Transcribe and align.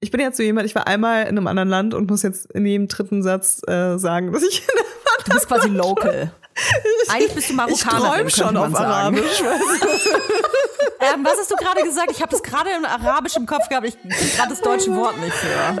Ich 0.00 0.10
bin 0.12 0.20
jetzt 0.20 0.36
so 0.36 0.42
jemand, 0.42 0.66
ich 0.66 0.74
war 0.74 0.86
einmal 0.86 1.22
in 1.22 1.28
einem 1.28 1.46
anderen 1.48 1.68
Land 1.68 1.94
und 1.94 2.08
muss 2.08 2.22
jetzt 2.22 2.52
in 2.52 2.64
jedem 2.64 2.86
dritten 2.86 3.22
Satz 3.22 3.60
äh, 3.66 3.98
sagen, 3.98 4.32
dass 4.32 4.42
ich 4.42 4.62
in 4.62 4.78
einem 4.78 4.88
Du 5.24 5.34
bist 5.34 5.48
quasi 5.48 5.68
local. 5.68 6.32
Eigentlich 7.08 7.34
bist 7.34 7.50
du 7.50 7.54
Marokkanerin, 7.54 8.26
Ich 8.26 8.34
träum 8.34 8.46
schon 8.46 8.56
auf 8.56 8.72
sagen. 8.72 9.18
Arabisch. 9.18 9.42
Ähm, 11.00 11.24
was 11.24 11.38
hast 11.38 11.48
du 11.48 11.54
gerade 11.54 11.82
gesagt? 11.82 12.10
Ich 12.10 12.20
habe 12.20 12.34
es 12.34 12.42
gerade 12.42 12.70
im 12.70 12.84
Arabisch 12.84 13.36
im 13.36 13.46
Kopf 13.46 13.68
gehabt. 13.68 13.86
Ich 13.86 13.96
kriege 14.00 14.36
gerade 14.36 14.48
das 14.50 14.60
deutsche 14.60 14.92
Wort 14.96 15.16
nicht 15.20 15.32
für. 15.32 15.80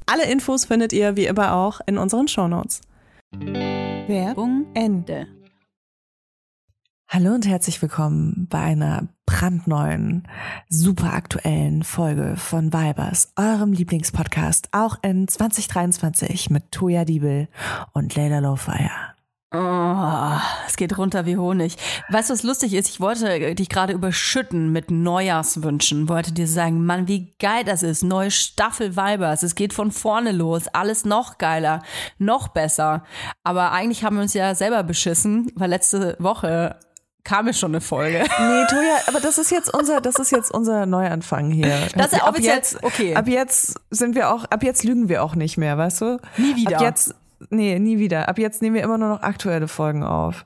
Alle 0.11 0.29
Infos 0.29 0.65
findet 0.65 0.91
ihr 0.91 1.15
wie 1.15 1.25
immer 1.25 1.53
auch 1.55 1.79
in 1.85 1.97
unseren 1.97 2.27
Shownotes. 2.27 2.81
Werbung 3.31 4.65
Ende. 4.73 5.27
Hallo 7.07 7.33
und 7.33 7.47
herzlich 7.47 7.81
willkommen 7.81 8.45
bei 8.49 8.59
einer 8.59 9.07
brandneuen, 9.25 10.27
super 10.67 11.13
aktuellen 11.13 11.83
Folge 11.83 12.35
von 12.35 12.73
Vibers, 12.73 13.31
eurem 13.37 13.71
Lieblingspodcast, 13.71 14.67
auch 14.73 14.97
in 15.01 15.29
2023 15.29 16.49
mit 16.49 16.73
Toya 16.73 17.05
Diebel 17.05 17.47
und 17.93 18.13
Leila 18.13 18.39
Lowfire. 18.39 18.91
Oh, 19.53 20.37
es 20.65 20.77
geht 20.77 20.97
runter 20.97 21.25
wie 21.25 21.35
Honig. 21.35 21.75
Weißt 22.07 22.29
du, 22.29 22.33
was 22.33 22.43
lustig 22.43 22.73
ist? 22.73 22.87
Ich 22.87 23.01
wollte 23.01 23.53
dich 23.53 23.67
gerade 23.67 23.91
überschütten 23.91 24.71
mit 24.71 24.91
Neujahrswünschen. 24.91 26.07
Wollte 26.07 26.31
dir 26.31 26.47
sagen, 26.47 26.85
Mann, 26.85 27.09
wie 27.09 27.33
geil 27.37 27.65
das 27.65 27.83
ist. 27.83 28.01
Neue 28.01 28.31
Staffel 28.31 28.95
Weibers. 28.95 29.43
Es 29.43 29.55
geht 29.55 29.73
von 29.73 29.91
vorne 29.91 30.31
los. 30.31 30.69
Alles 30.69 31.03
noch 31.03 31.37
geiler, 31.37 31.83
noch 32.17 32.47
besser. 32.47 33.03
Aber 33.43 33.73
eigentlich 33.73 34.05
haben 34.05 34.15
wir 34.15 34.23
uns 34.23 34.33
ja 34.33 34.55
selber 34.55 34.83
beschissen, 34.83 35.51
weil 35.55 35.69
letzte 35.69 36.15
Woche 36.19 36.77
kam 37.25 37.47
ja 37.47 37.53
schon 37.53 37.71
eine 37.71 37.81
Folge. 37.81 38.19
Nee, 38.19 38.65
Toja, 38.69 38.97
aber 39.07 39.19
das 39.19 39.37
ist 39.37 39.51
jetzt 39.51 39.73
unser, 39.73 39.99
das 40.01 40.15
ist 40.15 40.31
jetzt 40.31 40.51
unser 40.51 40.85
Neuanfang 40.85 41.51
hier. 41.51 41.89
Das 41.95 42.13
ist 42.13 42.23
ab 42.23 42.39
jetzt, 42.39 42.83
okay. 42.83 43.15
Ab 43.15 43.27
jetzt 43.27 43.79
sind 43.89 44.15
wir 44.15 44.33
auch, 44.33 44.45
ab 44.45 44.63
jetzt 44.63 44.83
lügen 44.83 45.09
wir 45.09 45.23
auch 45.23 45.35
nicht 45.35 45.57
mehr, 45.57 45.77
weißt 45.77 46.01
du? 46.01 46.19
Nie 46.37 46.55
wieder. 46.55 46.77
Ab 46.77 46.83
jetzt, 46.83 47.15
nee, 47.49 47.79
nie 47.79 47.99
wieder. 47.99 48.29
Ab 48.29 48.37
jetzt 48.37 48.61
nehmen 48.61 48.75
wir 48.75 48.83
immer 48.83 48.97
nur 48.97 49.09
noch 49.09 49.21
aktuelle 49.21 49.67
Folgen 49.67 50.03
auf. 50.03 50.45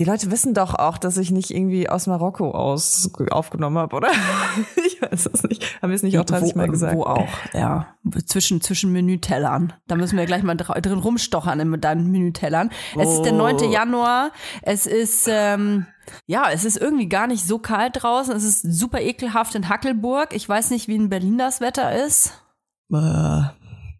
Die 0.00 0.04
Leute 0.04 0.32
wissen 0.32 0.54
doch 0.54 0.74
auch, 0.74 0.98
dass 0.98 1.16
ich 1.18 1.30
nicht 1.30 1.52
irgendwie 1.52 1.88
aus 1.88 2.08
Marokko 2.08 2.50
aus 2.50 3.12
aufgenommen 3.30 3.78
habe, 3.78 3.94
oder? 3.94 4.08
ich 4.86 5.00
weiß 5.00 5.30
es 5.32 5.44
nicht. 5.44 5.80
Haben 5.80 5.90
wir 5.90 5.94
es 5.94 6.02
nicht 6.02 6.18
auch 6.18 6.24
30 6.24 6.54
wo, 6.54 6.58
Mal 6.58 6.68
gesagt? 6.68 6.96
Wo 6.96 7.04
auch, 7.04 7.28
ja. 7.52 7.94
Zwischen, 8.26 8.60
zwischen 8.60 8.90
Menütellern. 8.90 9.72
Da 9.86 9.94
müssen 9.94 10.18
wir 10.18 10.26
gleich 10.26 10.42
mal 10.42 10.56
drin 10.56 10.98
rumstochern 10.98 11.60
in 11.60 11.80
deinen 11.80 12.10
Menütellern. 12.10 12.70
Es 12.98 13.08
ist 13.08 13.22
der 13.22 13.34
Oh. 13.34 13.36
9. 13.36 13.70
Januar. 13.70 14.32
Es 14.62 14.86
ist, 14.86 15.28
ähm, 15.30 15.86
ja, 16.26 16.50
es 16.50 16.64
ist 16.64 16.76
irgendwie 16.76 17.08
gar 17.08 17.28
nicht 17.28 17.46
so 17.46 17.60
kalt 17.60 18.02
draußen. 18.02 18.34
Es 18.34 18.42
ist 18.42 18.62
super 18.62 19.00
ekelhaft 19.00 19.54
in 19.54 19.68
Hackelburg. 19.68 20.34
Ich 20.34 20.48
weiß 20.48 20.70
nicht, 20.70 20.88
wie 20.88 20.96
in 20.96 21.08
Berlin 21.08 21.38
das 21.38 21.60
Wetter 21.60 22.04
ist. 22.04 22.42
Bäh. 22.88 23.44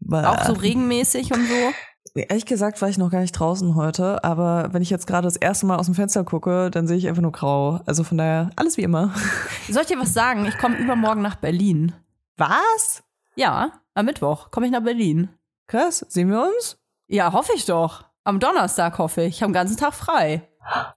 Bäh. 0.00 0.24
Auch 0.24 0.44
so 0.44 0.54
regenmäßig 0.54 1.32
und 1.32 1.46
so. 1.46 1.72
Ehrlich 2.16 2.46
gesagt 2.46 2.80
war 2.80 2.88
ich 2.88 2.96
noch 2.96 3.10
gar 3.10 3.20
nicht 3.20 3.32
draußen 3.32 3.74
heute, 3.74 4.22
aber 4.22 4.68
wenn 4.72 4.82
ich 4.82 4.90
jetzt 4.90 5.08
gerade 5.08 5.26
das 5.26 5.36
erste 5.36 5.66
Mal 5.66 5.78
aus 5.78 5.86
dem 5.86 5.96
Fenster 5.96 6.22
gucke, 6.22 6.70
dann 6.70 6.86
sehe 6.86 6.96
ich 6.96 7.08
einfach 7.08 7.22
nur 7.22 7.32
grau. 7.32 7.80
Also 7.86 8.04
von 8.04 8.18
daher, 8.18 8.50
alles 8.54 8.76
wie 8.76 8.82
immer. 8.82 9.12
Soll 9.68 9.82
ich 9.82 9.88
dir 9.88 9.98
was 9.98 10.14
sagen? 10.14 10.46
Ich 10.46 10.56
komme 10.58 10.76
übermorgen 10.76 11.22
nach 11.22 11.34
Berlin. 11.34 11.92
Was? 12.36 13.02
Ja, 13.34 13.72
am 13.94 14.06
Mittwoch 14.06 14.52
komme 14.52 14.66
ich 14.66 14.72
nach 14.72 14.82
Berlin. 14.82 15.28
Krass, 15.66 16.06
sehen 16.08 16.30
wir 16.30 16.42
uns? 16.42 16.78
Ja, 17.08 17.32
hoffe 17.32 17.52
ich 17.56 17.64
doch. 17.64 18.04
Am 18.22 18.38
Donnerstag 18.38 18.96
hoffe 18.98 19.22
ich. 19.22 19.36
Ich 19.36 19.42
habe 19.42 19.50
den 19.50 19.54
ganzen 19.54 19.76
Tag 19.76 19.92
frei. 19.92 20.48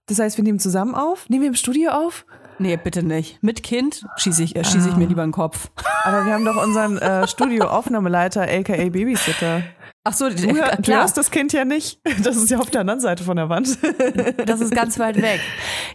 Das 0.06 0.20
heißt, 0.20 0.36
wir 0.36 0.44
nehmen 0.44 0.60
zusammen 0.60 0.94
auf? 0.94 1.28
Nehmen 1.28 1.42
wir 1.42 1.48
im 1.48 1.54
Studio 1.54 1.90
auf? 1.90 2.26
Nee, 2.60 2.76
bitte 2.76 3.02
nicht. 3.02 3.42
Mit 3.42 3.62
Kind 3.62 4.06
schieße 4.16 4.42
ich, 4.42 4.56
äh, 4.56 4.64
schieße 4.64 4.88
ich 4.88 4.96
mir 4.96 5.06
lieber 5.06 5.22
den 5.22 5.32
Kopf. 5.32 5.70
Aber 6.04 6.24
wir 6.24 6.32
haben 6.32 6.44
doch 6.44 6.62
unseren 6.62 6.98
äh, 6.98 7.26
Studio-Aufnahmeleiter, 7.28 8.42
aka 8.42 8.88
Babysitter. 8.88 9.62
Ach 10.08 10.14
so, 10.14 10.30
Du, 10.30 10.36
hör, 10.56 10.76
du 10.76 10.92
hörst 10.92 11.16
das 11.18 11.30
Kind 11.30 11.52
ja 11.52 11.64
nicht. 11.64 12.00
Das 12.22 12.36
ist 12.36 12.50
ja 12.50 12.58
auf 12.58 12.70
der 12.70 12.80
anderen 12.82 13.00
Seite 13.00 13.22
von 13.24 13.36
der 13.36 13.48
Wand. 13.50 13.78
das 14.46 14.60
ist 14.60 14.72
ganz 14.74 14.98
weit 14.98 15.20
weg. 15.20 15.40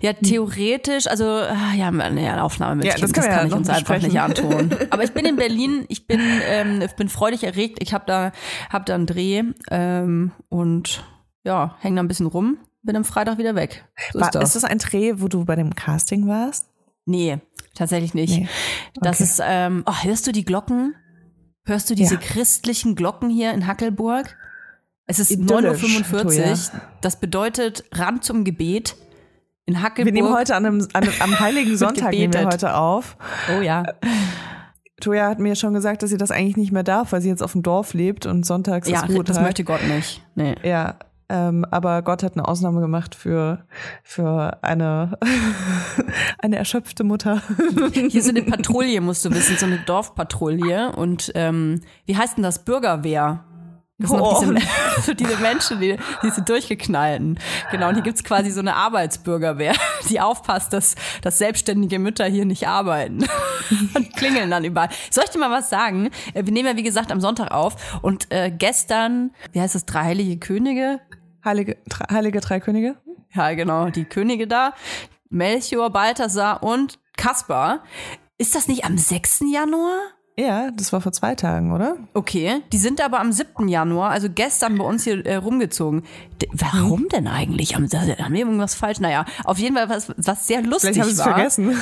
Ja, 0.01 0.13
theoretisch, 0.13 1.07
also 1.07 1.25
ah, 1.25 1.73
ja, 1.75 1.87
eine 1.89 2.43
Aufnahme 2.43 2.75
mit 2.77 2.85
Ja, 2.85 2.93
Kind, 2.93 3.03
das 3.03 3.23
wir 3.23 3.29
ja 3.29 3.37
kann 3.37 3.45
ich 3.47 3.51
noch 3.51 3.57
uns 3.59 3.69
einfach 3.69 3.95
besprechen. 3.95 4.09
nicht 4.09 4.21
antun. 4.21 4.69
Aber 4.91 5.03
ich 5.03 5.11
bin 5.13 5.25
in 5.25 5.35
Berlin, 5.35 5.85
ich 5.89 6.05
bin, 6.07 6.19
ähm, 6.47 6.81
ich 6.81 6.91
bin 6.93 7.09
freudig 7.09 7.43
erregt. 7.43 7.79
Ich 7.81 7.93
habe 7.93 8.03
da, 8.05 8.31
hab 8.69 8.85
da 8.85 8.93
einen 8.95 9.07
Dreh 9.07 9.43
ähm, 9.71 10.31
und 10.49 11.03
ja, 11.43 11.75
häng 11.79 11.95
da 11.95 12.03
ein 12.03 12.07
bisschen 12.07 12.27
rum. 12.27 12.57
Bin 12.83 12.95
am 12.95 13.05
Freitag 13.05 13.37
wieder 13.37 13.55
weg. 13.55 13.85
So 14.11 14.19
War, 14.19 14.27
ist 14.27 14.35
das. 14.35 14.43
ist 14.55 14.55
das 14.63 14.63
ein 14.65 14.77
Dreh, 14.77 15.13
wo 15.17 15.27
du 15.27 15.45
bei 15.45 15.55
dem 15.55 15.73
Casting 15.73 16.27
warst? 16.27 16.67
Nee, 17.05 17.39
tatsächlich 17.75 18.13
nicht. 18.13 18.37
Nee. 18.39 18.47
Das 19.01 19.17
Okay. 19.17 19.23
ist, 19.23 19.41
ähm, 19.45 19.83
oh, 19.85 20.03
hörst 20.03 20.27
du 20.27 20.31
die 20.31 20.45
Glocken? 20.45 20.95
Hörst 21.65 21.89
du 21.89 21.95
diese 21.95 22.15
Ja. 22.15 22.19
christlichen 22.21 22.95
Glocken 22.95 23.29
hier 23.29 23.53
in 23.53 23.67
Hackelburg? 23.67 24.35
Es 25.05 25.19
ist 25.19 25.31
Idyllisch, 25.31 25.81
9.45 25.83 26.73
Uhr. 26.73 26.81
Das 27.01 27.19
bedeutet 27.19 27.83
Ran 27.93 28.21
zum 28.21 28.43
Gebet 28.43 28.95
in 29.65 29.81
Hackelburg. 29.81 30.13
Wir 30.13 30.21
nehmen 30.21 30.33
heute 30.33 30.55
an 30.55 30.65
einem, 30.65 30.87
an, 30.93 31.07
am 31.19 31.39
Heiligen 31.39 31.77
Sonntag 31.77 32.11
nehmen 32.11 32.33
wir 32.33 32.45
heute 32.45 32.75
auf. 32.75 33.17
Oh 33.57 33.61
ja. 33.61 33.83
Toja 35.01 35.27
hat 35.27 35.39
mir 35.39 35.55
schon 35.55 35.73
gesagt, 35.73 36.03
dass 36.03 36.09
sie 36.09 36.17
das 36.17 36.31
eigentlich 36.31 36.55
nicht 36.57 36.71
mehr 36.71 36.83
darf, 36.83 37.11
weil 37.11 37.21
sie 37.21 37.27
jetzt 37.29 37.43
auf 37.43 37.51
dem 37.53 37.63
Dorf 37.63 37.93
lebt 37.93 38.25
und 38.25 38.45
sonntags 38.45 38.87
Ja, 38.89 39.01
ist 39.03 39.09
Ruhetag. 39.09 39.25
das 39.25 39.39
möchte 39.41 39.63
Gott 39.65 39.83
nicht. 39.87 40.21
Nee. 40.35 40.55
Ja, 40.63 40.95
ähm, 41.33 41.65
aber 41.71 42.03
Gott 42.03 42.21
hat 42.21 42.33
eine 42.33 42.47
Ausnahme 42.47 42.79
gemacht 42.79 43.15
für, 43.15 43.65
für 44.03 44.59
eine, 44.61 45.17
eine 46.37 46.57
erschöpfte 46.57 47.03
Mutter. 47.03 47.41
Hier 47.93 48.21
so 48.21 48.29
eine 48.29 48.43
Patrouille, 48.43 49.01
musst 49.01 49.25
du 49.25 49.31
wissen, 49.31 49.57
so 49.57 49.65
eine 49.65 49.79
Dorfpatrouille. 49.79 50.91
Und 50.95 51.31
ähm, 51.33 51.81
wie 52.05 52.15
heißt 52.15 52.37
denn 52.37 52.43
das? 52.43 52.63
Bürgerwehr. 52.63 53.43
Das 53.97 54.09
sind 54.11 54.19
Oh. 54.21 54.43
diese, 54.97 55.15
diese 55.15 55.37
Menschen, 55.37 55.79
die, 55.79 55.97
diese 56.21 56.41
durchgeknallten. 56.43 57.39
Genau, 57.71 57.87
und 57.89 57.95
hier 57.95 58.03
gibt's 58.03 58.23
quasi 58.23 58.51
so 58.51 58.59
eine 58.59 58.75
Arbeitsbürgerwehr, 58.75 59.73
die 60.09 60.19
aufpasst, 60.19 60.73
dass, 60.73 60.95
dass 61.21 61.37
selbstständige 61.39 61.97
Mütter 61.99 62.25
hier 62.25 62.45
nicht 62.45 62.67
arbeiten. 62.67 63.25
Und 63.95 64.15
klingeln 64.15 64.51
dann 64.51 64.65
überall. 64.65 64.89
Soll 65.09 65.23
ich 65.25 65.31
dir 65.31 65.39
mal 65.39 65.51
was 65.51 65.69
sagen? 65.69 66.09
Äh, 66.33 66.45
Wir 66.45 66.53
nehmen 66.53 66.69
ja, 66.69 66.75
wie 66.75 66.83
gesagt, 66.83 67.11
am 67.11 67.21
Sonntag 67.21 67.51
auf. 67.51 67.99
Und 68.03 68.31
äh, 68.31 68.51
gestern, 68.51 69.31
wie 69.51 69.61
heißt 69.61 69.73
das, 69.75 69.85
drei 69.85 70.03
heilige 70.03 70.37
Könige? 70.37 70.99
Heilige, 71.43 71.77
Heilige 72.11 72.39
Drei 72.39 72.59
Könige? 72.59 72.95
Ja, 73.33 73.53
genau, 73.53 73.89
die 73.89 74.05
Könige 74.05 74.47
da. 74.47 74.73
Melchior, 75.29 75.89
Balthasar 75.89 76.63
und 76.63 76.99
Kaspar. 77.17 77.83
Ist 78.37 78.55
das 78.55 78.67
nicht 78.67 78.85
am 78.85 78.97
6. 78.97 79.43
Januar? 79.51 79.97
Ja, 80.35 80.71
das 80.71 80.91
war 80.91 80.99
vor 80.99 81.11
zwei 81.11 81.35
Tagen, 81.35 81.71
oder? 81.71 81.97
Okay, 82.15 82.61
die 82.71 82.77
sind 82.79 83.01
aber 83.01 83.19
am 83.19 83.31
7. 83.31 83.67
Januar, 83.67 84.09
also 84.09 84.29
gestern 84.33 84.77
bei 84.79 84.83
uns 84.83 85.03
hier 85.03 85.23
äh, 85.27 85.35
rumgezogen. 85.35 86.03
D 86.41 86.47
warum 86.53 87.07
denn 87.09 87.27
eigentlich? 87.27 87.75
Haben, 87.75 87.87
haben 87.87 88.33
wir 88.33 88.39
irgendwas 88.39 88.73
falsch? 88.73 88.99
Naja, 88.99 89.25
auf 89.43 89.59
jeden 89.59 89.75
Fall 89.75 89.89
was, 89.89 90.11
was 90.17 90.47
sehr 90.47 90.63
lustig 90.63 90.93
Vielleicht 90.93 91.01
haben 91.01 91.07
sie 91.09 91.13
es 91.13 91.19
war. 91.19 91.33
vergessen. 91.35 91.77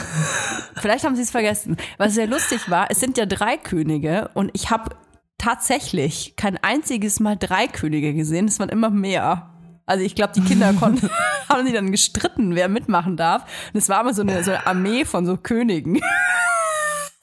Vielleicht 0.81 1.05
haben 1.05 1.15
sie 1.15 1.21
es 1.21 1.31
vergessen. 1.31 1.77
Was 1.97 2.13
sehr 2.13 2.27
lustig 2.27 2.69
war, 2.69 2.87
es 2.89 2.99
sind 2.99 3.17
ja 3.17 3.25
drei 3.25 3.55
Könige 3.55 4.29
und 4.33 4.51
ich 4.53 4.69
habe 4.69 4.95
tatsächlich 5.41 6.35
kein 6.35 6.57
einziges 6.63 7.19
Mal 7.19 7.35
drei 7.35 7.67
Könige 7.67 8.13
gesehen. 8.13 8.47
Es 8.47 8.59
waren 8.59 8.69
immer 8.69 8.89
mehr. 8.89 9.49
Also 9.85 10.05
ich 10.05 10.15
glaube, 10.15 10.33
die 10.33 10.41
Kinder 10.41 10.73
konnten, 10.79 11.09
haben 11.49 11.65
sie 11.65 11.73
dann 11.73 11.91
gestritten, 11.91 12.55
wer 12.55 12.69
mitmachen 12.69 13.17
darf. 13.17 13.43
Und 13.73 13.79
es 13.79 13.89
war 13.89 14.01
immer 14.01 14.13
so 14.13 14.21
eine, 14.21 14.43
so 14.43 14.51
eine 14.51 14.67
Armee 14.67 15.03
von 15.05 15.25
so 15.25 15.37
Königen. 15.37 16.01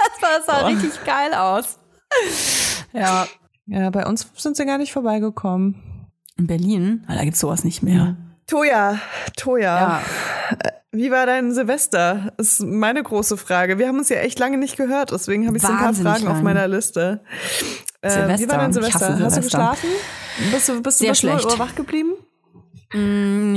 Das 0.01 0.23
war, 0.23 0.39
das 0.39 0.47
sah 0.47 0.67
richtig 0.69 1.05
geil 1.05 1.35
aus. 1.35 1.81
Ja. 2.93 3.27
Ja, 3.67 3.91
bei 3.91 4.07
uns 4.07 4.31
sind 4.37 4.57
sie 4.57 4.65
gar 4.65 4.79
nicht 4.79 4.93
vorbeigekommen. 4.93 6.07
In 6.37 6.47
Berlin, 6.47 7.05
ah, 7.09 7.17
da 7.17 7.25
gibt's 7.25 7.41
sowas 7.41 7.65
nicht 7.65 7.83
mehr. 7.83 8.17
Toja, 8.49 8.99
Toja. 9.37 9.77
Ja. 9.79 10.03
Wie 10.91 11.11
war 11.11 11.27
dein 11.27 11.53
Silvester? 11.53 12.33
Ist 12.39 12.61
meine 12.61 13.03
große 13.03 13.37
Frage. 13.37 13.79
Wir 13.79 13.89
haben 13.89 13.99
uns 13.99 14.09
ja 14.09 14.17
echt 14.17 14.39
lange 14.39 14.57
nicht 14.57 14.77
gehört, 14.77 15.13
deswegen 15.13 15.47
habe 15.47 15.57
ich 15.59 15.63
so 15.63 15.69
ein 15.69 15.77
paar 15.79 15.93
Fragen 15.95 16.27
auf 16.27 16.35
lang. 16.37 16.43
meiner 16.45 16.67
Liste. 16.67 17.21
Äh, 18.01 18.09
wie 18.09 18.13
Silvester. 18.13 18.49
war 18.49 18.59
dein 18.59 18.73
Silvester? 18.73 18.95
hasse 18.95 19.07
Hast 19.07 19.19
du 19.19 19.43
Silvester. 19.43 19.43
geschlafen? 19.43 19.89
Bist 20.51 20.69
du, 20.69 20.83
bist 20.83 21.01
du 21.01 21.05
Sehr 21.05 21.13
bis 21.13 21.23
0 21.23 21.33
schlecht. 21.41 21.47
Uhr 21.47 21.59
wach 21.59 21.75
geblieben? 21.75 22.13
Mm, 22.95 23.57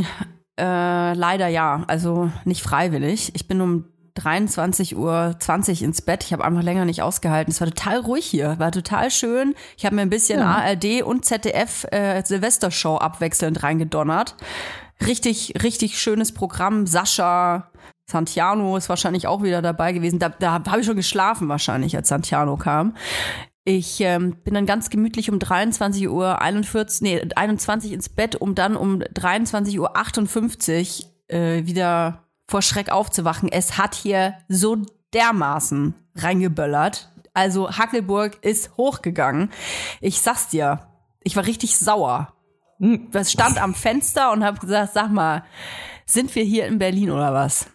äh, 0.59 1.13
leider 1.13 1.47
ja, 1.47 1.83
also 1.87 2.29
nicht 2.43 2.61
freiwillig. 2.61 3.31
Ich 3.33 3.47
bin 3.47 3.61
um 3.61 3.85
23.20 4.21 4.95
Uhr 4.95 5.81
ins 5.81 6.01
Bett. 6.01 6.23
Ich 6.23 6.33
habe 6.33 6.43
einfach 6.43 6.63
länger 6.63 6.85
nicht 6.85 7.01
ausgehalten. 7.01 7.51
Es 7.51 7.61
war 7.61 7.67
total 7.67 7.99
ruhig 7.99 8.25
hier, 8.25 8.59
war 8.59 8.71
total 8.71 9.11
schön. 9.11 9.55
Ich 9.77 9.85
habe 9.85 9.95
mir 9.95 10.01
ein 10.01 10.09
bisschen 10.09 10.41
ARD 10.41 11.03
und 11.03 11.25
ZDF 11.25 11.85
äh, 11.91 12.21
Silvestershow 12.23 12.97
abwechselnd 12.97 13.63
reingedonnert. 13.63 14.35
Richtig, 15.05 15.53
richtig 15.63 15.99
schönes 15.99 16.33
Programm. 16.33 16.85
Sascha, 16.85 17.71
Santiano 18.05 18.77
ist 18.77 18.89
wahrscheinlich 18.89 19.27
auch 19.27 19.41
wieder 19.41 19.61
dabei 19.61 19.93
gewesen. 19.93 20.19
Da, 20.19 20.29
da 20.29 20.53
habe 20.53 20.81
ich 20.81 20.85
schon 20.85 20.95
geschlafen 20.95 21.49
wahrscheinlich, 21.49 21.95
als 21.95 22.09
Santiano 22.09 22.57
kam. 22.57 22.95
Ich 23.63 24.01
ähm, 24.01 24.37
bin 24.43 24.55
dann 24.55 24.65
ganz 24.65 24.89
gemütlich 24.89 25.29
um 25.29 25.37
23 25.37 26.09
Uhr 26.09 26.41
41, 26.41 27.01
nee, 27.01 27.21
21 27.35 27.91
ins 27.91 28.09
Bett, 28.09 28.35
um 28.35 28.55
dann 28.55 28.75
um 28.75 28.99
23 28.99 29.79
Uhr 29.79 29.95
58 29.95 31.07
äh, 31.27 31.65
wieder 31.65 32.23
vor 32.51 32.61
Schreck 32.61 32.91
aufzuwachen. 32.91 33.49
Es 33.51 33.77
hat 33.77 33.95
hier 33.95 34.35
so 34.49 34.77
dermaßen 35.13 35.95
reingeböllert. 36.15 37.09
Also 37.33 37.71
Hackelburg 37.71 38.43
ist 38.43 38.75
hochgegangen. 38.77 39.49
Ich 40.01 40.21
sag's 40.21 40.49
dir, 40.49 40.81
ich 41.23 41.35
war 41.37 41.45
richtig 41.45 41.77
sauer. 41.79 42.33
Das 43.11 43.31
stand 43.31 43.61
am 43.61 43.73
Fenster 43.73 44.31
und 44.33 44.43
habe 44.43 44.59
gesagt, 44.59 44.93
sag 44.93 45.11
mal, 45.11 45.43
sind 46.05 46.33
wir 46.35 46.43
hier 46.43 46.65
in 46.65 46.77
Berlin 46.77 47.09
oder 47.11 47.33
was? 47.33 47.67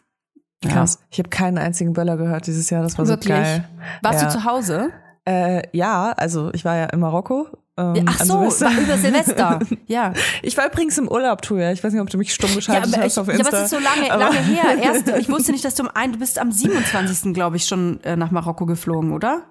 Krass. 0.63 0.99
Ich 1.11 1.19
habe 1.19 1.31
keinen 1.31 1.59
einzigen 1.59 1.93
Böller 1.95 2.17
gehört 2.19 2.47
dieses 2.47 2.69
Jahr. 2.71 2.83
Das 2.83 2.99
war 2.99 3.07
Wirklich? 3.07 3.35
so 3.35 3.41
geil. 3.43 3.69
Warst 4.03 4.21
Ja. 4.23 4.29
du 4.29 4.33
zu 4.35 4.45
Hause? 4.45 4.91
Äh, 5.25 5.63
ja, 5.73 6.13
also 6.13 6.53
ich 6.53 6.65
war 6.67 6.77
ja 6.77 6.85
in 6.87 7.01
Marokko. 7.01 7.47
Ähm, 7.79 8.07
Ach 8.07 8.19
so, 8.21 8.39
Silvester. 8.51 8.71
über 8.83 8.97
Silvester. 8.97 9.61
Ja. 9.87 10.13
Ich 10.43 10.57
war 10.57 10.67
übrigens 10.67 10.97
im 10.97 11.09
Urlaub, 11.09 11.43
Tuja. 11.43 11.73
Ich 11.73 11.85
weiß 11.85 11.93
nicht, 11.93 12.01
ob 12.01 12.09
du 12.09 12.17
mich 12.19 12.33
stumm 12.33 12.49
Ja, 12.51 12.57
geschaltet 12.57 12.95
aber, 12.95 13.05
hast 13.05 13.13
ich, 13.13 13.19
auf 13.19 13.27
ja, 13.29 13.35
Insta. 13.35 13.49
aber 13.49 13.59
es 13.67 13.73
ist 13.73 13.79
so 13.79 13.85
lange, 13.85 14.11
Aber- 14.13 14.25
lange 14.25 14.39
her. 14.39 14.65
Erst, 14.83 15.09
ich 15.09 15.29
wusste 15.29 15.53
nicht, 15.53 15.65
dass 15.65 15.75
du 15.75 15.83
am 15.83 15.91
ein, 15.95 16.13
du 16.13 16.19
bist 16.19 16.39
am 16.39 16.51
27. 16.53 17.35
glaube 17.35 17.57
ich 17.57 17.67
schon 17.67 18.03
äh, 18.05 18.17
nach 18.17 18.31
Marokko 18.31 18.65
geflogen, 18.67 19.13
oder? 19.13 19.43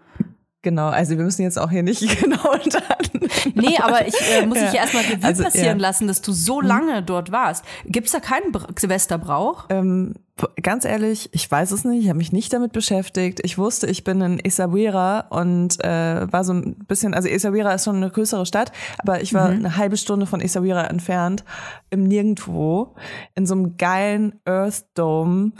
Genau, 0.63 0.87
also 0.87 1.15
wir 1.15 1.23
müssen 1.23 1.43
jetzt 1.43 1.59
auch 1.59 1.69
hier 1.69 1.83
nicht 1.83 2.01
genau 2.21 2.53
dann. 2.71 3.29
Nee, 3.53 3.77
aber 3.79 4.07
ich 4.07 4.15
äh, 4.31 4.43
muss 4.47 4.57
Ja. 4.57 4.63
dich 4.65 4.73
ja 4.73 4.81
erstmal 4.81 5.03
Revue 5.03 5.23
Also, 5.23 5.43
passieren 5.43 5.67
ja. 5.67 5.73
Mhm. 5.75 5.79
lassen, 5.81 6.07
dass 6.07 6.21
du 6.23 6.31
so 6.31 6.59
lange 6.61 7.03
dort 7.03 7.31
warst. 7.31 7.63
Gibt's 7.85 8.11
da 8.13 8.19
keinen 8.19 8.51
Bra 8.51 8.65
Silvesterbrauch? 8.75 9.65
Ähm, 9.69 10.15
ganz 10.61 10.83
ehrlich, 10.83 11.29
ich 11.31 11.49
weiß 11.49 11.71
es 11.71 11.85
nicht, 11.85 12.03
ich 12.03 12.09
habe 12.09 12.17
mich 12.17 12.33
nicht 12.33 12.51
damit 12.51 12.73
beschäftigt. 12.73 13.39
Ich 13.43 13.57
wusste, 13.57 13.87
ich 13.87 14.03
bin 14.03 14.19
in 14.21 14.39
Essaouira 14.39 15.27
und 15.29 15.81
äh, 15.83 16.31
war 16.31 16.43
so 16.43 16.53
ein 16.53 16.75
bisschen, 16.87 17.13
also 17.13 17.29
Essaouira 17.29 17.73
ist 17.73 17.85
schon 17.85 17.95
eine 17.95 18.09
größere 18.09 18.45
Stadt, 18.45 18.71
aber 18.97 19.21
ich 19.21 19.33
war 19.33 19.49
eine 19.49 19.77
halbe 19.77 19.95
Stunde 19.95 20.25
von 20.25 20.41
Essaouira 20.41 20.87
entfernt, 20.87 21.45
im 21.89 22.03
Nirgendwo, 22.03 22.95
in 23.35 23.45
so 23.45 23.55
einem 23.55 23.77
geilen 23.77 24.39
Earth 24.45 24.85
Dome. 24.93 25.53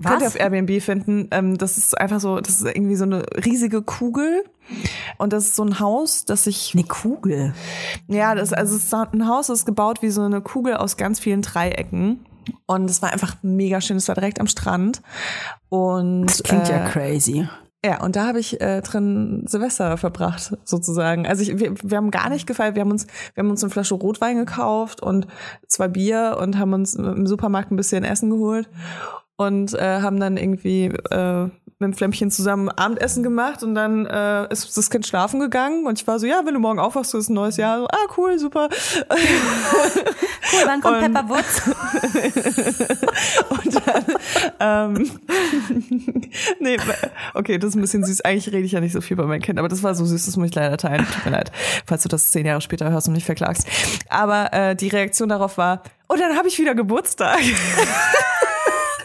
Was? 0.00 0.12
Könnt 0.12 0.22
ihr 0.22 0.28
auf 0.28 0.38
Airbnb 0.38 0.80
finden. 0.80 1.28
Ähm, 1.32 1.58
das 1.58 1.76
ist 1.76 1.98
einfach 1.98 2.20
so, 2.20 2.38
das 2.38 2.60
ist 2.60 2.66
irgendwie 2.66 2.94
so 2.94 3.04
eine 3.04 3.24
riesige 3.44 3.82
Kugel. 3.82 4.44
Und 5.16 5.32
das 5.32 5.46
ist 5.46 5.56
so 5.56 5.64
ein 5.64 5.80
Haus, 5.80 6.26
das 6.26 6.44
sich 6.44 6.72
Eine 6.74 6.84
Kugel. 6.84 7.54
ja, 8.06 8.34
das, 8.34 8.52
also 8.52 8.76
es 8.76 8.84
ist 8.84 8.94
ein 8.94 9.26
Haus, 9.26 9.46
das 9.46 9.60
ist 9.60 9.64
gebaut 9.64 10.02
wie 10.02 10.10
so 10.10 10.22
eine 10.22 10.42
Kugel 10.42 10.76
aus 10.76 10.98
ganz 10.98 11.18
vielen 11.18 11.42
Dreiecken. 11.42 12.20
Und 12.66 12.90
es 12.90 13.02
war 13.02 13.12
einfach 13.12 13.36
mega 13.42 13.80
schön. 13.80 13.96
Es 13.96 14.08
war 14.08 14.14
direkt 14.14 14.40
am 14.40 14.46
Strand. 14.46 15.02
Und 15.68 16.26
Das 16.26 16.42
klingt 16.42 16.68
ja 16.68 16.86
äh, 16.86 16.88
crazy. 16.90 17.48
ja, 17.84 18.02
und 18.02 18.16
da 18.16 18.26
habe 18.26 18.40
ich 18.40 18.60
äh, 18.60 18.80
drin 18.82 19.44
Silvester 19.46 19.96
verbracht, 19.96 20.56
sozusagen. 20.64 21.26
Also 21.26 21.42
ich, 21.42 21.58
wir, 21.58 21.74
wir 21.82 21.96
haben 21.96 22.10
gar 22.10 22.28
nicht 22.30 22.46
gefeiert. 22.46 22.74
Wir 22.74 22.82
haben 22.82 22.90
uns, 22.90 23.06
wir 23.34 23.42
haben 23.42 23.50
uns 23.50 23.62
eine 23.62 23.70
Flasche 23.70 23.94
Rotwein 23.94 24.36
gekauft 24.36 25.02
und 25.02 25.26
zwei 25.66 25.88
Bier 25.88 26.38
und 26.40 26.58
haben 26.58 26.72
uns 26.72 26.94
im 26.94 27.26
Supermarkt 27.26 27.70
ein 27.70 27.76
bisschen 27.76 28.04
Essen 28.04 28.30
geholt 28.30 28.68
und 29.36 29.72
äh, 29.74 30.00
haben 30.00 30.18
dann 30.18 30.36
irgendwie 30.36 30.86
äh, 30.86 31.48
mit 31.80 31.92
dem 31.92 31.96
Flämmchen 31.96 32.30
zusammen 32.32 32.68
Abendessen 32.70 33.22
gemacht 33.22 33.62
und 33.62 33.76
dann 33.76 34.04
äh, 34.06 34.52
ist 34.52 34.76
das 34.76 34.90
Kind 34.90 35.06
schlafen 35.06 35.38
gegangen 35.38 35.86
und 35.86 36.00
ich 36.00 36.06
war 36.08 36.18
so, 36.18 36.26
ja, 36.26 36.42
wenn 36.44 36.54
du 36.54 36.58
morgen 36.60 36.80
aufwachst, 36.80 37.14
ist 37.14 37.28
ein 37.28 37.34
neues 37.34 37.56
Jahr. 37.56 37.78
So, 37.78 37.86
ah, 37.86 38.06
cool, 38.16 38.38
super. 38.38 38.68
Cool, 40.50 40.62
wann 40.64 40.80
kommt 40.80 40.96
Und- 41.02 41.12
Pepper 41.12 41.28
Woods? 41.28 41.62
Und 43.50 43.74
dann, 43.86 44.96
ähm, 44.96 45.10
nee, 46.60 46.78
okay, 47.34 47.58
das 47.58 47.70
ist 47.70 47.74
ein 47.76 47.82
bisschen 47.82 48.02
süß. 48.04 48.22
Eigentlich 48.22 48.46
rede 48.48 48.64
ich 48.64 48.72
ja 48.72 48.80
nicht 48.80 48.92
so 48.94 49.02
viel 49.02 49.16
bei 49.18 49.24
meinem 49.24 49.42
Kind, 49.42 49.58
aber 49.58 49.68
das 49.68 49.82
war 49.82 49.94
so 49.94 50.06
süß, 50.06 50.24
das 50.24 50.36
muss 50.38 50.48
ich 50.48 50.54
leider 50.54 50.78
teilen. 50.78 51.06
Tut 51.12 51.26
mir 51.26 51.32
leid, 51.32 51.52
falls 51.84 52.02
du 52.02 52.08
das 52.08 52.30
zehn 52.30 52.46
Jahre 52.46 52.62
später 52.62 52.90
hörst 52.90 53.08
und 53.08 53.14
mich 53.14 53.26
verklagst. 53.26 53.66
Aber 54.08 54.52
äh, 54.54 54.74
die 54.74 54.88
Reaktion 54.88 55.28
darauf 55.28 55.58
war, 55.58 55.82
oh, 56.08 56.16
dann 56.16 56.34
habe 56.36 56.48
ich 56.48 56.58
wieder 56.58 56.74
Geburtstag. 56.74 57.40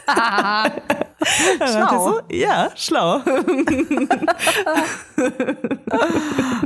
Schlau. 1.65 2.05
So, 2.05 2.19
ja, 2.29 2.69
schlau. 2.75 3.21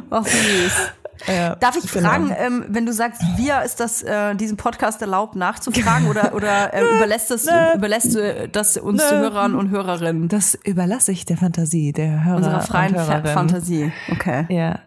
Ach, 0.10 0.26
süß. 0.26 0.92
Ja, 1.28 1.56
Darf 1.56 1.76
ich 1.76 1.92
genau. 1.92 2.10
fragen, 2.10 2.36
ähm, 2.38 2.66
wenn 2.68 2.86
du 2.86 2.94
sagst, 2.94 3.22
wir 3.38 3.64
ist 3.64 3.80
das 3.80 4.04
äh, 4.04 4.36
diesem 4.36 4.56
Podcast 4.56 5.02
erlaubt 5.02 5.36
nachzufragen 5.36 6.08
oder 6.08 6.34
oder 6.36 6.74
äh, 6.74 6.84
überlässt 6.98 7.32
das 7.32 7.48
überlässt 7.76 8.14
du 8.16 8.48
das 8.50 8.78
uns 8.78 9.02
Nö. 9.02 9.10
Zuhörern 9.10 9.56
und 9.56 9.70
Hörerinnen 9.72 10.28
Das 10.28 10.56
überlasse 10.64 11.12
ich 11.12 11.26
der 11.26 11.38
Fantasie, 11.38 11.92
der 11.92 12.24
Hörer 12.24 12.36
unserer 12.38 12.62
freien. 12.62 12.96
Fantasie? 12.96 13.92
Okay. 14.12 14.46
Ja. 14.50 14.80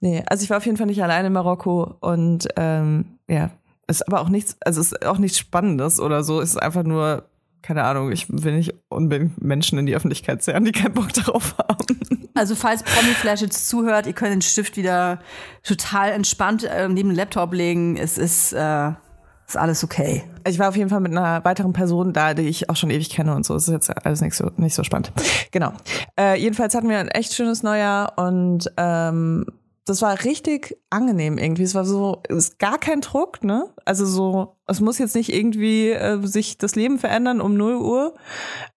Nee, 0.00 0.22
also 0.26 0.44
ich 0.44 0.50
war 0.50 0.58
auf 0.58 0.66
jeden 0.66 0.76
Fall 0.76 0.86
nicht 0.86 1.02
alleine 1.02 1.28
in 1.28 1.32
Marokko 1.32 1.96
und 2.00 2.48
ähm, 2.56 3.18
ja, 3.28 3.50
ist 3.86 4.06
aber 4.06 4.20
auch 4.20 4.28
nichts, 4.28 4.56
also 4.64 4.80
ist 4.80 5.04
auch 5.04 5.18
nichts 5.18 5.38
Spannendes 5.38 5.98
oder 6.00 6.22
so. 6.22 6.40
Es 6.40 6.50
ist 6.50 6.62
einfach 6.62 6.84
nur, 6.84 7.24
keine 7.62 7.84
Ahnung, 7.84 8.12
ich 8.12 8.26
will 8.28 8.56
nicht 8.56 8.74
unbedingt 8.88 9.42
Menschen 9.42 9.78
in 9.78 9.86
die 9.86 9.94
Öffentlichkeit 9.94 10.42
zerren, 10.42 10.64
die 10.64 10.72
keinen 10.72 10.94
Bock 10.94 11.12
darauf 11.12 11.56
haben. 11.58 12.00
Also 12.34 12.54
falls 12.54 12.82
Promiflash 12.82 13.42
jetzt 13.42 13.68
zuhört, 13.68 14.06
ihr 14.06 14.12
könnt 14.12 14.32
den 14.32 14.42
Stift 14.42 14.76
wieder 14.76 15.20
total 15.62 16.12
entspannt 16.12 16.64
äh, 16.64 16.88
neben 16.88 17.10
den 17.10 17.16
Laptop 17.16 17.52
legen. 17.52 17.96
Es 17.96 18.18
ist 18.18 18.52
äh, 18.52 18.92
ist 19.50 19.56
alles 19.56 19.82
okay. 19.82 20.22
Ich 20.46 20.58
war 20.58 20.68
auf 20.68 20.76
jeden 20.76 20.90
Fall 20.90 21.00
mit 21.00 21.10
einer 21.10 21.44
weiteren 21.44 21.72
Person 21.72 22.12
da, 22.12 22.34
die 22.34 22.48
ich 22.48 22.70
auch 22.70 22.76
schon 22.76 22.90
ewig 22.90 23.10
kenne 23.10 23.34
und 23.34 23.44
so. 23.44 23.56
Es 23.56 23.66
ist 23.66 23.72
jetzt 23.72 24.06
alles 24.06 24.20
nicht 24.20 24.34
so, 24.34 24.50
nicht 24.56 24.74
so 24.74 24.84
spannend. 24.84 25.12
Genau. 25.50 25.72
Äh, 26.18 26.40
jedenfalls 26.40 26.74
hatten 26.74 26.88
wir 26.88 26.98
ein 26.98 27.08
echt 27.08 27.34
schönes 27.34 27.64
Neujahr 27.64 28.16
und 28.16 28.70
ähm, 28.76 29.44
das 29.84 30.02
war 30.02 30.22
richtig 30.22 30.76
angenehm 30.90 31.36
irgendwie. 31.36 31.64
Es 31.64 31.74
war 31.74 31.84
so, 31.84 32.22
es 32.28 32.36
ist 32.36 32.58
gar 32.60 32.78
kein 32.78 33.00
Druck, 33.00 33.42
ne? 33.42 33.66
Also 33.84 34.06
so, 34.06 34.56
es 34.70 34.80
muss 34.80 34.98
jetzt 34.98 35.14
nicht 35.14 35.32
irgendwie 35.32 35.90
äh, 35.90 36.24
sich 36.26 36.58
das 36.58 36.76
Leben 36.76 36.98
verändern 36.98 37.40
um 37.40 37.54
0 37.54 37.76
Uhr. 37.76 38.14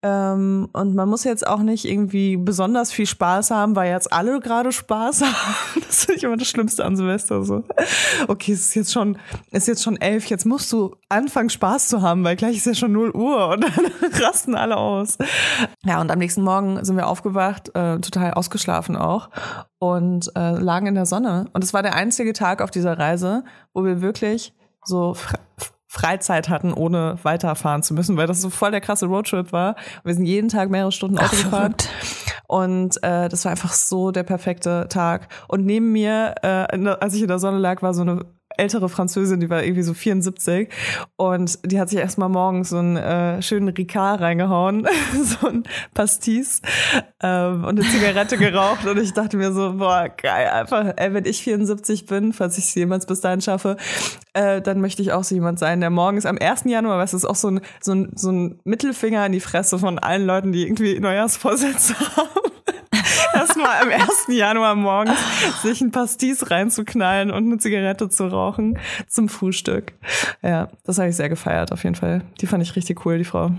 Ähm, 0.04 0.70
und 0.74 0.96
man 0.96 1.10
muss 1.10 1.24
jetzt 1.24 1.46
auch 1.46 1.60
nicht 1.60 1.86
irgendwie 1.86 2.38
besonders 2.38 2.92
viel 2.92 3.06
Spaß 3.06 3.52
haben, 3.52 3.76
weil 3.76 3.92
jetzt 3.92 4.12
alle 4.12 4.40
gerade 4.40 4.72
Spaß 4.72 5.22
haben. 5.22 5.84
Das 5.86 6.06
finde 6.06 6.18
ich 6.18 6.24
immer 6.24 6.38
das 6.38 6.48
Schlimmste 6.48 6.86
an 6.86 6.96
Silvester. 6.96 7.44
So, 7.44 7.64
okay, 8.28 8.54
es 8.54 8.62
ist 8.62 8.76
jetzt 8.76 8.94
schon, 8.94 9.18
ist 9.52 9.68
jetzt 9.68 9.84
schon 9.84 9.98
elf, 9.98 10.26
jetzt 10.28 10.46
musst 10.46 10.72
du 10.72 10.96
anfangen 11.10 11.50
Spaß 11.50 11.90
zu 11.90 12.02
haben, 12.02 12.24
weil 12.24 12.36
gleich 12.36 12.58
ist 12.58 12.66
ja 12.66 12.74
schon 12.74 12.94
0 12.94 13.12
Uhr 13.12 13.48
und 13.54 13.64
dann 13.64 13.92
rasten 14.22 14.56
alle 14.56 14.78
aus. 14.78 15.18
Ja, 15.84 16.00
und 16.02 16.10
am 16.10 16.20
nächsten 16.20 16.42
Morgen 16.42 16.84
sind 16.86 16.96
wir 16.96 17.08
aufgewacht, 17.08 17.70
äh, 17.76 18.00
total 18.00 18.34
ausgeschlafen 18.34 18.96
auch 18.96 19.30
und 19.80 20.32
äh, 20.36 20.52
lagen 20.52 20.88
in 20.88 20.96
der 20.96 21.06
Sonne. 21.06 21.50
Und 21.54 21.64
es 21.64 21.74
war 21.74 21.84
der 21.84 21.96
einzige 21.96 22.34
Tag 22.34 22.62
auf 22.62 22.72
dieser 22.72 22.98
Reise, 22.98 23.44
wo 23.74 23.84
wir 23.84 24.02
wirklich 24.02 24.54
so 24.84 25.16
Freizeit 25.92 26.48
hatten, 26.48 26.72
ohne 26.72 27.18
weiterfahren 27.24 27.84
zu 27.84 27.94
müssen, 27.94 28.16
weil 28.16 28.26
das 28.26 28.40
so 28.42 28.50
voll 28.50 28.72
der 28.72 28.80
krasse 28.80 29.08
Roadtrip 29.08 29.52
war. 29.52 29.76
Wir 30.06 30.14
sind 30.14 30.24
jeden 30.24 30.48
Tag 30.48 30.70
mehrere 30.70 30.94
Stunden 30.94 31.20
Auto 31.20 31.36
gefahren. 31.36 31.76
Und 32.48 32.96
äh, 33.04 33.28
das 33.28 33.44
war 33.44 33.52
einfach 33.52 33.74
so 33.74 34.12
der 34.12 34.24
perfekte 34.24 34.88
Tag. 34.88 35.28
Und 35.50 35.66
neben 35.66 35.92
mir, 35.92 36.36
äh, 36.44 36.48
als 37.02 37.14
ich 37.14 37.22
in 37.22 37.28
der 37.28 37.40
Sonne 37.40 37.58
lag, 37.58 37.82
war 37.82 37.94
so 37.94 38.04
eine 38.04 38.26
ältere 38.58 38.90
Französin, 38.90 39.40
die 39.40 39.50
war 39.50 39.64
irgendwie 39.64 39.84
so 39.84 39.94
74 39.94 40.70
und 41.16 41.60
die 41.72 41.80
hat 41.80 41.90
sich 41.90 42.00
erstmal 42.00 42.30
morgens 42.30 42.70
so 42.70 42.78
einen 42.78 42.98
äh, 42.98 43.42
schönen 43.42 43.70
Ricard 43.70 44.22
reingehauen, 44.22 44.88
so 45.24 45.48
ein 45.48 45.64
Pastis 45.94 46.62
ähm, 47.22 47.64
und 47.64 47.80
eine 47.80 47.90
Zigarette 47.90 48.38
geraucht 48.38 48.86
und 48.86 48.98
ich 48.98 49.14
dachte 49.14 49.38
mir 49.38 49.52
so, 49.52 49.74
boah, 49.74 50.10
geil, 50.10 50.50
einfach, 50.50 50.94
ey, 50.96 51.14
wenn 51.14 51.26
ich 51.26 51.44
74 51.44 52.06
bin, 52.06 52.34
falls 52.34 52.58
ich 52.58 52.66
es 52.66 52.76
jemals 52.76 53.06
bis 53.06 53.22
dahin 53.22 53.42
schaffe, 53.42 53.78
äh, 54.34 54.62
dann 54.62 54.82
möchte 54.82 55.02
ich 55.02 55.12
auch 55.12 55.24
so 55.24 55.36
jemand 55.36 55.60
sein, 55.60 55.82
der 55.82 55.90
morgens 55.90 56.26
am 56.26 56.38
1. 56.38 56.64
Januar, 56.66 57.06
du, 57.06 57.18
ist 57.18 57.26
auch 57.26 57.36
so 57.36 57.50
ein, 57.50 57.62
so, 57.82 57.94
ein, 57.94 58.12
so 58.16 58.32
ein 58.32 58.60
Mittelfinger 58.64 59.26
in 59.26 59.32
die 59.32 59.40
Fresse 59.40 59.80
von 59.80 60.00
allen 60.00 60.26
Leuten, 60.26 60.52
die 60.52 60.64
irgendwie 60.64 61.00
Neujahrsvorsätze 61.00 61.96
haben. 62.16 62.52
Erstmal 63.34 63.82
am 63.82 63.90
1. 63.90 64.28
Januar 64.30 64.76
morgens 64.76 65.20
sich 65.62 65.82
ein 65.82 65.92
Pastis 65.92 66.50
reinzuknallen 66.52 67.32
und 67.32 67.46
eine 67.46 67.58
Zigarette 67.58 68.10
zu 68.10 68.28
rauchen 68.28 68.80
zum 69.08 69.30
Frühstück. 69.30 69.94
Ja, 70.42 70.70
das 70.84 70.98
habe 70.98 71.10
ich 71.10 71.16
sehr 71.16 71.30
gefeiert, 71.30 71.72
auf 71.72 71.84
jeden 71.84 71.96
Fall. 71.96 72.22
Die 72.40 72.48
fand 72.48 72.64
ich 72.64 72.76
richtig 72.76 73.06
cool, 73.06 73.18
die 73.18 73.24
Frau. 73.24 73.52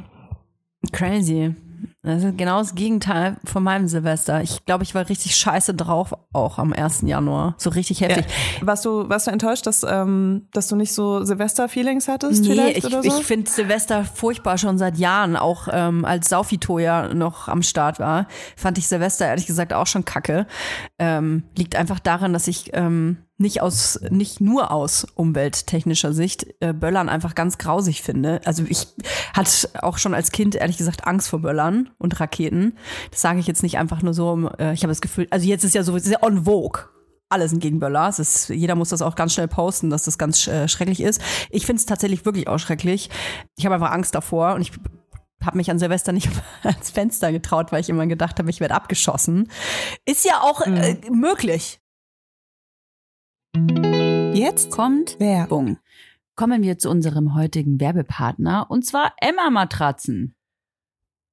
Crazy. 0.93 1.55
Das 2.03 2.25
ist 2.25 2.37
genau 2.37 2.59
das 2.59 2.75
Gegenteil 2.75 3.37
von 3.45 3.63
meinem 3.63 3.87
Silvester. 3.87 4.43
Ich 4.43 4.65
glaube, 4.65 4.85
ich 4.85 4.95
war 4.95 5.09
richtig 5.09 5.37
scheiße 5.37 5.75
drauf, 5.75 6.15
auch 6.33 6.59
am 6.59 6.73
1. 6.73 7.03
Januar. 7.03 7.55
So 7.59 7.71
richtig 7.71 8.01
heftig. 8.01 8.27
Ja. 8.61 8.67
Warst 8.67 8.85
du, 8.85 9.09
warst 9.09 9.27
du 9.27 9.31
enttäuscht, 9.31 9.67
dass, 9.67 9.85
ähm, 9.85 10.49
dass 10.53 10.69
du 10.69 10.77
nicht 10.77 10.93
so 10.93 11.25
Silvester-Feelings 11.25 12.09
hattest 12.09 12.43
Nee, 12.43 12.51
vielleicht 12.51 12.77
ich, 12.79 12.85
so? 12.85 13.03
ich 13.03 13.25
finde 13.25 13.51
Silvester 13.51 14.05
furchtbar 14.05 14.59
schon 14.59 14.79
seit 14.79 14.99
Jahren, 14.99 15.37
auch 15.37 15.69
ähm, 15.71 16.05
als 16.05 16.29
Saufito 16.29 16.79
ja 16.79 17.13
noch 17.15 17.49
am 17.49 17.63
Start 17.63 17.99
war, 18.01 18.27
fand 18.57 18.79
ich 18.79 18.89
Silvester 18.89 19.27
ehrlich 19.27 19.47
gesagt 19.47 19.73
auch 19.73 19.87
schon 19.87 20.05
kacke. 20.05 20.47
Ähm, 20.99 21.45
liegt 21.57 21.77
einfach 21.77 22.01
daran, 22.01 22.33
dass 22.33 22.49
ich 22.49 22.71
ähm, 22.73 23.19
nicht 23.43 23.61
aus, 23.61 24.01
nicht 24.11 24.41
nur 24.41 24.71
aus 24.71 25.07
umwelttechnischer 25.15 26.13
Sicht 26.13 26.47
äh, 26.61 26.73
Böllern 26.73 27.09
einfach 27.09 27.35
ganz 27.35 27.59
grausig 27.59 28.03
finde. 28.03 28.41
Also 28.45 28.65
ich 28.67 28.87
hatte 29.35 29.69
auch 29.83 29.99
schon 29.99 30.15
als 30.15 30.33
Kind 30.33 30.55
ehrlich 30.55 30.79
gesagt 30.79 31.07
Angst 31.07 31.29
vor 31.29 31.41
Böllern 31.41 31.91
und 31.99 32.19
Raketen. 32.19 32.79
Das 33.11 33.21
sage 33.21 33.41
ich 33.41 33.47
jetzt 33.47 33.63
nicht 33.63 33.79
einfach 33.79 34.03
nur 34.03 34.15
so, 34.15 34.51
äh, 34.59 34.73
ich 34.73 34.83
habe 34.83 34.91
das 34.93 35.01
Gefühl, 35.01 35.27
also 35.31 35.47
jetzt 35.47 35.65
ist 35.65 35.75
ja 35.75 35.83
so 35.83 35.99
sehr 35.99 36.23
on 36.23 36.45
vogue 36.45 36.85
alle 37.33 37.49
sind 37.49 37.61
gegen 37.61 37.81
Böller. 37.81 38.09
Es 38.09 38.19
ist, 38.19 38.51
jeder 38.51 38.75
muss 38.75 38.91
das 38.91 39.01
auch 39.01 39.15
ganz 39.15 39.33
schnell 39.33 39.49
posten, 39.49 39.89
dass 39.89 40.05
das 40.05 40.19
ganz 40.19 40.47
äh, 40.47 40.69
schrecklich 40.69 41.01
ist. 41.01 41.21
Ich 41.49 41.65
finde 41.65 41.81
es 41.81 41.87
tatsächlich 41.87 42.27
wirklich 42.27 42.47
auch 42.47 42.59
schrecklich. 42.59 43.09
Ich 43.57 43.65
habe 43.65 43.75
einfach 43.75 43.91
Angst 43.91 44.15
davor 44.15 44.55
und 44.55 44.61
ich 44.61 44.73
habe 45.43 45.57
mich 45.57 45.71
an 45.71 45.79
Silvester 45.79 46.13
nicht 46.13 46.29
ans 46.63 46.91
Fenster 46.91 47.33
getraut, 47.33 47.73
weil 47.73 47.81
ich 47.81 47.89
immer 47.89 48.07
gedacht 48.07 48.39
habe, 48.39 48.51
ich 48.51 48.61
werde 48.61 48.75
abgeschossen. 48.75 49.51
Ist 50.05 50.25
ja 50.25 50.43
auch 50.43 50.61
äh, 50.61 50.97
möglich. 51.11 51.81
Jetzt 54.35 54.71
kommt 54.71 55.21
Werbung. 55.21 55.79
Kommen 56.37 56.63
wir 56.63 56.79
zu 56.79 56.89
unserem 56.89 57.35
heutigen 57.35 57.79
Werbepartner 57.81 58.67
und 58.71 58.87
zwar 58.87 59.13
Emma 59.21 59.51
Matratzen. 59.51 60.35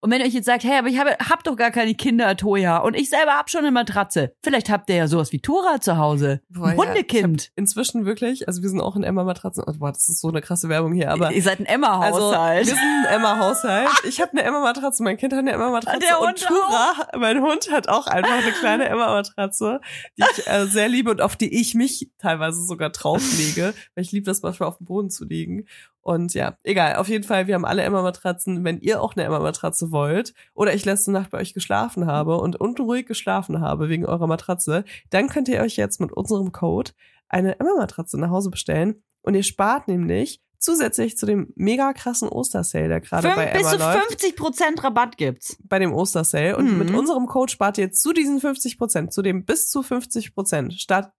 Und 0.00 0.10
wenn 0.12 0.20
ihr 0.20 0.26
euch 0.26 0.34
jetzt 0.34 0.46
sagt, 0.46 0.62
hey, 0.62 0.78
aber 0.78 0.88
ich 0.88 0.98
habe 0.98 1.10
hab 1.28 1.42
doch 1.42 1.56
gar 1.56 1.72
keine 1.72 1.94
Kinder, 1.94 2.36
Toja, 2.36 2.78
und 2.78 2.94
ich 2.94 3.10
selber 3.10 3.32
hab 3.32 3.50
schon 3.50 3.62
eine 3.62 3.72
Matratze. 3.72 4.32
Vielleicht 4.44 4.70
habt 4.70 4.88
ihr 4.90 4.96
ja 4.96 5.08
sowas 5.08 5.32
wie 5.32 5.40
Tora 5.40 5.80
zu 5.80 5.96
Hause. 5.98 6.40
Boah, 6.48 6.68
Ein 6.68 6.78
ja, 6.78 6.84
Hundekind. 6.84 7.50
Inzwischen 7.56 8.04
wirklich, 8.04 8.46
also 8.46 8.62
wir 8.62 8.68
sind 8.68 8.80
auch 8.80 8.94
in 8.94 9.02
Emma-Matratzen. 9.02 9.64
Oh, 9.66 9.72
boah, 9.78 9.90
das 9.90 10.08
ist 10.08 10.20
so 10.20 10.28
eine 10.28 10.40
krasse 10.40 10.68
Werbung 10.68 10.92
hier, 10.92 11.10
aber 11.10 11.32
ihr 11.32 11.42
seid 11.42 11.58
ein 11.58 11.66
Also, 11.66 11.74
Emma-Haushalt. 11.74 12.66
wir 12.66 12.74
sind 12.74 13.06
ein 13.06 13.14
Emma-Haushalt. 13.16 13.88
Ich 14.08 14.20
habe 14.20 14.30
eine 14.32 14.42
Emma-Matratze, 14.42 15.02
mein 15.02 15.16
Kind 15.16 15.32
hat 15.32 15.40
eine 15.40 15.52
Emma-Matratze 15.52 15.98
Der 15.98 16.20
und 16.20 16.28
Hund 16.28 16.46
Tura, 16.46 17.08
mein 17.18 17.40
Hund, 17.42 17.70
hat 17.72 17.88
auch 17.88 18.06
einfach 18.06 18.30
eine 18.42 18.52
kleine 18.52 18.88
Emma-Matratze, 18.88 19.80
die 20.16 20.22
ich 20.36 20.46
äh, 20.46 20.66
sehr 20.66 20.88
liebe 20.88 21.10
und 21.10 21.20
auf 21.20 21.34
die 21.36 21.60
ich 21.60 21.74
mich 21.74 22.10
teilweise 22.18 22.64
sogar 22.64 22.90
drauflege, 22.90 23.74
weil 23.94 24.04
ich 24.04 24.12
liebe 24.12 24.26
das 24.26 24.42
manchmal 24.42 24.68
auf 24.68 24.78
dem 24.78 24.86
Boden 24.86 25.10
zu 25.10 25.24
liegen. 25.24 25.66
Und 26.08 26.32
ja, 26.32 26.56
egal, 26.62 26.96
auf 26.96 27.10
jeden 27.10 27.24
Fall, 27.24 27.48
wir 27.48 27.54
haben 27.54 27.66
alle 27.66 27.82
Emma-Matratzen. 27.82 28.64
Wenn 28.64 28.80
ihr 28.80 29.02
auch 29.02 29.14
eine 29.14 29.26
Emma-Matratze 29.26 29.92
wollt 29.92 30.32
oder 30.54 30.72
ich 30.72 30.86
letzte 30.86 31.12
Nacht 31.12 31.30
bei 31.30 31.36
euch 31.36 31.52
geschlafen 31.52 32.06
habe 32.06 32.38
und 32.38 32.58
unruhig 32.58 33.04
geschlafen 33.04 33.60
habe 33.60 33.90
wegen 33.90 34.06
eurer 34.06 34.26
Matratze, 34.26 34.84
dann 35.10 35.28
könnt 35.28 35.48
ihr 35.48 35.60
euch 35.60 35.76
jetzt 35.76 36.00
mit 36.00 36.10
unserem 36.10 36.50
Code 36.50 36.92
eine 37.28 37.60
Emma-Matratze 37.60 38.18
nach 38.18 38.30
Hause 38.30 38.48
bestellen 38.48 39.02
und 39.20 39.34
ihr 39.34 39.42
spart 39.42 39.86
nämlich 39.86 40.40
zusätzlich 40.58 41.16
zu 41.16 41.24
dem 41.26 41.52
mega 41.56 41.92
krassen 41.92 42.28
Ostersale, 42.28 42.88
der 42.88 43.00
gerade 43.00 43.28
bei 43.28 43.46
Fünf, 43.48 43.52
bis 43.52 43.60
Emma 43.60 43.70
zu 43.70 43.78
läuft, 43.78 44.08
50 44.08 44.36
Prozent 44.36 44.84
Rabatt 44.84 45.16
gibt's. 45.16 45.56
bei 45.64 45.78
dem 45.78 45.92
Ostersale 45.94 46.56
und 46.56 46.72
Mhm. 46.72 46.78
mit 46.78 46.90
unserem 46.94 47.26
Code 47.26 47.50
spart 47.52 47.78
ihr 47.78 47.92
zu 47.92 48.12
diesen 48.12 48.40
50 48.40 48.76
Prozent, 48.78 49.12
zu 49.12 49.22
dem 49.22 49.44
bis 49.44 49.68
zu 49.68 49.82
50 49.82 50.34
Prozent, 50.34 50.74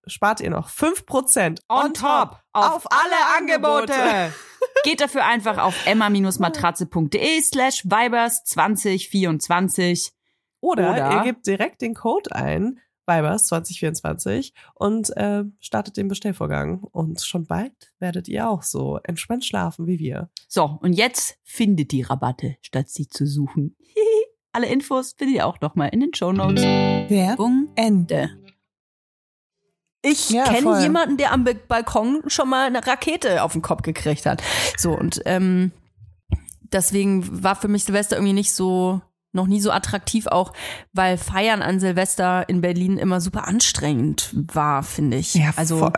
spart 0.08 0.42
ihr 0.42 0.50
noch 0.50 0.70
5 0.70 1.06
Prozent 1.06 1.62
On 1.70 1.94
top 1.94 2.38
auf, 2.54 2.86
alle 2.92 3.38
Angebote. 3.38 3.94
Geht 4.84 5.00
dafür 5.02 5.26
einfach 5.26 5.58
auf 5.58 5.74
emma-matratze.de 5.86 7.42
slash 7.42 7.86
vibers 7.86 8.44
2024. 8.44 10.12
Oder, 10.62 10.92
Oder- 10.92 11.12
ihr 11.14 11.22
gebt 11.24 11.48
direkt 11.48 11.82
den 11.82 11.94
Code 11.94 12.36
ein, 12.36 12.80
Vibers 13.10 13.48
2024 13.48 14.54
und 14.76 15.10
äh, 15.18 15.44
startet 15.60 15.98
den 15.98 16.08
Bestellvorgang. 16.08 16.80
Und 16.84 17.22
schon 17.22 17.46
bald 17.46 17.74
werdet 18.00 18.28
ihr 18.28 18.50
auch 18.50 18.64
so 18.64 19.00
entspannt 19.04 19.44
schlafen 19.44 19.88
wie 19.88 20.00
wir. 20.00 20.30
So, 20.48 20.78
und 20.82 20.94
jetzt 20.94 21.38
findet 21.44 21.92
die 21.92 22.04
Rabatte, 22.04 22.56
statt 22.62 22.90
sie 22.90 23.08
zu 23.08 23.26
suchen. 23.26 23.76
Alle 24.52 24.68
Infos 24.68 25.14
findet 25.18 25.36
ihr 25.38 25.46
auch 25.48 25.60
nochmal 25.62 25.90
in 25.90 26.00
den 26.00 26.14
Shownotes. 26.14 26.64
Werbung 26.64 27.70
Ende. 27.76 28.30
Ich 30.02 30.30
Ja, 30.30 30.46
kenne 30.46 30.62
voll. 30.62 30.80
jemanden, 30.82 31.18
der 31.18 31.34
am 31.34 31.46
Balkon 31.68 32.24
schon 32.28 32.50
mal 32.50 32.68
eine 32.68 32.86
Rakete 32.86 33.44
auf 33.44 33.52
den 33.54 33.62
Kopf 33.62 33.82
gekriegt 33.82 34.26
hat. 34.26 34.42
So, 34.78 34.92
und 34.98 35.22
ähm, 35.26 35.72
deswegen 36.62 37.44
war 37.44 37.56
für 37.56 37.68
mich 37.68 37.84
Silvester 37.84 38.16
irgendwie 38.16 38.34
nicht 38.34 38.54
so, 38.54 39.02
noch 39.32 39.48
nie 39.48 39.62
so 39.62 39.72
attraktiv, 39.72 40.28
auch 40.28 40.54
weil 40.94 41.18
Feiern 41.18 41.62
an 41.62 41.80
Silvester 41.80 42.48
in 42.50 42.62
Berlin 42.62 42.98
immer 42.98 43.22
super 43.22 43.48
anstrengend 43.48 44.30
war, 44.34 44.84
finde 44.84 45.18
ich. 45.18 45.34
also 45.56 45.80
voll. 45.80 45.94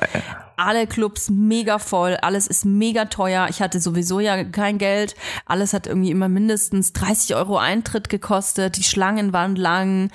alle 0.58 0.86
Clubs 0.86 1.30
mega 1.30 1.80
voll, 1.80 2.18
alles 2.22 2.48
ist 2.48 2.66
mega 2.66 3.06
teuer. 3.06 3.48
Ich 3.50 3.62
hatte 3.62 3.80
sowieso 3.80 4.20
ja 4.20 4.44
kein 4.44 4.78
Geld. 4.78 5.16
Alles 5.46 5.74
hat 5.74 5.88
irgendwie 5.88 6.12
immer 6.12 6.30
mindestens 6.30 6.94
30 6.94 7.36
Euro 7.36 7.58
Eintritt 7.58 8.10
gekostet. 8.10 8.78
Die 8.78 8.84
Schlangen 8.84 9.34
waren 9.34 9.56
lang. 9.56 10.12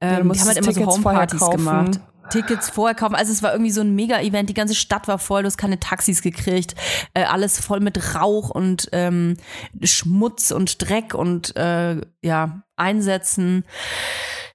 Ähm, 0.00 0.16
die 0.16 0.22
musstest 0.24 0.48
haben 0.48 0.66
halt 0.66 0.76
immer 0.76 0.86
so 0.86 0.92
Homepartys 0.96 1.50
gemacht. 1.50 2.00
Tickets 2.30 2.70
vorher 2.70 2.94
kaufen. 2.94 3.14
Also 3.14 3.32
es 3.32 3.42
war 3.42 3.52
irgendwie 3.52 3.70
so 3.70 3.80
ein 3.80 3.94
Mega-Event. 3.94 4.48
Die 4.48 4.54
ganze 4.54 4.74
Stadt 4.74 5.08
war 5.08 5.18
voll. 5.18 5.42
Du 5.42 5.46
hast 5.46 5.58
keine 5.58 5.80
Taxis 5.80 6.22
gekriegt. 6.22 6.74
Äh, 7.14 7.24
alles 7.24 7.60
voll 7.60 7.80
mit 7.80 8.14
Rauch 8.14 8.50
und 8.50 8.88
ähm, 8.92 9.36
Schmutz 9.82 10.50
und 10.50 10.88
Dreck 10.88 11.14
und 11.14 11.56
äh, 11.56 12.00
ja 12.22 12.62
Einsätzen. 12.76 13.64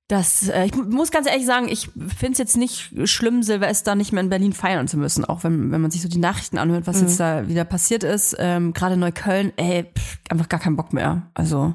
Das, 0.07 0.49
äh, 0.49 0.65
ich 0.65 0.75
muss 0.75 1.09
ganz 1.09 1.27
ehrlich 1.27 1.47
sagen, 1.47 1.67
ich 1.67 1.89
finde 1.89 2.33
es 2.33 2.38
jetzt 2.38 2.57
nicht 2.57 2.91
schlimm, 3.09 3.41
Silvester 3.41 3.95
nicht 3.95 4.11
mehr 4.11 4.21
in 4.21 4.29
Berlin 4.29 4.53
feiern 4.53 4.88
zu 4.88 4.97
müssen, 4.97 5.25
auch 5.25 5.43
wenn, 5.43 5.71
wenn 5.71 5.81
man 5.81 5.89
sich 5.89 6.03
so 6.03 6.07
die 6.07 6.19
Nachrichten 6.19 6.59
anhört, 6.59 6.85
was 6.85 7.01
jetzt 7.01 7.19
da 7.19 7.47
wieder 7.47 7.65
passiert 7.65 8.03
ist. 8.03 8.35
Ähm, 8.38 8.73
Gerade 8.73 8.97
Neukölln, 8.97 9.51
ey, 9.57 9.83
pff, 9.83 10.19
einfach 10.29 10.47
gar 10.47 10.59
keinen 10.59 10.75
Bock 10.75 10.93
mehr. 10.93 11.23
Also 11.33 11.73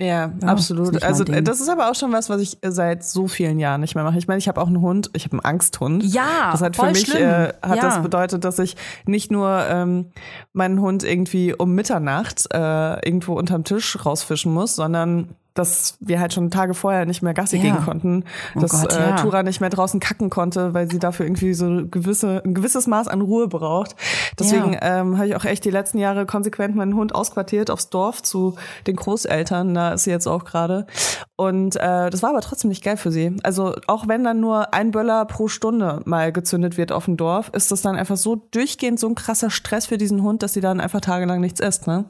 Ja, 0.00 0.26
ist 0.26 0.44
absolut. 0.44 1.02
Also 1.02 1.24
das 1.24 1.60
ist 1.60 1.68
aber 1.68 1.90
auch 1.90 1.94
schon 1.96 2.12
was, 2.12 2.30
was 2.30 2.40
ich 2.40 2.58
äh, 2.62 2.70
seit 2.70 3.02
so 3.02 3.26
vielen 3.26 3.58
Jahren 3.58 3.80
nicht 3.80 3.96
mehr 3.96 4.04
mache. 4.04 4.16
Ich 4.18 4.28
meine, 4.28 4.38
ich 4.38 4.46
habe 4.46 4.60
auch 4.60 4.68
einen 4.68 4.80
Hund, 4.80 5.10
ich 5.14 5.24
habe 5.24 5.32
einen 5.32 5.44
Angsthund. 5.44 6.04
Ja, 6.04 6.50
das 6.52 6.62
hat 6.62 6.76
für 6.76 6.86
mich 6.86 7.12
äh, 7.12 7.52
hat 7.62 7.76
Ja. 7.76 7.82
das 7.82 8.00
bedeutet, 8.02 8.44
dass 8.44 8.60
ich 8.60 8.76
nicht 9.06 9.32
nur 9.32 9.64
ähm, 9.68 10.12
meinen 10.52 10.80
Hund 10.80 11.02
irgendwie 11.02 11.52
um 11.52 11.74
Mitternacht 11.74 12.44
äh, 12.54 13.04
irgendwo 13.06 13.34
unterm 13.34 13.64
Tisch 13.64 13.98
rausfischen 14.06 14.52
muss, 14.54 14.76
sondern 14.76 15.30
dass 15.58 15.96
wir 16.00 16.20
halt 16.20 16.32
schon 16.32 16.50
Tage 16.50 16.74
vorher 16.74 17.04
nicht 17.06 17.22
mehr 17.22 17.34
Gassi 17.34 17.56
Ja. 17.56 17.62
gehen 17.62 17.84
konnten, 17.84 18.24
Oh 18.54 18.60
dass 18.60 18.70
Gott, 18.82 18.92
äh, 18.94 19.10
ja. 19.10 19.16
Tura 19.16 19.42
nicht 19.42 19.60
mehr 19.60 19.70
draußen 19.70 20.00
kacken 20.00 20.30
konnte, 20.30 20.74
weil 20.74 20.90
sie 20.90 20.98
dafür 20.98 21.26
irgendwie 21.26 21.54
so 21.54 21.86
gewisse 21.90 22.42
ein 22.44 22.54
gewisses 22.54 22.86
Maß 22.86 23.08
an 23.08 23.20
Ruhe 23.20 23.48
braucht. 23.48 23.96
Deswegen 24.38 24.74
Ja. 24.74 25.00
ähm, 25.00 25.16
habe 25.18 25.28
ich 25.28 25.36
auch 25.36 25.44
echt 25.44 25.64
die 25.64 25.70
letzten 25.70 25.98
Jahre 25.98 26.26
konsequent 26.26 26.76
meinen 26.76 26.94
Hund 26.94 27.14
ausquartiert 27.14 27.70
aufs 27.70 27.90
Dorf 27.90 28.22
zu 28.22 28.54
den 28.86 28.96
Großeltern. 28.96 29.74
Da 29.74 29.92
ist 29.92 30.04
sie 30.04 30.10
jetzt 30.10 30.26
auch 30.26 30.44
gerade. 30.44 30.86
Und 31.36 31.76
äh, 31.76 32.10
das 32.10 32.22
war 32.22 32.30
aber 32.30 32.40
trotzdem 32.40 32.68
nicht 32.68 32.82
geil 32.84 32.96
für 32.96 33.10
sie. 33.10 33.36
Also 33.42 33.74
auch 33.86 34.08
wenn 34.08 34.24
dann 34.24 34.40
nur 34.40 34.74
ein 34.74 34.90
Böller 34.90 35.24
pro 35.24 35.48
Stunde 35.48 36.00
mal 36.04 36.32
gezündet 36.32 36.76
wird 36.76 36.92
auf 36.92 37.04
dem 37.06 37.16
Dorf, 37.16 37.50
ist 37.52 37.70
das 37.70 37.82
dann 37.82 37.96
einfach 37.96 38.16
so 38.16 38.36
durchgehend 38.50 38.98
so 39.00 39.08
ein 39.08 39.14
krasser 39.14 39.50
Stress 39.50 39.86
für 39.86 39.98
diesen 39.98 40.22
Hund, 40.22 40.42
dass 40.42 40.52
sie 40.52 40.60
dann 40.60 40.80
einfach 40.80 41.00
tagelang 41.00 41.40
nichts 41.40 41.60
isst. 41.60 41.86
Ne? 41.86 42.04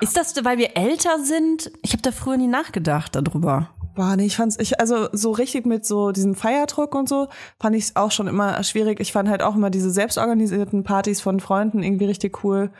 ist 0.00 0.16
das, 0.16 0.34
weil 0.44 0.58
wir 0.58 0.76
älter 0.76 1.18
sind? 1.22 1.70
Ich 1.82 1.92
habe 1.92 2.02
da 2.02 2.12
früher 2.12 2.36
nie 2.36 2.46
nachgedacht 2.46 2.93
darüber. 3.08 3.68
Boah, 3.94 4.16
nee, 4.16 4.26
ich 4.26 4.36
fand's, 4.36 4.58
ich, 4.58 4.80
also 4.80 5.08
so 5.12 5.30
richtig 5.30 5.66
mit 5.66 5.86
so 5.86 6.10
diesem 6.10 6.34
Feierdruck 6.34 6.96
und 6.96 7.08
so, 7.08 7.28
fand 7.60 7.76
ich 7.76 7.84
es 7.84 7.96
auch 7.96 8.10
schon 8.10 8.26
immer 8.26 8.60
schwierig. 8.64 8.98
Ich 8.98 9.12
fand 9.12 9.28
halt 9.28 9.42
auch 9.42 9.54
immer 9.54 9.70
diese 9.70 9.90
selbstorganisierten 9.90 10.82
Partys 10.82 11.20
von 11.20 11.38
Freunden 11.38 11.82
irgendwie 11.82 12.06
richtig 12.06 12.42
cool. 12.42 12.70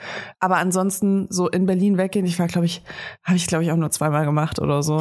Aber 0.41 0.57
ansonsten 0.57 1.29
so 1.31 1.49
in 1.49 1.67
Berlin 1.67 1.99
weggehen, 1.99 2.27
ich 2.27 2.39
war, 2.41 2.49
glaube 2.49 2.67
ich, 2.67 2.83
habe 3.23 3.37
ich, 3.37 3.47
glaube 3.47 3.63
ich, 3.63 3.71
auch 3.71 3.77
nur 3.77 3.91
zweimal 3.91 4.25
gemacht 4.25 4.59
oder 4.59 4.83
so. 4.83 5.01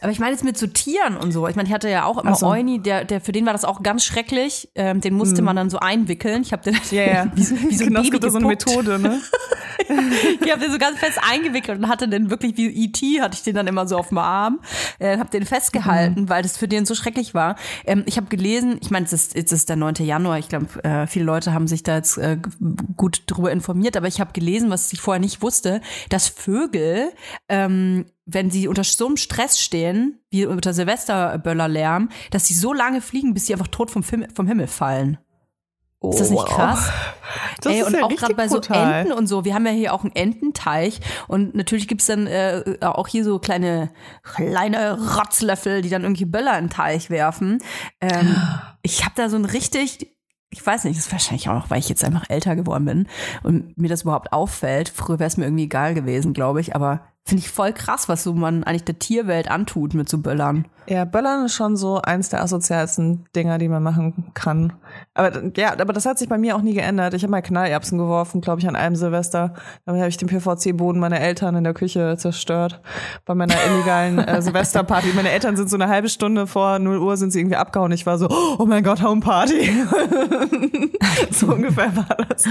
Aber 0.00 0.12
ich 0.12 0.18
meine 0.18 0.32
jetzt 0.32 0.44
mit 0.44 0.56
so 0.58 0.66
Tieren 0.66 1.16
und 1.16 1.32
so. 1.32 1.46
Ich 1.48 1.56
meine, 1.56 1.68
ich 1.68 1.74
hatte 1.74 1.88
ja 1.88 2.04
auch 2.04 2.18
immer 2.18 2.34
so. 2.34 2.46
Euni, 2.46 2.80
der, 2.80 3.04
der, 3.04 3.20
für 3.20 3.32
den 3.32 3.46
war 3.46 3.52
das 3.52 3.64
auch 3.64 3.82
ganz 3.82 4.04
schrecklich. 4.04 4.68
Ähm, 4.74 5.00
den 5.00 5.14
musste 5.14 5.42
man 5.42 5.56
dann 5.56 5.70
so 5.70 5.78
einwickeln. 5.78 6.42
Ich 6.42 6.52
habe 6.52 6.62
den 6.62 6.78
Ja, 6.90 7.02
ja. 7.02 7.26
wie, 7.34 7.42
so- 7.42 7.56
wie 7.56 7.74
so 7.74 7.84
ein 7.84 7.88
genau, 7.88 8.00
es 8.02 8.10
Baby 8.10 8.30
so 8.30 8.36
eine. 8.38 8.46
Methode, 8.46 8.98
ne? 8.98 9.20
Ich 10.40 10.50
habe 10.50 10.60
den 10.60 10.72
so 10.72 10.78
ganz 10.78 10.98
fest 10.98 11.18
eingewickelt 11.30 11.78
und 11.78 11.88
hatte 11.88 12.08
den 12.08 12.28
wirklich 12.28 12.56
wie 12.56 12.66
E.T. 12.86 13.20
hatte 13.20 13.34
ich 13.36 13.42
den 13.44 13.54
dann 13.54 13.66
immer 13.68 13.86
so 13.86 13.96
auf 13.96 14.08
dem 14.08 14.18
Arm, 14.18 14.58
äh, 14.98 15.18
habe 15.18 15.30
den 15.30 15.44
festgehalten, 15.46 16.22
Mhm. 16.22 16.28
weil 16.28 16.42
das 16.42 16.56
für 16.56 16.66
den 16.66 16.86
so 16.86 16.94
schrecklich 16.96 17.34
war. 17.34 17.54
Ähm, 17.84 18.02
ich 18.06 18.16
habe 18.16 18.26
gelesen, 18.26 18.78
ich 18.82 18.90
meine, 18.90 19.06
es 19.06 19.12
ist, 19.12 19.36
jetzt 19.36 19.52
ist 19.52 19.68
der 19.68 19.76
9. 19.76 19.94
Januar, 20.00 20.38
ich 20.38 20.48
glaube, 20.48 20.66
äh, 20.82 21.06
viele 21.06 21.24
Leute 21.24 21.52
haben 21.52 21.68
sich 21.68 21.82
da 21.84 21.96
jetzt 21.96 22.16
äh, 22.18 22.36
gut 22.96 23.22
drüber 23.28 23.52
informiert, 23.52 23.96
aber 23.96 24.08
ich 24.08 24.20
habe 24.20 24.32
gelesen, 24.32 24.70
was 24.70 24.92
ich 24.92 25.00
vorher 25.00 25.20
nicht 25.20 25.40
wusste, 25.42 25.80
dass 26.08 26.26
Vögel, 26.28 27.12
ähm, 27.48 28.06
wenn 28.26 28.50
sie 28.50 28.68
unter 28.68 28.84
so 28.84 29.06
einem 29.06 29.16
Stress 29.16 29.60
stehen, 29.60 30.20
wie 30.30 30.46
unter 30.46 30.74
Silvesterböllerlärm, 30.74 32.10
dass 32.32 32.46
sie 32.46 32.54
so 32.54 32.72
lange 32.72 33.00
fliegen, 33.00 33.34
bis 33.34 33.46
sie 33.46 33.54
einfach 33.54 33.68
tot 33.68 33.90
vom, 33.90 34.02
Film, 34.02 34.26
vom 34.34 34.48
Himmel 34.48 34.66
fallen. 34.66 35.18
Ist 36.10 36.20
das 36.20 36.30
nicht 36.30 36.42
wow. 36.42 36.48
krass? 36.48 36.90
Das 37.62 37.72
Ey, 37.72 37.82
und 37.82 37.94
ja 37.94 38.04
auch 38.04 38.10
gerade 38.10 38.34
bei 38.34 38.48
so 38.48 38.56
brutal. 38.56 39.00
Enten 39.00 39.12
und 39.12 39.26
so. 39.26 39.44
Wir 39.44 39.54
haben 39.54 39.66
ja 39.66 39.72
hier 39.72 39.94
auch 39.94 40.04
einen 40.04 40.14
Ententeich 40.14 41.00
und 41.26 41.54
natürlich 41.54 41.88
gibt's 41.88 42.06
dann 42.06 42.26
äh, 42.26 42.76
auch 42.80 43.08
hier 43.08 43.24
so 43.24 43.38
kleine, 43.38 43.90
kleine 44.22 44.98
Rotzlöffel, 45.16 45.82
die 45.82 45.88
dann 45.88 46.02
irgendwie 46.02 46.26
Böller 46.26 46.58
in 46.58 46.66
den 46.66 46.70
Teich 46.70 47.10
werfen. 47.10 47.58
Ähm, 48.00 48.36
ich 48.82 49.04
habe 49.04 49.14
da 49.16 49.28
so 49.28 49.36
ein 49.36 49.46
richtig, 49.46 50.14
ich 50.50 50.64
weiß 50.64 50.84
nicht, 50.84 50.98
das 50.98 51.06
ist 51.06 51.12
wahrscheinlich 51.12 51.48
auch 51.48 51.54
noch, 51.54 51.70
weil 51.70 51.78
ich 51.78 51.88
jetzt 51.88 52.04
einfach 52.04 52.28
älter 52.28 52.56
geworden 52.56 52.84
bin 52.84 53.08
und 53.42 53.78
mir 53.78 53.88
das 53.88 54.02
überhaupt 54.02 54.32
auffällt. 54.32 54.88
Früher 54.88 55.18
wäre 55.18 55.28
es 55.28 55.36
mir 55.36 55.44
irgendwie 55.44 55.64
egal 55.64 55.94
gewesen, 55.94 56.34
glaube 56.34 56.60
ich, 56.60 56.74
aber 56.76 57.00
finde 57.26 57.42
ich 57.42 57.50
voll 57.50 57.72
krass, 57.72 58.08
was 58.08 58.22
so 58.22 58.32
man 58.34 58.62
eigentlich 58.62 58.84
der 58.84 59.00
Tierwelt 59.00 59.50
antut 59.50 59.94
mit 59.94 60.08
so 60.08 60.18
Böllern. 60.18 60.66
Ja, 60.88 61.04
Böllern 61.04 61.46
ist 61.46 61.54
schon 61.54 61.76
so 61.76 62.00
eins 62.00 62.28
der 62.28 62.40
asozialsten 62.40 63.24
Dinger, 63.34 63.58
die 63.58 63.68
man 63.68 63.82
machen 63.82 64.30
kann. 64.34 64.74
Aber 65.14 65.32
ja, 65.56 65.72
aber 65.72 65.92
das 65.92 66.06
hat 66.06 66.18
sich 66.18 66.28
bei 66.28 66.38
mir 66.38 66.54
auch 66.54 66.62
nie 66.62 66.74
geändert. 66.74 67.14
Ich 67.14 67.24
habe 67.24 67.32
mal 67.32 67.42
Knallerbsen 67.42 67.98
geworfen, 67.98 68.40
glaube 68.40 68.60
ich, 68.60 68.68
an 68.68 68.76
einem 68.76 68.94
Silvester. 68.94 69.54
Damit 69.84 70.00
habe 70.00 70.08
ich 70.08 70.16
den 70.16 70.28
PVC-Boden 70.28 71.00
meiner 71.00 71.20
Eltern 71.20 71.56
in 71.56 71.64
der 71.64 71.74
Küche 71.74 72.16
zerstört. 72.16 72.80
Bei 73.24 73.34
meiner 73.34 73.56
illegalen 73.66 74.20
äh, 74.20 74.40
Silvesterparty. 74.42 75.08
Meine 75.16 75.30
Eltern 75.30 75.56
sind 75.56 75.68
so 75.68 75.76
eine 75.76 75.88
halbe 75.88 76.08
Stunde 76.08 76.46
vor 76.46 76.78
0 76.78 76.98
Uhr 76.98 77.16
sind 77.16 77.32
sie 77.32 77.40
irgendwie 77.40 77.56
abgehauen. 77.56 77.90
Ich 77.90 78.06
war 78.06 78.18
so, 78.18 78.28
oh 78.30 78.66
mein 78.66 78.84
Gott, 78.84 79.02
Homeparty. 79.02 79.72
so 81.32 81.48
ungefähr 81.48 81.96
war 81.96 82.16
das. 82.28 82.44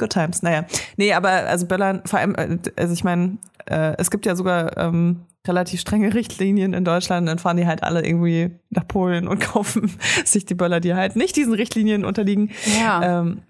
Good 0.00 0.10
times. 0.10 0.42
Naja. 0.42 0.64
Nee, 0.96 1.12
aber 1.12 1.28
also 1.30 1.66
Böllern, 1.66 2.02
vor 2.06 2.18
allem, 2.18 2.34
äh, 2.34 2.58
also 2.76 2.92
ich 2.94 3.04
meine, 3.04 3.36
äh, 3.66 3.94
es 3.98 4.10
gibt 4.10 4.26
ja 4.26 4.34
sogar 4.34 4.76
ähm, 4.78 5.26
relativ 5.46 5.80
strenge 5.80 6.12
Richtlinien 6.14 6.72
in 6.72 6.84
Deutschland, 6.84 7.28
dann 7.28 7.38
fahren 7.38 7.58
die 7.58 7.66
halt 7.66 7.84
alle 7.84 8.04
irgendwie 8.04 8.50
nach 8.70 8.88
Polen 8.88 9.28
und 9.28 9.40
kaufen 9.52 9.92
sich 10.24 10.46
die 10.46 10.54
Böller, 10.54 10.80
die 10.80 10.94
halt 10.94 11.14
nicht 11.14 11.36
diesen 11.36 11.52
Richtlinien 11.52 12.04
unterliegen. 12.04 12.50
Ja. 12.80 13.20
Ähm, 13.20 13.42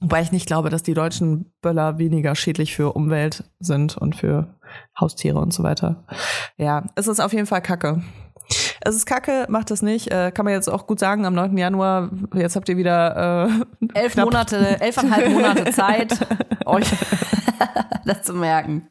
wobei 0.00 0.20
ich 0.20 0.30
nicht 0.30 0.46
glaube, 0.46 0.68
dass 0.68 0.82
die 0.82 0.94
deutschen 0.94 1.52
Böller 1.62 1.98
weniger 1.98 2.34
schädlich 2.34 2.76
für 2.76 2.92
Umwelt 2.92 3.44
sind 3.58 3.96
und 3.96 4.14
für 4.14 4.54
Haustiere 4.98 5.38
und 5.38 5.54
so 5.54 5.62
weiter. 5.62 6.04
Ja, 6.58 6.84
es 6.96 7.06
ist 7.06 7.20
auf 7.20 7.32
jeden 7.32 7.46
Fall 7.46 7.62
Kacke. 7.62 8.02
Es 8.84 8.94
ist 8.94 9.06
Kacke, 9.06 9.46
macht 9.48 9.70
das 9.70 9.82
nicht. 9.82 10.10
Äh, 10.12 10.30
kann 10.30 10.44
man 10.44 10.52
jetzt 10.52 10.68
auch 10.68 10.86
gut 10.86 10.98
sagen, 10.98 11.24
am 11.24 11.34
9. 11.34 11.56
Januar, 11.56 12.10
jetzt 12.34 12.54
habt 12.54 12.68
ihr 12.68 12.76
wieder 12.76 13.48
äh, 13.94 13.98
Elf 13.98 14.16
Monate, 14.16 14.80
elfeinhalb 14.80 15.30
Monate 15.30 15.64
Zeit, 15.72 16.18
euch 16.66 16.86
das 18.04 18.22
zu 18.22 18.34
merken. 18.34 18.88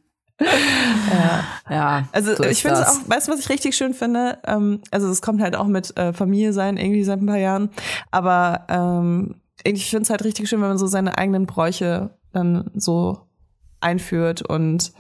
Ja. 1.70 2.08
Also 2.12 2.36
so 2.36 2.44
ich 2.44 2.64
finde 2.64 2.80
es 2.80 2.88
auch, 2.88 3.10
weißt 3.10 3.28
du, 3.28 3.32
was 3.32 3.40
ich 3.40 3.50
richtig 3.50 3.76
schön 3.76 3.94
finde? 3.94 4.40
Ähm, 4.46 4.82
also 4.92 5.08
es 5.10 5.22
kommt 5.22 5.42
halt 5.42 5.56
auch 5.56 5.68
mit 5.68 5.96
äh, 5.98 6.12
Familie 6.12 6.54
sein, 6.54 6.78
irgendwie 6.78 7.04
seit 7.04 7.22
ein 7.22 7.28
paar 7.28 7.38
Jahren. 7.38 7.70
Aber 8.12 8.66
ähm, 8.70 9.36
ich 9.64 9.90
finde 9.90 10.04
es 10.04 10.10
halt 10.10 10.24
richtig 10.24 10.50
schön, 10.50 10.60
wenn 10.62 10.70
man 10.70 10.78
so 10.78 10.88
seine 10.88 11.18
eigenen 11.18 11.46
Bräuche 11.46 12.18
dann 12.32 12.72
so 12.74 13.28
einführt 13.80 14.42
und 14.42 14.92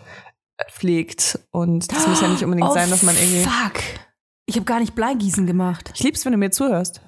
pflegt. 0.69 1.39
Und 1.51 1.91
das 1.91 2.07
muss 2.07 2.21
ja 2.21 2.27
nicht 2.27 2.43
unbedingt 2.43 2.69
oh, 2.69 2.73
sein, 2.73 2.89
dass 2.89 3.03
man 3.03 3.15
irgendwie. 3.15 3.43
Fuck. 3.43 3.81
Ich 4.45 4.55
habe 4.55 4.65
gar 4.65 4.79
nicht 4.79 4.95
Bleigießen 4.95 5.45
gemacht. 5.47 5.91
Ich 5.95 6.03
lieb's, 6.03 6.25
wenn 6.25 6.31
du 6.33 6.37
mir 6.37 6.51
zuhörst. 6.51 7.01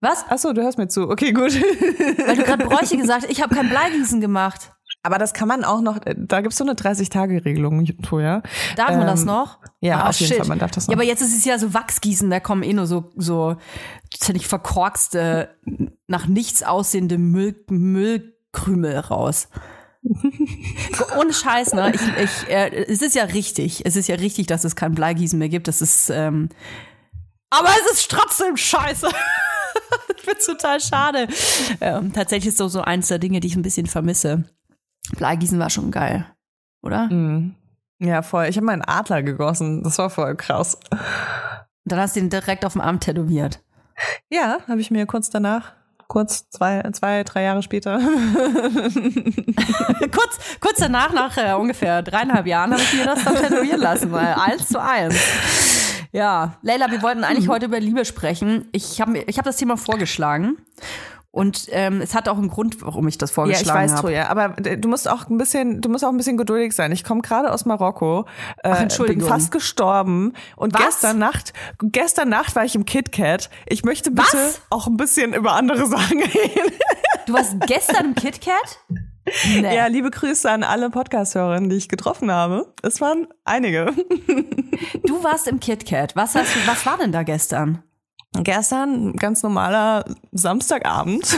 Was? 0.00 0.24
Achso, 0.28 0.52
du 0.52 0.62
hörst 0.62 0.78
mir 0.78 0.88
zu. 0.88 1.08
Okay, 1.10 1.32
gut. 1.32 1.52
Weil 1.54 2.36
du 2.36 2.42
gerade 2.42 2.64
Bräuche 2.66 2.96
gesagt 2.96 3.22
hast, 3.24 3.30
ich 3.30 3.42
habe 3.42 3.54
kein 3.54 3.68
Bleigießen 3.68 4.20
gemacht. 4.20 4.72
Aber 5.02 5.18
das 5.18 5.32
kann 5.32 5.46
man 5.48 5.62
auch 5.64 5.80
noch, 5.80 6.04
äh, 6.04 6.14
da 6.16 6.40
gibt's 6.40 6.58
so 6.58 6.64
eine 6.64 6.74
30-Tage-Regelung, 6.74 7.84
ja. 8.12 8.42
Darf 8.76 8.90
man 8.90 9.06
das 9.06 9.20
Ähm, 9.20 9.26
noch? 9.26 9.58
ja, 9.80 10.00
Ah, 10.04 10.08
auf 10.10 10.16
jeden 10.20 10.28
shit. 10.32 10.38
Fall, 10.38 10.48
man 10.48 10.58
darf 10.58 10.72
das 10.72 10.86
Ja, 10.86 10.90
noch. 10.92 10.96
aber 10.98 11.04
jetzt 11.04 11.22
ist 11.22 11.34
es 11.36 11.44
ja 11.44 11.58
so 11.58 11.72
Wachsgießen, 11.72 12.28
da 12.28 12.40
kommen 12.40 12.62
eh 12.62 12.72
nur 12.74 12.86
so, 12.86 13.10
so 13.16 13.56
ziemlich 14.18 14.46
verkorkste, 14.46 15.56
nach 16.06 16.26
nichts 16.26 16.62
aussehende 16.62 17.16
Müll, 17.18 17.54
Müllkrümel 17.70 18.98
raus. 18.98 19.48
Ohne 21.18 21.32
Scheiß, 21.32 21.74
ne? 21.74 21.92
Ich, 21.94 22.00
ich, 22.00 22.48
äh, 22.48 22.84
es 22.84 23.02
ist 23.02 23.14
ja 23.14 23.24
richtig. 23.24 23.84
Es 23.84 23.96
ist 23.96 24.08
ja 24.08 24.16
richtig, 24.16 24.46
dass 24.46 24.64
es 24.64 24.76
kein 24.76 24.94
Bleigießen 24.94 25.38
mehr 25.38 25.48
gibt. 25.48 25.68
Das 25.68 25.82
ist, 25.82 26.10
ähm, 26.10 26.48
aber 27.50 27.68
es 27.68 27.92
ist 27.92 28.10
trotzdem 28.10 28.56
scheiße. 28.56 29.08
ich 30.16 30.22
find's 30.22 30.46
total 30.46 30.80
schade. 30.80 31.28
Ähm, 31.80 32.12
tatsächlich 32.12 32.48
ist 32.48 32.58
so, 32.58 32.68
so 32.68 32.80
eins 32.80 33.08
der 33.08 33.18
Dinge, 33.18 33.40
die 33.40 33.48
ich 33.48 33.56
ein 33.56 33.62
bisschen 33.62 33.86
vermisse. 33.86 34.44
Bleigießen 35.16 35.58
war 35.58 35.70
schon 35.70 35.90
geil, 35.90 36.26
oder? 36.82 37.08
Mhm. 37.08 37.56
Ja, 37.98 38.22
voll. 38.22 38.46
Ich 38.46 38.56
habe 38.56 38.66
meinen 38.66 38.82
Adler 38.82 39.22
gegossen. 39.22 39.82
Das 39.82 39.98
war 39.98 40.08
voll 40.08 40.34
krass. 40.36 40.78
Dann 41.84 42.00
hast 42.00 42.16
du 42.16 42.20
ihn 42.20 42.30
direkt 42.30 42.64
auf 42.64 42.72
dem 42.72 42.80
Arm 42.80 43.00
tätowiert. 43.00 43.62
Ja, 44.30 44.58
habe 44.66 44.80
ich 44.80 44.90
mir 44.90 45.04
kurz 45.06 45.28
danach, 45.28 45.74
kurz 46.10 46.50
zwei, 46.50 46.82
zwei, 46.92 47.22
drei 47.22 47.44
Jahre 47.44 47.62
später. 47.62 47.98
kurz, 50.10 50.38
kurz 50.60 50.78
danach, 50.78 51.12
nach 51.12 51.36
äh, 51.38 51.54
ungefähr 51.54 52.02
dreieinhalb 52.02 52.46
Jahren, 52.46 52.72
habe 52.72 52.82
ich 52.82 52.92
mir 52.94 53.04
das 53.04 53.22
dann 53.24 53.36
tätowieren 53.36 53.80
lassen, 53.80 54.10
weil 54.10 54.34
eins 54.34 54.66
zu 54.68 54.82
eins. 54.82 55.14
Ja, 56.10 56.58
Leila, 56.62 56.90
wir 56.90 57.00
wollten 57.02 57.22
eigentlich 57.22 57.48
heute 57.48 57.66
über 57.66 57.78
Liebe 57.78 58.04
sprechen. 58.04 58.68
Ich 58.72 59.00
habe 59.00 59.18
ich 59.18 59.38
hab 59.38 59.44
das 59.44 59.56
Thema 59.56 59.76
vorgeschlagen. 59.76 60.56
Und 61.32 61.66
ähm, 61.70 62.00
es 62.00 62.14
hat 62.14 62.28
auch 62.28 62.38
einen 62.38 62.48
Grund, 62.48 62.82
warum 62.82 63.06
ich 63.06 63.16
das 63.16 63.30
ja, 63.30 63.34
vorgeschlagen 63.34 63.68
ich 63.68 63.74
weiß, 63.74 63.90
habe. 63.92 64.08
Troja, 64.08 64.28
aber 64.28 64.56
äh, 64.66 64.76
du 64.76 64.88
musst 64.88 65.08
auch 65.08 65.28
ein 65.28 65.38
bisschen, 65.38 65.80
du 65.80 65.88
musst 65.88 66.04
auch 66.04 66.08
ein 66.08 66.16
bisschen 66.16 66.36
geduldig 66.36 66.74
sein. 66.74 66.90
Ich 66.90 67.04
komme 67.04 67.20
gerade 67.20 67.52
aus 67.52 67.64
Marokko, 67.64 68.26
äh, 68.64 68.70
bin 68.70 68.78
Entschuldigung. 68.82 69.28
fast 69.28 69.52
gestorben 69.52 70.32
und 70.56 70.74
Was? 70.74 70.84
gestern 70.84 71.18
Nacht, 71.18 71.52
gestern 71.82 72.30
Nacht 72.30 72.56
war 72.56 72.64
ich 72.64 72.74
im 72.74 72.84
KitKat. 72.84 73.48
Ich 73.66 73.84
möchte 73.84 74.10
bitte 74.10 74.32
Was? 74.32 74.60
auch 74.70 74.88
ein 74.88 74.96
bisschen 74.96 75.32
über 75.32 75.52
andere 75.52 75.86
Sachen 75.88 76.20
reden. 76.20 76.72
Du 77.26 77.34
warst 77.34 77.54
gestern 77.66 78.06
im 78.06 78.14
KitKat? 78.16 78.80
Nee. 79.54 79.76
Ja, 79.76 79.86
liebe 79.86 80.10
Grüße 80.10 80.50
an 80.50 80.64
alle 80.64 80.90
Podcast-Hörerinnen, 80.90 81.70
die 81.70 81.76
ich 81.76 81.88
getroffen 81.88 82.32
habe. 82.32 82.72
Es 82.82 83.00
waren 83.00 83.28
einige. 83.44 83.92
Du 85.04 85.22
warst 85.22 85.46
im 85.46 85.60
KitKat. 85.60 86.16
Was, 86.16 86.34
hast 86.34 86.54
du, 86.54 86.58
was 86.66 86.86
war 86.86 86.96
denn 86.96 87.12
da 87.12 87.22
gestern? 87.22 87.82
Gestern 88.32 89.14
ganz 89.14 89.42
normaler 89.42 90.04
Samstagabend. 90.32 91.36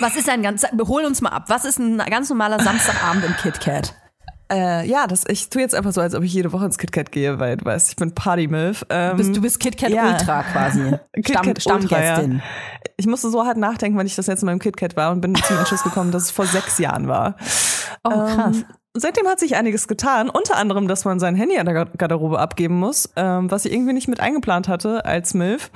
Was 0.00 0.16
ist 0.16 0.28
ein 0.30 0.42
ganz, 0.42 0.64
hol 0.86 1.04
uns 1.04 1.20
mal 1.20 1.30
ab. 1.30 1.44
Was 1.48 1.64
ist 1.64 1.78
ein 1.78 1.98
ganz 1.98 2.30
normaler 2.30 2.58
Samstagabend 2.62 3.24
im 3.24 3.36
KitKat? 3.36 3.94
Äh, 4.50 4.86
ja, 4.86 5.06
das, 5.06 5.24
ich 5.28 5.48
tue 5.48 5.62
jetzt 5.62 5.74
einfach 5.74 5.92
so, 5.92 6.00
als 6.00 6.14
ob 6.14 6.22
ich 6.22 6.32
jede 6.32 6.52
Woche 6.52 6.66
ins 6.66 6.76
KitKat 6.76 7.10
gehe, 7.10 7.38
weil 7.38 7.56
du 7.56 7.64
weißt, 7.64 7.90
ich 7.90 7.96
bin 7.96 8.14
Party-Milf. 8.14 8.84
Ähm, 8.90 9.16
Bist, 9.16 9.36
du 9.36 9.40
bist 9.40 9.60
KitKat 9.60 9.90
ja. 9.90 10.10
Ultra 10.10 10.42
quasi. 10.42 10.92
Stamm, 11.24 11.54
Stammgästin. 11.58 12.32
ja. 12.32 12.42
Ich 12.98 13.06
musste 13.06 13.30
so 13.30 13.44
hart 13.44 13.56
nachdenken, 13.56 13.96
wann 13.96 14.06
ich 14.06 14.14
das 14.14 14.26
letzte 14.26 14.44
Mal 14.44 14.52
im 14.52 14.58
KitKat 14.58 14.96
war 14.96 15.12
und 15.12 15.22
bin 15.22 15.34
zum 15.34 15.56
Entschluss 15.56 15.82
gekommen, 15.82 16.12
dass 16.12 16.24
es 16.24 16.30
vor 16.30 16.46
sechs 16.46 16.78
Jahren 16.78 17.08
war. 17.08 17.36
Oh, 18.04 18.10
krass. 18.10 18.56
Ähm, 18.56 18.64
seitdem 18.94 19.26
hat 19.26 19.40
sich 19.40 19.56
einiges 19.56 19.88
getan. 19.88 20.28
Unter 20.28 20.56
anderem, 20.56 20.88
dass 20.88 21.04
man 21.04 21.18
sein 21.18 21.34
Handy 21.34 21.58
an 21.58 21.66
der 21.66 21.86
Garderobe 21.86 22.38
abgeben 22.38 22.78
muss, 22.78 23.10
ähm, 23.16 23.50
was 23.50 23.64
ich 23.64 23.72
irgendwie 23.72 23.92
nicht 23.92 24.08
mit 24.08 24.20
eingeplant 24.20 24.68
hatte 24.68 25.04
als 25.04 25.34
MILF. 25.34 25.70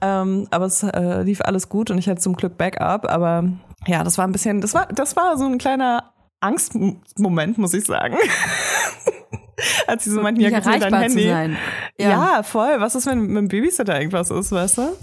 Ähm, 0.00 0.46
aber 0.50 0.66
es 0.66 0.82
äh, 0.82 1.22
lief 1.22 1.40
alles 1.40 1.68
gut 1.68 1.90
und 1.90 1.98
ich 1.98 2.08
hatte 2.08 2.20
zum 2.20 2.36
Glück 2.36 2.58
Backup. 2.58 3.10
Aber 3.10 3.44
ja, 3.86 4.04
das 4.04 4.18
war 4.18 4.26
ein 4.26 4.32
bisschen, 4.32 4.60
das 4.60 4.74
war, 4.74 4.86
das 4.86 5.16
war 5.16 5.38
so 5.38 5.46
ein 5.46 5.58
kleiner 5.58 6.12
Angstmoment, 6.40 7.58
muss 7.58 7.74
ich 7.74 7.84
sagen. 7.84 8.16
Als 9.88 10.04
sie 10.04 10.10
so 10.10 10.20
meinten, 10.20 10.40
ja, 10.40 10.50
gib 10.50 10.66
mir 10.66 10.78
dein 10.78 10.94
Handy. 10.94 11.28
sein. 11.28 11.56
Ja. 11.98 12.42
voll. 12.44 12.80
Was 12.80 12.94
ist, 12.94 13.06
wenn 13.06 13.20
mit 13.20 13.36
dem 13.36 13.48
Babysitter 13.48 13.98
irgendwas 13.98 14.30
ist, 14.30 14.52
weißt 14.52 14.78
du? 14.78 14.96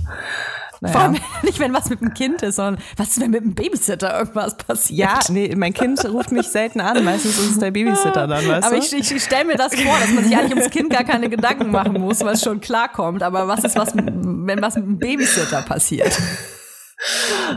Naja. 0.82 0.94
Vor 0.94 1.02
allem 1.02 1.18
nicht, 1.44 1.60
wenn 1.60 1.74
was 1.74 1.90
mit 1.90 2.02
dem 2.02 2.14
Kind 2.14 2.42
ist, 2.42 2.56
sondern 2.58 2.82
was 2.98 3.10
ist, 3.10 3.22
wenn 3.22 3.32
mit 3.32 3.42
dem 3.44 3.56
Babysitter 3.56 4.18
irgendwas 4.20 4.58
passiert. 4.58 5.00
Ja, 5.00 5.20
nee, 5.30 5.54
mein 5.56 5.74
Kind 5.74 6.04
ruft 6.06 6.32
mich 6.32 6.48
selten 6.48 6.82
an. 6.82 7.04
Meistens 7.04 7.38
ist 7.38 7.52
es 7.52 7.60
der 7.60 7.72
Babysitter 7.72 8.28
dann, 8.28 8.48
weißt 8.48 8.68
Aber 8.68 8.76
du? 8.76 8.82
ich, 8.82 8.94
ich, 8.94 9.12
ich 9.12 9.24
stelle 9.24 9.46
mir 9.46 9.56
das 9.56 9.76
vor, 9.76 9.98
dass 10.00 10.12
man 10.12 10.24
sich 10.24 10.36
eigentlich 10.38 10.56
ums 10.56 10.70
Kind 10.70 10.90
gar 10.90 11.04
keine 11.04 11.30
Gedanken 11.30 11.72
machen 11.72 11.94
muss, 11.94 12.22
weil 12.22 12.34
es 12.34 12.44
schon 12.44 12.60
klarkommt. 12.62 13.24
Aber 13.24 13.48
was 13.48 13.64
ist, 13.64 13.78
was, 13.78 13.96
wenn 13.96 14.62
was 14.62 14.76
mit 14.76 14.86
dem 14.86 15.00
Babysitter 15.00 15.62
passiert? 15.62 16.18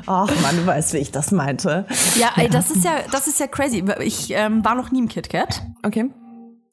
Ach 0.07 0.31
Mann, 0.42 0.57
du 0.57 0.66
weißt, 0.66 0.92
wie 0.94 0.98
ich 0.98 1.11
das 1.12 1.31
meinte. 1.31 1.87
Ja, 2.16 2.33
ey, 2.37 2.48
das 2.48 2.70
ist 2.70 2.85
ja, 2.85 2.96
das 3.11 3.28
ist 3.28 3.40
ja 3.40 3.46
crazy. 3.46 3.85
Ich 4.00 4.31
ähm, 4.31 4.64
war 4.64 4.74
noch 4.74 4.90
nie 4.90 4.98
im 4.98 5.09
KitKat. 5.09 5.62
Okay. 5.85 6.11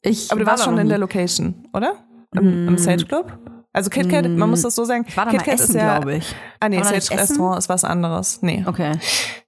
Ich 0.02 0.30
Aber 0.30 0.40
du 0.40 0.46
war 0.46 0.52
warst 0.52 0.64
schon 0.64 0.76
in 0.78 0.84
nie. 0.84 0.88
der 0.90 0.98
Location, 0.98 1.68
oder? 1.72 1.94
im, 2.34 2.68
im 2.68 2.78
Sage 2.78 3.04
Club. 3.04 3.38
Also 3.76 3.90
KitKat, 3.90 4.26
man 4.26 4.48
muss 4.48 4.62
das 4.62 4.74
so 4.74 4.84
sagen. 4.84 5.04
Ich 5.06 5.14
war 5.18 5.26
da 5.26 5.32
mal 5.32 5.36
KitKat 5.36 5.60
essen, 5.60 5.76
ist 5.76 5.82
ja, 5.82 5.98
glaube 5.98 6.16
ich. 6.16 6.34
Ah 6.60 6.70
nee, 6.70 6.78
essen? 6.78 7.18
Restaurant 7.18 7.58
ist 7.58 7.68
was 7.68 7.84
anderes. 7.84 8.40
Nee. 8.40 8.64
Okay. 8.66 8.92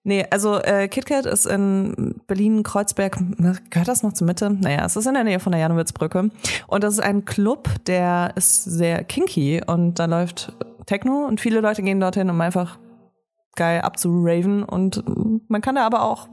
Nee, 0.04 0.26
also 0.30 0.58
äh, 0.58 0.86
KitKat 0.86 1.24
ist 1.24 1.46
in 1.46 2.20
Berlin-Kreuzberg, 2.26 3.16
gehört 3.70 3.88
das 3.88 4.02
noch 4.02 4.12
zur 4.12 4.26
Mitte? 4.26 4.50
Naja, 4.50 4.84
es 4.84 4.96
ist 4.96 5.06
in 5.06 5.14
der 5.14 5.24
Nähe 5.24 5.40
von 5.40 5.52
der 5.52 5.62
Janowitzbrücke. 5.62 6.30
Und 6.66 6.84
das 6.84 6.92
ist 6.92 7.00
ein 7.00 7.24
Club, 7.24 7.70
der 7.86 8.32
ist 8.36 8.64
sehr 8.64 9.02
kinky 9.02 9.62
und 9.66 9.98
da 9.98 10.04
läuft 10.04 10.52
Techno 10.84 11.24
und 11.24 11.40
viele 11.40 11.60
Leute 11.60 11.82
gehen 11.82 11.98
dorthin, 11.98 12.28
um 12.28 12.38
einfach 12.42 12.78
geil 13.56 13.80
abzuraven 13.80 14.62
und 14.62 15.02
man 15.48 15.62
kann 15.62 15.76
da 15.76 15.86
aber 15.86 16.02
auch 16.02 16.28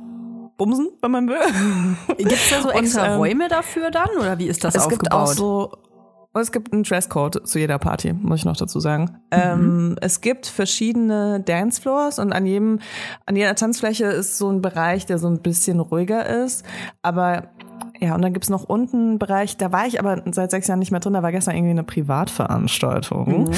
bumsen, 0.58 0.90
wenn 1.02 1.12
man 1.12 1.30
will. 1.30 1.40
Gibt 2.18 2.32
es 2.34 2.50
da 2.50 2.62
so 2.62 2.70
Und, 2.74 2.76
extra 2.76 3.08
ähm, 3.08 3.20
Räume 3.20 3.48
dafür 3.48 3.90
dann 3.90 4.10
oder 4.20 4.38
wie 4.38 4.48
ist 4.48 4.64
das 4.66 4.76
es 4.76 4.84
aufgebaut? 4.84 5.04
gibt 5.04 5.14
auch 5.14 5.28
so 5.28 5.72
und 6.36 6.42
es 6.42 6.52
gibt 6.52 6.74
einen 6.74 6.84
Dresscode 6.84 7.48
zu 7.48 7.60
jeder 7.60 7.80
Party, 7.80 8.12
muss 8.12 8.40
ich 8.40 8.46
noch 8.46 8.58
dazu 8.58 8.82
sagen. 8.82 9.22
Mhm. 9.32 9.40
Ähm, 9.40 9.96
es 10.02 10.20
gibt 10.20 10.48
verschiedene 10.48 11.40
Dancefloors 11.40 12.20
und 12.20 12.34
an 12.34 12.46
jedem, 12.46 12.80
an 13.26 13.38
jeder 13.38 13.56
Tanzfläche 13.56 14.04
ist 14.08 14.38
so 14.38 14.50
ein 14.50 14.62
Bereich, 14.62 15.06
der 15.06 15.18
so 15.18 15.28
ein 15.28 15.42
bisschen 15.42 15.80
ruhiger 15.80 16.26
ist. 16.26 16.66
Aber 17.02 17.52
ja, 18.00 18.16
und 18.16 18.22
dann 18.22 18.34
gibt's 18.34 18.50
noch 18.50 18.64
unten 18.64 18.96
einen 18.96 19.20
Bereich, 19.20 19.58
da 19.58 19.72
war 19.72 19.86
ich 19.86 20.00
aber 20.00 20.22
seit 20.32 20.52
sechs 20.52 20.68
Jahren 20.68 20.80
nicht 20.80 20.92
mehr 20.92 21.00
drin, 21.00 21.14
da 21.14 21.24
war 21.24 21.32
gestern 21.32 21.56
irgendwie 21.56 21.72
eine 21.72 21.84
Privatveranstaltung. 21.84 23.52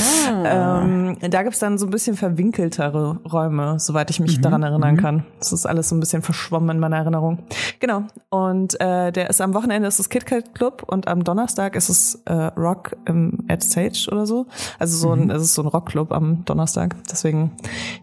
Ähm, 0.46 1.18
da 1.22 1.44
gibt's 1.44 1.60
dann 1.60 1.78
so 1.78 1.88
ein 1.88 1.90
bisschen 1.90 2.16
verwinkeltere 2.16 3.20
Räume, 3.32 3.80
soweit 3.80 4.10
ich 4.10 4.20
mich 4.20 4.40
daran 4.42 4.64
erinnern 4.64 4.98
kann. 4.98 5.26
Das 5.40 5.52
ist 5.52 5.66
alles 5.66 5.90
so 5.90 5.96
ein 5.96 6.00
bisschen 6.00 6.22
verschwommen 6.22 6.70
in 6.70 6.80
meiner 6.80 6.98
Erinnerung. 6.98 7.40
Genau. 7.80 8.04
Und 8.30 8.80
äh, 8.80 9.12
der 9.12 9.30
ist 9.30 9.42
am 9.42 9.54
Wochenende 9.54 9.88
ist 9.88 10.00
es 10.00 10.10
KitKat 10.10 10.54
Club 10.54 10.84
und 10.86 11.08
am 11.08 11.24
Donnerstag 11.24 11.76
ist 11.76 11.90
es 11.90 12.22
äh, 12.26 12.34
Rock 12.34 12.96
im 13.06 13.46
at 13.48 13.64
Sage 13.64 14.08
oder 14.12 14.26
so. 14.26 14.48
Also 14.80 14.98
so 14.98 15.12
ein, 15.14 15.30
es 15.30 15.42
ist 15.42 15.54
so 15.54 15.64
ein 15.64 15.68
Rockclub 15.68 16.12
am 16.12 16.46
Donnerstag. 16.46 16.96
Deswegen 17.10 17.52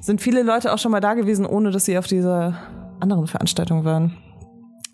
sind 0.00 0.20
viele 0.20 0.42
Leute 0.42 0.72
auch 0.72 0.78
schon 0.78 0.92
mal 0.92 1.00
da 1.00 1.14
gewesen, 1.14 1.46
ohne 1.46 1.70
dass 1.70 1.84
sie 1.84 1.98
auf 1.98 2.06
dieser 2.06 2.54
anderen 3.00 3.26
Veranstaltung 3.26 3.84
waren. 3.84 4.16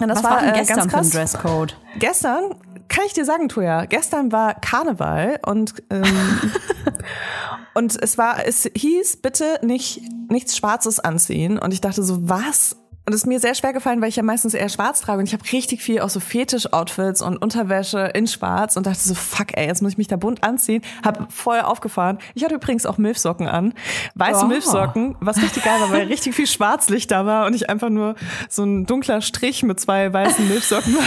Und 0.01 0.09
das 0.09 0.23
Was 0.23 0.31
war, 0.31 0.41
denn 0.41 0.55
äh, 0.55 0.59
gestern 0.59 0.89
ganz 0.89 0.91
für 0.91 0.97
ein 0.97 1.03
krass. 1.03 1.11
Dresscode? 1.11 1.77
Gestern 1.99 2.55
kann 2.89 3.05
ich 3.07 3.13
dir 3.13 3.25
sagen, 3.25 3.49
Toja, 3.49 3.85
gestern 3.85 4.33
war 4.33 4.55
Karneval 4.55 5.39
und 5.47 5.75
ähm, 5.91 6.05
und 7.75 8.03
es 8.03 8.19
war, 8.19 8.45
es 8.47 8.69
hieß 8.75 9.19
bitte 9.19 9.61
nicht 9.63 10.03
nichts 10.29 10.57
Schwarzes 10.57 11.01
anziehen 11.01 11.59
und 11.59 11.73
ich 11.73 11.81
dachte 11.81 12.03
so, 12.03 12.29
was? 12.29 12.77
Und 13.07 13.15
es 13.15 13.23
ist 13.23 13.27
mir 13.27 13.41
sehr 13.41 13.55
schwer 13.55 13.73
gefallen, 13.73 14.01
weil 14.03 14.09
ich 14.11 14.17
ja 14.17 14.23
meistens 14.23 14.55
eher 14.55 14.69
schwarz 14.69 15.01
trage 15.01 15.19
und 15.21 15.27
ich 15.27 15.33
habe 15.33 15.43
richtig 15.53 15.83
viel 15.83 16.01
auch 16.01 16.11
so 16.11 16.21
Fetisch-Outfits 16.21 17.23
und 17.23 17.39
Unterwäsche 17.39 18.11
in 18.15 18.27
schwarz 18.27 18.77
und 18.77 18.87
dachte 18.87 19.01
so, 19.01 19.15
fuck 19.15 19.57
ey, 19.57 19.67
jetzt 19.67 19.83
muss 19.83 19.93
ich 19.93 19.99
mich 19.99 20.07
da 20.07 20.17
bunt 20.17 20.45
anziehen. 20.45 20.83
Hab 21.05 21.33
vorher 21.33 21.67
aufgefahren. 21.69 22.19
Ich 22.35 22.45
hatte 22.45 22.55
übrigens 22.55 22.87
auch 22.87 22.99
Milfsocken 22.99 23.49
an. 23.49 23.75
Weiße 24.15 24.45
Oh. 24.45 24.49
Milfsocken, 24.49 25.17
was 25.21 25.39
richtig 25.39 25.65
geil 25.65 25.81
war, 25.81 25.91
weil 25.91 26.07
richtig 26.09 26.35
viel 26.35 26.47
Schwarzlicht 26.47 27.11
da 27.11 27.27
war 27.27 27.47
und 27.47 27.55
ich 27.55 27.69
einfach 27.71 27.89
nur 27.89 28.15
so 28.49 28.65
ein 28.65 28.87
dunkler 28.87 29.23
Strich 29.23 29.63
mit 29.63 29.81
zwei 29.81 30.13
weißen 30.13 30.47
Milfsocken 30.47 30.95
war. 30.95 31.03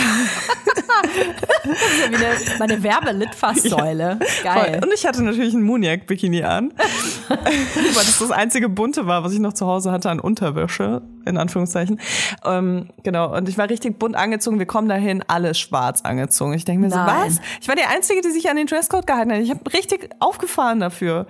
Das 1.63 1.73
ist 1.73 2.05
ja 2.05 2.11
wie 2.11 2.15
eine, 2.15 2.35
meine 2.59 2.83
Werbelitfaßsäule. 2.83 4.19
Voll. 4.19 4.43
Geil. 4.43 4.79
Und 4.83 4.93
ich 4.93 5.05
hatte 5.05 5.23
natürlich 5.23 5.53
ein 5.53 5.63
Muniac-Bikini 5.63 6.43
an. 6.43 6.73
weil 7.27 7.39
das 7.93 8.19
das 8.19 8.31
einzige 8.31 8.69
Bunte 8.69 9.05
war, 9.05 9.23
was 9.23 9.33
ich 9.33 9.39
noch 9.39 9.53
zu 9.53 9.65
Hause 9.67 9.91
hatte 9.91 10.09
an 10.09 10.19
Unterwäsche, 10.19 11.01
in 11.25 11.37
Anführungszeichen. 11.37 11.82
Ähm, 12.45 12.89
genau. 13.03 13.35
Und 13.35 13.47
ich 13.47 13.57
war 13.57 13.69
richtig 13.69 13.99
bunt 13.99 14.15
angezogen. 14.15 14.59
Wir 14.59 14.65
kommen 14.65 14.89
dahin, 14.89 15.23
alle 15.27 15.53
schwarz 15.53 16.01
angezogen. 16.01 16.53
Ich 16.53 16.65
denke 16.65 16.81
mir 16.81 16.89
Nein. 16.89 17.31
so, 17.31 17.37
was? 17.37 17.45
Ich 17.61 17.67
war 17.67 17.75
die 17.75 17.83
Einzige, 17.83 18.21
die 18.21 18.31
sich 18.31 18.49
an 18.49 18.57
den 18.57 18.67
Dresscode 18.67 19.07
gehalten 19.07 19.31
hat. 19.31 19.39
Ich 19.39 19.49
habe 19.49 19.61
richtig 19.73 20.09
aufgefahren 20.19 20.79
dafür. 20.79 21.25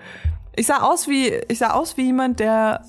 Ich 0.56 0.68
sah 0.68 0.82
aus 0.82 1.08
wie, 1.08 1.34
ich 1.48 1.60
sah 1.60 1.72
aus 1.72 1.98
wie 1.98 2.04
jemand, 2.04 2.40
der 2.40 2.84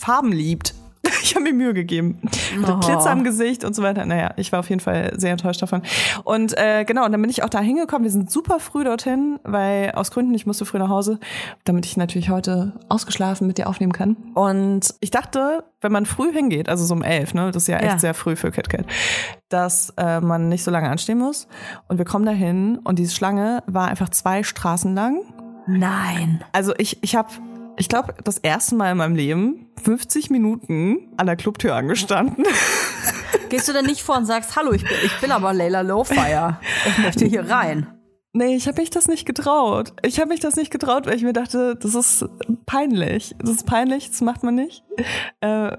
Farben 0.00 0.32
liebt. 0.32 0.74
Ich 1.22 1.34
habe 1.34 1.44
mir 1.44 1.54
Mühe 1.54 1.72
gegeben. 1.74 2.18
Mit 2.56 2.68
Oh. 2.68 2.78
Glitzer 2.80 3.10
am 3.10 3.24
Gesicht 3.24 3.64
und 3.64 3.74
so 3.74 3.82
weiter. 3.82 4.04
Naja, 4.04 4.32
ich 4.36 4.52
war 4.52 4.60
auf 4.60 4.68
jeden 4.68 4.80
Fall 4.80 5.12
sehr 5.16 5.32
enttäuscht 5.32 5.62
davon. 5.62 5.82
Und 6.22 6.56
äh, 6.58 6.84
genau, 6.84 7.04
und 7.06 7.12
dann 7.12 7.20
bin 7.22 7.30
ich 7.30 7.42
auch 7.42 7.48
da 7.48 7.60
hingekommen. 7.60 8.04
Wir 8.04 8.10
sind 8.10 8.30
super 8.30 8.60
früh 8.60 8.84
dorthin, 8.84 9.38
weil 9.42 9.92
aus 9.92 10.10
Gründen, 10.10 10.34
ich 10.34 10.44
musste 10.46 10.64
früh 10.66 10.78
nach 10.78 10.90
Hause, 10.90 11.18
damit 11.64 11.86
ich 11.86 11.96
natürlich 11.96 12.28
heute 12.30 12.72
ausgeschlafen 12.90 13.46
mit 13.46 13.56
dir 13.58 13.68
aufnehmen 13.68 13.92
kann. 13.92 14.16
Und 14.34 14.94
ich 15.00 15.10
dachte, 15.10 15.64
wenn 15.80 15.92
man 15.92 16.04
früh 16.06 16.30
hingeht, 16.32 16.68
also 16.68 16.84
so 16.84 16.94
um 16.94 17.02
elf, 17.02 17.32
ne, 17.34 17.46
das 17.50 17.62
ist 17.64 17.68
ja 17.68 17.78
echt 17.78 17.92
Ja. 17.92 17.98
sehr 17.98 18.14
früh 18.14 18.36
für 18.36 18.50
KitKat, 18.50 18.84
dass 19.48 19.94
äh, 19.96 20.20
man 20.20 20.48
nicht 20.48 20.62
so 20.62 20.70
lange 20.70 20.90
anstehen 20.90 21.18
muss. 21.18 21.48
Und 21.88 21.96
wir 21.98 22.04
kommen 22.04 22.26
dahin 22.26 22.78
und 22.84 22.98
diese 22.98 23.14
Schlange 23.14 23.62
war 23.66 23.88
einfach 23.88 24.10
zwei 24.10 24.42
Straßen 24.42 24.94
lang. 24.94 25.20
Nein. 25.66 26.44
Also 26.52 26.74
ich, 26.76 27.02
ich 27.02 27.16
habe, 27.16 27.28
ich 27.76 27.88
glaube, 27.88 28.14
das 28.24 28.38
erste 28.38 28.74
Mal 28.74 28.92
in 28.92 28.98
meinem 28.98 29.16
Leben 29.16 29.66
50 29.82 30.30
Minuten 30.30 31.08
an 31.16 31.26
der 31.26 31.36
Clubtür 31.36 31.74
angestanden. 31.74 32.44
Gehst 33.48 33.68
du 33.68 33.72
denn 33.72 33.86
nicht 33.86 34.02
vor 34.02 34.16
und 34.16 34.26
sagst, 34.26 34.56
hallo, 34.56 34.72
ich 34.72 34.82
bin, 34.82 34.96
ich 35.04 35.20
bin 35.20 35.30
aber 35.30 35.52
Layla 35.52 35.82
Lowfire. 35.82 36.58
Ich 36.86 36.98
möchte 36.98 37.24
hier 37.24 37.48
rein. 37.48 37.86
Nee, 38.36 38.56
ich 38.56 38.66
habe 38.66 38.80
mich 38.80 38.90
das 38.90 39.06
nicht 39.06 39.26
getraut. 39.26 39.92
Ich 40.02 40.18
habe 40.18 40.28
mich 40.30 40.40
das 40.40 40.56
nicht 40.56 40.72
getraut, 40.72 41.06
weil 41.06 41.14
ich 41.14 41.22
mir 41.22 41.32
dachte, 41.32 41.76
das 41.76 41.94
ist 41.94 42.24
peinlich. 42.66 43.36
Das 43.38 43.50
ist 43.50 43.66
peinlich, 43.66 44.10
das 44.10 44.22
macht 44.22 44.42
man 44.42 44.56
nicht. 44.56 44.82
Äh, 45.40 45.76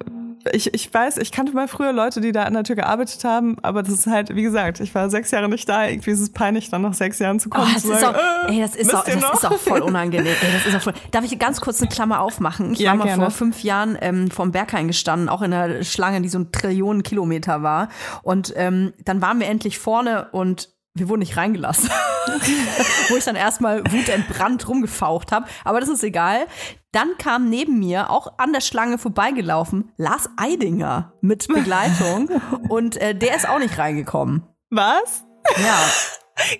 ich, 0.54 0.74
ich 0.74 0.94
weiß, 0.94 1.18
ich 1.18 1.32
kannte 1.32 1.54
mal 1.54 1.68
früher 1.68 1.92
Leute, 1.94 2.22
die 2.22 2.32
da 2.32 2.44
an 2.44 2.54
der 2.54 2.64
Tür 2.64 2.76
gearbeitet 2.76 3.24
haben, 3.24 3.58
aber 3.62 3.84
das 3.84 3.94
ist 3.94 4.08
halt, 4.08 4.36
wie 4.36 4.42
gesagt, 4.44 4.80
ich 4.80 4.94
war 4.96 5.10
sechs 5.10 5.32
Jahre 5.32 5.50
nicht 5.50 5.68
da. 5.68 5.88
Irgendwie 5.88 6.12
ist 6.12 6.20
es 6.20 6.30
peinlich, 6.32 6.70
dann 6.70 6.82
nach 6.82 6.94
sechs 6.94 7.20
Jahren 7.20 7.40
zu 7.40 7.50
Oh, 7.52 7.56
kommen. 7.56 7.72
das, 7.74 7.84
zu 7.84 7.92
ist 7.94 8.00
sagen, 8.02 8.16
auch, 8.18 8.50
äh, 8.50 8.54
ey, 8.56 8.62
das, 8.62 8.76
ist 8.76 8.94
auch, 8.94 9.08
ihr 9.08 9.16
das 9.16 9.34
ist 9.34 9.46
auch 9.46 9.58
voll 9.58 9.82
unangenehm. 9.82 10.28
Ey, 10.42 10.52
das 10.54 10.66
ist 10.66 10.76
auch 10.76 10.82
voll. 10.82 10.94
Darf 11.12 11.26
ich 11.26 11.38
ganz 11.40 11.62
kurz 11.62 11.82
eine 11.82 11.90
Klammer 11.90 12.20
aufmachen? 12.22 12.74
Ich 12.74 12.80
Ja, 12.80 12.92
war 12.92 12.98
mal 12.98 13.04
gerne. 13.06 13.22
vor 13.24 13.32
fünf 13.32 13.64
Jahren 13.64 13.98
ähm, 14.02 14.30
vom 14.32 14.52
Berghain 14.52 14.88
gestanden, 14.88 15.30
auch 15.30 15.42
in 15.42 15.54
einer 15.54 15.84
Schlange, 15.84 16.22
die 16.22 16.30
so 16.30 16.40
ein 16.40 16.52
Trillionen 16.52 17.04
Kilometer 17.04 17.64
war. 17.64 17.90
Und 18.24 18.54
ähm, 18.56 18.94
dann 19.04 19.22
waren 19.22 19.40
wir 19.40 19.48
endlich 19.48 19.80
vorne 19.80 20.28
und 20.32 20.70
wir 20.96 21.10
wurden 21.10 21.20
nicht 21.20 21.38
reingelassen. 21.38 21.90
Wo 23.10 23.18
ich 23.18 23.26
dann 23.26 23.36
erstmal 23.36 23.84
wutentbrannt 23.92 24.68
rumgefaucht 24.68 25.32
habe. 25.32 25.46
Aber 25.64 25.80
das 25.80 25.90
ist 25.90 26.04
egal. 26.04 26.48
Dann 26.92 27.18
kam 27.18 27.50
neben 27.50 27.78
mir, 27.80 28.10
auch 28.10 28.34
an 28.38 28.54
der 28.54 28.62
Schlange 28.62 28.98
vorbeigelaufen, 28.98 29.92
Lars 29.98 30.30
Eidinger 30.38 31.14
mit 31.22 31.48
Begleitung. 31.54 32.30
und 32.70 32.96
äh, 32.98 33.14
der 33.14 33.36
ist 33.36 33.48
auch 33.48 33.60
nicht 33.60 33.78
reingekommen. 33.78 34.44
Was? 34.70 35.26
Ja. 35.58 35.78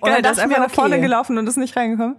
Geil, 0.02 0.22
der 0.22 0.32
ist 0.32 0.38
einfach 0.38 0.58
mir, 0.58 0.64
nach 0.64 0.70
vorne 0.70 0.96
okay. 0.96 1.02
gelaufen 1.02 1.38
und 1.38 1.46
ist 1.46 1.56
nicht 1.56 1.76
reingekommen. 1.76 2.16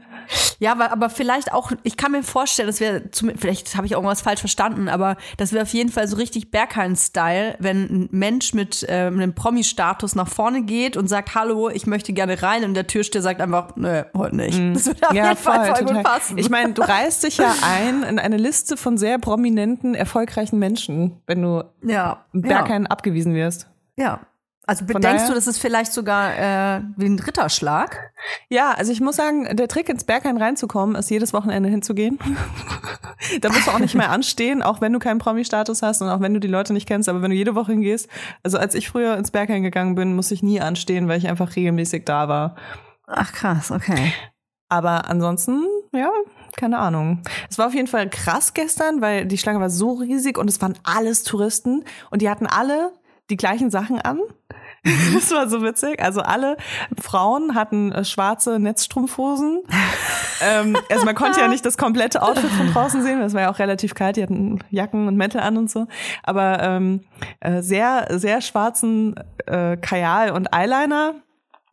Ja, 0.60 0.72
aber, 0.72 0.92
aber 0.92 1.10
vielleicht 1.10 1.54
auch, 1.54 1.72
ich 1.84 1.98
kann 1.98 2.12
mir 2.12 2.24
vorstellen, 2.24 2.68
das 2.68 2.80
wäre, 2.80 3.04
vielleicht 3.36 3.76
habe 3.76 3.86
ich 3.86 3.96
auch 3.96 4.00
irgendwas 4.00 4.22
falsch 4.22 4.40
verstanden, 4.40 4.90
aber 4.90 5.18
das 5.38 5.54
wäre 5.54 5.64
auf 5.64 5.74
jeden 5.74 5.92
Fall 5.92 6.08
so 6.08 6.18
richtig 6.18 6.52
Berghain-Style, 6.52 7.56
wenn 7.60 7.84
ein 7.84 8.10
Mensch 8.12 8.54
mit 8.54 8.84
äh, 8.84 9.08
einem 9.08 9.36
Promi-Status 9.36 10.16
nach 10.16 10.28
vorne 10.28 10.64
geht 10.64 10.98
und 10.98 11.08
sagt, 11.08 11.36
hallo, 11.36 11.70
ich 11.70 11.88
möchte 11.88 12.14
gerne 12.14 12.42
rein 12.42 12.64
und 12.64 12.74
der 12.74 12.88
Türsteher 12.88 13.22
sagt 13.22 13.42
einfach, 13.42 13.76
nö, 13.76 14.04
heute 14.16 14.36
nicht. 14.36 14.60
Das 14.76 14.86
würde 14.88 15.10
auf 15.10 15.16
jeden 15.16 15.36
Fall 15.38 15.76
voll 15.76 15.86
gut 15.86 16.04
passen. 16.04 16.38
Ich 16.38 16.50
meine, 16.50 16.74
du 16.74 16.82
reißt 16.82 17.24
dich 17.24 17.38
ja 17.38 17.54
ein 17.62 18.04
in 18.04 18.20
eine 18.20 18.38
Liste 18.38 18.78
von 18.78 18.98
sehr 18.98 19.20
prominenten, 19.20 19.96
erfolgreichen 19.96 20.60
Menschen, 20.60 21.22
wenn 21.28 21.42
du 21.42 21.64
ja, 21.84 22.26
Berghain 22.34 22.88
abgewiesen 22.88 23.34
wirst. 23.34 23.68
ja. 23.98 24.22
Also 24.70 24.86
Von 24.86 25.02
denkst 25.02 25.20
daher- 25.24 25.28
du, 25.30 25.34
das 25.34 25.48
ist 25.48 25.60
vielleicht 25.60 25.94
sogar 25.94 26.34
äh, 26.38 26.82
wie 26.98 27.06
ein 27.06 27.18
Ritterschlag? 27.18 28.12
Ja, 28.50 28.72
also 28.72 28.92
ich 28.92 29.00
muss 29.00 29.16
sagen, 29.16 29.48
der 29.56 29.70
Trick 29.70 29.88
ins 29.88 30.04
Berghain 30.04 30.36
reinzukommen, 30.38 30.96
ist 30.96 31.10
jedes 31.10 31.32
Wochenende 31.34 31.70
hinzugehen. 31.70 32.20
da 33.42 33.50
musst 33.50 33.68
du 33.68 33.72
auch 33.72 33.80
nicht 33.80 33.96
mehr 33.96 34.12
anstehen, 34.12 34.62
auch 34.62 34.82
wenn 34.82 34.92
du 34.92 35.00
keinen 35.00 35.20
Promi-Status 35.20 35.82
hast 35.82 36.02
und 36.02 36.10
auch 36.10 36.20
wenn 36.20 36.34
du 36.34 36.42
die 36.42 36.50
Leute 36.50 36.74
nicht 36.74 36.86
kennst, 36.88 37.08
aber 37.08 37.22
wenn 37.22 37.32
du 37.32 37.38
jede 37.38 37.56
Woche 37.56 37.72
hingehst. 37.72 38.10
Also 38.44 38.58
als 38.58 38.76
ich 38.76 38.90
früher 38.90 39.16
ins 39.18 39.32
Berghain 39.32 39.64
gegangen 39.64 39.96
bin, 39.96 40.16
musste 40.16 40.34
ich 40.34 40.44
nie 40.44 40.60
anstehen, 40.60 41.08
weil 41.08 41.18
ich 41.18 41.28
einfach 41.30 41.56
regelmäßig 41.56 42.04
da 42.06 42.28
war. 42.28 42.56
Ach 43.08 43.32
krass, 43.32 43.72
okay. 43.72 44.14
Aber 44.70 45.10
ansonsten, 45.10 45.64
ja, 45.94 46.10
keine 46.58 46.80
Ahnung. 46.80 47.22
Es 47.50 47.58
war 47.58 47.68
auf 47.68 47.74
jeden 47.74 47.88
Fall 47.88 48.10
krass 48.10 48.54
gestern, 48.54 49.00
weil 49.00 49.26
die 49.26 49.38
Schlange 49.38 49.62
war 49.62 49.70
so 49.70 49.94
riesig 49.94 50.38
und 50.38 50.50
es 50.50 50.62
waren 50.62 50.78
alles 50.84 51.24
Touristen 51.24 51.86
und 52.12 52.22
die 52.22 52.30
hatten 52.30 52.48
alle 52.48 52.92
die 53.30 53.38
gleichen 53.38 53.70
Sachen 53.72 54.02
an. 54.02 54.20
Das 54.84 55.32
war 55.32 55.50
so 55.50 55.62
witzig. 55.62 56.02
Also 56.02 56.22
alle 56.22 56.58
Frauen 57.00 57.56
hatten 57.56 57.92
äh, 57.92 58.06
schwarze 58.06 58.60
Netzstrumpfhosen. 58.60 59.64
ähm, 60.42 60.78
also 60.90 61.06
man 61.06 61.16
konnte 61.16 61.40
ja 61.40 61.48
nicht 61.48 61.66
das 61.66 61.78
komplette 61.78 62.22
Outfit 62.22 62.50
von 62.52 62.72
draußen 62.72 63.02
sehen. 63.04 63.20
Das 63.20 63.34
war 63.34 63.42
ja 63.42 63.52
auch 63.52 63.60
relativ 63.60 63.96
kalt. 63.96 64.18
Die 64.18 64.24
hatten 64.24 64.60
Jacken 64.70 65.08
und 65.08 65.18
Mäntel 65.18 65.42
an 65.42 65.58
und 65.58 65.70
so. 65.70 65.88
Aber 66.24 66.62
ähm, 66.62 67.02
äh, 67.40 67.62
sehr, 67.62 68.08
sehr 68.12 68.42
schwarzen 68.42 69.16
äh, 69.46 69.78
Kajal 69.78 70.32
und 70.32 70.54
Eyeliner. 70.54 71.16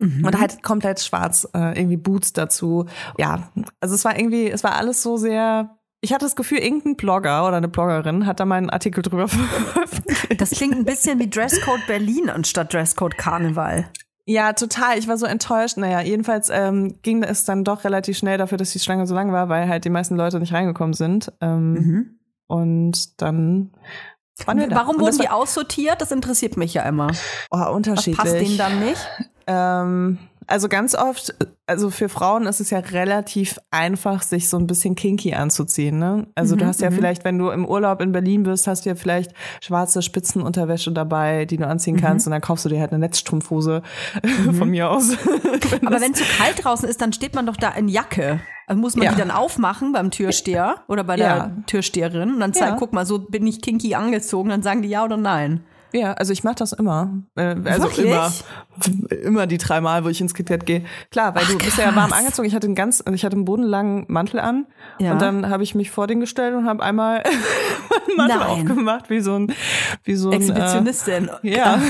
Und 0.01 0.39
halt 0.39 0.63
komplett 0.63 1.01
schwarz, 1.01 1.49
äh, 1.55 1.79
irgendwie 1.79 1.97
Boots 1.97 2.33
dazu. 2.33 2.87
Ja, 3.17 3.51
also 3.81 3.95
es 3.95 4.05
war 4.05 4.19
irgendwie, 4.19 4.51
es 4.51 4.65
war 4.65 4.75
alles 4.75 5.03
so 5.03 5.17
sehr. 5.17 5.77
Ich 6.05 6.13
hatte 6.13 6.27
das 6.27 6.37
Gefühl, 6.37 6.59
irgendein 6.59 6.97
Blogger 6.97 7.47
oder 7.49 7.57
eine 7.57 7.69
Bloggerin 7.69 8.27
hat 8.27 8.39
da 8.39 8.45
mal 8.45 8.57
einen 8.57 8.69
Artikel 8.71 9.03
drüber 9.03 9.27
veröffentlicht. 9.29 10.41
Das 10.41 10.51
klingt 10.51 10.75
ein 10.77 10.85
bisschen 10.85 11.19
wie 11.19 11.31
Dresscode 11.31 11.81
Berlin 11.87 12.29
anstatt 12.29 12.73
Dresscode 12.75 13.17
Karneval. 13.17 13.87
Ja, 14.27 14.53
total. 14.53 14.99
Ich 14.99 15.09
war 15.09 15.17
so 15.17 15.25
enttäuscht. 15.27 15.77
Naja, 15.79 16.01
jedenfalls 16.03 16.51
ähm, 16.51 16.97
ging 17.03 17.23
es 17.23 17.45
dann 17.45 17.65
doch 17.65 17.85
relativ 17.85 18.19
schnell 18.19 18.37
dafür, 18.39 18.59
dass 18.59 18.73
die 18.73 18.79
Schlange 18.81 19.07
so 19.07 19.15
lang 19.15 19.33
war, 19.33 19.49
weil 19.49 19.69
halt 19.69 19.85
die 19.85 19.91
meisten 19.91 20.17
Leute 20.17 20.39
nicht 20.41 20.53
reingekommen 20.53 20.95
sind. 20.95 21.33
Ähm, 21.41 21.73
Mhm. 21.73 22.19
Und 22.47 23.23
dann 23.23 23.73
waren 24.45 24.59
wir 24.59 24.69
da. 24.69 24.77
Warum 24.77 25.01
wurden 25.01 25.17
die 25.19 25.31
aussortiert? 25.31 26.03
Das 26.03 26.13
interessiert 26.13 26.59
mich 26.59 26.75
ja 26.75 26.83
immer. 26.83 27.09
oh, 27.51 27.59
Was 27.59 27.69
unterschiedlich. 27.71 28.17
passt 28.19 28.35
denen 28.35 28.59
dann 28.59 28.81
nicht? 28.81 29.09
Ähm, 29.47 30.19
also 30.47 30.69
ganz 30.69 30.95
oft, 30.95 31.35
also 31.67 31.91
für 31.91 32.09
Frauen 32.09 32.47
ist 32.47 32.61
es 32.61 32.71
ja 32.71 32.79
relativ 32.79 33.59
einfach, 33.71 34.23
sich 34.23 34.49
so 34.49 34.57
ein 34.59 34.67
bisschen 34.67 34.95
kinky 34.95 35.35
anzuziehen. 35.35 35.99
Ne? 35.99 36.27
Also 36.35 36.57
du 36.57 36.67
hast 36.67 36.81
ja 36.81 36.91
vielleicht, 36.91 37.25
wenn 37.25 37.39
du 37.39 37.51
im 37.51 37.67
Urlaub 37.67 38.01
in 38.01 38.13
Berlin 38.13 38.43
bist, 38.43 38.67
hast 38.67 38.85
du 38.85 38.91
ja 38.91 38.95
vielleicht 38.95 39.33
schwarze 39.63 40.03
Spitzenunterwäsche 40.03 40.93
dabei, 40.93 41.45
die 41.45 41.57
du 41.57 41.67
anziehen 41.67 41.97
kannst 42.01 42.27
und 42.27 42.33
dann 42.33 42.41
kaufst 42.43 42.65
du 42.65 42.69
dir 42.69 42.81
halt 42.81 42.91
eine 42.93 43.01
Netzstrumpfhose 43.01 43.83
von 44.59 44.69
mir 44.71 44.91
aus. 44.91 45.17
Aber 45.87 46.01
wenn 46.01 46.13
es 46.13 46.19
zu 46.19 46.25
kalt 46.39 46.65
draußen 46.65 46.89
ist, 46.89 47.01
dann 47.01 47.13
steht 47.13 47.35
man 47.35 47.47
doch 47.47 47.57
da 47.57 47.71
in 47.71 47.89
Jacke. 47.89 48.41
Also 48.67 48.81
muss 48.81 48.97
man 48.97 49.05
Ja. 49.07 49.13
die 49.13 49.19
dann 49.19 49.31
aufmachen 49.31 49.93
beim 49.93 50.11
Türsteher 50.11 50.77
oder 50.89 51.05
bei 51.05 51.17
der 51.17 51.27
Ja. 51.27 51.53
Türsteherin 51.67 52.33
und 52.35 52.41
dann 52.41 52.55
zeigt, 52.55 52.73
Ja. 52.73 52.77
guck 52.79 52.93
mal, 52.93 53.05
so 53.05 53.19
bin 53.19 53.47
ich 53.47 53.61
kinky 53.61 53.95
angezogen, 53.95 54.49
dann 54.49 54.63
sagen 54.63 54.83
die 54.83 54.89
ja 54.89 55.05
oder 55.05 55.17
nein. 55.19 55.61
Ja, 55.95 56.13
also 56.15 56.33
ich 56.33 56.43
mache 56.43 56.57
das 56.57 56.73
immer. 56.73 57.23
Äh, 57.37 57.55
also 57.65 57.85
Wirklich? 57.85 58.07
immer. 58.07 58.31
Immer 59.23 59.47
die 59.47 59.59
dreimal, 59.59 60.05
wo 60.05 60.09
ich 60.09 60.21
ins 60.21 60.35
KitKat 60.35 60.67
gehe. 60.67 60.85
Klar, 61.13 61.37
weil 61.37 61.45
du 61.45 61.57
bist 61.59 61.79
ja 61.79 61.95
warm 61.95 62.13
angezogen. 62.13 62.49
Ich 62.49 62.55
hatte 62.57 62.67
einen 62.67 62.75
ganz, 62.75 63.05
ich 63.13 63.25
hatte 63.25 63.37
einen 63.37 63.45
bodenlangen 63.45 64.05
Mantel 64.09 64.41
an. 64.41 64.67
Ja. 64.99 65.13
Und 65.13 65.23
dann 65.23 65.49
habe 65.49 65.63
ich 65.63 65.77
mich 65.77 65.93
vor 65.93 66.09
den 66.09 66.19
gestellt 66.19 66.57
und 66.57 66.67
habe 66.67 66.83
einmal 66.83 67.23
meinen 68.17 68.17
Mantel 68.17 68.39
Nein. 68.39 68.47
aufgemacht, 68.49 69.11
wie 69.11 69.21
so 69.21 69.37
ein, 69.37 69.55
wie 70.03 70.17
so 70.17 70.31
ein, 70.31 70.41
Exhibitionistin. 70.41 71.31
Äh, 71.45 71.57
ja. 71.57 71.81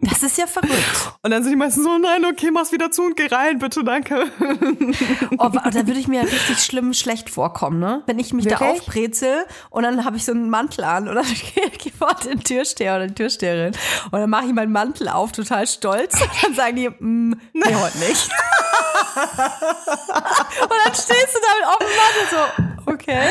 Das 0.00 0.22
ist 0.22 0.38
ja 0.38 0.46
verrückt. 0.46 1.12
Und 1.22 1.30
dann 1.30 1.42
sind 1.42 1.52
die 1.52 1.56
meisten 1.56 1.82
so, 1.82 1.98
nein, 1.98 2.24
okay, 2.24 2.50
mach's 2.50 2.72
wieder 2.72 2.90
zu 2.90 3.02
und 3.02 3.16
geh 3.16 3.26
rein, 3.26 3.58
bitte, 3.58 3.84
danke. 3.84 4.30
Oh, 5.38 5.48
da 5.48 5.74
würde 5.86 5.98
ich 5.98 6.08
mir 6.08 6.22
richtig 6.22 6.60
schlimm 6.60 6.94
schlecht 6.94 7.28
vorkommen, 7.28 7.80
ne? 7.80 8.02
Wenn 8.06 8.18
ich 8.18 8.32
mich 8.32 8.46
da 8.46 8.60
Wirklich? 8.60 8.80
aufbrezel 8.80 9.44
und 9.70 9.82
dann 9.82 10.04
habe 10.04 10.16
ich 10.16 10.24
so 10.24 10.32
einen 10.32 10.48
Mantel 10.48 10.84
an 10.84 11.08
und 11.08 11.14
dann 11.16 11.24
gehe 11.54 11.64
ich 11.84 11.92
vor 11.92 12.14
den 12.24 12.42
Türsteher 12.42 12.96
oder 12.96 13.06
die 13.08 13.14
Türsteherin 13.14 13.72
und 14.10 14.20
dann 14.20 14.30
mache 14.30 14.46
ich 14.46 14.52
meinen 14.52 14.72
Mantel 14.72 15.08
auf, 15.08 15.32
total 15.32 15.66
stolz 15.66 16.20
und 16.20 16.30
dann 16.42 16.54
sagen 16.54 16.76
die, 16.76 16.88
mm, 16.88 17.40
nee, 17.52 17.74
heute 17.74 17.98
nicht. 17.98 18.30
und 20.62 20.70
dann 20.84 20.94
stehst 20.94 21.34
du 21.34 21.40
da 21.40 21.50
mit 21.58 21.66
offenem 21.74 21.96
Mantel 21.96 22.26
so, 22.30 22.92
okay. 22.92 23.28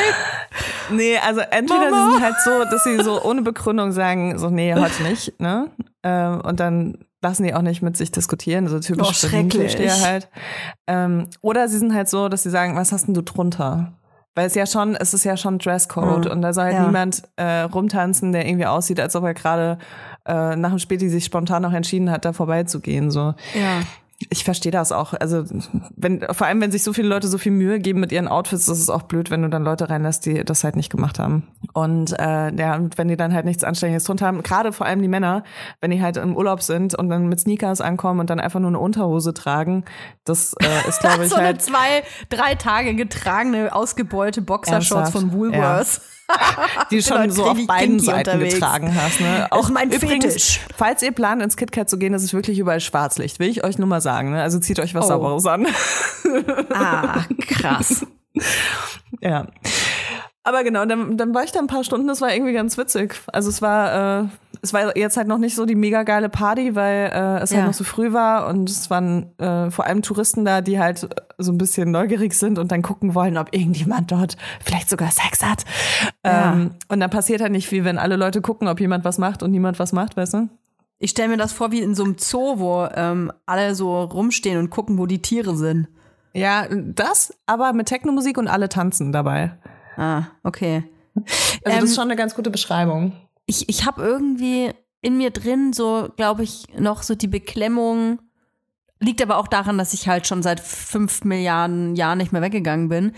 Nee, 0.90 1.18
also 1.18 1.40
entweder 1.40 1.90
Mama. 1.90 2.06
sie 2.06 2.12
sind 2.12 2.22
halt 2.22 2.36
so, 2.44 2.64
dass 2.64 2.84
sie 2.84 3.02
so 3.02 3.22
ohne 3.22 3.42
Begründung 3.42 3.92
sagen, 3.92 4.38
so, 4.38 4.50
nee, 4.50 4.74
heute 4.74 5.02
nicht, 5.02 5.40
ne? 5.40 5.70
Ähm, 6.04 6.40
und 6.42 6.60
dann 6.60 6.98
lassen 7.22 7.44
die 7.44 7.54
auch 7.54 7.62
nicht 7.62 7.80
mit 7.82 7.96
sich 7.96 8.12
diskutieren, 8.12 8.68
so 8.68 8.76
Oh, 8.76 8.80
typisch 8.80 9.18
schrecklich. 9.20 9.76
Berlin-Klischee 9.76 10.04
halt. 10.04 10.28
Ähm, 10.86 11.26
oder 11.40 11.66
sie 11.68 11.78
sind 11.78 11.94
halt 11.94 12.08
so, 12.08 12.28
dass 12.28 12.42
sie 12.42 12.50
sagen, 12.50 12.76
was 12.76 12.92
hast 12.92 13.06
denn 13.06 13.14
du 13.14 13.22
drunter? 13.22 13.94
Weil 14.36 14.46
es 14.48 14.54
ja 14.54 14.66
schon, 14.66 14.94
es 14.96 15.14
ist 15.14 15.24
ja 15.24 15.36
schon 15.36 15.58
Dresscode 15.58 16.26
Mhm. 16.26 16.30
und 16.32 16.42
da 16.42 16.52
soll 16.52 16.64
halt 16.64 16.74
Ja. 16.74 16.86
niemand 16.86 17.22
äh, 17.36 17.60
rumtanzen, 17.60 18.32
der 18.32 18.46
irgendwie 18.46 18.66
aussieht, 18.66 19.00
als 19.00 19.16
ob 19.16 19.24
er 19.24 19.32
gerade 19.34 19.78
äh, 20.26 20.56
nach 20.56 20.70
dem 20.70 20.78
Späti 20.78 21.08
sich 21.08 21.24
spontan 21.24 21.62
noch 21.62 21.72
entschieden 21.72 22.10
hat, 22.10 22.24
da 22.24 22.32
vorbeizugehen. 22.32 23.10
So. 23.10 23.34
Ja. 23.54 23.80
Ich 24.30 24.44
verstehe 24.44 24.70
das 24.70 24.92
auch. 24.92 25.12
Also 25.12 25.44
wenn, 25.96 26.24
vor 26.32 26.46
allem, 26.46 26.60
wenn 26.60 26.70
sich 26.70 26.84
so 26.84 26.92
viele 26.92 27.08
Leute 27.08 27.26
so 27.26 27.36
viel 27.36 27.52
Mühe 27.52 27.80
geben 27.80 28.00
mit 28.00 28.12
ihren 28.12 28.28
Outfits, 28.28 28.66
das 28.66 28.78
ist 28.78 28.88
auch 28.88 29.02
blöd, 29.02 29.30
wenn 29.30 29.42
du 29.42 29.48
dann 29.48 29.64
Leute 29.64 29.90
reinlässt, 29.90 30.24
die 30.24 30.44
das 30.44 30.62
halt 30.62 30.76
nicht 30.76 30.90
gemacht 30.90 31.18
haben. 31.18 31.48
Und 31.72 32.12
äh, 32.18 32.54
ja, 32.54 32.76
und 32.76 32.96
wenn 32.96 33.08
die 33.08 33.16
dann 33.16 33.34
halt 33.34 33.44
nichts 33.44 33.64
Anständiges 33.64 34.04
drunter 34.04 34.26
haben, 34.26 34.42
gerade 34.42 34.72
vor 34.72 34.86
allem 34.86 35.02
die 35.02 35.08
Männer, 35.08 35.42
wenn 35.80 35.90
die 35.90 36.00
halt 36.00 36.16
im 36.16 36.36
Urlaub 36.36 36.62
sind 36.62 36.94
und 36.94 37.08
dann 37.08 37.28
mit 37.28 37.40
Sneakers 37.40 37.80
ankommen 37.80 38.20
und 38.20 38.30
dann 38.30 38.40
einfach 38.40 38.60
nur 38.60 38.68
eine 38.68 38.78
Unterhose 38.78 39.34
tragen, 39.34 39.84
das 40.24 40.54
äh, 40.60 40.66
ist, 40.88 41.00
glaube 41.00 41.24
ich, 41.24 41.30
so 41.30 41.36
eine 41.36 41.46
halt. 41.46 41.62
zwei, 41.62 42.04
drei 42.28 42.54
Tage 42.54 42.94
getragene, 42.94 43.74
ausgebeulte 43.74 44.42
Boxershorts 44.42 45.10
von 45.10 45.32
Woolworths. 45.32 46.00
die 46.90 47.02
schon 47.02 47.18
Leute 47.18 47.32
so 47.32 47.44
auf 47.44 47.66
beiden 47.66 47.96
kinky 47.96 48.04
Seiten 48.06 48.30
unterwegs. 48.30 48.54
getragen 48.54 48.94
hast. 48.94 49.20
Ne? 49.20 49.48
Ist 49.58 49.70
mein 49.70 49.90
übrigens, 49.90 50.24
Fetisch. 50.24 50.60
falls 50.76 51.02
ihr 51.02 51.12
plant, 51.12 51.42
ins 51.42 51.56
KitKat 51.56 51.88
zu 51.90 51.98
gehen, 51.98 52.12
das 52.12 52.22
ist 52.22 52.32
wirklich 52.34 52.58
überall 52.58 52.80
Schwarzlicht, 52.80 53.38
will 53.40 53.48
ich 53.48 53.62
euch 53.64 53.78
nur 53.78 53.86
mal 53.88 54.00
sagen. 54.00 54.30
Ne? 54.32 54.42
Also 54.42 54.58
zieht 54.58 54.80
euch 54.80 54.94
was 54.94 55.04
Oh. 55.06 55.08
Sauberes 55.08 55.46
an. 55.46 55.66
Ah, 56.72 57.24
krass. 57.48 58.06
Ja. 59.20 59.46
Aber 60.42 60.64
genau, 60.64 60.84
dann, 60.86 61.16
dann 61.16 61.32
war 61.34 61.44
ich 61.44 61.52
da 61.52 61.60
ein 61.60 61.68
paar 61.68 61.84
Stunden, 61.84 62.08
das 62.08 62.20
war 62.20 62.34
irgendwie 62.34 62.52
ganz 62.52 62.76
witzig. 62.76 63.14
Also 63.28 63.48
es 63.48 63.62
war, 63.62 64.22
äh, 64.22 64.26
es 64.64 64.72
war 64.72 64.96
jetzt 64.96 65.16
halt 65.16 65.28
noch 65.28 65.38
nicht 65.38 65.54
so 65.54 65.66
die 65.66 65.74
mega 65.74 66.02
geile 66.02 66.28
Party, 66.28 66.74
weil 66.74 67.10
äh, 67.12 67.42
es 67.42 67.50
Ja. 67.50 67.58
halt 67.58 67.66
noch 67.68 67.74
so 67.74 67.84
früh 67.84 68.12
war 68.12 68.46
und 68.48 68.68
es 68.68 68.90
waren 68.90 69.38
äh, 69.38 69.70
vor 69.70 69.86
allem 69.86 70.02
Touristen 70.02 70.44
da, 70.44 70.60
die 70.60 70.78
halt 70.80 71.06
so 71.38 71.52
ein 71.52 71.58
bisschen 71.58 71.90
neugierig 71.90 72.34
sind 72.34 72.58
und 72.58 72.72
dann 72.72 72.82
gucken 72.82 73.14
wollen, 73.14 73.36
ob 73.38 73.54
irgendjemand 73.54 74.10
dort 74.10 74.36
vielleicht 74.64 74.88
sogar 74.90 75.10
Sex 75.10 75.44
hat. 75.44 75.64
Ja. 76.24 76.54
Ähm, 76.54 76.70
und 76.88 77.00
dann 77.00 77.10
passiert 77.10 77.40
halt 77.40 77.52
nicht 77.52 77.68
viel, 77.68 77.84
wenn 77.84 77.98
alle 77.98 78.16
Leute 78.16 78.40
gucken, 78.40 78.66
ob 78.66 78.80
jemand 78.80 79.04
was 79.04 79.18
macht 79.18 79.42
und 79.42 79.50
niemand 79.50 79.78
was 79.78 79.92
macht, 79.92 80.16
weißt 80.16 80.34
du? 80.34 80.48
Ich 80.98 81.10
stelle 81.10 81.28
mir 81.28 81.36
das 81.36 81.52
vor 81.52 81.70
wie 81.70 81.80
in 81.80 81.94
so 81.94 82.04
einem 82.04 82.16
Zoo, 82.18 82.58
wo 82.58 82.88
ähm, 82.94 83.30
alle 83.46 83.74
so 83.74 84.02
rumstehen 84.04 84.58
und 84.58 84.70
gucken, 84.70 84.96
wo 84.98 85.06
die 85.06 85.20
Tiere 85.20 85.56
sind. 85.56 85.88
Ja, 86.32 86.66
das, 86.70 87.34
aber 87.46 87.72
mit 87.74 87.86
Technomusik 87.88 88.38
und 88.38 88.48
alle 88.48 88.68
tanzen 88.68 89.12
dabei. 89.12 89.52
Ah, 89.96 90.22
okay. 90.42 90.84
Also 91.16 91.26
Ähm, 91.64 91.72
das 91.80 91.84
ist 91.90 91.94
schon 91.94 92.04
eine 92.04 92.16
ganz 92.16 92.34
gute 92.34 92.50
Beschreibung. 92.50 93.12
Ich, 93.46 93.68
ich 93.68 93.84
habe 93.84 94.02
irgendwie 94.02 94.72
in 95.04 95.18
mir 95.18 95.30
drin 95.30 95.72
so, 95.72 96.08
glaube 96.16 96.44
ich, 96.44 96.66
noch 96.78 97.02
so 97.02 97.14
die 97.14 97.28
Beklemmung. 97.28 98.20
Liegt 99.00 99.20
aber 99.20 99.36
auch 99.36 99.48
daran, 99.48 99.76
dass 99.76 99.92
ich 99.92 100.08
halt 100.08 100.26
schon 100.26 100.42
seit 100.42 100.60
fünf 100.60 101.24
Milliarden 101.24 101.94
Jahren 101.94 102.18
nicht 102.18 102.32
mehr 102.32 102.40
weggegangen 102.40 102.88
bin. 102.88 103.12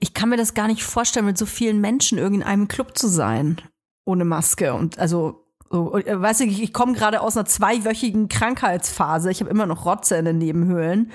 Ich 0.00 0.14
kann 0.14 0.30
mir 0.30 0.38
das 0.38 0.54
gar 0.54 0.66
nicht 0.66 0.82
vorstellen, 0.82 1.26
mit 1.26 1.36
so 1.36 1.44
vielen 1.44 1.80
Menschen 1.80 2.16
in 2.16 2.42
einem 2.42 2.68
Club 2.68 2.96
zu 2.96 3.08
sein. 3.08 3.60
Ohne 4.06 4.24
Maske. 4.24 4.72
Und 4.72 4.98
also, 4.98 5.44
so, 5.70 5.94
äh, 5.96 6.20
weißt 6.20 6.40
du, 6.40 6.44
ich, 6.44 6.62
ich 6.62 6.72
komme 6.72 6.94
gerade 6.94 7.20
aus 7.20 7.36
einer 7.36 7.44
zweiwöchigen 7.44 8.28
Krankheitsphase. 8.28 9.30
Ich 9.30 9.40
habe 9.40 9.50
immer 9.50 9.66
noch 9.66 9.84
Rotze 9.84 10.16
in 10.16 10.24
den 10.24 10.38
Nebenhöhlen. 10.38 11.10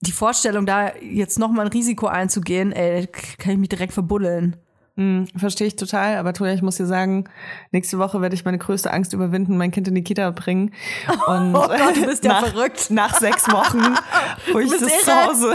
Die 0.00 0.12
Vorstellung, 0.12 0.64
da 0.64 0.94
jetzt 0.96 1.38
noch 1.38 1.50
mal 1.50 1.66
ein 1.66 1.72
Risiko 1.72 2.06
einzugehen, 2.06 2.72
ey, 2.72 3.08
kann 3.08 3.52
ich 3.52 3.58
mich 3.58 3.68
direkt 3.68 3.92
verbuddeln. 3.92 4.56
Hm, 4.98 5.28
verstehe 5.36 5.68
ich 5.68 5.76
total, 5.76 6.16
aber 6.16 6.32
Toja, 6.32 6.52
ich 6.54 6.60
muss 6.60 6.74
dir 6.74 6.86
sagen, 6.86 7.30
nächste 7.70 8.00
Woche 8.00 8.20
werde 8.20 8.34
ich 8.34 8.44
meine 8.44 8.58
größte 8.58 8.92
Angst 8.92 9.12
überwinden, 9.12 9.56
mein 9.56 9.70
Kind 9.70 9.86
in 9.86 9.94
die 9.94 10.02
Kita 10.02 10.32
bringen. 10.32 10.74
Und 11.28 11.54
Oh 11.54 11.68
Gott, 11.68 11.96
du 11.96 12.04
bist 12.04 12.24
ja 12.24 12.32
nach, 12.32 12.48
verrückt. 12.48 12.90
Nach 12.90 13.16
sechs 13.16 13.48
Wochen, 13.48 13.78
wo 14.52 14.58
ich 14.58 14.72
das 14.72 14.80
zu 14.80 15.10
irre. 15.10 15.26
Hause 15.26 15.54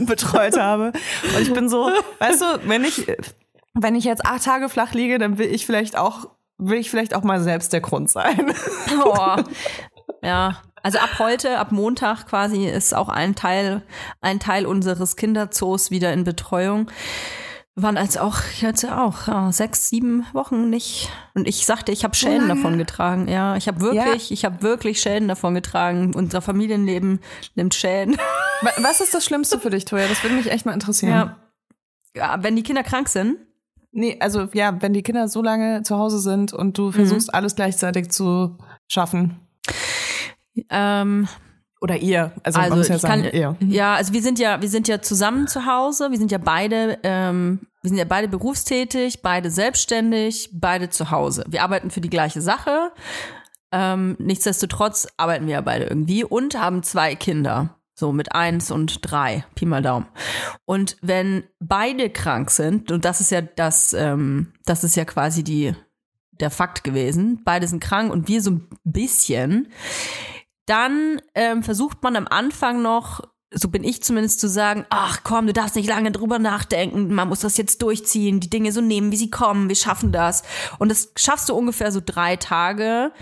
betreut 0.04 0.58
habe. 0.58 0.92
Und 1.34 1.40
ich 1.40 1.50
bin 1.54 1.70
so, 1.70 1.90
weißt 2.18 2.42
du, 2.42 2.44
wenn 2.68 2.84
ich, 2.84 3.06
wenn 3.72 3.94
ich 3.94 4.04
jetzt 4.04 4.26
acht 4.26 4.44
Tage 4.44 4.68
flach 4.68 4.92
liege, 4.92 5.18
dann 5.18 5.38
will 5.38 5.46
ich 5.46 5.64
vielleicht 5.64 5.96
auch, 5.96 6.28
will 6.58 6.76
ich 6.76 6.90
vielleicht 6.90 7.14
auch 7.14 7.22
mal 7.22 7.40
selbst 7.40 7.72
der 7.72 7.80
Grund 7.80 8.10
sein. 8.10 8.52
Oh. 9.02 9.36
Ja, 10.22 10.60
also 10.82 10.98
ab 10.98 11.18
heute, 11.18 11.58
ab 11.58 11.72
Montag 11.72 12.26
quasi 12.26 12.66
ist 12.66 12.94
auch 12.94 13.08
ein 13.08 13.34
Teil, 13.34 13.80
ein 14.20 14.40
Teil 14.40 14.66
unseres 14.66 15.16
Kinderzoos 15.16 15.90
wieder 15.90 16.12
in 16.12 16.24
Betreuung. 16.24 16.90
Waren 17.80 17.96
als 17.96 18.16
auch 18.16 18.38
jetzt 18.60 18.82
ja 18.82 19.04
auch 19.04 19.28
ja, 19.28 19.52
sechs, 19.52 19.88
sieben 19.88 20.26
Wochen 20.32 20.68
nicht. 20.68 21.10
Und 21.34 21.46
ich 21.46 21.64
sagte, 21.64 21.92
ich 21.92 22.02
habe 22.04 22.14
Schäden 22.14 22.48
lange? 22.48 22.56
davon 22.60 22.78
getragen. 22.78 23.28
Ja, 23.28 23.56
ich 23.56 23.68
habe 23.68 23.80
wirklich, 23.80 24.32
ich 24.32 24.44
habe 24.44 24.62
wirklich 24.62 25.00
Schäden 25.00 25.28
davon 25.28 25.54
getragen. 25.54 26.12
Unser 26.14 26.40
Familienleben 26.40 27.20
nimmt 27.54 27.74
Schäden. 27.74 28.16
Wa- 28.62 28.72
Was 28.78 29.00
ist 29.00 29.14
das 29.14 29.24
Schlimmste 29.24 29.60
für 29.60 29.70
dich, 29.70 29.84
Toja? 29.84 30.08
Das 30.08 30.22
würde 30.24 30.34
mich 30.36 30.50
echt 30.50 30.66
mal 30.66 30.72
interessieren. 30.72 31.12
Ja. 31.12 31.36
ja, 32.16 32.42
wenn 32.42 32.56
die 32.56 32.62
Kinder 32.64 32.82
krank 32.82 33.08
sind. 33.08 33.36
Nee, 33.92 34.16
also 34.20 34.48
ja, 34.52 34.80
wenn 34.82 34.92
die 34.92 35.02
Kinder 35.02 35.28
so 35.28 35.40
lange 35.42 35.82
zu 35.82 35.96
Hause 35.96 36.18
sind 36.18 36.52
und 36.52 36.66
Mhm. 36.68 36.72
du 36.72 36.92
versuchst, 36.92 37.32
alles 37.32 37.54
gleichzeitig 37.56 38.10
zu 38.10 38.58
schaffen. 38.86 39.38
Ähm, 40.70 41.28
Oder 41.80 41.96
ihr. 41.96 42.32
Also, 42.42 42.58
Also 42.58 42.76
muss 42.76 42.88
ja 42.88 42.96
ich 42.96 43.02
kann, 43.02 43.22
sagen, 43.22 43.36
ihr. 43.36 43.56
ja, 43.68 43.94
also 43.94 44.12
wir 44.12 44.22
sind 44.22 44.38
ja, 44.38 44.60
wir 44.60 44.68
sind 44.68 44.88
ja 44.88 45.00
zusammen 45.00 45.46
zu 45.46 45.64
Hause. 45.66 46.10
Wir 46.10 46.18
sind 46.18 46.32
ja 46.32 46.38
beide, 46.38 46.98
ähm, 47.02 47.60
wir 47.82 47.88
sind 47.90 47.98
ja 47.98 48.04
beide 48.04 48.28
berufstätig, 48.28 49.22
beide 49.22 49.50
selbstständig, 49.50 50.50
beide 50.52 50.90
zu 50.90 51.10
Hause. 51.10 51.44
Wir 51.48 51.62
arbeiten 51.62 51.90
für 51.90 52.00
die 52.00 52.10
gleiche 52.10 52.40
Sache. 52.40 52.90
Ähm, 53.70 54.16
nichtsdestotrotz 54.18 55.06
arbeiten 55.16 55.46
wir 55.46 55.54
ja 55.54 55.60
beide 55.60 55.84
irgendwie 55.84 56.24
und 56.24 56.58
haben 56.58 56.82
zwei 56.82 57.14
Kinder. 57.14 57.74
So 57.94 58.12
mit 58.12 58.32
eins 58.32 58.70
und 58.70 59.00
drei, 59.02 59.44
Pi 59.56 59.66
mal 59.66 59.82
Daumen. 59.82 60.06
Und 60.64 60.96
wenn 61.02 61.42
beide 61.58 62.10
krank 62.10 62.52
sind, 62.52 62.92
und 62.92 63.04
das 63.04 63.20
ist 63.20 63.32
ja 63.32 63.40
das, 63.40 63.92
ähm, 63.92 64.52
das 64.64 64.84
ist 64.84 64.94
ja 64.94 65.04
quasi 65.04 65.42
die, 65.42 65.74
der 66.38 66.50
Fakt 66.50 66.84
gewesen, 66.84 67.42
beide 67.44 67.66
sind 67.66 67.82
krank 67.82 68.12
und 68.12 68.28
wir 68.28 68.40
so 68.40 68.52
ein 68.52 68.68
bisschen, 68.84 69.66
dann 70.68 71.20
ähm, 71.34 71.62
versucht 71.62 72.02
man 72.02 72.16
am 72.16 72.26
Anfang 72.28 72.82
noch, 72.82 73.22
so 73.50 73.68
bin 73.68 73.84
ich 73.84 74.02
zumindest 74.02 74.40
zu 74.40 74.48
sagen, 74.48 74.84
ach 74.90 75.20
komm, 75.24 75.46
du 75.46 75.52
darfst 75.52 75.76
nicht 75.76 75.88
lange 75.88 76.12
drüber 76.12 76.38
nachdenken, 76.38 77.14
man 77.14 77.28
muss 77.28 77.40
das 77.40 77.56
jetzt 77.56 77.82
durchziehen, 77.82 78.40
die 78.40 78.50
Dinge 78.50 78.72
so 78.72 78.80
nehmen, 78.80 79.10
wie 79.10 79.16
sie 79.16 79.30
kommen, 79.30 79.68
wir 79.68 79.76
schaffen 79.76 80.12
das. 80.12 80.42
Und 80.78 80.90
das 80.90 81.12
schaffst 81.16 81.48
du 81.48 81.54
ungefähr 81.54 81.90
so 81.92 82.00
drei 82.04 82.36
Tage. 82.36 83.12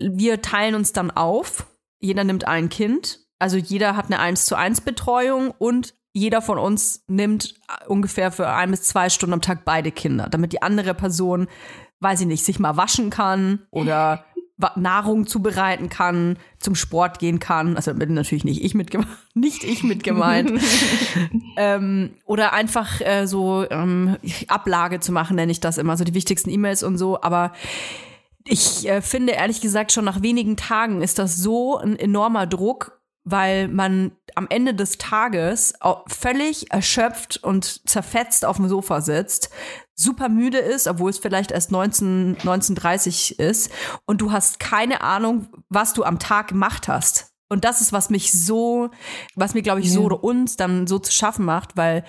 wir 0.00 0.42
teilen 0.42 0.74
uns 0.74 0.92
dann 0.92 1.10
auf. 1.10 1.66
Jeder 2.00 2.24
nimmt 2.24 2.46
ein 2.46 2.68
Kind. 2.68 3.20
Also 3.38 3.56
jeder 3.56 3.96
hat 3.96 4.06
eine 4.06 4.18
1 4.18 4.46
zu 4.46 4.56
1 4.56 4.80
Betreuung 4.80 5.52
und 5.58 5.94
jeder 6.12 6.40
von 6.40 6.58
uns 6.58 7.04
nimmt 7.08 7.54
ungefähr 7.86 8.32
für 8.32 8.48
ein 8.48 8.70
bis 8.70 8.84
zwei 8.84 9.10
Stunden 9.10 9.34
am 9.34 9.42
Tag 9.42 9.66
beide 9.66 9.92
Kinder, 9.92 10.28
damit 10.30 10.52
die 10.52 10.62
andere 10.62 10.94
Person, 10.94 11.46
weiß 12.00 12.22
ich 12.22 12.26
nicht, 12.26 12.44
sich 12.44 12.58
mal 12.58 12.78
waschen 12.78 13.10
kann 13.10 13.66
oder 13.70 14.24
Nahrung 14.74 15.26
zubereiten 15.26 15.90
kann, 15.90 16.38
zum 16.58 16.74
Sport 16.74 17.18
gehen 17.18 17.40
kann. 17.40 17.76
Also 17.76 17.92
natürlich 17.92 18.44
nicht 18.44 18.64
ich 18.64 18.74
mit 18.74 18.96
nicht 19.34 19.64
ich 19.64 19.82
mit 19.82 20.02
gemeint. 20.02 20.52
ähm, 21.56 22.14
oder 22.24 22.52
einfach 22.52 23.00
äh, 23.00 23.26
so 23.26 23.66
ähm, 23.70 24.16
Ablage 24.48 25.00
zu 25.00 25.12
machen, 25.12 25.36
nenne 25.36 25.52
ich 25.52 25.60
das 25.60 25.78
immer, 25.78 25.96
so 25.96 26.04
die 26.04 26.14
wichtigsten 26.14 26.50
E-Mails 26.50 26.82
und 26.82 26.96
so. 26.96 27.20
Aber 27.20 27.52
ich 28.44 28.88
äh, 28.88 29.02
finde 29.02 29.34
ehrlich 29.34 29.60
gesagt 29.60 29.92
schon 29.92 30.04
nach 30.04 30.22
wenigen 30.22 30.56
Tagen 30.56 31.02
ist 31.02 31.18
das 31.18 31.36
so 31.36 31.76
ein 31.76 31.98
enormer 31.98 32.46
Druck, 32.46 32.95
weil 33.26 33.66
man 33.66 34.12
am 34.36 34.46
Ende 34.48 34.72
des 34.72 34.98
Tages 34.98 35.74
völlig 36.06 36.70
erschöpft 36.70 37.42
und 37.42 37.88
zerfetzt 37.88 38.44
auf 38.44 38.56
dem 38.56 38.68
Sofa 38.68 39.00
sitzt, 39.00 39.50
super 39.96 40.28
müde 40.28 40.58
ist, 40.58 40.86
obwohl 40.86 41.10
es 41.10 41.18
vielleicht 41.18 41.50
erst 41.50 41.72
19, 41.72 42.36
19.30 42.38 43.38
ist 43.40 43.72
und 44.06 44.20
du 44.20 44.30
hast 44.30 44.60
keine 44.60 45.00
Ahnung, 45.02 45.48
was 45.68 45.92
du 45.92 46.04
am 46.04 46.20
Tag 46.20 46.48
gemacht 46.48 46.86
hast. 46.86 47.32
Und 47.48 47.64
das 47.64 47.80
ist, 47.80 47.92
was 47.92 48.10
mich 48.10 48.32
so, 48.32 48.90
was 49.34 49.54
mir, 49.54 49.62
glaube 49.62 49.80
ich, 49.80 49.92
so 49.92 50.02
oder 50.02 50.22
uns 50.22 50.56
dann 50.56 50.86
so 50.86 50.98
zu 50.98 51.12
schaffen 51.12 51.44
macht, 51.44 51.76
weil 51.76 52.04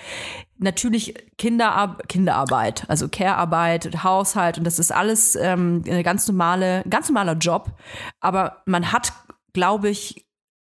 natürlich 0.58 1.14
Kinderar 1.38 1.98
Kinderarbeit, 2.08 2.86
also 2.88 3.08
Care-Arbeit, 3.08 4.04
Haushalt 4.04 4.58
und 4.58 4.64
das 4.64 4.80
ist 4.80 4.92
alles 4.92 5.36
ähm, 5.36 5.84
eine 5.86 6.04
ganz 6.04 6.28
normale, 6.28 6.84
ganz 6.90 7.10
normaler 7.10 7.34
Job. 7.34 7.72
Aber 8.20 8.64
man 8.66 8.92
hat, 8.92 9.14
glaube 9.54 9.90
ich, 9.90 10.27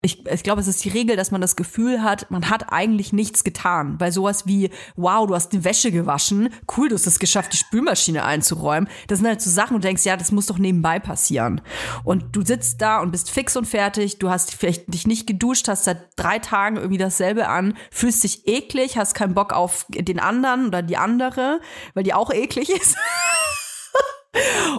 ich, 0.03 0.27
ich 0.27 0.43
glaube, 0.43 0.59
es 0.59 0.67
ist 0.67 0.83
die 0.83 0.89
Regel, 0.89 1.15
dass 1.15 1.31
man 1.31 1.39
das 1.39 1.55
Gefühl 1.55 2.03
hat, 2.03 2.29
man 2.29 2.49
hat 2.49 2.73
eigentlich 2.73 3.13
nichts 3.13 3.45
getan. 3.45 3.95
Weil 3.99 4.11
sowas 4.11 4.45
wie, 4.45 4.69
wow, 4.97 5.25
du 5.25 5.33
hast 5.33 5.53
die 5.53 5.63
Wäsche 5.63 5.91
gewaschen, 5.91 6.49
cool, 6.77 6.89
du 6.89 6.95
hast 6.95 7.07
es 7.07 7.19
geschafft, 7.19 7.53
die 7.53 7.57
Spülmaschine 7.57 8.25
einzuräumen. 8.25 8.89
Das 9.07 9.19
sind 9.19 9.27
halt 9.29 9.41
so 9.41 9.49
Sachen, 9.49 9.75
wo 9.75 9.77
du 9.79 9.87
denkst, 9.87 10.05
ja, 10.05 10.17
das 10.17 10.33
muss 10.33 10.47
doch 10.47 10.57
nebenbei 10.57 10.99
passieren. 10.99 11.61
Und 12.03 12.35
du 12.35 12.43
sitzt 12.43 12.81
da 12.81 12.99
und 12.99 13.11
bist 13.11 13.31
fix 13.31 13.55
und 13.55 13.65
fertig, 13.65 14.19
du 14.19 14.29
hast 14.29 14.53
vielleicht 14.53 14.93
dich 14.93 15.07
nicht 15.07 15.25
geduscht, 15.25 15.69
hast 15.69 15.85
seit 15.85 16.09
drei 16.17 16.37
Tagen 16.37 16.75
irgendwie 16.75 16.97
dasselbe 16.97 17.47
an, 17.47 17.73
fühlst 17.89 18.25
dich 18.25 18.45
eklig, 18.45 18.97
hast 18.97 19.15
keinen 19.15 19.33
Bock 19.33 19.53
auf 19.53 19.85
den 19.87 20.19
anderen 20.19 20.67
oder 20.67 20.81
die 20.81 20.97
andere, 20.97 21.61
weil 21.93 22.03
die 22.03 22.13
auch 22.13 22.29
eklig 22.29 22.69
ist. 22.69 22.97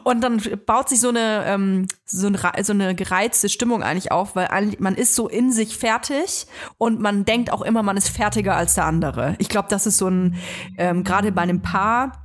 Und 0.03 0.21
dann 0.21 0.43
baut 0.67 0.89
sich 0.89 1.01
so 1.01 1.11
eine, 1.11 1.45
ähm, 1.47 1.87
so, 2.05 2.27
eine, 2.27 2.39
so 2.63 2.73
eine 2.73 2.95
gereizte 2.95 3.49
Stimmung 3.49 3.83
eigentlich 3.83 4.11
auf, 4.11 4.35
weil 4.35 4.49
man 4.79 4.97
ist 4.97 5.15
so 5.15 5.29
in 5.29 5.53
sich 5.53 5.77
fertig 5.77 6.47
und 6.77 7.01
man 7.01 7.25
denkt 7.25 7.53
auch 7.53 7.63
immer, 7.63 7.83
man 7.83 7.97
ist 7.97 8.09
fertiger 8.09 8.57
als 8.57 8.75
der 8.75 8.87
andere. 8.87 9.37
Ich 9.39 9.49
glaube, 9.49 9.69
das 9.69 9.87
ist 9.87 9.99
so 9.99 10.09
ein, 10.09 10.37
ähm, 10.77 11.05
gerade 11.05 11.31
bei 11.31 11.43
einem 11.43 11.63
Paar, 11.63 12.25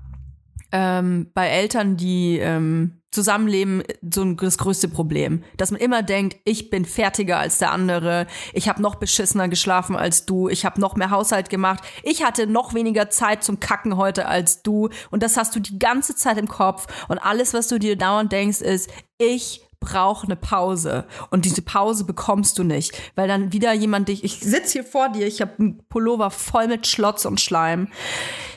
ähm, 0.72 1.30
bei 1.34 1.48
Eltern, 1.48 1.98
die 1.98 2.40
ähm, 2.40 2.99
zusammenleben, 3.12 3.84
so 4.14 4.22
ein, 4.22 4.38
das 4.38 4.58
größte 4.58 4.88
Problem. 4.88 5.44
Dass 5.58 5.72
man 5.72 5.82
immer 5.82 6.04
denkt, 6.04 6.38
ich 6.46 6.70
bin 6.70 6.86
fertiger 6.86 7.40
als 7.40 7.58
der 7.58 7.72
andere, 7.72 8.28
ich 8.54 8.70
habe 8.70 8.82
noch 8.82 8.96
beschissener 8.96 9.48
geschlafen 9.48 9.96
als 9.96 10.26
du, 10.26 10.48
ich 10.48 10.66
habe 10.66 10.80
noch 10.80 10.96
mehr 10.96 11.10
Haushalt 11.10 11.50
gemacht, 11.50 11.84
ich 12.04 12.24
hatte 12.24 12.48
noch 12.48 12.74
weniger 12.74 13.10
Zeit 13.10 13.44
zum 13.44 13.60
Kacken 13.60 13.98
heute 13.98 14.28
als 14.28 14.62
du. 14.62 14.90
Und 15.10 15.24
das 15.24 15.38
hast 15.38 15.56
du 15.56 15.60
die 15.60 15.80
ganze 15.80 16.16
Zeit 16.16 16.38
im 16.38 16.48
Kopf. 16.48 16.88
Und 17.08 17.18
alles, 17.18 17.54
was 17.54 17.68
du 17.68 17.80
dir 17.80 17.96
dauernd 17.96 18.32
denkst, 18.32 18.62
ist, 18.62 18.90
ich 19.18 19.62
brauche 19.80 20.26
eine 20.26 20.36
Pause. 20.36 21.06
Und 21.30 21.46
diese 21.46 21.62
Pause 21.62 22.04
bekommst 22.04 22.58
du 22.58 22.64
nicht, 22.64 22.92
weil 23.16 23.28
dann 23.28 23.54
wieder 23.54 23.74
jemand 23.74 24.10
dich, 24.10 24.24
ich 24.24 24.40
sitz 24.40 24.72
hier 24.74 24.84
vor 24.84 25.10
dir, 25.10 25.26
ich 25.26 25.42
habe 25.42 25.54
einen 25.58 25.88
Pullover 25.88 26.32
voll 26.32 26.68
mit 26.68 26.86
Schlotz 26.86 27.26
und 27.26 27.40
Schleim. 27.40 27.88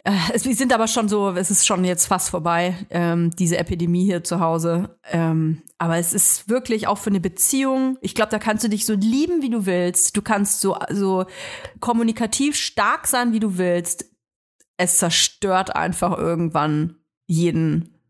Äh, 0.05 0.12
es, 0.33 0.45
wir 0.45 0.55
sind 0.55 0.73
aber 0.73 0.89
schon 0.89 1.09
so, 1.09 1.31
es 1.31 1.51
ist 1.51 1.66
schon 1.66 1.85
jetzt 1.85 2.07
fast 2.07 2.31
vorbei, 2.31 2.77
ähm, 2.91 3.31
diese 3.31 3.57
Epidemie 3.57 4.05
hier 4.05 4.25
zu 4.25 4.41
Hause. 4.41 4.99
Ähm, 5.11 5.62
aber 5.79 5.99
es 5.99 6.12
ist 6.12 6.49
wirklich 6.49 6.89
auch 6.89 6.99
für 6.99 7.11
eine 7.11 7.20
Beziehung, 7.20 7.99
ich 8.01 8.14
glaube, 8.14 8.31
da 8.31 8.39
kannst 8.39 8.64
du 8.64 8.68
dich 8.68 8.85
so 8.85 8.95
lieben, 8.95 9.43
wie 9.43 9.51
du 9.51 9.66
willst. 9.66 10.16
Du 10.16 10.23
kannst 10.23 10.61
so, 10.61 10.77
so 10.91 11.27
kommunikativ 11.81 12.57
stark 12.57 13.07
sein, 13.07 13.33
wie 13.33 13.41
du 13.41 13.59
willst. 13.59 14.07
Es 14.77 14.99
zerstört 14.99 15.77
einfach 15.77 16.16
irgendwann 16.16 16.97
jeden 17.27 18.01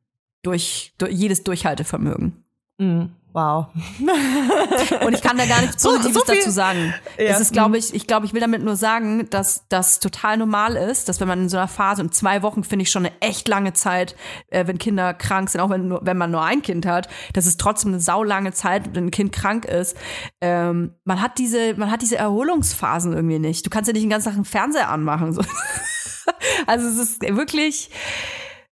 durch, 0.43 0.95
durch 0.99 1.13
jedes 1.13 1.45
Durchhaltevermögen. 1.45 2.42
Mhm. 2.83 3.11
Wow. 3.35 3.69
Und 5.07 5.15
ich 5.15 5.23
kann 5.23 5.39
da 5.39 5.47
gar 5.47 5.63
nichts 5.63 5.83
So- 5.83 5.89
Positives 5.89 6.15
so 6.19 6.25
viel- 6.27 6.35
dazu 6.41 6.51
sagen. 6.51 6.93
Ja. 7.17 7.25
Es 7.25 7.41
ist, 7.41 7.55
glaube 7.55 7.79
ich, 7.79 7.95
ich 7.95 8.07
glaube, 8.07 8.27
ich 8.27 8.35
will 8.35 8.43
damit 8.43 8.63
nur 8.63 8.77
sagen, 8.77 9.27
dass 9.31 9.67
das 9.71 10.01
total 10.01 10.37
normal 10.37 10.77
ist, 10.77 11.09
dass 11.09 11.19
wenn 11.19 11.29
man 11.29 11.41
in 11.41 11.49
so 11.49 11.57
einer 11.57 11.67
Phase 11.69 12.03
und 12.03 12.15
zwei 12.15 12.43
Wochen 12.43 12.63
finde 12.63 12.83
ich 12.83 12.91
schon 12.91 13.07
eine 13.07 13.15
echt 13.21 13.49
lange 13.49 13.73
Zeit, 13.73 14.17
äh, 14.51 14.67
wenn 14.67 14.77
Kinder 14.77 15.15
krank 15.15 15.49
sind, 15.49 15.63
auch 15.63 15.71
wenn, 15.71 15.89
nur, 15.89 16.01
wenn 16.05 16.19
man 16.19 16.31
nur 16.31 16.43
ein 16.45 16.61
Kind 16.61 16.85
hat, 16.85 17.09
das 17.33 17.47
ist 17.47 17.59
trotzdem 17.59 17.93
eine 17.93 18.01
saulange 18.01 18.53
Zeit, 18.53 18.95
wenn 18.95 19.07
ein 19.07 19.11
Kind 19.11 19.33
krank 19.33 19.65
ist. 19.65 19.97
Ähm, 20.43 20.93
man 21.05 21.23
hat 21.23 21.39
diese, 21.39 21.73
man 21.77 21.91
hat 21.91 22.03
diese 22.03 22.17
Erholungsphasen 22.19 23.15
irgendwie 23.15 23.39
nicht. 23.39 23.65
Du 23.65 23.71
kannst 23.71 23.89
ja 23.89 23.95
nicht 23.95 24.03
den 24.03 24.11
ganzen 24.11 24.27
Tag 24.29 24.35
einen 24.35 24.45
Fernseher 24.45 24.91
anmachen. 24.91 25.33
So. 25.33 25.41
also 26.67 26.87
es 26.87 26.99
ist 26.99 27.23
wirklich, 27.23 27.89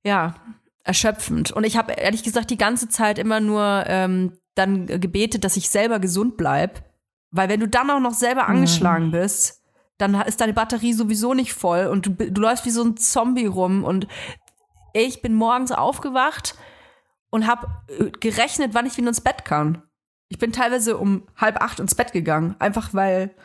ja, 0.03 0.35
erschöpfend. 0.83 1.51
Und 1.51 1.65
ich 1.65 1.77
habe 1.77 1.93
ehrlich 1.93 2.23
gesagt 2.23 2.49
die 2.49 2.57
ganze 2.57 2.89
Zeit 2.89 3.19
immer 3.19 3.39
nur 3.39 3.83
ähm, 3.87 4.37
dann 4.55 4.87
gebetet, 4.87 5.43
dass 5.43 5.57
ich 5.57 5.69
selber 5.69 5.99
gesund 5.99 6.37
bleib. 6.37 6.83
Weil 7.31 7.49
wenn 7.49 7.59
du 7.59 7.67
dann 7.67 7.89
auch 7.91 7.99
noch 7.99 8.13
selber 8.13 8.47
angeschlagen 8.47 9.11
bist, 9.11 9.63
dann 9.97 10.15
ist 10.21 10.41
deine 10.41 10.53
Batterie 10.53 10.93
sowieso 10.93 11.33
nicht 11.33 11.53
voll 11.53 11.85
und 11.87 12.05
du, 12.05 12.11
du 12.11 12.41
läufst 12.41 12.65
wie 12.65 12.71
so 12.71 12.83
ein 12.83 12.97
Zombie 12.97 13.45
rum. 13.45 13.83
Und 13.83 14.07
ich 14.93 15.21
bin 15.21 15.35
morgens 15.35 15.71
aufgewacht 15.71 16.55
und 17.29 17.45
habe 17.45 17.67
gerechnet, 18.19 18.73
wann 18.73 18.85
ich 18.85 18.97
wieder 18.97 19.09
ins 19.09 19.21
Bett 19.21 19.45
kann. 19.45 19.83
Ich 20.29 20.39
bin 20.39 20.51
teilweise 20.51 20.97
um 20.97 21.27
halb 21.35 21.61
acht 21.61 21.79
ins 21.79 21.95
Bett 21.95 22.13
gegangen, 22.13 22.55
einfach 22.59 22.93
weil 22.93 23.35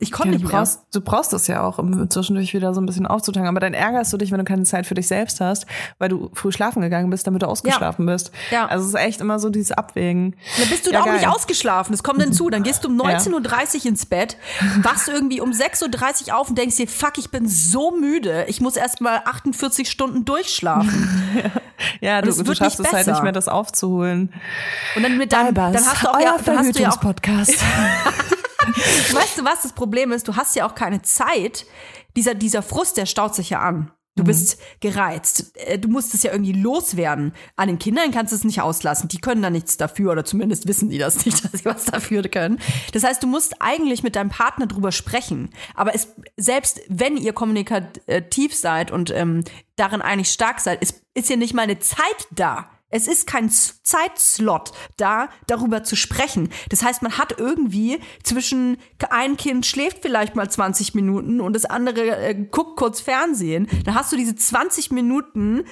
ich 0.00 0.12
konnte 0.12 0.28
Ja, 0.28 0.32
nicht 0.34 0.44
du, 0.44 0.48
mehr. 0.48 0.58
brauchst, 0.60 0.80
du 0.92 1.00
brauchst 1.00 1.32
das 1.32 1.48
ja 1.48 1.62
auch, 1.62 1.78
um 1.78 2.08
zwischendurch 2.08 2.54
wieder 2.54 2.72
so 2.72 2.80
ein 2.80 2.86
bisschen 2.86 3.06
aufzutanken. 3.06 3.48
Aber 3.48 3.58
dann 3.58 3.74
ärgerst 3.74 4.12
du 4.12 4.16
dich, 4.16 4.30
wenn 4.30 4.38
du 4.38 4.44
keine 4.44 4.62
Zeit 4.62 4.86
für 4.86 4.94
dich 4.94 5.08
selbst 5.08 5.40
hast, 5.40 5.66
weil 5.98 6.08
du 6.08 6.30
früh 6.34 6.52
schlafen 6.52 6.82
gegangen 6.82 7.10
bist, 7.10 7.26
damit 7.26 7.42
du 7.42 7.46
ausgeschlafen 7.48 8.06
bist. 8.06 8.30
Ja. 8.52 8.66
Also 8.66 8.84
es 8.86 8.94
ist 8.94 9.00
echt 9.00 9.20
immer 9.20 9.40
so 9.40 9.50
dieses 9.50 9.72
Abwägen. 9.72 10.36
Dann 10.58 10.68
bist 10.68 10.86
du 10.86 10.92
Ja, 10.92 11.00
auch 11.00 11.04
geil. 11.06 11.14
nicht 11.16 11.26
ausgeschlafen. 11.28 11.92
Das 11.92 12.04
kommt 12.04 12.22
hinzu. 12.22 12.48
Dann 12.48 12.62
gehst 12.62 12.84
du 12.84 12.88
um 12.88 12.96
Ja. 13.08 13.18
19.30 13.18 13.78
Uhr 13.80 13.86
ins 13.86 14.06
Bett, 14.06 14.36
wachst 14.82 15.08
irgendwie 15.08 15.40
um 15.40 15.50
6.30 15.50 16.28
Uhr 16.28 16.38
auf 16.38 16.48
und 16.50 16.56
denkst 16.58 16.76
dir, 16.76 16.86
fuck, 16.86 17.18
ich 17.18 17.30
bin 17.30 17.48
so 17.48 17.90
müde. 17.90 18.44
Ich 18.48 18.60
muss 18.60 18.76
erst 18.76 19.00
mal 19.00 19.22
48 19.24 19.90
Stunden 19.90 20.24
durchschlafen. 20.24 21.08
Ja, 22.00 22.20
du, 22.22 22.32
du 22.32 22.54
schaffst 22.56 22.80
es 22.80 22.92
halt 22.92 23.06
nicht 23.06 23.22
mehr, 23.22 23.30
das 23.30 23.46
aufzuholen. 23.46 24.32
Und 24.96 25.02
dann 25.04 25.16
mit 25.16 25.32
deinem, 25.32 25.54
dann 25.54 25.74
hast 25.74 26.02
du 26.02 26.08
auch 26.08 26.18
ja, 26.20 26.36
dann 26.44 26.58
hast 26.58 26.76
du 26.76 26.82
ja 26.82 26.90
auch, 26.90 27.00
Podcast. 27.00 27.54
weißt 29.12 29.38
du 29.38 29.44
was 29.44 29.62
das 29.62 29.72
Problem 29.72 30.12
ist? 30.12 30.28
Du 30.28 30.36
hast 30.36 30.56
ja 30.56 30.66
auch 30.66 30.74
keine 30.74 31.02
Zeit. 31.02 31.66
Dieser, 32.16 32.34
dieser 32.34 32.62
Frust, 32.62 32.96
der 32.96 33.06
staut 33.06 33.34
sich 33.34 33.50
ja 33.50 33.60
an. 33.60 33.92
Du 34.18 34.24
bist 34.24 34.58
gereizt. 34.80 35.56
Äh, 35.56 35.78
Du 35.78 35.88
musst 35.88 36.12
es 36.12 36.24
ja 36.24 36.32
irgendwie 36.32 36.52
loswerden. 36.52 37.32
An 37.56 37.68
den 37.68 37.78
Kindern 37.78 38.10
kannst 38.10 38.32
du 38.32 38.36
es 38.36 38.44
nicht 38.44 38.60
auslassen. 38.60 39.08
Die 39.08 39.20
können 39.20 39.42
da 39.42 39.50
nichts 39.50 39.76
dafür 39.76 40.12
oder 40.12 40.24
zumindest 40.24 40.66
wissen 40.66 40.90
die 40.90 40.98
das 40.98 41.24
nicht, 41.24 41.44
dass 41.52 41.60
sie 41.60 41.64
was 41.64 41.84
dafür 41.84 42.22
können. 42.22 42.58
Das 42.92 43.04
heißt, 43.04 43.22
du 43.22 43.26
musst 43.26 43.62
eigentlich 43.62 44.02
mit 44.02 44.16
deinem 44.16 44.30
Partner 44.30 44.66
drüber 44.66 44.92
sprechen. 44.92 45.50
Aber 45.74 45.94
es, 45.94 46.14
selbst 46.36 46.80
wenn 46.88 47.16
ihr 47.16 47.32
kommunikativ 47.32 48.54
seid 48.56 48.90
und 48.90 49.10
ähm, 49.10 49.44
darin 49.76 50.02
eigentlich 50.02 50.30
stark 50.30 50.60
seid, 50.60 50.82
ist, 50.82 51.02
ist 51.14 51.30
ja 51.30 51.36
nicht 51.36 51.54
mal 51.54 51.62
eine 51.62 51.78
Zeit 51.78 52.26
da. 52.32 52.68
Es 52.90 53.06
ist 53.06 53.26
kein 53.26 53.50
Zeitslot 53.50 54.72
da, 54.96 55.28
darüber 55.46 55.84
zu 55.84 55.94
sprechen. 55.94 56.48
Das 56.70 56.82
heißt, 56.82 57.02
man 57.02 57.18
hat 57.18 57.38
irgendwie 57.38 58.00
zwischen 58.22 58.78
ein 59.10 59.36
Kind 59.36 59.66
schläft 59.66 59.98
vielleicht 60.00 60.36
mal 60.36 60.50
20 60.50 60.94
Minuten 60.94 61.40
und 61.40 61.52
das 61.52 61.66
andere 61.66 62.16
äh, 62.16 62.34
guckt 62.34 62.76
kurz 62.76 63.00
Fernsehen. 63.00 63.68
Dann 63.84 63.94
hast 63.94 64.12
du 64.12 64.16
diese 64.16 64.34
20 64.34 64.90
Minuten 64.90 65.64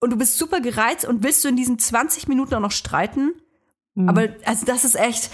und 0.00 0.10
du 0.10 0.16
bist 0.16 0.38
super 0.38 0.60
gereizt 0.60 1.04
und 1.04 1.24
willst 1.24 1.44
du 1.44 1.48
in 1.48 1.56
diesen 1.56 1.78
20 1.78 2.28
Minuten 2.28 2.54
auch 2.54 2.60
noch 2.60 2.72
streiten? 2.72 3.32
Aber 3.94 4.28
also 4.46 4.64
das 4.64 4.84
ist 4.84 4.98
echt. 4.98 5.30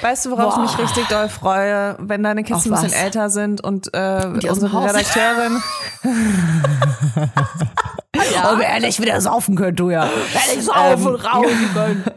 Weißt 0.00 0.26
du, 0.26 0.32
worauf 0.32 0.56
Boah. 0.56 0.64
ich 0.64 0.70
mich 0.72 0.78
richtig 0.88 1.06
doll 1.06 1.28
freue, 1.28 1.96
wenn 2.00 2.22
deine 2.24 2.42
Kids 2.42 2.66
ein 2.66 2.72
bisschen 2.72 2.92
älter 2.92 3.30
sind 3.30 3.62
und 3.62 3.94
äh, 3.94 4.26
unsere. 4.48 4.84
Redakteurin 4.84 5.62
Ja. 8.34 8.56
Oh, 8.56 8.60
ehrlich 8.60 9.00
wieder 9.00 9.20
saufen 9.20 9.56
könnt 9.56 9.78
du 9.80 9.90
ja. 9.90 10.08
Ehrlich 10.48 10.64
saufen 10.64 11.06
und 11.06 11.14
rauchen 11.16 11.74
können. 11.74 12.04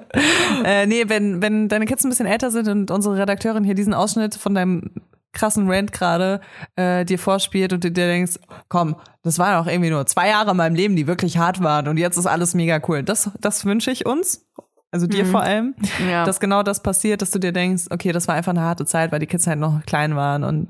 Äh, 0.66 0.88
nee, 0.88 1.04
wenn, 1.08 1.40
wenn 1.42 1.70
deine 1.70 1.86
Kids 1.86 2.04
ein 2.04 2.10
bisschen 2.10 2.26
älter 2.26 2.50
sind 2.50 2.68
und 2.68 2.90
unsere 2.90 3.16
Redakteurin 3.16 3.64
hier 3.64 3.76
diesen 3.76 3.94
Ausschnitt 3.94 4.34
von 4.34 4.56
deinem 4.56 4.92
krassen 5.34 5.70
Rant 5.70 5.92
gerade 5.92 6.42
äh, 6.76 7.06
dir 7.06 7.20
vorspielt 7.20 7.74
und 7.74 7.84
du 7.84 7.92
dir 7.92 8.08
denkst, 8.08 8.40
komm, 8.68 8.96
das 9.22 9.38
waren 9.38 9.56
auch 9.56 9.68
irgendwie 9.68 9.92
nur 9.92 10.06
zwei 10.08 10.30
Jahre 10.30 10.52
in 10.52 10.58
meinem 10.58 10.76
Leben, 10.76 10.96
die 10.96 11.08
wirklich 11.08 11.38
hart 11.38 11.62
waren 11.62 11.88
und 11.88 11.98
jetzt 11.98 12.18
ist 12.18 12.26
alles 12.26 12.56
mega 12.56 12.82
cool. 12.88 13.04
Das, 13.04 13.30
das 13.40 13.66
wünsche 13.66 13.92
ich 13.92 14.06
uns 14.06 14.48
also 14.92 15.06
dir 15.08 15.26
vor 15.26 15.42
allem, 15.42 15.76
Ja. 16.10 16.24
dass 16.26 16.40
genau 16.40 16.64
das 16.64 16.82
passiert, 16.82 17.22
dass 17.22 17.30
du 17.32 17.38
dir 17.40 17.52
denkst, 17.52 17.84
okay, 17.92 18.12
das 18.12 18.28
war 18.28 18.36
einfach 18.36 18.52
eine 18.52 18.62
harte 18.62 18.86
Zeit, 18.86 19.12
weil 19.12 19.20
die 19.20 19.28
Kids 19.28 19.46
halt 19.46 19.60
noch 19.60 19.86
klein 19.86 20.16
waren 20.16 20.44
und 20.44 20.70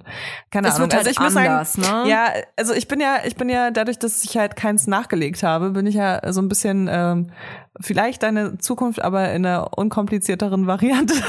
keine 0.52 0.68
Es 0.68 0.76
Ahnung. 0.76 0.88
wird 0.92 0.96
halt 0.96 1.08
also 1.08 1.12
ich 1.12 1.20
muss 1.20 1.36
anders, 1.38 1.74
sagen, 1.74 2.04
ne? 2.04 2.10
ja, 2.10 2.26
also 2.58 2.74
ich 2.74 2.88
bin 2.88 3.00
ja, 3.00 3.18
ich 3.26 3.36
bin 3.38 3.48
ja 3.50 3.72
dadurch, 3.72 3.98
dass 4.00 4.24
ich 4.24 4.38
halt 4.38 4.56
keins 4.56 4.88
nachgelegt 4.88 5.42
habe, 5.44 5.70
bin 5.72 5.86
ich 5.88 5.96
ja 5.96 6.20
so 6.34 6.42
ein 6.42 6.50
bisschen 6.50 6.90
ähm, 6.92 7.32
vielleicht 7.80 8.24
deine 8.24 8.58
Zukunft, 8.58 9.02
aber 9.02 9.32
in 9.32 9.46
einer 9.46 9.78
unkomplizierteren 9.78 10.68
Variante. 10.68 11.14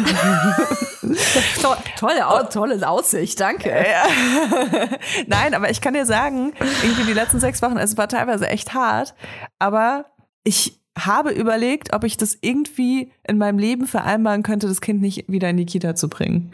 To 1.63 1.75
tolle, 1.99 2.27
Au 2.29 2.43
tolle 2.45 2.87
Aussicht, 2.89 3.41
danke. 3.41 3.73
Nein, 5.27 5.55
aber 5.55 5.71
ich 5.71 5.81
kann 5.81 5.95
dir 5.95 6.05
sagen, 6.07 6.53
irgendwie 6.83 7.05
die 7.05 7.13
letzten 7.13 7.41
sechs 7.41 7.63
Wochen, 7.63 7.79
es 7.79 7.97
war 7.97 8.09
teilweise 8.09 8.49
echt 8.49 8.75
hart, 8.75 9.15
aber 9.59 10.07
ich 10.45 10.80
habe 11.07 11.31
überlegt, 11.31 11.93
ob 11.93 12.05
ich 12.05 12.17
das 12.17 12.39
irgendwie 12.41 13.13
in 13.27 13.39
meinem 13.39 13.59
Leben 13.59 13.87
vereinbaren 13.87 14.43
könnte, 14.43 14.69
das 14.69 14.81
Kind 14.81 15.01
nicht 15.01 15.25
wieder 15.29 15.51
in 15.51 15.57
die 15.57 15.67
Kita 15.67 15.95
zu 15.95 16.09
bringen. 16.09 16.51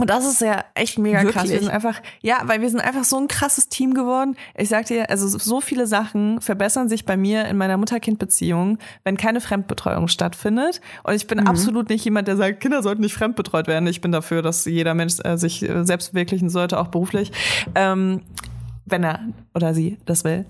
Und 0.00 0.10
das 0.10 0.24
ist 0.24 0.40
ja 0.40 0.64
echt 0.74 0.96
mega 0.96 1.24
krass. 1.24 1.34
Wir 1.34 1.42
Wirklich? 1.42 1.60
sind 1.62 1.70
einfach, 1.70 2.00
ja, 2.20 2.38
weil 2.44 2.60
wir 2.60 2.70
sind 2.70 2.80
einfach 2.80 3.02
so 3.02 3.16
ein 3.16 3.26
krasses 3.26 3.68
Team 3.68 3.94
geworden. 3.94 4.36
Ich 4.56 4.68
sag 4.68 4.86
dir, 4.86 5.10
also 5.10 5.26
so 5.26 5.60
viele 5.60 5.88
Sachen 5.88 6.40
verbessern 6.40 6.88
sich 6.88 7.04
bei 7.04 7.16
mir 7.16 7.46
in 7.46 7.56
meiner 7.56 7.76
Mutter-Kind-Beziehung, 7.76 8.78
wenn 9.02 9.16
keine 9.16 9.40
Fremdbetreuung 9.40 10.06
stattfindet. 10.06 10.80
Und 11.02 11.14
ich 11.14 11.26
bin 11.26 11.40
absolut 11.40 11.88
nicht 11.88 12.04
jemand, 12.04 12.28
der 12.28 12.36
sagt, 12.36 12.60
Kinder 12.60 12.80
sollten 12.84 13.02
nicht 13.02 13.14
fremdbetreut 13.14 13.66
werden. 13.66 13.88
Ich 13.88 14.00
bin 14.00 14.12
dafür, 14.12 14.40
dass 14.40 14.64
jeder 14.66 14.94
Mensch 14.94 15.14
äh, 15.24 15.36
sich 15.36 15.68
äh, 15.68 15.84
selbst 15.84 16.10
verwirklichen 16.10 16.48
sollte, 16.48 16.78
auch 16.78 16.88
beruflich. 16.88 17.32
Ähm, 17.74 18.22
wenn 18.90 19.04
er 19.04 19.20
oder 19.54 19.74
sie 19.74 19.98
das 20.06 20.24
will. 20.24 20.46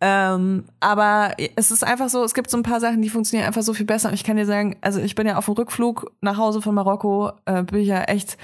Ähm, 0.00 0.64
aber 0.80 1.32
es 1.56 1.70
ist 1.70 1.84
einfach 1.84 2.08
so, 2.08 2.24
es 2.24 2.34
gibt 2.34 2.50
so 2.50 2.56
ein 2.56 2.62
paar 2.62 2.80
Sachen, 2.80 3.02
die 3.02 3.10
funktionieren 3.10 3.46
einfach 3.46 3.62
so 3.62 3.74
viel 3.74 3.86
besser. 3.86 4.08
Und 4.08 4.14
ich 4.14 4.24
kann 4.24 4.36
dir 4.36 4.46
sagen, 4.46 4.76
also 4.80 5.00
ich 5.00 5.14
bin 5.14 5.26
ja 5.26 5.36
auf 5.36 5.44
dem 5.46 5.54
Rückflug 5.54 6.12
nach 6.20 6.36
Hause 6.36 6.62
von 6.62 6.74
Marokko, 6.74 7.32
äh, 7.46 7.62
bin 7.62 7.80
ich 7.80 7.88
ja 7.88 8.02
echt 8.04 8.36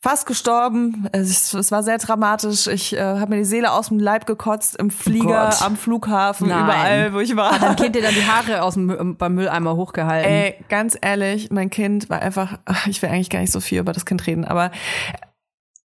fast 0.00 0.26
gestorben. 0.26 1.08
Es, 1.10 1.52
es 1.54 1.72
war 1.72 1.82
sehr 1.82 1.98
dramatisch. 1.98 2.68
Ich 2.68 2.94
äh, 2.94 3.00
habe 3.00 3.30
mir 3.30 3.36
die 3.38 3.44
Seele 3.44 3.72
aus 3.72 3.88
dem 3.88 3.98
Leib 3.98 4.26
gekotzt 4.26 4.76
im 4.76 4.90
Flieger, 4.90 5.50
Gott. 5.50 5.60
am 5.62 5.76
Flughafen, 5.76 6.48
Nein. 6.48 6.64
überall, 6.64 7.14
wo 7.14 7.18
ich 7.18 7.34
war. 7.34 7.50
Hat 7.50 7.62
dein 7.62 7.74
Kind 7.76 7.96
dir 7.96 8.02
dann 8.02 8.14
die 8.14 8.24
Haare 8.24 8.62
aus 8.62 8.74
dem, 8.74 8.90
Mü- 8.90 9.16
beim 9.16 9.34
Mülleimer 9.34 9.74
hochgehalten? 9.74 10.30
Ey, 10.30 10.54
ganz 10.68 10.96
ehrlich, 11.00 11.50
mein 11.50 11.68
Kind 11.70 12.08
war 12.10 12.22
einfach, 12.22 12.58
ach, 12.64 12.86
ich 12.86 13.02
will 13.02 13.08
eigentlich 13.08 13.28
gar 13.30 13.40
nicht 13.40 13.50
so 13.52 13.58
viel 13.58 13.80
über 13.80 13.92
das 13.92 14.06
Kind 14.06 14.24
reden, 14.28 14.44
aber 14.44 14.70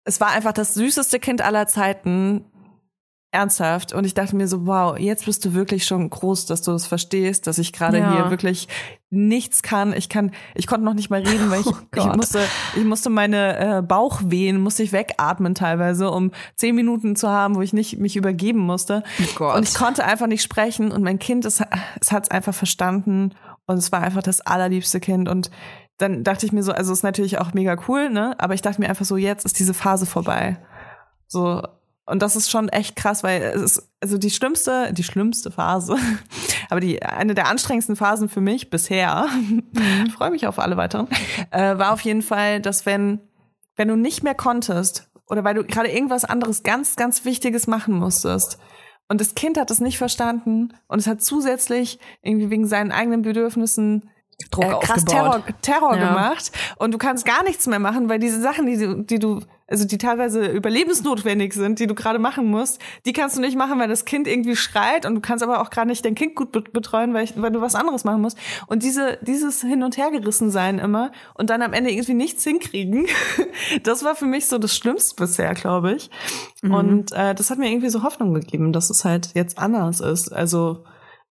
es 0.05 0.20
war 0.20 0.30
einfach 0.32 0.53
das 0.53 0.74
süßeste 0.74 1.20
Kind 1.20 1.41
aller 1.43 1.68
Zeiten. 1.68 2.45
Ernsthaft. 3.33 3.93
Und 3.93 4.05
ich 4.05 4.14
dachte 4.14 4.35
mir 4.35 4.49
so, 4.49 4.66
wow, 4.66 4.99
jetzt 4.99 5.26
bist 5.26 5.45
du 5.45 5.55
wirklich 5.55 5.87
schon 5.87 6.11
groß, 6.11 6.47
dass 6.47 6.62
du 6.62 6.72
das 6.72 6.87
verstehst, 6.87 7.47
dass 7.47 7.59
ich 7.59 7.72
gerade 7.72 7.99
Ja. 7.99 8.12
hier 8.12 8.31
wirklich 8.31 8.66
nichts 9.11 9.62
kann. 9.62 9.93
Ich 9.93 10.09
kann, 10.09 10.33
ich 10.55 10.66
konnte 10.66 10.85
noch 10.85 10.95
nicht 10.95 11.11
mal 11.11 11.20
reden, 11.20 11.51
weil 11.51 11.61
ich, 11.61 11.66
Oh 11.66 11.74
ich 11.97 12.05
musste, 12.16 12.41
ich 12.76 12.85
musste 12.85 13.09
meine 13.11 13.78
äh, 13.78 13.83
Bauchwehen, 13.83 14.61
musste 14.61 14.83
ich 14.83 14.93
wegatmen 14.93 15.55
teilweise, 15.55 16.11
um 16.11 16.33
zehn 16.57 16.74
Minuten 16.74 17.14
zu 17.16 17.28
haben, 17.28 17.55
wo 17.55 17.62
ich 17.62 17.72
nicht 17.72 17.99
mich 17.99 18.16
übergeben 18.16 18.61
musste. 18.61 19.03
Gott. 19.37 19.57
Und 19.57 19.68
ich 19.68 19.74
konnte 19.74 20.05
einfach 20.05 20.26
nicht 20.26 20.43
sprechen 20.43 20.91
und 20.91 21.03
mein 21.03 21.18
Kind, 21.18 21.45
es, 21.45 21.62
es 22.01 22.12
hat 22.12 22.24
es 22.24 22.31
einfach 22.31 22.55
verstanden 22.55 23.35
und 23.66 23.76
es 23.78 23.93
war 23.93 24.01
einfach 24.03 24.22
das 24.22 24.41
allerliebste 24.41 24.99
Kind 25.01 25.28
und 25.28 25.51
dann 25.99 26.24
dachte 26.24 26.47
ich 26.47 26.53
mir 26.53 26.62
so, 26.62 26.72
also 26.72 26.93
ist 26.93 27.03
natürlich 27.03 27.39
auch 27.39 27.53
mega 27.53 27.76
cool, 27.87 28.09
ne? 28.09 28.35
Aber 28.39 28.55
ich 28.55 28.62
dachte 28.62 28.81
mir 28.81 28.89
einfach 28.89 29.05
so, 29.05 29.18
jetzt 29.18 29.45
ist 29.45 29.59
diese 29.59 29.74
Phase 29.74 30.07
vorbei. 30.07 30.57
So 31.28 31.62
und 32.07 32.22
das 32.22 32.36
ist 32.36 32.51
schon 32.51 32.68
echt 32.68 32.96
krass, 32.96 33.22
weil 33.22 33.42
es 33.42 33.62
ist 33.62 33.88
also 34.01 34.18
die 34.18 34.30
schlimmste, 34.30 34.92
die 34.92 35.05
schlimmste 35.05 35.51
Phase, 35.51 35.96
aber 36.70 36.80
die 36.80 37.03
eine 37.03 37.34
der 37.34 37.48
anstrengendsten 37.48 37.96
Phasen 37.96 38.28
für 38.28 38.40
mich 38.40 38.70
bisher. 38.70 39.28
Ich 40.07 40.12
freue 40.14 40.30
mich 40.30 40.46
auf 40.46 40.59
alle 40.59 40.76
weiteren. 40.76 41.09
Äh, 41.51 41.78
war 41.78 41.92
auf 41.92 42.01
jeden 42.01 42.22
Fall, 42.22 42.61
dass 42.61 42.86
wenn 42.86 43.20
wenn 43.76 43.88
du 43.88 43.96
nicht 43.96 44.22
mehr 44.22 44.34
konntest 44.34 45.09
oder 45.26 45.44
weil 45.44 45.55
du 45.55 45.64
gerade 45.64 45.90
irgendwas 45.90 46.24
anderes 46.24 46.62
ganz 46.62 46.96
ganz 46.96 47.24
Wichtiges 47.24 47.66
machen 47.66 47.94
musstest 47.94 48.59
und 49.09 49.20
das 49.20 49.34
Kind 49.34 49.59
hat 49.59 49.70
es 49.70 49.80
nicht 49.80 49.98
verstanden 49.98 50.74
und 50.86 50.98
es 50.98 51.07
hat 51.07 51.22
zusätzlich 51.22 51.98
irgendwie 52.22 52.51
wegen 52.51 52.66
seinen 52.66 52.92
eigenen 52.92 53.22
Bedürfnissen 53.22 54.09
Druck 54.51 54.64
äh, 54.64 54.68
krass 54.68 55.05
aufgebaut. 55.07 55.07
Terror, 55.07 55.45
Terror 55.62 55.97
Ja. 55.97 56.09
gemacht 56.09 56.53
und 56.78 56.93
du 56.93 56.99
kannst 56.99 57.24
gar 57.24 57.43
nichts 57.45 57.66
mehr 57.66 57.78
machen, 57.78 58.09
weil 58.09 58.18
diese 58.18 58.41
Sachen, 58.41 58.66
die 58.66 58.76
du, 58.76 58.95
die 59.03 59.18
du, 59.18 59.41
also 59.68 59.84
die 59.86 59.99
teilweise 59.99 60.47
überlebensnotwendig 60.47 61.53
sind, 61.55 61.78
die 61.78 61.86
du 61.86 61.95
gerade 61.95 62.18
machen 62.18 62.47
musst, 62.47 62.80
die 63.07 63.12
kannst 63.12 63.36
du 63.36 63.41
nicht 63.41 63.57
machen, 63.57 63.78
weil 63.78 63.86
das 63.88 64.05
Kind 64.05 64.26
irgendwie 64.26 64.57
schreit 64.57 65.07
und 65.07 65.14
du 65.14 65.20
kannst 65.20 65.45
aber 65.45 65.61
auch 65.61 65.70
gerade 65.70 65.88
nicht 65.88 66.05
dein 66.05 66.14
Kind 66.16 66.34
gut 66.34 66.51
be- 66.51 66.62
betreuen, 66.62 67.14
weil, 67.14 67.24
ich, 67.24 67.41
weil 67.41 67.53
du 67.53 67.61
was 67.61 67.74
anderes 67.76 68.03
machen 68.05 68.20
musst. 68.20 68.36
Und 68.66 68.82
diese, 68.82 69.18
dieses 69.22 69.61
Hin- 69.61 69.84
und 69.84 69.97
Hergerissen 69.97 70.51
sein 70.51 70.78
immer 70.80 71.12
und 71.34 71.51
dann 71.51 71.62
am 71.62 71.72
Ende 71.72 71.91
irgendwie 71.93 72.14
nichts 72.14 72.43
hinkriegen, 72.43 73.07
das 73.84 74.05
war 74.05 74.16
für 74.16 74.26
mich 74.26 74.47
so 74.47 74.59
das 74.59 74.74
Schlimmste 74.74 75.14
bisher, 75.16 75.55
glaube 75.55 75.93
ich. 75.95 76.11
Und 76.62 77.12
äh, 77.12 77.34
das 77.34 77.51
hat 77.51 77.59
mir 77.59 77.70
irgendwie 77.70 77.91
so 77.91 78.03
Hoffnung 78.03 78.34
gegeben, 78.34 78.72
dass 78.72 78.91
es 78.91 79.05
halt 79.05 79.30
jetzt 79.34 79.59
anders 79.59 80.01
ist. 80.01 80.32
Also 80.32 80.84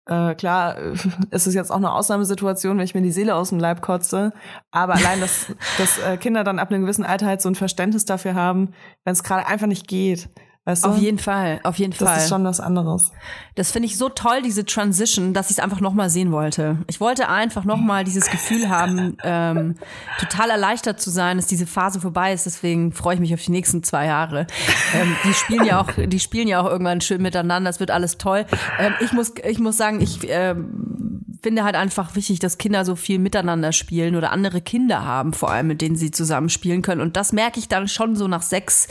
äh, 0.09 0.34
klar, 0.34 0.78
äh, 0.78 0.94
es 1.30 1.46
ist 1.46 1.54
jetzt 1.54 1.70
auch 1.70 1.76
eine 1.76 1.92
Ausnahmesituation, 1.92 2.78
wenn 2.78 2.84
ich 2.84 2.94
mir 2.94 3.02
die 3.02 3.12
Seele 3.12 3.34
aus 3.34 3.50
dem 3.50 3.59
Leib 3.59 3.82
kotze. 3.82 4.32
Aber 4.70 4.94
allein, 4.94 5.20
dass, 5.20 5.46
dass 5.78 5.98
äh, 5.98 6.16
Kinder 6.16 6.44
dann 6.44 6.59
ab 6.59 6.70
einem 6.70 6.82
gewissen 6.82 7.04
Alter 7.04 7.26
halt 7.26 7.42
so 7.42 7.48
ein 7.48 7.54
Verständnis 7.54 8.04
dafür 8.04 8.34
haben, 8.34 8.72
wenn 9.04 9.12
es 9.12 9.22
gerade 9.22 9.46
einfach 9.46 9.66
nicht 9.66 9.86
geht. 9.86 10.28
Weißt 10.68 10.84
du? 10.84 10.90
Auf 10.90 10.98
jeden 10.98 11.18
Fall, 11.18 11.60
auf 11.62 11.78
jeden 11.78 11.92
das 11.92 12.06
Fall. 12.06 12.18
ist 12.18 12.28
schon 12.28 12.44
was 12.44 12.60
anderes. 12.60 13.10
Das 13.54 13.70
finde 13.72 13.86
ich 13.86 13.96
so 13.96 14.10
toll, 14.10 14.42
diese 14.42 14.66
Transition, 14.66 15.32
dass 15.32 15.46
ich 15.46 15.56
es 15.56 15.64
einfach 15.64 15.80
nochmal 15.80 16.10
sehen 16.10 16.30
wollte. 16.30 16.76
Ich 16.88 17.00
wollte 17.00 17.30
einfach 17.30 17.64
nochmal 17.64 18.04
dieses 18.04 18.30
Gefühl 18.30 18.68
haben, 18.68 19.16
ähm, 19.24 19.76
total 20.20 20.50
erleichtert 20.50 21.00
zu 21.00 21.08
sein, 21.08 21.38
dass 21.38 21.46
diese 21.46 21.66
Phase 21.66 22.02
vorbei 22.02 22.34
ist. 22.34 22.44
Deswegen 22.44 22.92
freue 22.92 23.14
ich 23.14 23.20
mich 23.20 23.32
auf 23.32 23.42
die 23.42 23.50
nächsten 23.50 23.82
zwei 23.82 24.04
Jahre. 24.04 24.46
Ähm, 24.94 25.16
die 25.24 25.32
spielen 25.32 25.64
ja 25.64 25.80
auch, 25.80 25.88
die 25.96 26.20
spielen 26.20 26.48
ja 26.48 26.60
auch 26.60 26.70
irgendwann 26.70 27.00
schön 27.00 27.22
miteinander. 27.22 27.70
Es 27.70 27.80
wird 27.80 27.90
alles 27.90 28.18
toll. 28.18 28.44
Ähm, 28.78 28.92
ich 29.00 29.14
muss, 29.14 29.32
ich 29.48 29.60
muss 29.60 29.78
sagen, 29.78 30.02
ich 30.02 30.18
ähm, 30.28 31.24
finde 31.42 31.64
halt 31.64 31.76
einfach 31.76 32.14
wichtig, 32.14 32.40
dass 32.40 32.58
Kinder 32.58 32.84
so 32.84 32.94
viel 32.94 33.18
miteinander 33.18 33.72
spielen 33.72 34.16
oder 34.16 34.32
andere 34.32 34.60
Kinder 34.60 35.06
haben, 35.06 35.32
vor 35.32 35.50
allem 35.50 35.68
mit 35.68 35.80
denen 35.80 35.96
sie 35.96 36.10
zusammen 36.10 36.50
spielen 36.50 36.82
können. 36.82 37.00
Und 37.00 37.16
das 37.16 37.32
merke 37.32 37.58
ich 37.58 37.68
dann 37.68 37.88
schon 37.88 38.16
so 38.16 38.28
nach 38.28 38.42
sechs 38.42 38.86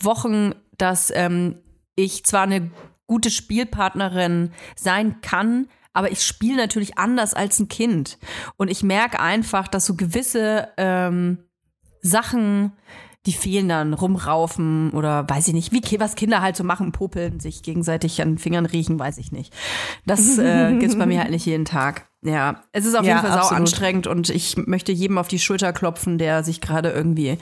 Wochen, 0.00 0.54
dass 0.78 1.12
ähm, 1.14 1.58
ich 1.94 2.24
zwar 2.24 2.42
eine 2.42 2.70
gute 3.06 3.30
Spielpartnerin 3.30 4.52
sein 4.76 5.20
kann, 5.20 5.66
aber 5.92 6.12
ich 6.12 6.22
spiele 6.22 6.56
natürlich 6.56 6.96
anders 6.96 7.34
als 7.34 7.58
ein 7.58 7.68
Kind. 7.68 8.18
Und 8.56 8.70
ich 8.70 8.82
merke 8.82 9.18
einfach, 9.18 9.66
dass 9.66 9.86
so 9.86 9.94
gewisse 9.94 10.68
ähm, 10.76 11.38
Sachen, 12.02 12.72
die 13.26 13.32
fehlen 13.32 13.68
dann, 13.68 13.94
rumraufen 13.94 14.90
oder 14.90 15.28
weiß 15.28 15.48
ich 15.48 15.54
nicht, 15.54 15.72
wie 15.72 16.00
was 16.00 16.14
Kinder 16.14 16.40
halt 16.40 16.56
so 16.56 16.62
machen, 16.62 16.92
popeln, 16.92 17.40
sich 17.40 17.62
gegenseitig 17.62 18.22
an 18.22 18.32
den 18.32 18.38
Fingern 18.38 18.66
riechen, 18.66 18.98
weiß 18.98 19.18
ich 19.18 19.32
nicht. 19.32 19.52
Das 20.06 20.38
äh, 20.38 20.76
gibt's 20.78 20.96
bei 20.96 21.06
mir 21.06 21.20
halt 21.20 21.30
nicht 21.30 21.46
jeden 21.46 21.64
Tag. 21.64 22.08
Ja, 22.22 22.64
es 22.72 22.84
ist 22.84 22.96
auf 22.96 23.06
Ja, 23.06 23.16
jeden 23.16 23.28
Fall 23.28 23.42
sau 23.42 23.54
anstrengend 23.54 24.08
und 24.08 24.28
ich 24.28 24.56
möchte 24.56 24.90
jedem 24.90 25.18
auf 25.18 25.28
die 25.28 25.38
Schulter 25.38 25.72
klopfen, 25.72 26.18
der 26.18 26.42
sich 26.42 26.60
gerade 26.60 26.90
irgendwie, 26.90 27.38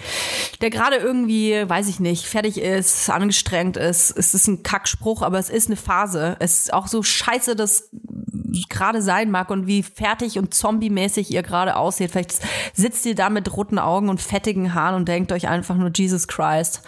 der 0.61 0.69
gerade 0.69 0.97
irgendwie, 0.97 1.65
weiß 1.67 1.89
ich 1.89 1.99
nicht, 1.99 2.27
fertig 2.27 2.59
ist, 2.61 3.09
angestrengt 3.09 3.79
ist. 3.79 4.11
Es 4.11 4.35
ist 4.35 4.49
ein 4.49 4.63
Kackspruch, 4.63 5.23
aber 5.23 5.39
es 5.39 5.49
ist 5.49 5.69
eine 5.69 5.77
Phase. 5.77 6.37
Es 6.41 6.59
ist 6.59 6.75
auch 6.75 6.89
so 6.89 7.03
scheiße, 7.03 7.57
das 7.57 7.89
gerade 8.69 9.01
sein 9.01 9.31
mag 9.31 9.51
und 9.51 9.67
wie 9.67 9.83
fertig 9.83 10.39
und 10.39 10.53
zombie-mäßig 10.53 11.31
ihr 11.31 11.43
gerade 11.43 11.77
aussieht. 11.77 12.11
Vielleicht 12.11 12.39
sitzt 12.75 13.07
ihr 13.07 13.15
da 13.15 13.31
mit 13.31 13.57
roten 13.57 13.79
Augen 13.79 14.11
und 14.11 14.21
fettigen 14.21 14.75
Haaren 14.75 14.95
und 14.95 15.09
denkt 15.09 15.33
euch 15.33 15.49
einfach 15.49 15.77
nur 15.77 15.91
Jesus 15.95 16.29
Christ. 16.29 16.83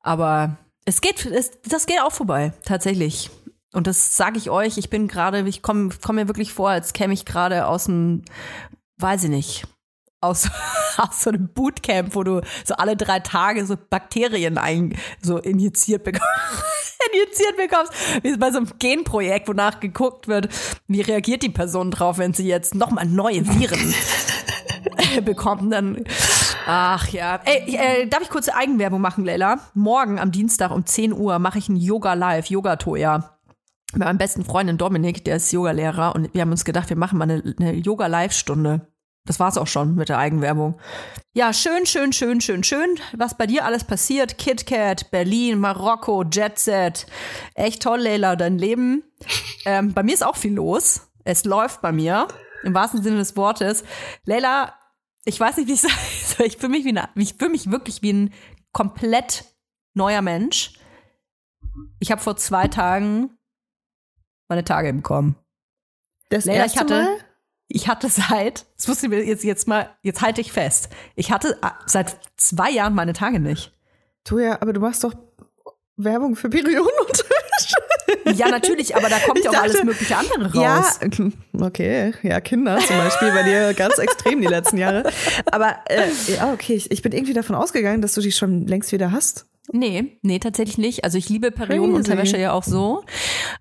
Aber 0.00 0.56
es 0.86 1.02
geht, 1.02 1.26
es, 1.26 1.50
das 1.68 1.86
geht 1.86 2.00
auch 2.00 2.12
vorbei, 2.12 2.52
tatsächlich. 2.64 3.30
Und 3.72 3.86
das 3.86 4.16
sage 4.16 4.38
ich 4.38 4.50
euch, 4.50 4.76
ich 4.76 4.90
bin 4.90 5.08
gerade, 5.08 5.46
ich 5.48 5.62
komme 5.62 5.88
komm 6.02 6.16
mir 6.16 6.28
wirklich 6.28 6.52
vor, 6.52 6.68
als 6.68 6.92
käme 6.92 7.14
ich 7.14 7.24
gerade 7.24 7.66
aus 7.66 7.84
dem, 7.84 8.22
weiß 8.98 9.24
ich 9.24 9.30
nicht, 9.30 9.64
aus, 10.20 10.48
aus 10.98 11.22
so 11.22 11.30
einem 11.30 11.48
Bootcamp, 11.48 12.14
wo 12.14 12.22
du 12.22 12.42
so 12.64 12.74
alle 12.74 12.96
drei 12.96 13.20
Tage 13.20 13.66
so 13.66 13.76
Bakterien 13.76 14.58
ein, 14.58 14.96
so 15.20 15.38
injiziert 15.38 16.04
bekommst. 16.04 16.26
injiziert 17.12 17.56
bekommst, 17.56 17.92
wie 18.22 18.36
bei 18.36 18.50
so 18.50 18.58
einem 18.58 18.68
Genprojekt, 18.78 19.48
wonach 19.48 19.80
geguckt 19.80 20.28
wird, 20.28 20.48
wie 20.86 21.00
reagiert 21.00 21.42
die 21.42 21.48
Person 21.48 21.90
drauf, 21.90 22.18
wenn 22.18 22.32
sie 22.32 22.46
jetzt 22.46 22.74
nochmal 22.74 23.06
neue 23.06 23.46
Viren 23.46 23.94
bekommt. 25.24 25.72
Dann, 25.72 26.04
ach 26.66 27.08
ja. 27.08 27.40
Ey, 27.44 27.74
äh, 27.74 28.06
darf 28.06 28.22
ich 28.22 28.30
kurze 28.30 28.54
Eigenwerbung 28.54 29.00
machen, 29.00 29.24
Leila? 29.24 29.58
Morgen 29.74 30.20
am 30.20 30.30
Dienstag 30.30 30.70
um 30.70 30.86
10 30.86 31.12
Uhr 31.12 31.38
mache 31.38 31.58
ich 31.58 31.68
ein 31.68 31.76
Yoga 31.76 32.14
Live, 32.14 32.46
Yoga 32.46 32.76
Toya. 32.76 33.31
Mit 33.92 34.04
meinem 34.04 34.18
besten 34.18 34.44
Freundin 34.44 34.78
Dominik, 34.78 35.24
der 35.24 35.36
ist 35.36 35.52
Yogalehrer 35.52 36.14
und 36.14 36.32
wir 36.32 36.40
haben 36.40 36.50
uns 36.50 36.64
gedacht, 36.64 36.88
wir 36.88 36.96
machen 36.96 37.18
mal 37.18 37.30
eine, 37.30 37.54
eine 37.58 37.72
Yoga-Live-Stunde. 37.74 38.92
Das 39.24 39.38
war's 39.38 39.58
auch 39.58 39.66
schon 39.66 39.94
mit 39.94 40.08
der 40.08 40.18
Eigenwerbung. 40.18 40.80
Ja, 41.34 41.52
schön, 41.52 41.86
schön, 41.86 42.12
schön, 42.12 42.40
schön, 42.40 42.64
schön. 42.64 42.98
Was 43.16 43.36
bei 43.36 43.46
dir 43.46 43.64
alles 43.64 43.84
passiert. 43.84 44.38
KitKat, 44.38 45.10
Berlin, 45.10 45.58
Marokko, 45.58 46.24
Jet 46.24 46.58
Set. 46.58 47.06
Echt 47.54 47.82
toll, 47.82 48.00
Leila, 48.00 48.34
dein 48.34 48.58
Leben. 48.58 49.04
Ähm, 49.64 49.92
bei 49.92 50.02
mir 50.02 50.14
ist 50.14 50.24
auch 50.24 50.36
viel 50.36 50.54
los. 50.54 51.08
Es 51.24 51.44
läuft 51.44 51.82
bei 51.82 51.92
mir. 51.92 52.26
im 52.64 52.74
wahrsten 52.74 53.02
Sinne 53.02 53.18
des 53.18 53.36
Wortes. 53.36 53.84
Leila, 54.24 54.74
ich 55.24 55.38
weiß 55.38 55.58
nicht, 55.58 55.68
wie 55.68 55.72
ich 55.74 55.80
soll. 55.80 56.46
Ich 56.46 56.56
fühle 56.56 56.72
mich, 56.72 57.34
fühle 57.34 57.50
mich 57.50 57.70
wirklich 57.70 58.02
wie 58.02 58.12
ein 58.12 58.34
komplett 58.72 59.44
neuer 59.94 60.22
Mensch. 60.22 60.72
Ich 62.00 62.10
habe 62.10 62.20
vor 62.20 62.36
zwei 62.36 62.66
Tagen 62.68 63.38
meine 64.52 64.64
Tage 64.64 64.92
bekommen. 64.92 65.36
Das 66.28 66.44
Leila, 66.44 66.62
erste 66.64 66.76
ich 66.76 66.80
hatte, 66.80 66.94
Mal? 67.02 67.16
ich 67.68 67.88
hatte 67.88 68.08
seit, 68.08 68.66
das 68.76 68.88
musst 68.88 69.02
du 69.02 69.08
mir 69.08 69.24
jetzt, 69.24 69.44
jetzt 69.44 69.66
mal, 69.68 69.90
jetzt 70.02 70.20
halte 70.22 70.40
ich 70.40 70.52
fest. 70.52 70.88
Ich 71.14 71.30
hatte 71.32 71.58
äh, 71.62 71.68
seit 71.86 72.16
zwei 72.36 72.70
Jahren 72.70 72.94
meine 72.94 73.12
Tage 73.14 73.40
nicht. 73.40 73.72
Du 74.24 74.38
ja, 74.38 74.60
aber 74.62 74.72
du 74.72 74.80
machst 74.80 75.02
doch 75.04 75.14
Werbung 75.96 76.36
für 76.36 76.48
Periodenunterwäsche. 76.48 77.76
Ja, 78.34 78.48
natürlich, 78.48 78.94
aber 78.94 79.08
da 79.08 79.18
kommt 79.18 79.38
Ich 79.38 79.44
ja 79.44 79.50
auch 79.50 79.54
dachte- 79.54 79.70
alles 79.70 79.84
mögliche 79.84 80.16
andere 80.16 80.50
Ja, 80.58 80.76
raus. 80.78 81.00
okay. 81.60 82.12
Ja, 82.22 82.40
Kinder 82.40 82.78
zum 82.78 82.96
Beispiel 82.96 83.30
bei 83.32 83.42
dir 83.42 83.74
ganz 83.74 83.98
extrem 83.98 84.40
die 84.40 84.46
letzten 84.46 84.78
Jahre. 84.78 85.10
Aber 85.50 85.76
äh, 85.88 86.08
ja, 86.28 86.52
okay, 86.52 86.74
ich, 86.74 86.90
ich 86.90 87.02
bin 87.02 87.12
irgendwie 87.12 87.32
davon 87.34 87.56
ausgegangen, 87.56 88.00
dass 88.00 88.14
du 88.14 88.20
die 88.20 88.32
schon 88.32 88.66
längst 88.66 88.92
wieder 88.92 89.10
hast. 89.12 89.46
Nee, 89.70 90.18
nee, 90.22 90.38
tatsächlich 90.38 90.78
nicht. 90.78 91.04
Also 91.04 91.18
ich 91.18 91.28
liebe 91.28 91.50
Periodenunterwäsche 91.50 92.38
ja 92.38 92.52
auch 92.52 92.64
so. 92.64 93.04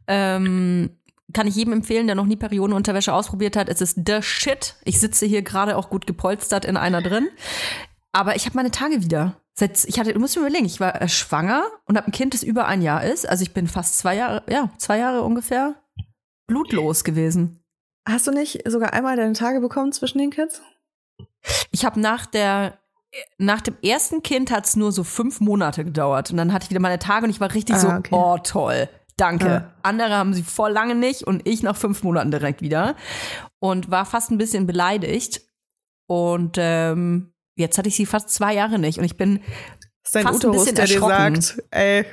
Ähm, 0.07 0.97
kann 1.33 1.47
ich 1.47 1.55
jedem 1.55 1.73
empfehlen, 1.73 2.07
der 2.07 2.15
noch 2.15 2.25
nie 2.25 2.35
Periodenunterwäsche 2.35 3.13
ausprobiert 3.13 3.55
hat. 3.55 3.69
Es 3.69 3.81
ist 3.81 3.99
the 4.05 4.21
shit. 4.21 4.75
Ich 4.83 4.99
sitze 4.99 5.25
hier 5.25 5.41
gerade 5.41 5.77
auch 5.77 5.89
gut 5.89 6.07
gepolstert 6.07 6.65
in 6.65 6.77
einer 6.77 7.01
drin. 7.01 7.29
Aber 8.11 8.35
ich 8.35 8.45
habe 8.45 8.55
meine 8.55 8.71
Tage 8.71 9.03
wieder. 9.03 9.37
Seit, 9.53 9.85
ich 9.85 9.99
hatte, 9.99 10.13
du 10.13 10.19
musst 10.19 10.35
mir 10.35 10.41
überlegen, 10.41 10.65
ich 10.65 10.79
war 10.79 11.01
äh, 11.01 11.07
schwanger 11.07 11.65
und 11.85 11.97
habe 11.97 12.07
ein 12.07 12.13
Kind, 12.13 12.33
das 12.33 12.43
über 12.43 12.65
ein 12.65 12.81
Jahr 12.81 13.03
ist. 13.03 13.27
Also 13.27 13.43
ich 13.43 13.53
bin 13.53 13.67
fast 13.67 13.97
zwei 13.97 14.15
Jahre, 14.15 14.43
ja, 14.49 14.71
zwei 14.77 14.97
Jahre 14.97 15.23
ungefähr 15.23 15.75
blutlos 16.47 17.03
gewesen. 17.03 17.63
Hast 18.07 18.27
du 18.27 18.31
nicht 18.31 18.69
sogar 18.69 18.93
einmal 18.93 19.15
deine 19.15 19.33
Tage 19.33 19.61
bekommen 19.61 19.91
zwischen 19.91 20.17
den 20.17 20.31
Kids? 20.31 20.61
Ich 21.71 21.85
habe 21.85 21.99
nach 21.99 22.25
der 22.25 22.80
nach 23.37 23.61
dem 23.61 23.75
ersten 23.83 24.23
Kind 24.23 24.51
hat 24.51 24.65
es 24.65 24.75
nur 24.75 24.91
so 24.91 25.03
fünf 25.03 25.39
Monate 25.41 25.83
gedauert 25.83 26.31
und 26.31 26.37
dann 26.37 26.53
hatte 26.53 26.63
ich 26.65 26.69
wieder 26.69 26.79
meine 26.79 26.99
Tage 26.99 27.25
und 27.25 27.29
ich 27.29 27.39
war 27.41 27.53
richtig 27.53 27.75
Ah, 27.75 27.79
so, 27.79 27.87
okay. 27.89 28.09
oh 28.15 28.37
toll, 28.43 28.87
danke. 29.17 29.45
Ja. 29.47 29.73
Andere 29.83 30.13
haben 30.15 30.33
sie 30.33 30.43
voll 30.43 30.71
lange 30.71 30.95
nicht 30.95 31.23
und 31.23 31.47
ich 31.47 31.61
nach 31.63 31.75
fünf 31.75 32.03
Monaten 32.03 32.31
direkt 32.31 32.61
wieder 32.61 32.95
und 33.59 33.91
war 33.91 34.05
fast 34.05 34.31
ein 34.31 34.37
bisschen 34.37 34.65
beleidigt 34.65 35.41
und 36.07 36.55
ähm, 36.57 37.33
jetzt 37.57 37.77
hatte 37.77 37.89
ich 37.89 37.95
sie 37.95 38.05
fast 38.05 38.29
zwei 38.29 38.53
Jahre 38.53 38.79
nicht 38.79 38.97
und 38.97 39.03
ich 39.03 39.17
bin 39.17 39.41
ist 40.03 40.15
dein 40.15 40.23
Fast 40.23 40.43
ein 40.43 40.49
Uterus, 40.49 40.63
bisschen 40.65 40.75
der 40.77 40.85
dir 40.87 40.93
erschrocken. 40.95 41.41
sagt, 41.41 41.63
ey, 41.69 42.05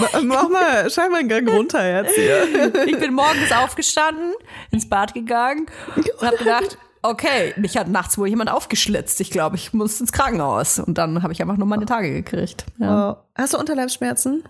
ma- 0.00 0.20
mach 0.22 0.48
mal, 0.48 0.90
schau 0.90 1.06
mal 1.10 1.18
einen 1.18 1.28
Gang 1.28 1.46
runter 1.50 1.86
jetzt 2.02 2.14
hier. 2.14 2.74
ich 2.86 2.98
bin 2.98 3.12
morgens 3.12 3.52
aufgestanden, 3.52 4.32
ins 4.70 4.88
Bad 4.88 5.12
gegangen 5.12 5.66
und 5.96 6.26
habe 6.26 6.38
gedacht, 6.38 6.78
okay, 7.08 7.54
mich 7.56 7.76
hat 7.76 7.88
nachts 7.88 8.18
wohl 8.18 8.28
jemand 8.28 8.50
aufgeschlitzt. 8.50 9.20
Ich 9.20 9.30
glaube, 9.30 9.56
ich 9.56 9.72
muss 9.72 10.00
ins 10.00 10.12
Krankenhaus. 10.12 10.78
Und 10.78 10.98
dann 10.98 11.22
habe 11.22 11.32
ich 11.32 11.40
einfach 11.40 11.56
nur 11.56 11.66
meine 11.66 11.86
Tage 11.86 12.12
gekriegt. 12.12 12.66
Ja. 12.78 13.12
Oh. 13.12 13.16
Hast 13.34 13.54
du 13.54 13.58
Unterleibsschmerzen? 13.58 14.44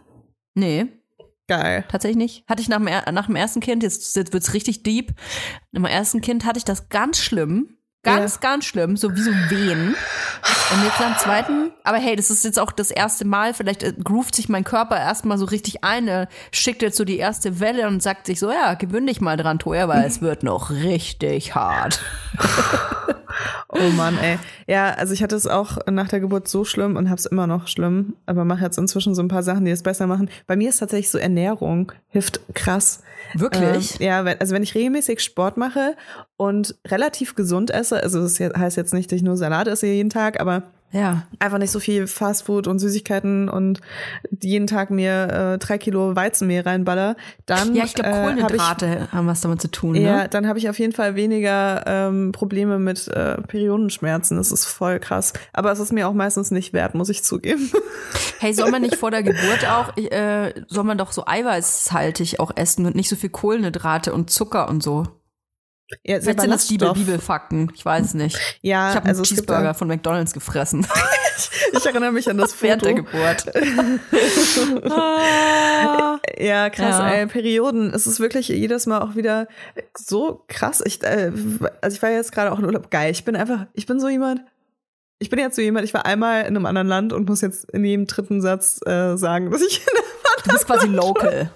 Nee, 0.55 0.87
Geil. 1.49 1.85
tatsächlich 1.89 2.17
nicht. 2.17 2.49
Hatte 2.49 2.63
ich 2.63 2.69
nach 2.69 2.79
dem, 2.79 2.87
nach 3.15 3.27
dem 3.27 3.37
ersten 3.37 3.61
Kind, 3.61 3.83
jetzt, 3.83 4.17
jetzt 4.17 4.33
wird's 4.33 4.55
richtig 4.55 4.83
deep. 4.83 5.13
Nach 5.73 5.83
dem 5.83 5.85
ersten 5.85 6.21
Kind 6.21 6.45
hatte 6.45 6.59
ich 6.59 6.65
das 6.65 6.89
ganz 6.89 7.19
schlimm. 7.19 7.76
Ganz, 8.07 8.41
ganz 8.41 8.65
schlimm, 8.65 8.97
so 8.97 9.15
wie 9.15 9.21
so 9.21 9.31
Wehen. 9.49 9.95
Und 10.73 10.85
jetzt 10.85 11.01
am 11.01 11.17
zweiten, 11.19 11.71
aber 11.85 11.99
hey, 11.99 12.17
das 12.17 12.31
ist 12.31 12.45
jetzt 12.45 12.59
auch 12.59 12.73
das 12.73 12.91
erste 12.91 13.25
Mal, 13.25 13.55
vielleicht 13.55 13.83
äh, 13.83 13.93
groovt 14.03 14.35
sich 14.35 14.49
mein 14.49 14.65
Körper 14.65 14.97
erstmal 14.97 15.39
so 15.39 15.45
richtig 15.45 15.85
ein, 15.85 16.27
schickt 16.51 16.83
jetzt 16.83 16.97
so 16.97 17.05
die 17.05 17.19
erste 17.19 17.61
Welle 17.61 17.87
und 17.87 18.03
sagt 18.03 18.27
sich 18.27 18.41
so, 18.41 18.51
ja, 18.51 18.75
gewöhn 18.75 19.07
dich 19.07 19.21
mal 19.21 19.37
dran, 19.37 19.59
Toya, 19.59 19.89
weil 19.89 20.05
es 20.05 20.21
wird 20.21 20.43
noch 20.43 20.71
richtig 20.71 21.55
hart. 21.55 22.01
Oh 23.69 23.91
Mann, 23.91 24.17
ey. 24.19 24.39
Ja, 24.67 24.91
also 24.91 25.13
ich 25.13 25.23
hatte 25.23 25.37
es 25.37 25.47
auch 25.47 25.79
nach 25.91 26.09
der 26.09 26.21
Geburt 26.21 26.49
so 26.49 26.65
schlimm 26.65 26.97
und 26.97 27.11
hab's 27.11 27.27
immer 27.27 27.47
noch 27.47 27.67
schlimm, 27.69 28.15
aber 28.25 28.45
mache 28.45 28.65
jetzt 28.65 28.79
inzwischen 28.79 29.15
so 29.15 29.23
ein 29.23 29.29
paar 29.29 29.43
Sachen, 29.43 29.65
die 29.65 29.71
es 29.71 29.83
besser 29.83 30.07
machen. 30.07 30.31
Bei 30.47 30.57
mir 30.57 30.69
ist 30.69 30.79
tatsächlich 30.79 31.11
so 31.11 31.19
Ernährung 31.19 31.93
hilft 32.09 32.41
krass. 32.55 33.03
Wirklich? 33.35 34.01
Ähm, 34.01 34.07
ja, 34.07 34.25
wenn, 34.25 34.41
also 34.41 34.55
wenn 34.55 34.63
ich 34.63 34.75
regelmäßig 34.75 35.21
Sport 35.21 35.57
mache 35.57 35.97
und 36.37 36.77
relativ 36.87 37.35
gesund 37.35 37.71
esse, 37.71 38.03
also 38.03 38.23
das 38.23 38.39
heißt 38.39 38.77
jetzt 38.77 38.95
nicht, 38.95 39.11
dass 39.11 39.17
ich 39.17 39.23
nur 39.23 39.37
Salat 39.37 39.69
esse 39.69 39.87
jeden 39.87 40.11
Tag, 40.11 40.41
aber 40.41 40.63
Ja. 40.97 41.27
einfach 41.39 41.59
nicht 41.59 41.71
so 41.71 41.81
viel 41.81 42.07
Fastfood 42.07 42.67
und 42.67 42.79
Süßigkeiten 42.79 43.49
und 43.49 43.81
jeden 44.41 44.67
Tag 44.67 44.91
mir 44.91 45.55
äh, 45.55 45.59
drei 45.59 45.79
Kilo 45.79 46.17
Weizenmehl 46.17 46.63
reinballer, 46.63 47.17
dann 47.45 47.75
Ja, 47.75 47.85
ich 47.85 47.95
glaube, 47.95 48.09
äh, 48.09 48.13
hab 48.13 48.23
Kohlenhydrate 48.23 49.13
haben 49.13 49.27
was 49.27 49.41
damit 49.43 49.61
zu 49.61 49.71
tun, 49.71 49.95
ich, 49.95 50.03
ne? 50.03 50.09
ja, 50.09 50.29
dann 50.29 50.49
habe 50.49 50.59
ich 50.59 50.69
auf 50.69 50.79
jeden 50.79 50.93
Fall 50.93 51.15
weniger 51.15 51.85
ähm, 51.87 52.33
Probleme 52.33 52.79
mit 52.79 53.09
äh, 53.09 53.41
Periodenschmerzen. 53.43 54.37
Das 54.37 54.51
ist 54.51 54.65
voll 54.65 54.99
krass. 54.99 55.33
Aber 55.53 55.71
es 55.71 55.79
ist 55.79 55.93
mir 55.93 56.09
auch 56.09 56.15
meistens 56.15 56.51
nicht 56.51 56.73
wert, 56.73 56.95
muss 56.95 57.09
ich 57.09 57.23
zugeben. 57.23 57.71
Hey, 58.39 58.53
soll 58.53 58.71
man 58.71 58.83
nicht 58.83 58.97
vor 58.97 59.11
der 59.11 59.23
Geburt 59.23 59.67
auch, 59.67 59.97
äh, 59.97 60.53
soll 60.69 60.85
man 60.85 60.99
doch 60.99 61.13
so 61.13 61.25
eiweißhaltig 61.27 62.39
auch 62.39 62.53
essen 62.55 62.85
und 62.85 62.95
nicht 62.95 63.09
so 63.09 63.17
viel 63.17 63.31
Kohlenhydrate 63.31 64.13
und 64.13 64.31
Zucker 64.31 64.69
und 64.69 64.83
so? 64.83 65.05
Ja, 66.05 66.21
Vielleicht 66.21 66.41
sind 66.41 66.51
das 66.51 66.67
Bibel, 66.67 66.93
Bibelfakten, 66.95 67.71
ich 67.75 67.85
weiß 67.85 68.15
nicht. 68.15 68.37
Ja, 68.61 68.89
Ich 68.91 68.97
habe 68.97 69.05
einen 69.05 69.09
also 69.11 69.23
gibt 69.23 69.29
Cheeseburger 69.29 69.73
von 69.75 69.87
McDonalds 69.89 70.33
gefressen 70.33 70.85
ich 71.73 71.87
erinnere 71.87 72.11
mich 72.13 72.29
an 72.29 72.39
das 72.39 72.55
während 72.63 72.83
der 72.85 72.97
Foto. 72.97 73.05
Geburt. 73.05 73.47
Ja, 76.39 76.71
krass, 76.71 76.99
Ja. 76.99 77.11
ey, 77.11 77.27
Perioden. 77.27 77.93
Es 77.95 78.07
ist 78.07 78.21
wirklich 78.21 78.49
jedes 78.49 78.87
Mal 78.87 79.01
auch 79.01 79.15
wieder 79.15 79.47
so 79.97 80.43
krass. 80.49 80.83
Ich, 80.85 81.03
äh, 81.03 81.31
also 81.81 81.95
ich 81.97 82.03
war 82.03 82.11
jetzt 82.11 82.33
gerade 82.33 82.53
auch 82.53 82.59
in 82.59 82.65
Urlaub. 82.65 82.91
Geil. 82.91 83.11
Ich 83.11 83.25
bin 83.25 83.37
einfach, 83.37 83.67
ich 83.75 83.87
bin 83.87 84.01
so 84.01 84.09
jemand, 84.09 84.41
ich 85.19 85.31
bin 85.31 85.39
jetzt 85.39 85.57
so 85.57 85.63
jemand, 85.63 85.85
ich 85.87 85.95
war 85.95 86.05
einmal 86.05 86.41
in 86.43 86.49
einem 86.49 86.67
anderen 86.67 86.89
Land 86.89 87.13
und 87.13 87.29
muss 87.29 87.41
jetzt 87.43 87.71
in 87.71 87.85
jedem 87.85 88.07
dritten 88.07 88.43
Satz 88.43 88.81
äh, 88.87 89.17
sagen, 89.17 89.51
dass 89.51 89.63
ich 89.63 89.81
Du 90.45 90.53
bist 90.53 90.67
quasi 90.67 90.87
local. 90.87 91.51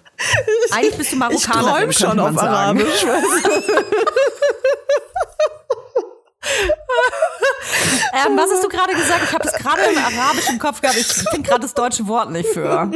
Eigentlich 0.72 0.96
bist 0.96 1.12
du 1.12 1.16
ich 1.16 1.20
Marokkanerin, 1.20 1.90
träum 1.90 1.92
schon 1.92 2.18
auf 2.20 2.34
sagen. 2.34 2.48
Arabisch. 2.80 3.04
weißt 3.06 3.44
du? 3.46 3.50
Ähm, 8.26 8.36
was 8.36 8.50
hast 8.50 8.64
du 8.64 8.68
gerade 8.68 8.92
gesagt? 8.94 9.22
Ich 9.24 9.32
habe 9.32 9.48
es 9.48 9.54
gerade 9.54 9.82
im 9.82 9.98
Arabisch 9.98 10.48
im 10.48 10.58
Kopf 10.58 10.80
gehabt. 10.80 10.96
Ich 10.98 11.06
finde 11.06 11.48
gerade 11.48 11.60
das 11.60 11.74
deutsche 11.74 12.06
Wort 12.06 12.30
nicht 12.30 12.48
für. 12.48 12.90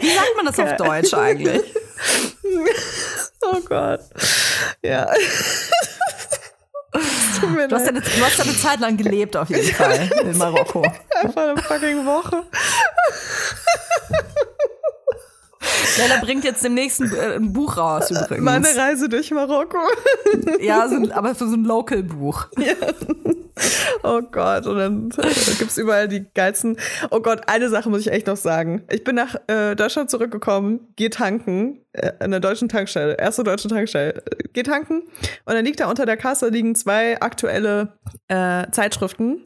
Wie 0.00 0.14
sagt 0.14 0.36
man 0.36 0.46
das 0.46 0.58
auf 0.58 0.76
Deutsch 0.76 1.14
eigentlich? 1.14 1.62
Oh 3.42 3.60
Gott. 3.60 4.00
Ja. 4.82 5.10
Du 6.92 7.00
hast, 7.00 7.70
leid. 7.70 7.88
eine, 7.88 8.00
du 8.00 8.24
hast 8.24 8.40
eine 8.40 8.56
Zeit 8.56 8.80
lang 8.80 8.96
gelebt 8.96 9.36
auf 9.36 9.50
jeden 9.50 9.74
Fall 9.74 10.08
in 10.22 10.38
Marokko. 10.38 10.82
Einfach 11.20 11.42
eine 11.42 11.60
fucking 11.60 12.06
Woche. 12.06 12.44
Leila 15.98 16.20
bringt 16.20 16.44
jetzt 16.44 16.64
demnächst 16.64 17.00
ein, 17.00 17.12
äh, 17.12 17.36
ein 17.36 17.52
Buch 17.52 17.76
raus 17.76 18.10
übrigens. 18.10 18.44
Meine 18.44 18.68
Reise 18.76 19.08
durch 19.08 19.30
Marokko. 19.30 19.78
ja, 20.60 20.88
so, 20.88 20.96
aber 21.12 21.34
für 21.34 21.48
so 21.48 21.54
ein 21.54 21.64
Local-Buch. 21.64 22.48
Oh 24.02 24.20
Gott, 24.20 24.66
und 24.66 24.76
dann 24.76 25.10
äh, 25.16 25.54
gibt's 25.58 25.78
überall 25.78 26.08
die 26.08 26.26
geilsten. 26.34 26.76
Oh 27.10 27.20
Gott, 27.20 27.42
eine 27.46 27.68
Sache 27.68 27.88
muss 27.88 28.00
ich 28.00 28.10
echt 28.10 28.26
noch 28.26 28.36
sagen. 28.36 28.82
Ich 28.90 29.04
bin 29.04 29.14
nach 29.14 29.36
äh, 29.46 29.76
Deutschland 29.76 30.10
zurückgekommen, 30.10 30.92
geh 30.96 31.08
tanken, 31.08 31.80
äh, 31.92 32.12
in 32.22 32.32
der 32.32 32.40
deutschen 32.40 32.68
Tankstelle, 32.68 33.16
erste 33.16 33.44
deutsche 33.44 33.68
Tankstelle, 33.68 34.14
äh, 34.14 34.48
geh 34.52 34.64
tanken 34.64 35.02
und 35.44 35.54
dann 35.54 35.64
liegt 35.64 35.80
da 35.80 35.88
unter 35.88 36.04
der 36.04 36.16
Kasse 36.16 36.48
liegen 36.48 36.74
zwei 36.74 37.20
aktuelle 37.20 37.96
äh, 38.28 38.70
Zeitschriften 38.72 39.44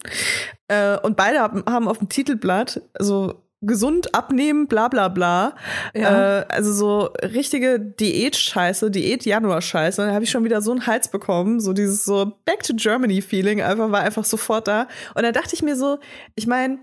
äh, 0.68 0.96
und 0.98 1.16
beide 1.16 1.40
haben, 1.40 1.64
haben 1.68 1.86
auf 1.86 1.98
dem 1.98 2.08
Titelblatt 2.08 2.80
so 2.98 3.42
gesund 3.60 4.14
abnehmen, 4.14 4.68
bla 4.68 4.88
bla 4.88 5.08
bla. 5.08 5.56
Ja. 5.94 6.40
Äh, 6.40 6.46
also 6.48 6.72
so 6.72 7.10
richtige 7.22 7.80
Diät-Scheiße, 7.80 8.90
Diät-Januar-Scheiße. 8.90 10.06
Da 10.06 10.12
habe 10.12 10.24
ich 10.24 10.30
schon 10.30 10.44
wieder 10.44 10.62
so 10.62 10.70
einen 10.70 10.86
Hals 10.86 11.08
bekommen. 11.08 11.60
So 11.60 11.72
dieses 11.72 12.04
so 12.04 12.32
Back 12.44 12.62
to 12.62 12.74
Germany-Feeling 12.74 13.60
einfach 13.62 13.90
war 13.90 14.00
einfach 14.00 14.24
sofort 14.24 14.68
da. 14.68 14.86
Und 15.14 15.22
dann 15.24 15.32
dachte 15.32 15.54
ich 15.54 15.62
mir 15.62 15.76
so, 15.76 15.98
ich 16.36 16.46
meine, 16.46 16.78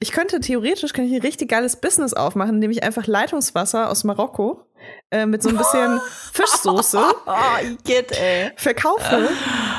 ich 0.00 0.12
könnte 0.12 0.40
theoretisch 0.40 0.92
könnte 0.92 1.10
ich 1.10 1.16
ein 1.16 1.26
richtig 1.26 1.50
geiles 1.50 1.76
Business 1.76 2.14
aufmachen, 2.14 2.56
indem 2.56 2.70
ich 2.70 2.82
einfach 2.82 3.06
Leitungswasser 3.06 3.90
aus 3.90 4.02
Marokko 4.02 4.64
äh, 5.10 5.26
mit 5.26 5.42
so 5.42 5.48
ein 5.48 5.56
bisschen 5.56 6.00
Fischsoße 6.32 7.00
Oh, 7.26 7.32
Igitt, 7.64 8.12
ey. 8.12 8.52
verkaufe 8.56 9.28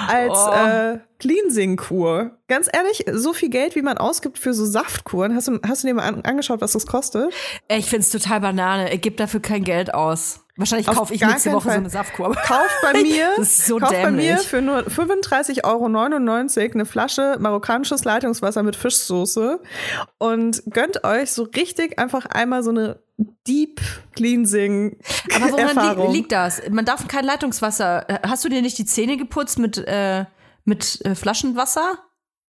als 0.08 0.38
Oh. 0.38 0.52
äh, 0.52 1.00
Cleansing-Kur. 1.20 2.32
Ganz 2.48 2.68
ehrlich, 2.72 3.06
so 3.12 3.34
viel 3.34 3.50
Geld, 3.50 3.76
wie 3.76 3.82
man 3.82 3.98
ausgibt 3.98 4.38
für 4.40 4.54
so 4.54 4.66
Saftkuren, 4.66 5.36
hast 5.36 5.48
du, 5.48 5.60
hast 5.68 5.84
du 5.84 5.88
dir 5.88 5.94
mal 5.94 6.04
an, 6.04 6.22
angeschaut, 6.24 6.62
was 6.62 6.72
das 6.74 6.86
kostet? 6.88 7.34
Ich 7.68 7.90
find's 7.90 8.10
total 8.10 8.42
Banane. 8.42 8.94
Ich 8.94 9.02
gebe 9.02 9.16
dafür 9.16 9.40
kein 9.40 9.64
Geld 9.64 9.94
aus. 9.94 10.40
Wahrscheinlich 10.58 10.90
Auf 10.90 10.96
kaufe 10.98 11.14
ich 11.14 11.22
nächste 11.22 11.52
Woche 11.54 11.64
so 11.64 11.70
Fall. 11.70 11.78
eine 11.78 11.90
Saftkur. 11.90 12.36
Kauf 12.36 12.70
bei 12.84 12.94
mir, 13.02 13.30
so 13.44 13.78
kauf 13.78 13.90
bei 13.92 14.12
mir 14.12 14.38
für 14.38 14.62
nur 14.62 14.80
35,99 14.82 15.64
Euro 15.64 15.86
eine 15.86 16.86
Flasche 16.86 17.38
marokkanisches 17.40 18.04
Leitungswasser 18.04 18.62
mit 18.62 18.76
Fischsoße 18.76 19.60
und 20.18 20.62
gönnt 20.70 21.04
euch 21.04 21.32
so 21.32 21.44
richtig 21.44 21.98
einfach 22.00 22.26
einmal 22.26 22.64
so 22.64 22.72
eine 22.72 23.00
Deep 23.48 23.80
Cleansing 24.16 24.98
Aber 25.36 25.52
woran 25.52 25.68
Erfahrung. 25.78 26.12
li 26.12 26.18
liegt 26.18 26.32
das? 26.32 26.62
Man 26.70 26.86
darf 26.86 27.08
kein 27.08 27.26
Leitungswasser. 27.26 28.06
Hast 28.26 28.44
du 28.46 28.50
dir 28.50 28.62
nicht 28.62 28.78
die 28.78 28.86
Zähne 28.86 29.18
geputzt 29.18 29.60
mit, 29.60 29.78
äh, 29.78 30.26
mit 30.66 31.00
äh, 31.06 31.16
Flaschenwasser? 31.16 31.98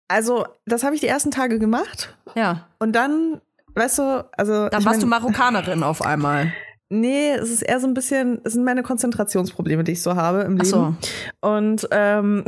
Also, 0.09 0.45
das 0.67 0.85
habe 0.85 0.95
ich 0.95 1.01
die 1.01 1.07
ersten 1.07 1.31
Tage 1.31 1.59
gemacht 1.59 2.17
Ja. 2.35 2.69
und 2.79 2.93
dann, 2.93 3.41
weißt 3.75 3.99
du, 3.99 4.29
also 4.37 4.69
Dann 4.69 4.85
warst 4.85 4.85
mein, 4.85 5.01
du 5.01 5.07
Marokkanerin 5.07 5.83
auf 5.83 6.03
einmal. 6.03 6.53
Nee, 6.91 7.33
es 7.33 7.49
ist 7.51 7.63
eher 7.63 7.81
so 7.81 7.87
ein 7.87 7.95
bisschen, 7.95 8.41
es 8.45 8.53
sind 8.53 8.65
meine 8.65 8.83
Konzentrationsprobleme, 8.83 9.83
die 9.85 9.93
ich 9.93 10.03
so 10.03 10.15
habe 10.15 10.43
im 10.43 10.59
Ach 10.61 10.65
so. 10.67 10.77
Leben. 10.85 10.99
Und 11.41 11.89
ähm, 11.91 12.45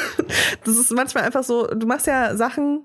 das 0.64 0.76
ist 0.76 0.90
manchmal 0.92 1.22
einfach 1.24 1.44
so, 1.44 1.68
du 1.68 1.86
machst 1.86 2.08
ja 2.08 2.36
Sachen, 2.36 2.82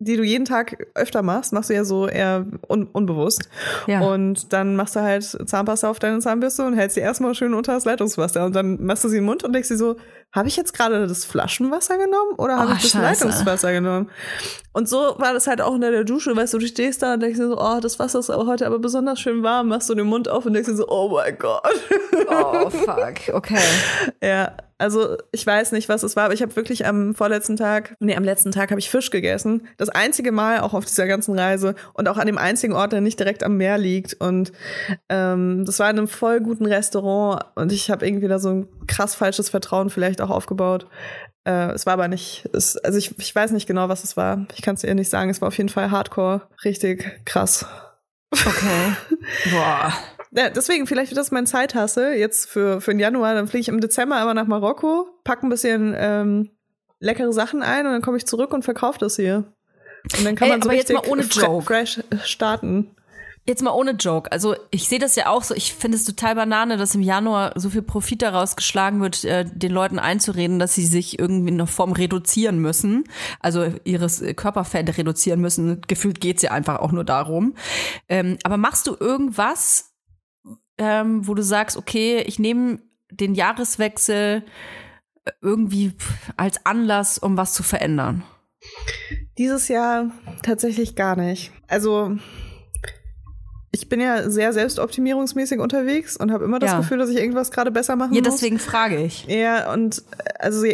die 0.00 0.16
du 0.16 0.22
jeden 0.22 0.44
Tag 0.44 0.86
öfter 0.94 1.22
machst, 1.22 1.52
machst 1.52 1.70
du 1.70 1.74
ja 1.74 1.84
so 1.84 2.06
eher 2.06 2.46
un 2.68 2.86
unbewusst. 2.86 3.48
Ja. 3.86 4.00
Und 4.00 4.52
dann 4.52 4.76
machst 4.76 4.94
du 4.94 5.00
halt 5.00 5.24
Zahnpasta 5.24 5.90
auf 5.90 5.98
deine 5.98 6.20
Zahnbürste 6.20 6.64
und 6.64 6.74
hältst 6.74 6.94
sie 6.94 7.00
erstmal 7.00 7.34
schön 7.34 7.52
unter 7.52 7.74
das 7.74 7.84
Leitungswasser. 7.84 8.44
Und 8.44 8.54
dann 8.54 8.84
machst 8.84 9.02
du 9.02 9.08
sie 9.08 9.18
im 9.18 9.24
Mund 9.24 9.42
und 9.42 9.52
denkst 9.52 9.68
dir 9.68 9.76
so, 9.76 9.96
habe 10.32 10.48
ich 10.48 10.56
jetzt 10.56 10.74
gerade 10.74 11.06
das 11.06 11.24
Flaschenwasser 11.24 11.96
genommen 11.96 12.32
oder 12.36 12.58
habe 12.58 12.72
Oh, 12.72 12.74
ich 12.76 12.82
das 12.82 12.90
Scheiße. 12.92 13.24
Leitungswasser 13.24 13.72
genommen? 13.72 14.10
Und 14.72 14.88
so 14.88 15.14
war 15.18 15.32
das 15.32 15.46
halt 15.46 15.60
auch 15.60 15.72
unter 15.72 15.90
der 15.90 16.04
Dusche, 16.04 16.36
weißt 16.36 16.54
du, 16.54 16.58
du 16.58 16.66
stehst 16.66 17.02
da 17.02 17.14
und 17.14 17.20
denkst 17.20 17.38
dir 17.38 17.48
so, 17.48 17.58
oh, 17.58 17.80
das 17.80 17.98
Wasser 17.98 18.18
ist 18.20 18.30
aber 18.30 18.46
heute 18.46 18.66
aber 18.66 18.78
besonders 18.78 19.18
schön 19.20 19.42
warm, 19.42 19.68
machst 19.68 19.88
du 19.90 19.94
den 19.94 20.06
Mund 20.06 20.28
auf 20.28 20.46
und 20.46 20.52
denkst 20.52 20.68
dir 20.68 20.76
so, 20.76 20.86
oh 20.88 21.08
mein 21.08 21.36
Gott. 21.38 21.62
Oh, 22.30 22.70
fuck. 22.70 23.34
Okay. 23.34 23.58
Ja, 24.22 24.52
also 24.80 25.16
ich 25.32 25.44
weiß 25.44 25.72
nicht, 25.72 25.88
was 25.88 26.04
es 26.04 26.14
war, 26.14 26.26
aber 26.26 26.34
ich 26.34 26.42
habe 26.42 26.54
wirklich 26.54 26.86
am 26.86 27.16
vorletzten 27.16 27.56
Tag, 27.56 27.96
nee, 27.98 28.14
am 28.14 28.22
letzten 28.22 28.52
Tag 28.52 28.70
habe 28.70 28.78
ich 28.78 28.88
Fisch 28.90 29.10
gegessen. 29.10 29.66
Das 29.76 29.88
einzige 29.88 30.30
Mal 30.30 30.60
auch 30.60 30.72
auf 30.74 30.84
dieser 30.84 31.08
ganzen 31.08 31.36
Reise 31.36 31.74
und 31.94 32.06
auch 32.08 32.16
an 32.16 32.26
dem 32.28 32.38
einzigen 32.38 32.74
Ort, 32.74 32.92
der 32.92 33.00
nicht 33.00 33.18
direkt 33.18 33.42
am 33.42 33.56
Meer 33.56 33.78
liegt. 33.78 34.14
Und 34.20 34.52
ähm, 35.08 35.64
das 35.64 35.80
war 35.80 35.90
in 35.90 35.98
einem 35.98 36.06
voll 36.06 36.40
guten 36.40 36.66
Restaurant 36.66 37.42
und 37.56 37.72
ich 37.72 37.90
habe 37.90 38.06
irgendwie 38.06 38.28
da 38.28 38.38
so 38.38 38.50
ein 38.50 38.68
krass 38.86 39.16
falsches 39.16 39.48
Vertrauen 39.50 39.90
vielleicht 39.90 40.17
auch 40.20 40.30
aufgebaut. 40.30 40.86
Äh, 41.44 41.72
es 41.72 41.86
war 41.86 41.94
aber 41.94 42.08
nicht, 42.08 42.48
es, 42.52 42.76
also 42.76 42.98
ich, 42.98 43.18
ich 43.18 43.34
weiß 43.34 43.52
nicht 43.52 43.66
genau, 43.66 43.88
was 43.88 44.04
es 44.04 44.16
war. 44.16 44.46
Ich 44.54 44.62
kann 44.62 44.74
es 44.74 44.82
dir 44.82 44.94
nicht 44.94 45.10
sagen. 45.10 45.30
Es 45.30 45.40
war 45.40 45.48
auf 45.48 45.56
jeden 45.56 45.68
Fall 45.68 45.90
hardcore, 45.90 46.42
richtig 46.64 47.24
krass. 47.24 47.66
Okay. 48.32 48.92
Boah. 49.50 49.92
Ja, 50.30 50.50
deswegen, 50.50 50.86
vielleicht 50.86 51.10
wird 51.10 51.18
das 51.18 51.30
mein 51.30 51.46
Zeithassel 51.46 52.14
jetzt 52.14 52.50
für, 52.50 52.80
für 52.80 52.90
den 52.90 53.00
Januar. 53.00 53.34
Dann 53.34 53.48
fliege 53.48 53.62
ich 53.62 53.68
im 53.68 53.80
Dezember 53.80 54.20
immer 54.20 54.34
nach 54.34 54.46
Marokko, 54.46 55.08
pack 55.24 55.42
ein 55.42 55.48
bisschen 55.48 55.94
ähm, 55.96 56.50
leckere 57.00 57.32
Sachen 57.32 57.62
ein 57.62 57.86
und 57.86 57.92
dann 57.92 58.02
komme 58.02 58.18
ich 58.18 58.26
zurück 58.26 58.52
und 58.52 58.64
verkaufe 58.64 58.98
das 58.98 59.16
hier. 59.16 59.52
Und 60.16 60.24
dann 60.24 60.36
kann 60.36 60.46
Ey, 60.48 60.52
man 60.52 60.62
so 60.62 60.68
aber 60.68 60.76
jetzt 60.76 60.90
richtig 60.90 61.06
mal 61.06 61.12
ohne 61.12 61.22
Joke. 61.22 61.66
fresh 61.66 62.00
starten. 62.24 62.94
Jetzt 63.48 63.62
mal 63.62 63.70
ohne 63.70 63.92
Joke. 63.92 64.30
Also 64.30 64.54
ich 64.70 64.88
sehe 64.88 64.98
das 64.98 65.16
ja 65.16 65.28
auch 65.28 65.42
so. 65.42 65.54
Ich 65.54 65.72
finde 65.72 65.96
es 65.96 66.04
total 66.04 66.34
banane, 66.34 66.76
dass 66.76 66.94
im 66.94 67.00
Januar 67.00 67.52
so 67.54 67.70
viel 67.70 67.80
Profit 67.80 68.20
daraus 68.20 68.56
geschlagen 68.56 69.00
wird, 69.00 69.24
äh, 69.24 69.46
den 69.46 69.72
Leuten 69.72 69.98
einzureden, 69.98 70.58
dass 70.58 70.74
sie 70.74 70.84
sich 70.84 71.18
irgendwie 71.18 71.48
in 71.48 71.54
einer 71.54 71.66
Form 71.66 71.92
reduzieren 71.92 72.58
müssen. 72.58 73.04
Also 73.40 73.72
ihres 73.84 74.20
äh, 74.20 74.34
Körperfett 74.34 74.98
reduzieren 74.98 75.40
müssen. 75.40 75.80
Gefühlt 75.86 76.20
geht's 76.20 76.42
ja 76.42 76.50
einfach 76.50 76.80
auch 76.80 76.92
nur 76.92 77.04
darum. 77.04 77.54
Ähm, 78.06 78.36
aber 78.44 78.58
machst 78.58 78.86
du 78.86 78.94
irgendwas, 79.00 79.94
ähm, 80.76 81.26
wo 81.26 81.32
du 81.32 81.42
sagst, 81.42 81.78
okay, 81.78 82.22
ich 82.26 82.38
nehme 82.38 82.80
den 83.10 83.34
Jahreswechsel 83.34 84.44
äh, 85.24 85.30
irgendwie 85.40 85.94
als 86.36 86.66
Anlass, 86.66 87.16
um 87.16 87.38
was 87.38 87.54
zu 87.54 87.62
verändern? 87.62 88.24
Dieses 89.38 89.68
Jahr 89.68 90.10
tatsächlich 90.42 90.96
gar 90.96 91.16
nicht. 91.16 91.50
Also 91.66 92.18
ich 93.78 93.88
bin 93.88 94.00
ja 94.00 94.28
sehr 94.28 94.52
selbstoptimierungsmäßig 94.52 95.58
unterwegs 95.60 96.16
und 96.16 96.30
habe 96.32 96.44
immer 96.44 96.58
das 96.58 96.72
Ja. 96.72 96.78
Gefühl, 96.78 96.98
dass 96.98 97.08
ich 97.10 97.16
irgendwas 97.16 97.50
gerade 97.50 97.70
besser 97.70 97.96
machen 97.96 98.12
Ja, 98.14 98.20
muss. 98.22 98.34
deswegen 98.34 98.58
frage 98.58 98.96
ich. 99.02 99.24
Ja, 99.26 99.72
und 99.72 100.02
äh, 100.18 100.32
also 100.38 100.64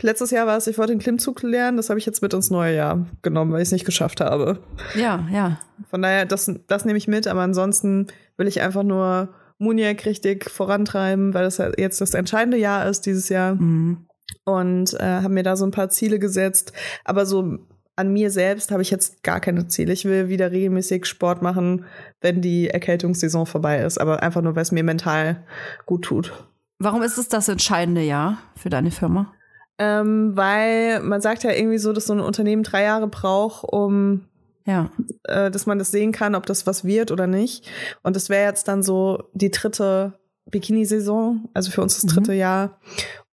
letztes 0.00 0.30
Jahr 0.30 0.46
war 0.46 0.56
es, 0.56 0.66
ich 0.66 0.78
wollte 0.78 0.92
den 0.92 0.98
Klimmzug 1.00 1.42
lernen, 1.42 1.76
das 1.76 1.90
habe 1.90 1.98
ich 1.98 2.06
jetzt 2.06 2.22
mit 2.22 2.32
ins 2.34 2.50
neue 2.50 2.74
Jahr 2.74 3.06
genommen, 3.22 3.52
weil 3.52 3.60
ich 3.62 3.68
es 3.68 3.72
nicht 3.72 3.84
geschafft 3.84 4.20
habe. 4.20 4.58
Ja, 4.94 5.26
ja. 5.32 5.58
Von 5.90 6.02
daher, 6.02 6.24
das, 6.26 6.50
das 6.68 6.84
nehme 6.84 6.98
ich 6.98 7.08
mit, 7.08 7.26
aber 7.26 7.40
ansonsten 7.40 8.06
will 8.36 8.46
ich 8.46 8.60
einfach 8.60 8.82
nur 8.84 9.28
Muniac 9.58 10.06
richtig 10.06 10.48
vorantreiben, 10.50 11.34
weil 11.34 11.44
das 11.44 11.58
ja 11.58 11.70
jetzt 11.76 12.00
das 12.00 12.14
entscheidende 12.14 12.56
Jahr 12.56 12.88
ist 12.88 13.06
dieses 13.06 13.28
Jahr. 13.28 13.54
Mhm. 13.56 14.06
Und 14.44 14.94
äh, 14.94 15.04
habe 15.22 15.28
mir 15.34 15.42
da 15.42 15.56
so 15.56 15.64
ein 15.64 15.70
paar 15.72 15.90
Ziele 15.90 16.18
gesetzt. 16.18 16.72
Aber 17.04 17.26
so 17.26 17.58
an 17.96 18.12
mir 18.12 18.30
selbst 18.30 18.70
habe 18.70 18.82
ich 18.82 18.90
jetzt 18.90 19.22
gar 19.22 19.40
keine 19.40 19.66
Ziele. 19.68 19.92
Ich 19.92 20.04
will 20.04 20.28
wieder 20.28 20.50
regelmäßig 20.50 21.06
Sport 21.06 21.42
machen, 21.42 21.84
wenn 22.20 22.40
die 22.40 22.68
Erkältungssaison 22.68 23.46
vorbei 23.46 23.82
ist. 23.82 23.98
Aber 23.98 24.22
einfach 24.22 24.40
nur, 24.42 24.54
weil 24.56 24.62
es 24.62 24.72
mir 24.72 24.82
mental 24.84 25.44
gut 25.86 26.04
tut. 26.04 26.32
Warum 26.78 27.02
ist 27.02 27.18
es 27.18 27.28
das 27.28 27.48
entscheidende 27.48 28.02
Jahr 28.02 28.38
für 28.56 28.70
deine 28.70 28.90
Firma? 28.90 29.32
Ähm, 29.78 30.36
weil 30.36 31.00
man 31.00 31.20
sagt 31.20 31.44
ja 31.44 31.52
irgendwie 31.52 31.78
so, 31.78 31.92
dass 31.92 32.06
so 32.06 32.12
ein 32.12 32.20
Unternehmen 32.20 32.62
drei 32.62 32.82
Jahre 32.84 33.08
braucht, 33.08 33.64
um 33.64 34.26
Ja. 34.66 34.90
äh, 35.24 35.50
dass 35.50 35.66
man 35.66 35.78
das 35.78 35.90
sehen 35.90 36.12
kann, 36.12 36.34
ob 36.34 36.46
das 36.46 36.66
was 36.66 36.84
wird 36.84 37.10
oder 37.10 37.26
nicht. 37.26 37.68
Und 38.02 38.16
das 38.16 38.28
wäre 38.28 38.48
jetzt 38.48 38.68
dann 38.68 38.82
so 38.82 39.24
die 39.34 39.50
dritte 39.50 40.14
Bikini-Saison, 40.50 41.48
also 41.54 41.70
für 41.70 41.82
uns 41.82 42.00
das 42.00 42.10
dritte 42.12 42.32
Jahr. 42.34 42.78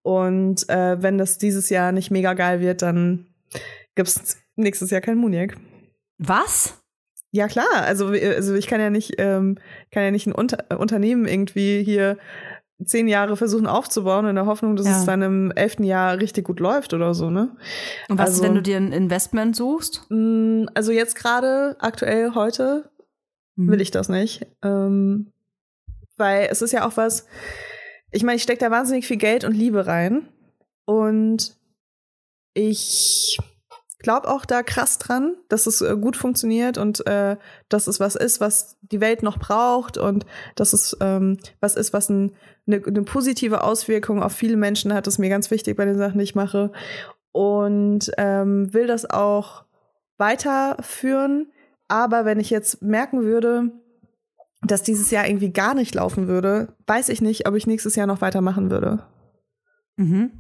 Und 0.02 0.68
äh, 0.70 1.02
wenn 1.02 1.18
das 1.18 1.38
dieses 1.38 1.70
Jahr 1.70 1.92
nicht 1.92 2.12
mega 2.12 2.34
geil 2.34 2.62
wird, 2.62 2.82
dann 2.82 3.28
gibt's 3.96 4.38
nächstes 4.62 4.90
Jahr 4.92 5.02
kein 5.02 5.18
Muniac. 5.18 5.56
Was? 6.18 6.82
Ja 7.32 7.48
klar, 7.48 7.68
also, 7.84 8.08
also 8.08 8.56
ich 8.56 8.68
kann 8.68 8.82
ja 8.82 8.90
nicht, 8.90 9.14
ähm, 9.20 9.58
kann 9.92 10.04
ja 10.04 10.12
nicht 10.12 10.26
ein 10.28 10.32
Unter 10.34 10.66
äh, 10.70 10.76
Unternehmen 10.76 11.26
irgendwie 11.28 11.84
hier 11.84 12.18
zehn 12.84 13.08
Jahre 13.08 13.36
versuchen 13.38 13.68
aufzubauen 13.68 14.26
in 14.26 14.36
der 14.36 14.46
Hoffnung, 14.46 14.76
dass 14.76 14.88
Ja. 14.88 14.98
es 15.00 15.06
dann 15.06 15.22
im 15.22 15.52
elften 15.52 15.84
Jahr 15.84 16.18
richtig 16.18 16.46
gut 16.46 16.60
läuft 16.60 16.94
oder 16.94 17.14
so, 17.14 17.30
ne? 17.30 17.56
Und 18.08 18.18
was, 18.18 18.30
Also- 18.30 18.44
wenn 18.44 18.56
du 18.56 18.62
dir 18.62 18.78
ein 18.78 18.92
Investment 18.94 19.56
suchst? 19.56 20.06
Mm, 20.10 20.66
Also 20.74 20.92
jetzt 20.92 21.16
gerade, 21.16 21.76
aktuell 21.80 22.34
heute, 22.36 22.90
Mhm. 23.58 23.72
will 23.72 23.82
ich 23.82 23.92
das 23.92 24.08
nicht. 24.10 24.48
Ähm, 24.64 25.32
weil 26.18 26.48
es 26.50 26.62
ist 26.62 26.72
ja 26.72 26.88
auch 26.88 26.96
was, 26.98 27.26
ich 28.12 28.24
meine, 28.24 28.38
ich 28.38 28.44
stecke 28.44 28.60
da 28.62 28.72
wahnsinnig 28.72 29.06
viel 29.06 29.18
Geld 29.18 29.44
und 29.44 29.54
Liebe 29.54 29.86
rein. 29.86 30.30
Und 30.86 31.58
ich 32.54 33.38
glaube 34.00 34.30
auch 34.30 34.46
da 34.46 34.64
krass 34.64 34.98
dran, 34.98 35.36
dass 35.50 35.68
es 35.68 35.82
äh, 35.82 35.96
gut 35.96 36.16
funktioniert 36.16 36.78
und 36.78 37.06
äh, 37.06 37.38
dass 37.68 37.88
es 37.88 38.00
was 38.00 38.16
ist, 38.16 38.40
was 38.40 38.78
die 38.82 39.02
Welt 39.02 39.24
noch 39.24 39.38
braucht 39.38 39.98
und 39.98 40.26
dass 40.56 40.74
es 40.74 40.98
ähm, 41.02 41.38
was 41.60 41.76
ist, 41.76 41.94
was 41.94 42.10
ein, 42.10 42.32
eine, 42.66 42.82
eine 42.86 43.04
positive 43.04 43.64
Auswirkung 43.64 44.24
auf 44.24 44.32
viele 44.32 44.58
Menschen 44.58 44.94
hat. 44.94 45.06
Das 45.06 45.16
ist 45.16 45.20
mir 45.20 45.30
ganz 45.30 45.52
wichtig 45.52 45.78
bei 45.78 45.86
den 45.86 45.98
Sachen, 45.98 46.18
die 46.18 46.24
ich 46.24 46.36
mache. 46.36 46.72
Und 47.32 48.12
ähm, 48.18 48.74
will 48.74 48.88
das 48.88 49.10
auch 49.10 49.66
weiterführen. 50.18 51.52
Aber 51.88 52.26
wenn 52.26 52.40
ich 52.40 52.50
jetzt 52.50 52.82
merken 52.82 53.24
würde, 53.24 53.72
dass 54.62 54.84
dieses 54.84 55.12
Jahr 55.12 55.28
irgendwie 55.28 55.52
gar 55.52 55.74
nicht 55.74 55.96
laufen 55.96 56.28
würde, 56.28 56.74
weiß 56.88 57.10
ich 57.10 57.22
nicht, 57.22 57.48
ob 57.48 57.56
ich 57.56 57.68
nächstes 57.68 57.96
Jahr 57.96 58.08
noch 58.08 58.22
weitermachen 58.22 58.72
würde. 58.72 59.04
Mhm. 59.98 60.39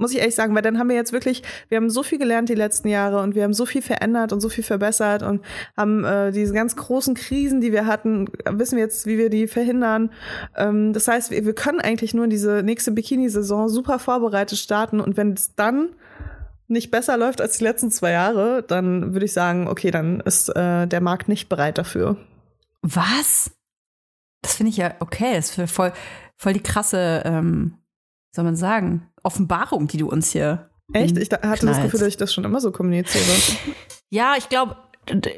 Muss 0.00 0.12
ich 0.12 0.18
ehrlich 0.18 0.34
sagen, 0.34 0.54
weil 0.54 0.62
dann 0.62 0.78
haben 0.78 0.88
wir 0.88 0.96
jetzt 0.96 1.12
wirklich, 1.12 1.42
wir 1.68 1.76
haben 1.76 1.90
so 1.90 2.02
viel 2.02 2.18
gelernt 2.18 2.48
die 2.48 2.54
letzten 2.54 2.88
Jahre 2.88 3.20
und 3.20 3.34
wir 3.34 3.44
haben 3.44 3.52
so 3.52 3.66
viel 3.66 3.82
verändert 3.82 4.32
und 4.32 4.40
so 4.40 4.48
viel 4.48 4.64
verbessert 4.64 5.22
und 5.22 5.42
haben 5.76 6.04
äh, 6.04 6.32
diese 6.32 6.54
ganz 6.54 6.74
großen 6.74 7.14
Krisen, 7.14 7.60
die 7.60 7.70
wir 7.70 7.84
hatten, 7.84 8.28
wissen 8.46 8.76
wir 8.76 8.84
jetzt, 8.84 9.04
wie 9.04 9.18
wir 9.18 9.28
die 9.28 9.46
verhindern. 9.46 10.10
Ähm, 10.56 10.94
das 10.94 11.06
heißt, 11.06 11.30
wir, 11.30 11.44
wir 11.44 11.54
können 11.54 11.80
eigentlich 11.80 12.14
nur 12.14 12.24
in 12.24 12.30
diese 12.30 12.62
nächste 12.62 12.92
Bikini-Saison 12.92 13.68
super 13.68 13.98
vorbereitet 13.98 14.58
starten 14.58 15.00
und 15.00 15.18
wenn 15.18 15.34
es 15.34 15.54
dann 15.54 15.90
nicht 16.66 16.90
besser 16.90 17.18
läuft 17.18 17.42
als 17.42 17.58
die 17.58 17.64
letzten 17.64 17.90
zwei 17.90 18.12
Jahre, 18.12 18.62
dann 18.62 19.12
würde 19.12 19.26
ich 19.26 19.34
sagen, 19.34 19.68
okay, 19.68 19.90
dann 19.90 20.20
ist 20.20 20.48
äh, 20.56 20.86
der 20.86 21.00
Markt 21.02 21.28
nicht 21.28 21.50
bereit 21.50 21.76
dafür. 21.76 22.16
Was? 22.80 23.50
Das 24.40 24.54
finde 24.54 24.70
ich 24.70 24.78
ja 24.78 24.94
okay. 25.00 25.34
Das 25.34 25.58
ist 25.58 25.70
voll, 25.70 25.92
voll 26.36 26.54
die 26.54 26.62
krasse, 26.62 27.22
ähm, 27.26 27.74
soll 28.34 28.44
man 28.44 28.56
sagen, 28.56 29.09
Offenbarung, 29.22 29.86
die 29.86 29.98
du 29.98 30.08
uns 30.08 30.30
hier. 30.30 30.70
Echt? 30.92 31.16
Ich 31.16 31.30
hatte 31.30 31.48
das 31.48 31.60
Knallst. 31.60 31.82
Gefühl, 31.82 32.00
dass 32.00 32.08
ich 32.08 32.16
das 32.16 32.34
schon 32.34 32.44
immer 32.44 32.60
so 32.60 32.72
kommuniziere. 32.72 33.24
Ja, 34.10 34.34
ich 34.36 34.48
glaube, 34.48 34.76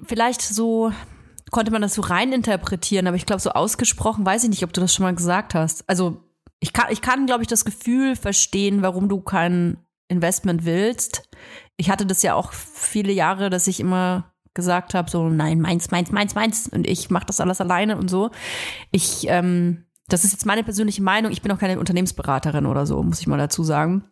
vielleicht 0.07 0.41
so 0.41 0.93
konnte 1.51 1.71
man 1.71 1.83
das 1.83 1.95
so 1.95 2.03
rein 2.03 2.33
interpretieren, 2.33 3.07
aber 3.07 3.17
ich 3.17 3.27
glaube, 3.27 3.43
so 3.43 3.51
ausgesprochen 3.51 4.25
weiß 4.25 4.45
ich 4.45 4.51
nicht, 4.51 4.65
ob 4.65 4.73
du 4.73 4.81
das 4.81 4.95
schon 4.95 5.05
mal 5.05 5.15
gesagt 5.15 5.55
hast. 5.55 5.89
Also 5.89 6.25
ich 6.61 6.73
kann, 6.73 6.87
ich 6.91 7.03
kann, 7.03 7.27
glaube 7.27 7.43
ich, 7.43 7.49
das 7.49 7.65
Gefühl 7.65 8.17
verstehen, 8.17 8.83
warum 8.83 9.09
du 9.09 9.21
kein 9.21 9.77
Investment 10.09 10.65
willst. 10.65 11.29
Ich 11.77 11.91
hatte 11.91 12.07
das 12.07 12.23
ja 12.23 12.35
auch 12.35 12.53
viele 12.53 13.13
Jahre, 13.13 13.51
dass 13.51 13.67
ich 13.67 13.81
immer 13.81 14.33
gesagt 14.55 14.95
habe, 14.95 15.11
so 15.11 15.29
nein, 15.29 15.61
meins, 15.61 15.91
meins, 15.91 16.11
meins, 16.11 16.35
meins 16.35 16.69
und 16.69 16.87
ich 16.87 17.11
mache 17.11 17.27
das 17.27 17.41
alles 17.41 17.61
alleine 17.61 17.97
und 17.97 18.09
so. 18.09 18.31
Ich, 18.91 19.27
ähm, 19.29 19.85
das 20.09 20.25
ist 20.25 20.33
jetzt 20.33 20.47
meine 20.47 20.65
persönliche 20.65 21.03
Meinung. 21.03 21.33
Ich 21.33 21.43
bin 21.43 21.53
auch 21.53 21.59
keine 21.59 21.79
Unternehmensberaterin 21.79 22.67
oder 22.67 22.87
so, 22.87 23.03
muss 23.03 23.21
ich 23.21 23.27
mal 23.27 23.39
dazu 23.39 23.63
sagen. 23.63 24.05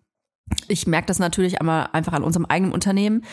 Ich 0.68 0.86
merke 0.86 1.06
das 1.06 1.18
natürlich 1.18 1.60
aber 1.60 1.94
einfach 1.94 2.12
an 2.12 2.24
unserem 2.24 2.46
eigenen 2.46 2.72
Unternehmen, 2.72 3.24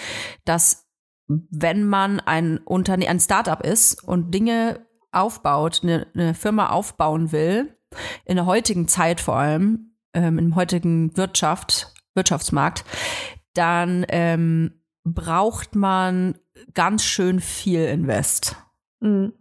dass 0.45 0.87
wenn 1.27 1.83
man 1.83 2.19
ein 2.19 2.59
Unternehmen, 2.59 3.11
ein 3.11 3.19
Startup 3.19 3.61
ist 3.61 4.03
und 4.03 4.31
Dinge 4.33 4.85
aufbaut, 5.11 5.81
eine, 5.83 6.07
eine 6.13 6.33
Firma 6.33 6.69
aufbauen 6.69 7.31
will, 7.31 7.75
in 8.25 8.35
der 8.35 8.45
heutigen 8.45 8.87
Zeit 8.87 9.21
vor 9.21 9.35
allem, 9.35 9.95
ähm, 10.13 10.39
im 10.39 10.55
heutigen 10.55 11.15
Wirtschaft, 11.17 11.93
Wirtschaftsmarkt, 12.13 12.85
dann 13.53 14.05
ähm, 14.09 14.81
braucht 15.03 15.75
man 15.75 16.37
ganz 16.73 17.03
schön 17.03 17.39
viel 17.39 17.85
Invest. 17.85 18.55
Mhm. 18.99 19.33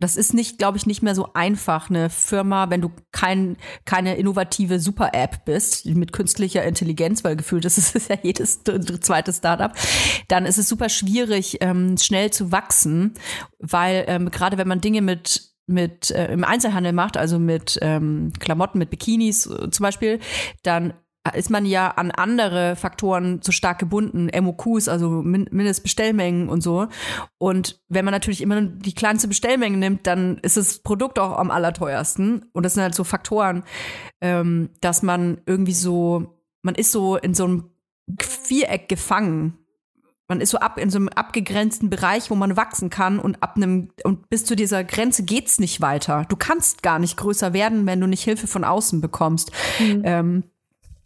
Das 0.00 0.16
ist 0.16 0.34
nicht, 0.34 0.58
glaube 0.58 0.78
ich, 0.78 0.86
nicht 0.86 1.02
mehr 1.02 1.14
so 1.14 1.32
einfach, 1.34 1.90
eine 1.90 2.10
Firma, 2.10 2.70
wenn 2.70 2.80
du 2.80 2.90
kein, 3.12 3.56
keine 3.84 4.16
innovative 4.16 4.80
Super-App 4.80 5.44
bist, 5.44 5.86
mit 5.86 6.12
künstlicher 6.12 6.64
Intelligenz, 6.64 7.22
weil 7.22 7.36
gefühlt 7.36 7.64
ist 7.64 7.94
es 7.94 8.08
ja 8.08 8.16
jedes 8.22 8.62
zweite 8.64 9.32
Startup, 9.32 9.72
dann 10.28 10.46
ist 10.46 10.58
es 10.58 10.68
super 10.68 10.88
schwierig, 10.88 11.58
ähm, 11.60 11.96
schnell 11.98 12.30
zu 12.30 12.50
wachsen, 12.50 13.14
weil 13.58 14.04
ähm, 14.08 14.30
gerade 14.30 14.58
wenn 14.58 14.68
man 14.68 14.80
Dinge 14.80 15.02
mit 15.02 15.50
mit 15.66 16.10
äh, 16.10 16.32
im 16.32 16.42
Einzelhandel 16.42 16.92
macht, 16.92 17.16
also 17.16 17.38
mit 17.38 17.78
ähm, 17.80 18.32
Klamotten, 18.40 18.78
mit 18.78 18.90
Bikinis 18.90 19.46
äh, 19.46 19.70
zum 19.70 19.84
Beispiel, 19.84 20.18
dann 20.64 20.94
ist 21.30 21.50
man 21.50 21.66
ja 21.66 21.88
an 21.88 22.10
andere 22.10 22.76
Faktoren 22.76 23.40
so 23.42 23.52
stark 23.52 23.78
gebunden, 23.78 24.28
MOQs, 24.38 24.88
also 24.88 25.08
Min 25.22 25.48
Mindestbestellmengen 25.50 26.48
und 26.48 26.62
so. 26.62 26.88
Und 27.38 27.80
wenn 27.88 28.04
man 28.04 28.12
natürlich 28.12 28.42
immer 28.42 28.60
nur 28.60 28.70
die 28.70 28.94
kleinste 28.94 29.28
Bestellmenge 29.28 29.76
nimmt, 29.76 30.06
dann 30.06 30.38
ist 30.38 30.56
das 30.56 30.78
Produkt 30.80 31.18
auch 31.18 31.36
am 31.38 31.50
allerteuersten. 31.50 32.46
Und 32.52 32.64
das 32.64 32.74
sind 32.74 32.82
halt 32.82 32.94
so 32.94 33.04
Faktoren, 33.04 33.64
ähm, 34.20 34.70
dass 34.80 35.02
man 35.02 35.40
irgendwie 35.46 35.74
so, 35.74 36.38
man 36.62 36.74
ist 36.74 36.92
so 36.92 37.16
in 37.16 37.34
so 37.34 37.44
einem 37.44 37.70
Viereck 38.18 38.88
gefangen. 38.88 39.56
Man 40.30 40.40
ist 40.40 40.50
so 40.50 40.58
ab 40.58 40.78
in 40.78 40.90
so 40.90 40.98
einem 40.98 41.08
abgegrenzten 41.08 41.90
Bereich, 41.90 42.30
wo 42.30 42.36
man 42.36 42.56
wachsen 42.56 42.88
kann 42.88 43.18
und 43.18 43.42
ab 43.42 43.56
einem 43.56 43.90
und 44.04 44.30
bis 44.30 44.44
zu 44.44 44.54
dieser 44.54 44.84
Grenze 44.84 45.24
geht's 45.24 45.58
nicht 45.58 45.80
weiter. 45.80 46.24
Du 46.28 46.36
kannst 46.36 46.84
gar 46.84 47.00
nicht 47.00 47.16
größer 47.16 47.52
werden, 47.52 47.84
wenn 47.84 48.00
du 48.00 48.06
nicht 48.06 48.22
Hilfe 48.22 48.46
von 48.46 48.62
außen 48.62 49.00
bekommst. 49.00 49.50
Ähm, 49.80 50.44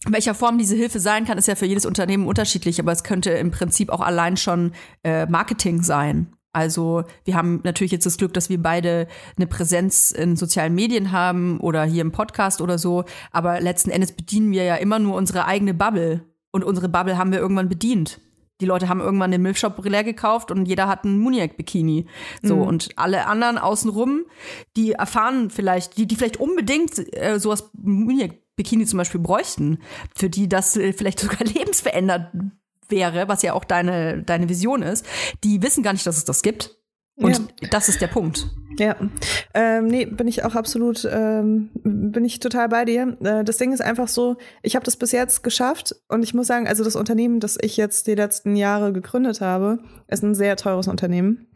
in 0.07 0.13
welcher 0.13 0.35
Form 0.35 0.59
diese 0.59 0.77
Hilfe 0.77 1.01
sein 1.01 1.25
kann, 1.25 1.39
ist 1.39 1.49
ja 1.49 1.55
für 1.55 1.67
jedes 1.67 1.87
Unternehmen 1.87 2.27
unterschiedlich, 2.27 2.79
aber 2.81 2.93
es 2.93 3.05
könnte 3.05 3.31
im 3.31 3.51
Prinzip 3.51 3.91
auch 3.91 4.01
allein 4.01 4.37
schon 4.37 4.73
äh, 5.03 5.27
Marketing 5.27 5.83
sein. 5.83 6.35
Also 6.53 7.05
wir 7.25 7.35
haben 7.35 7.61
natürlich 7.65 7.91
jetzt 7.91 8.07
das 8.07 8.17
Glück, 8.17 8.33
dass 8.33 8.49
wir 8.49 8.63
beide 8.63 9.09
eine 9.37 9.47
Präsenz 9.47 10.13
in 10.13 10.37
sozialen 10.37 10.75
Medien 10.75 11.11
haben 11.11 11.59
oder 11.59 11.85
hier 11.85 12.03
im 12.03 12.13
Podcast 12.13 12.61
oder 12.61 12.79
so, 12.79 13.05
aber 13.33 13.61
letzten 13.61 13.91
Endes 13.91 14.13
bedienen 14.13 14.53
wir 14.53 14.63
ja 14.63 14.77
immer 14.77 15.01
nur 15.01 15.17
unsere 15.17 15.47
eigene 15.47 15.75
Bubble 15.75 16.23
und 16.53 16.63
unsere 16.63 16.89
Bubble 16.89 17.19
haben 17.19 17.33
wir 17.33 17.41
irgendwann 17.41 17.69
bedient. 17.69 18.21
Die 18.61 18.67
Leute 18.67 18.89
haben 18.89 19.01
irgendwann 19.01 19.33
den 19.33 19.43
Milchshop 19.43 19.85
leer 19.85 20.05
gekauft 20.05 20.53
und 20.53 20.67
jeder 20.67 20.87
hat 20.87 21.05
einen 21.05 21.19
Muniac-Bikini. 21.19 22.07
So, 22.41 22.55
und 22.55 22.91
alle 22.95 23.27
anderen 23.27 23.59
außenrum, 23.59 24.27
die 24.77 24.93
erfahren 24.93 25.51
vielleicht, 25.51 25.97
die, 25.97 26.07
die 26.07 26.15
vielleicht 26.15 26.37
unbedingt 26.37 27.17
äh, 27.17 27.41
sowas 27.41 27.71
Muniac-Bikini 28.55 28.87
zum 28.87 28.99
Beispiel 28.99 29.21
bräuchten, 29.21 29.79
für 30.15 30.31
die 30.31 30.49
das 30.49 30.77
äh, 30.77 30.93
vielleicht 30.93 31.21
sogar 31.21 31.45
lebensverändert 31.45 32.33
wäre, 32.89 33.29
was 33.29 33.43
ja 33.43 33.55
auch 33.55 33.65
deine, 33.65 34.23
deine 34.23 34.49
Vision 34.49 34.83
ist, 34.83 35.07
die 35.43 35.63
wissen 35.63 35.83
gar 35.83 35.93
nicht, 35.93 36.07
dass 36.07 36.17
es 36.17 36.25
das 36.25 36.43
gibt. 36.43 36.79
Und 37.17 37.55
das 37.71 37.89
ist 37.89 38.01
der 38.01 38.09
Punkt. 38.09 38.51
Ja, 38.77 38.97
ähm, 39.55 39.87
nee, 39.87 40.05
bin 40.05 40.27
ich 40.27 40.43
auch 40.43 40.57
absolut, 40.57 41.09
ähm, 41.09 41.71
bin 41.85 42.25
ich 42.25 42.41
total 42.41 42.69
bei 42.69 42.85
dir. 42.85 43.17
Äh, 43.23 43.45
das 43.45 43.57
Ding 43.57 43.73
ist 43.73 43.81
einfach 43.81 44.09
so, 44.09 44.37
ich 44.65 44.75
habe 44.75 44.85
das 44.85 44.97
bis 44.97 45.13
jetzt 45.13 45.45
geschafft 45.45 45.95
und 46.09 46.25
ich 46.25 46.35
muss 46.35 46.49
sagen, 46.49 46.67
also 46.67 46.83
das 46.83 46.97
Unternehmen, 46.97 47.39
das 47.39 47.57
ich 47.61 47.77
jetzt 47.77 48.09
die 48.09 48.17
letzten 48.17 48.57
Jahre 48.57 48.93
gegründet 48.93 49.41
habe, 49.41 49.79
ist 50.09 50.25
ein 50.25 50.35
sehr 50.35 50.57
teures 50.57 50.89
Unternehmen. 50.89 51.47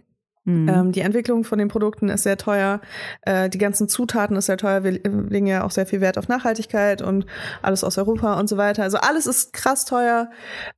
Ähm, 0.48 0.92
die 0.92 1.00
Entwicklung 1.00 1.44
von 1.44 1.58
den 1.58 1.68
Produkten 1.68 2.08
ist 2.08 2.22
sehr 2.22 2.38
teuer. 2.38 2.80
Äh, 3.22 3.50
die 3.50 3.58
ganzen 3.58 3.88
Zutaten 3.88 4.36
ist 4.36 4.46
sehr 4.46 4.56
teuer. 4.56 4.82
Wir 4.82 4.92
legen 4.92 5.46
ja 5.46 5.64
auch 5.64 5.70
sehr 5.70 5.86
viel 5.86 6.00
Wert 6.00 6.16
auf 6.16 6.28
Nachhaltigkeit 6.28 7.02
und 7.02 7.26
alles 7.60 7.84
aus 7.84 7.98
Europa 7.98 8.38
und 8.38 8.48
so 8.48 8.56
weiter. 8.56 8.82
Also 8.82 8.98
alles 8.98 9.26
ist 9.26 9.52
krass 9.52 9.84
teuer. 9.84 10.30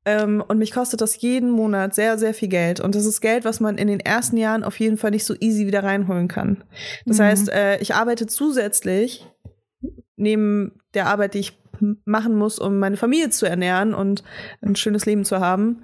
Ähm, 0.04 0.42
und 0.46 0.58
mich 0.58 0.72
kostet 0.72 1.00
das 1.00 1.20
jeden 1.20 1.50
Monat 1.50 1.94
sehr, 1.94 2.18
sehr 2.18 2.34
viel 2.34 2.48
Geld. 2.48 2.80
Und 2.80 2.94
das 2.94 3.06
ist 3.06 3.20
Geld, 3.20 3.44
was 3.44 3.60
man 3.60 3.78
in 3.78 3.86
den 3.86 4.00
ersten 4.00 4.36
Jahren 4.36 4.64
auf 4.64 4.78
jeden 4.80 4.96
Fall 4.96 5.12
nicht 5.12 5.24
so 5.24 5.34
easy 5.38 5.66
wieder 5.66 5.84
reinholen 5.84 6.28
kann. 6.28 6.64
Das 7.06 7.20
heißt, 7.20 7.50
äh, 7.50 7.78
ich 7.78 7.94
arbeite 7.94 8.26
zusätzlich 8.26 9.26
neben 10.16 10.80
der 10.94 11.06
Arbeit, 11.06 11.34
die 11.34 11.38
ich 11.38 11.58
machen 12.04 12.36
muss, 12.36 12.58
um 12.58 12.78
meine 12.78 12.96
Familie 12.96 13.30
zu 13.30 13.46
ernähren 13.46 13.94
und 13.94 14.22
ein 14.60 14.76
schönes 14.76 15.06
Leben 15.06 15.24
zu 15.24 15.40
haben, 15.40 15.82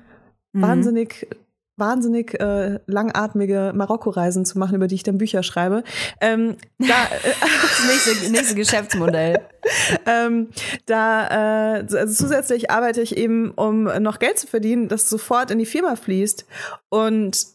wahnsinnig 0.52 1.28
wahnsinnig 1.76 2.40
äh, 2.40 2.80
langatmige 2.86 3.72
Marokko-Reisen 3.74 4.44
zu 4.44 4.58
machen, 4.58 4.76
über 4.76 4.86
die 4.86 4.94
ich 4.94 5.02
dann 5.02 5.18
Bücher 5.18 5.42
schreibe. 5.42 5.84
Ähm, 6.20 6.56
da, 6.78 6.86
Das 7.40 7.86
nächste, 7.86 8.30
nächste 8.30 8.54
Geschäftsmodell. 8.54 9.40
ähm, 10.06 10.48
da 10.86 11.76
äh, 11.78 11.86
also 11.96 12.24
zusätzlich 12.24 12.70
arbeite 12.70 13.02
ich 13.02 13.16
eben, 13.16 13.50
um 13.50 13.84
noch 13.84 14.18
Geld 14.18 14.38
zu 14.38 14.46
verdienen, 14.46 14.88
das 14.88 15.08
sofort 15.08 15.50
in 15.50 15.58
die 15.58 15.66
Firma 15.66 15.96
fließt. 15.96 16.46
Und 16.88 17.46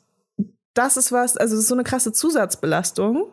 das 0.74 0.97
ist 0.97 1.11
was, 1.11 1.38
also 1.38 1.55
das 1.55 1.63
ist 1.63 1.69
so 1.69 1.76
eine 1.76 1.84
krasse 1.84 2.13
Zusatzbelastung. 2.13 3.26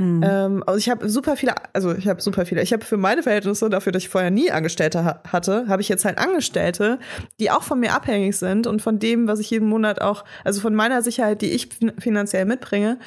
Ähm, 0.00 0.64
also 0.66 0.78
ich 0.78 0.88
habe 0.88 1.08
super 1.08 1.36
viele, 1.36 1.54
also 1.72 1.94
ich 1.94 2.08
habe 2.08 2.20
super 2.20 2.46
viele. 2.46 2.62
Ich 2.62 2.72
habe 2.72 2.84
für 2.84 2.96
meine 2.96 3.22
Verhältnisse, 3.22 3.68
dafür, 3.68 3.92
dass 3.92 4.02
ich 4.02 4.08
vorher 4.08 4.30
nie 4.30 4.50
Angestellte 4.50 5.04
ha 5.04 5.20
hatte, 5.30 5.66
habe 5.68 5.82
ich 5.82 5.88
jetzt 5.88 6.04
halt 6.04 6.18
Angestellte, 6.18 6.98
die 7.38 7.50
auch 7.50 7.62
von 7.62 7.80
mir 7.80 7.94
abhängig 7.94 8.36
sind 8.38 8.66
und 8.66 8.80
von 8.80 8.98
dem, 8.98 9.28
was 9.28 9.38
ich 9.38 9.50
jeden 9.50 9.68
Monat 9.68 10.00
auch, 10.00 10.24
also 10.44 10.60
von 10.60 10.74
meiner 10.74 11.02
Sicherheit, 11.02 11.42
die 11.42 11.50
ich 11.50 11.68
fin 11.68 11.92
finanziell 11.98 12.44
mitbringe. 12.44 12.98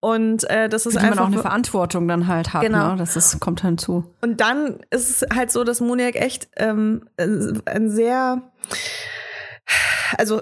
Und 0.00 0.48
äh, 0.48 0.68
das 0.68 0.86
ist 0.86 0.94
Für 0.94 1.00
die 1.00 1.04
man 1.04 1.12
einfach 1.12 1.24
auch 1.24 1.32
eine 1.32 1.42
Verantwortung 1.42 2.08
dann 2.08 2.26
halt 2.26 2.54
hat. 2.54 2.62
Genau. 2.62 2.92
Ne? 2.92 2.96
Das 2.96 3.16
ist, 3.16 3.40
kommt 3.40 3.62
hinzu. 3.62 4.04
und 4.20 4.40
dann 4.40 4.78
ist 4.90 5.22
es 5.22 5.36
halt 5.36 5.50
so, 5.50 5.64
dass 5.64 5.80
Moniak 5.80 6.16
echt 6.16 6.48
ähm, 6.56 7.02
ein 7.18 7.90
sehr 7.90 8.42
also 10.16 10.40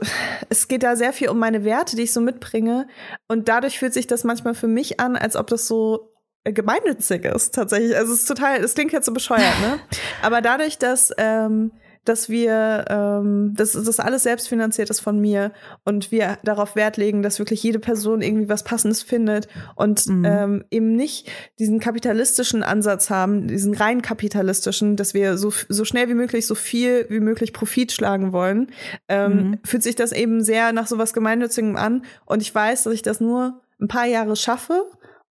es 0.49 0.69
geht 0.69 0.83
da 0.83 0.97
sehr 0.97 1.12
viel 1.12 1.29
um 1.29 1.39
meine 1.39 1.64
Werte, 1.64 1.97
die 1.97 2.03
ich 2.03 2.12
so 2.12 2.21
mitbringe. 2.21 2.87
Und 3.29 3.49
dadurch 3.49 3.79
fühlt 3.79 3.95
sich 3.95 4.07
das 4.07 4.25
manchmal 4.25 4.55
für 4.55 4.69
mich 4.69 5.01
an, 5.01 5.17
als 5.17 5.37
ob 5.37 5.49
das 5.49 5.67
so 5.67 6.12
äh, 6.45 6.53
gemeinnützig 6.53 7.25
ist, 7.25 7.55
tatsächlich. 7.55 7.97
Also 7.97 8.12
es 8.12 8.21
ist 8.21 8.27
total, 8.27 8.62
es 8.62 8.75
klingt 8.75 8.93
jetzt 8.93 9.07
so 9.07 9.12
bescheuert, 9.12 9.61
ne? 9.61 9.81
Aber 10.23 10.41
dadurch, 10.41 10.79
dass, 10.79 11.12
ähm, 11.19 11.73
dass 12.09 12.28
wir, 12.28 12.84
ähm, 12.88 13.54
dass 13.54 13.72
das 13.72 14.00
alles 14.00 14.22
selbst 14.22 14.48
finanziert 14.48 14.90
ist 14.90 15.00
von 15.00 15.20
mir 15.20 15.52
und 15.84 16.11
wir 16.11 16.38
darauf 16.44 16.76
Wert 16.76 16.96
legen, 16.96 17.22
dass 17.22 17.38
wirklich 17.38 17.62
jede 17.62 17.78
Person 17.78 18.22
irgendwie 18.22 18.48
was 18.48 18.64
Passendes 18.64 19.02
findet 19.02 19.48
und 19.74 20.07
ähm, 20.09 20.64
eben 20.70 20.92
nicht 20.92 21.28
diesen 21.59 21.80
kapitalistischen 21.80 22.62
Ansatz 22.62 23.11
haben, 23.11 23.48
diesen 23.48 23.74
rein 23.74 24.02
kapitalistischen, 24.02 24.96
dass 24.96 25.14
wir 25.14 25.38
so, 25.38 25.52
so 25.68 25.84
schnell 25.84 26.09
wie 26.09 26.14
möglich 26.14 26.46
so 26.46 26.54
viel 26.54 27.07
wie 27.09 27.20
möglich 27.20 27.52
Profit 27.52 27.92
schlagen 27.92 28.32
wollen, 28.32 28.68
ähm, 29.09 29.59
fühlt 29.64 29.82
sich 29.82 29.96
das 29.96 30.12
eben 30.12 30.42
sehr 30.42 30.72
nach 30.72 30.86
sowas 30.86 31.12
Gemeinnützigem 31.12 31.76
an 31.76 32.04
und 32.24 32.42
ich 32.42 32.54
weiß, 32.54 32.84
dass 32.84 32.92
ich 32.92 33.02
das 33.02 33.20
nur 33.20 33.61
ein 33.80 33.88
paar 33.88 34.07
Jahre 34.07 34.36
schaffe 34.36 34.84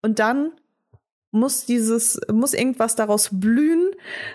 und 0.02 0.18
dann 0.18 0.52
muss 1.34 1.66
dieses, 1.66 2.18
muss 2.32 2.54
irgendwas 2.54 2.96
daraus 2.96 3.28
blühen. 3.32 3.90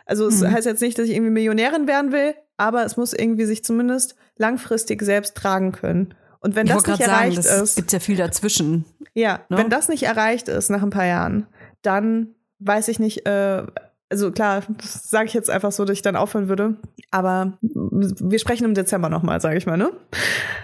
Also 0.05 0.27
es 0.27 0.43
heißt 0.45 0.67
jetzt 0.67 0.81
nicht, 0.81 0.97
dass 0.99 1.05
ich 1.05 1.15
irgendwie 1.15 1.31
Millionärin 1.31 1.87
werden 1.87 2.11
will, 2.11 2.35
aber 2.57 2.85
es 2.85 2.97
muss 2.97 3.13
irgendwie 3.13 3.45
sich 3.45 3.63
zumindest 3.63 4.15
langfristig 4.35 5.01
selbst 5.01 5.35
tragen 5.35 5.71
können. 5.71 6.13
Und 6.41 6.55
wenn 6.55 6.67
Ich 6.67 6.73
das 6.73 6.85
nicht 6.85 6.99
sagen, 6.99 7.11
erreicht 7.11 7.37
das 7.39 7.61
ist, 7.61 7.75
gibt 7.75 7.91
ja 7.91 7.99
viel 7.99 8.17
dazwischen. 8.17 8.85
ja, 9.13 9.41
ne? 9.49 9.57
wenn 9.57 9.69
das 9.69 9.89
nicht 9.89 10.03
erreicht 10.03 10.47
ist 10.47 10.69
nach 10.69 10.83
ein 10.83 10.89
paar 10.89 11.05
Jahren, 11.05 11.47
dann 11.81 12.35
weiß 12.59 12.89
ich 12.89 12.99
nicht, 12.99 13.25
äh, 13.25 13.63
also 14.11 14.31
klar, 14.31 14.63
das 14.77 15.09
sage 15.09 15.27
ich 15.27 15.33
jetzt 15.33 15.51
einfach 15.51 15.71
so, 15.71 15.85
dass 15.85 15.93
ich 15.93 16.01
dann 16.01 16.15
aufhören 16.15 16.49
würde. 16.49 16.75
Aber 17.11 17.53
wir 17.61 18.39
sprechen 18.39 18.65
im 18.65 18.73
Dezember 18.73 19.07
nochmal, 19.07 19.39
sage 19.39 19.57
ich 19.57 19.67
mal, 19.67 19.77
ne? 19.77 19.91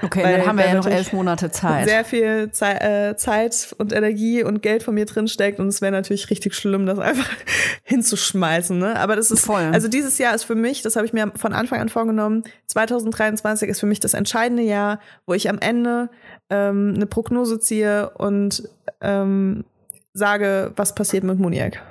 Okay, 0.02 0.24
Weil 0.24 0.38
dann 0.38 0.48
haben 0.48 0.58
wir 0.58 0.66
ja 0.66 0.74
noch 0.74 0.88
elf 0.88 1.14
Monate 1.14 1.52
Zeit. 1.52 1.88
Sehr 1.88 2.04
viel 2.06 2.52
Zei 2.52 2.74
äh, 2.74 3.16
Zeit 3.18 3.76
und 3.78 3.94
Energie 3.94 4.44
und 4.44 4.64
Geld 4.64 4.82
von 4.82 4.96
mir 4.96 5.06
drin 5.06 5.28
steckt 5.28 5.60
und 5.60 5.68
es 5.68 5.82
wäre 5.82 5.92
natürlich 5.92 6.30
richtig 6.32 6.56
schlimm, 6.56 6.88
das 6.88 6.98
einfach 6.98 7.30
hinzuschmeißen. 7.84 8.78
Ne? 8.78 9.00
Aber 9.00 9.16
das 9.16 9.30
ist, 9.30 9.46
Voll. 9.46 9.70
also 9.72 9.88
dieses 9.88 10.18
Jahr 10.18 10.34
ist 10.34 10.44
für 10.44 10.56
mich, 10.56 10.82
das 10.82 10.96
habe 10.96 11.06
ich 11.06 11.14
mir 11.14 11.32
von 11.36 11.54
Anfang 11.54 11.80
an 11.80 11.90
vorgenommen, 11.90 12.44
2023 12.68 13.70
ist 13.70 13.80
für 13.80 13.86
mich 13.86 14.00
das 14.00 14.16
entscheidende 14.16 14.64
Jahr, 14.64 15.00
wo 15.28 15.34
ich 15.34 15.50
am 15.50 15.60
Ende 15.60 16.10
ähm, 16.50 16.94
eine 16.96 17.06
Prognose 17.06 17.60
ziehe 17.60 18.10
und 18.10 18.68
ähm, 19.02 19.66
sage, 20.14 20.72
was 20.76 20.96
passiert 20.96 21.24
mit 21.24 21.40
Muniak. 21.40 21.82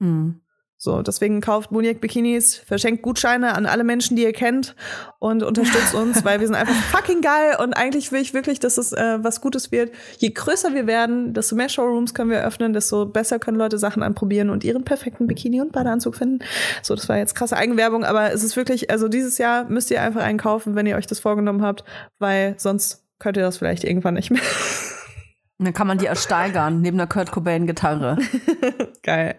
Hm. 0.00 0.41
So, 0.84 1.00
deswegen 1.00 1.40
kauft 1.40 1.70
Muniak 1.70 2.00
Bikinis, 2.00 2.56
verschenkt 2.56 3.02
Gutscheine 3.02 3.54
an 3.54 3.66
alle 3.66 3.84
Menschen, 3.84 4.16
die 4.16 4.24
ihr 4.24 4.32
kennt 4.32 4.74
und 5.20 5.44
unterstützt 5.44 5.94
uns, 5.94 6.24
weil 6.24 6.40
wir 6.40 6.48
sind 6.48 6.56
einfach 6.56 6.74
fucking 6.90 7.20
geil 7.20 7.54
und 7.62 7.74
eigentlich 7.74 8.10
will 8.10 8.20
ich 8.20 8.34
wirklich, 8.34 8.58
dass 8.58 8.78
es 8.78 8.92
äh, 8.92 9.18
was 9.22 9.40
Gutes 9.40 9.70
wird. 9.70 9.92
Je 10.18 10.30
größer 10.30 10.74
wir 10.74 10.88
werden, 10.88 11.34
desto 11.34 11.54
mehr 11.54 11.68
Showrooms 11.68 12.14
können 12.14 12.30
wir 12.30 12.44
öffnen, 12.44 12.72
desto 12.72 13.06
besser 13.06 13.38
können 13.38 13.58
Leute 13.58 13.78
Sachen 13.78 14.02
anprobieren 14.02 14.50
und 14.50 14.64
ihren 14.64 14.82
perfekten 14.82 15.28
Bikini 15.28 15.60
und 15.60 15.70
Badeanzug 15.70 16.16
finden. 16.16 16.40
So, 16.82 16.96
das 16.96 17.08
war 17.08 17.16
jetzt 17.16 17.36
krasse 17.36 17.56
Eigenwerbung, 17.56 18.02
aber 18.02 18.32
es 18.32 18.42
ist 18.42 18.56
wirklich, 18.56 18.90
also 18.90 19.06
dieses 19.06 19.38
Jahr 19.38 19.62
müsst 19.66 19.92
ihr 19.92 20.02
einfach 20.02 20.24
einen 20.24 20.38
kaufen, 20.38 20.74
wenn 20.74 20.86
ihr 20.86 20.96
euch 20.96 21.06
das 21.06 21.20
vorgenommen 21.20 21.62
habt, 21.62 21.84
weil 22.18 22.56
sonst 22.58 23.04
könnt 23.20 23.36
ihr 23.36 23.44
das 23.44 23.56
vielleicht 23.56 23.84
irgendwann 23.84 24.14
nicht 24.14 24.32
mehr. 24.32 24.42
Dann 25.60 25.74
kann 25.74 25.86
man 25.86 25.98
die 25.98 26.06
ersteigern, 26.06 26.80
neben 26.80 26.98
der 26.98 27.06
Kurt 27.06 27.30
Cobain-Gitarre. 27.30 28.18
Geil. 29.02 29.34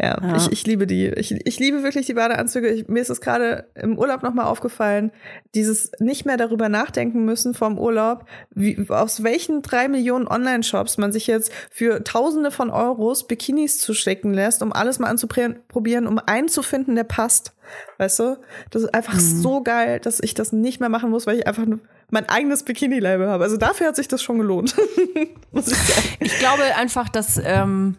Ja, 0.00 0.18
Ja. 0.22 0.36
Ich, 0.36 0.52
ich 0.52 0.66
liebe 0.66 0.86
die. 0.86 1.08
Ich, 1.08 1.32
ich 1.32 1.58
liebe 1.58 1.82
wirklich 1.82 2.06
die 2.06 2.14
Badeanzüge. 2.14 2.68
Ich, 2.68 2.86
mir 2.86 3.00
ist 3.00 3.10
es 3.10 3.20
gerade 3.20 3.66
im 3.74 3.98
Urlaub 3.98 4.22
nochmal 4.22 4.46
aufgefallen, 4.46 5.10
dieses 5.54 5.90
nicht 5.98 6.26
mehr 6.26 6.36
darüber 6.36 6.68
nachdenken 6.68 7.24
müssen 7.24 7.54
vom 7.54 7.78
Urlaub, 7.78 8.26
wie, 8.50 8.86
aus 8.88 9.24
welchen 9.24 9.62
drei 9.62 9.88
Millionen 9.88 10.28
Online-Shops 10.28 10.96
man 10.98 11.12
sich 11.12 11.26
jetzt 11.26 11.52
für 11.70 12.04
Tausende 12.04 12.52
von 12.52 12.70
Euros 12.70 13.26
Bikinis 13.26 13.78
zuschicken 13.78 14.32
lässt, 14.32 14.62
um 14.62 14.72
alles 14.72 15.00
mal 15.00 15.08
anzuprobieren, 15.08 16.06
um 16.06 16.20
einen 16.24 16.48
zu 16.48 16.62
finden, 16.62 16.94
der 16.94 17.04
passt. 17.04 17.52
Weißt 17.98 18.18
du? 18.20 18.38
Das 18.70 18.82
ist 18.82 18.94
einfach 18.94 19.18
so 19.18 19.62
geil, 19.62 19.98
dass 19.98 20.20
ich 20.20 20.34
das 20.34 20.52
nicht 20.52 20.80
mehr 20.80 20.88
machen 20.88 21.10
muss, 21.10 21.26
weil 21.26 21.38
ich 21.38 21.46
einfach 21.46 21.64
nur 21.64 21.80
mein 22.10 22.28
eigenes 22.28 22.62
Bikini-Label 22.62 23.28
habe. 23.28 23.42
Also 23.42 23.56
dafür 23.56 23.88
hat 23.88 23.96
sich 23.96 24.06
das 24.06 24.22
schon 24.22 24.38
gelohnt. 24.38 24.76
muss 25.52 25.68
ich 25.68 25.78
sagen. 25.78 26.08
Ich 26.20 26.38
glaube 26.38 26.62
einfach, 26.76 27.08
dass, 27.08 27.40
ähm, 27.42 27.96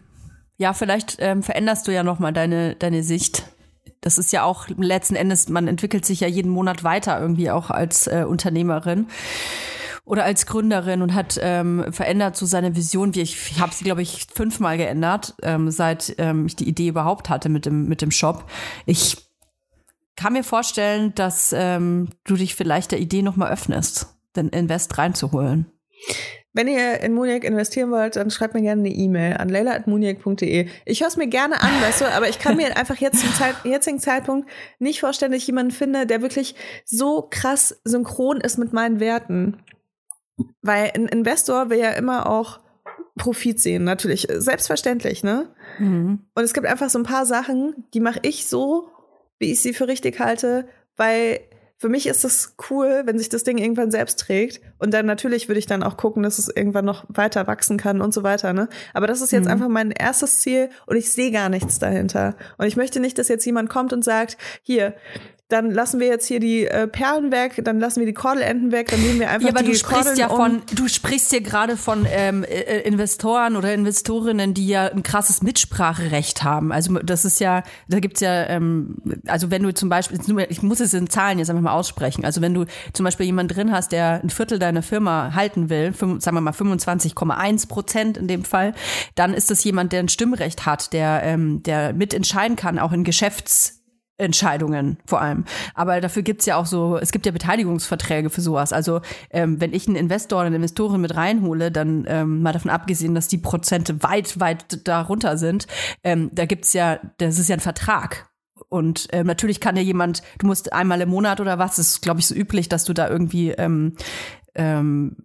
ja, 0.56 0.72
vielleicht 0.72 1.16
ähm, 1.20 1.42
veränderst 1.42 1.86
du 1.86 1.92
ja 1.92 2.02
nochmal 2.02 2.32
deine, 2.32 2.74
deine 2.76 3.02
Sicht. 3.02 3.44
Das 4.00 4.18
ist 4.18 4.32
ja 4.32 4.44
auch 4.44 4.68
letzten 4.68 5.16
Endes, 5.16 5.48
man 5.48 5.68
entwickelt 5.68 6.04
sich 6.04 6.20
ja 6.20 6.28
jeden 6.28 6.50
Monat 6.50 6.84
weiter 6.84 7.20
irgendwie 7.20 7.50
auch 7.50 7.70
als 7.70 8.06
äh, 8.06 8.24
Unternehmerin 8.26 9.06
oder 10.04 10.24
als 10.24 10.46
Gründerin 10.46 11.02
und 11.02 11.14
hat 11.14 11.38
ähm, 11.42 11.92
verändert 11.92 12.36
so 12.36 12.46
seine 12.46 12.76
Vision, 12.76 13.14
wie 13.14 13.22
ich, 13.22 13.50
ich 13.50 13.60
habe 13.60 13.74
sie 13.74 13.84
glaube 13.84 14.02
ich 14.02 14.26
fünfmal 14.32 14.76
geändert, 14.78 15.34
ähm, 15.42 15.70
seit 15.70 16.14
ähm, 16.18 16.46
ich 16.46 16.56
die 16.56 16.68
Idee 16.68 16.88
überhaupt 16.88 17.28
hatte 17.28 17.48
mit 17.48 17.66
dem 17.66 17.88
mit 17.88 18.00
dem 18.00 18.12
Shop. 18.12 18.48
Ich 18.86 19.16
kann 20.14 20.32
mir 20.32 20.44
vorstellen, 20.44 21.14
dass 21.14 21.52
ähm, 21.52 22.08
du 22.24 22.36
dich 22.36 22.54
vielleicht 22.54 22.92
der 22.92 23.00
Idee 23.00 23.22
nochmal 23.22 23.52
öffnest, 23.52 24.16
den 24.36 24.48
Invest 24.48 24.96
reinzuholen. 24.96 25.66
Wenn 26.56 26.68
ihr 26.68 27.00
in 27.02 27.12
Muniac 27.12 27.44
investieren 27.44 27.90
wollt, 27.90 28.16
dann 28.16 28.30
schreibt 28.30 28.54
mir 28.54 28.62
gerne 28.62 28.80
eine 28.80 28.88
E-Mail 28.88 29.36
an 29.36 29.50
leila.muniac.de. 29.50 30.68
Ich 30.86 31.00
höre 31.02 31.08
es 31.08 31.18
mir 31.18 31.26
gerne 31.26 31.60
an, 31.60 31.68
weißt 31.82 32.00
du, 32.00 32.10
aber 32.10 32.30
ich 32.30 32.38
kann 32.38 32.56
mir 32.56 32.74
einfach 32.78 32.96
jetzt 32.96 33.20
zum 33.20 33.30
Zeit, 33.34 33.56
jetzigen 33.64 33.98
Zeitpunkt 33.98 34.48
nicht 34.78 35.00
vorstellen, 35.00 35.32
dass 35.32 35.42
ich 35.42 35.46
jemanden 35.46 35.72
finde, 35.72 36.06
der 36.06 36.22
wirklich 36.22 36.54
so 36.86 37.28
krass 37.28 37.78
synchron 37.84 38.40
ist 38.40 38.56
mit 38.56 38.72
meinen 38.72 39.00
Werten. 39.00 39.58
Weil 40.62 40.92
ein 40.94 41.08
Investor 41.08 41.68
will 41.68 41.78
ja 41.78 41.90
immer 41.90 42.30
auch 42.30 42.60
Profit 43.18 43.60
sehen, 43.60 43.84
natürlich. 43.84 44.26
Selbstverständlich, 44.30 45.22
ne? 45.22 45.54
Und 46.34 46.42
es 46.42 46.54
gibt 46.54 46.66
einfach 46.66 46.88
so 46.88 46.98
ein 46.98 47.04
paar 47.04 47.26
Sachen, 47.26 47.84
die 47.92 48.00
mache 48.00 48.20
ich 48.22 48.46
so, 48.46 48.88
wie 49.38 49.52
ich 49.52 49.60
sie 49.60 49.74
für 49.74 49.88
richtig 49.88 50.20
halte, 50.20 50.66
weil 50.96 51.40
für 51.78 51.90
mich 51.90 52.06
ist 52.06 52.24
es 52.24 52.54
cool, 52.70 53.02
wenn 53.04 53.18
sich 53.18 53.28
das 53.28 53.44
Ding 53.44 53.58
irgendwann 53.58 53.90
selbst 53.90 54.18
trägt. 54.18 54.60
Und 54.78 54.94
dann 54.94 55.04
natürlich 55.04 55.48
würde 55.48 55.58
ich 55.58 55.66
dann 55.66 55.82
auch 55.82 55.98
gucken, 55.98 56.22
dass 56.22 56.38
es 56.38 56.48
irgendwann 56.48 56.86
noch 56.86 57.04
weiter 57.08 57.46
wachsen 57.46 57.76
kann 57.76 58.00
und 58.00 58.14
so 58.14 58.22
weiter. 58.22 58.54
Ne? 58.54 58.68
Aber 58.94 59.06
das 59.06 59.20
ist 59.20 59.30
jetzt 59.30 59.46
einfach 59.46 59.68
mein 59.68 59.90
erstes 59.90 60.40
Ziel 60.40 60.70
und 60.86 60.96
ich 60.96 61.12
sehe 61.12 61.30
gar 61.30 61.50
nichts 61.50 61.78
dahinter. 61.78 62.34
Und 62.56 62.66
ich 62.66 62.76
möchte 62.76 62.98
nicht, 62.98 63.18
dass 63.18 63.28
jetzt 63.28 63.44
jemand 63.44 63.68
kommt 63.68 63.92
und 63.92 64.04
sagt, 64.04 64.38
hier, 64.62 64.94
dann 65.48 65.70
lassen 65.70 66.00
wir 66.00 66.08
jetzt 66.08 66.26
hier 66.26 66.40
die 66.40 66.66
äh, 66.66 66.88
Perlen 66.88 67.30
weg, 67.30 67.60
dann 67.62 67.78
lassen 67.78 68.00
wir 68.00 68.06
die 68.06 68.12
Kordelenten 68.12 68.72
weg, 68.72 68.88
dann 68.90 69.00
nehmen 69.00 69.20
wir 69.20 69.30
einfach 69.30 69.46
Ja, 69.48 69.54
aber 69.54 69.62
die 69.62 69.72
du 69.72 69.76
sprichst 69.76 69.94
Kordeln 70.04 70.18
ja 70.18 70.26
um. 70.26 70.36
von, 70.36 70.62
du 70.74 70.88
sprichst 70.88 71.30
hier 71.30 71.40
gerade 71.40 71.76
von 71.76 72.04
ähm, 72.10 72.42
äh, 72.42 72.80
Investoren 72.80 73.54
oder 73.54 73.72
Investorinnen, 73.72 74.54
die 74.54 74.66
ja 74.66 74.86
ein 74.86 75.04
krasses 75.04 75.42
Mitspracherecht 75.42 76.42
haben. 76.42 76.72
Also 76.72 76.94
das 76.94 77.24
ist 77.24 77.38
ja, 77.38 77.62
da 77.86 78.00
gibt's 78.00 78.20
ja, 78.20 78.46
ähm, 78.48 78.96
also 79.28 79.52
wenn 79.52 79.62
du 79.62 79.72
zum 79.72 79.88
Beispiel, 79.88 80.18
ich 80.48 80.62
muss 80.62 80.80
es 80.80 80.92
in 80.94 81.08
Zahlen 81.08 81.38
jetzt 81.38 81.48
einfach 81.48 81.62
mal 81.62 81.74
aussprechen. 81.74 82.24
Also 82.24 82.40
wenn 82.40 82.52
du 82.52 82.64
zum 82.92 83.04
Beispiel 83.04 83.26
jemanden 83.26 83.54
drin 83.54 83.70
hast, 83.72 83.92
der 83.92 84.20
ein 84.24 84.30
Viertel 84.30 84.58
deiner 84.58 84.82
Firma 84.82 85.32
halten 85.34 85.70
will, 85.70 85.92
fünf- 85.92 86.24
sagen 86.24 86.36
wir 86.36 86.40
mal 86.40 86.50
25,1 86.54 87.68
Prozent 87.68 88.16
in 88.16 88.26
dem 88.26 88.44
Fall, 88.44 88.74
dann 89.14 89.32
ist 89.32 89.52
das 89.52 89.62
jemand, 89.62 89.92
der 89.92 90.00
ein 90.00 90.08
Stimmrecht 90.08 90.66
hat, 90.66 90.92
der, 90.92 91.22
ähm, 91.22 91.62
der 91.62 91.92
mitentscheiden 91.92 92.56
kann, 92.56 92.80
auch 92.80 92.90
in 92.90 93.04
Geschäfts 93.04 93.74
Entscheidungen 94.18 94.98
vor 95.06 95.20
allem. 95.20 95.44
Aber 95.74 96.00
dafür 96.00 96.22
gibt's 96.22 96.46
ja 96.46 96.56
auch 96.56 96.66
so, 96.66 96.96
es 96.96 97.12
gibt 97.12 97.26
ja 97.26 97.32
Beteiligungsverträge 97.32 98.30
für 98.30 98.40
sowas. 98.40 98.72
Also 98.72 99.00
ähm, 99.30 99.60
wenn 99.60 99.74
ich 99.74 99.86
einen 99.86 99.96
Investor 99.96 100.38
oder 100.38 100.46
eine 100.46 100.56
Investorin 100.56 101.00
mit 101.00 101.14
reinhole, 101.14 101.70
dann 101.70 102.06
ähm, 102.08 102.42
mal 102.42 102.52
davon 102.52 102.70
abgesehen, 102.70 103.14
dass 103.14 103.28
die 103.28 103.38
Prozente 103.38 104.02
weit, 104.02 104.40
weit 104.40 104.86
darunter 104.88 105.36
sind, 105.36 105.66
ähm, 106.02 106.30
da 106.32 106.46
gibt's 106.46 106.72
ja, 106.72 106.98
das 107.18 107.38
ist 107.38 107.48
ja 107.48 107.56
ein 107.56 107.60
Vertrag. 107.60 108.30
Und 108.68 109.08
ähm, 109.12 109.26
natürlich 109.26 109.60
kann 109.60 109.76
ja 109.76 109.82
jemand, 109.82 110.22
du 110.38 110.46
musst 110.46 110.72
einmal 110.72 111.00
im 111.00 111.10
Monat 111.10 111.40
oder 111.40 111.58
was, 111.58 111.78
ist, 111.78 112.02
glaube 112.02 112.20
ich, 112.20 112.26
so 112.26 112.34
üblich, 112.34 112.68
dass 112.68 112.84
du 112.84 112.94
da 112.94 113.08
irgendwie 113.08 113.50
ähm, 113.50 113.96
ähm, 114.56 115.16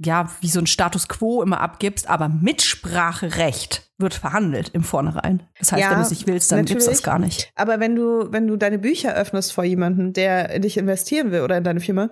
ja, 0.00 0.28
wie 0.40 0.48
so 0.48 0.60
ein 0.60 0.66
Status 0.68 1.08
quo 1.08 1.42
immer 1.42 1.60
abgibst, 1.60 2.08
aber 2.08 2.28
Mitspracherecht 2.28 3.90
wird 3.98 4.14
verhandelt 4.14 4.68
im 4.72 4.84
Vornherein. 4.84 5.42
Das 5.58 5.72
heißt, 5.72 5.82
Ja, 5.82 5.90
wenn 5.90 5.96
du 5.96 6.02
es 6.02 6.10
nicht 6.10 6.26
willst, 6.28 6.52
dann 6.52 6.64
gibt's 6.64 6.84
das 6.86 7.02
gar 7.02 7.18
nicht. 7.18 7.50
Aber 7.56 7.80
wenn 7.80 7.96
du, 7.96 8.30
wenn 8.30 8.46
du 8.46 8.56
deine 8.56 8.78
Bücher 8.78 9.12
öffnest 9.14 9.52
vor 9.52 9.64
jemanden, 9.64 10.12
der 10.12 10.50
in 10.50 10.62
dich 10.62 10.76
investieren 10.76 11.32
will 11.32 11.40
oder 11.40 11.58
in 11.58 11.64
deine 11.64 11.80
Firma, 11.80 12.10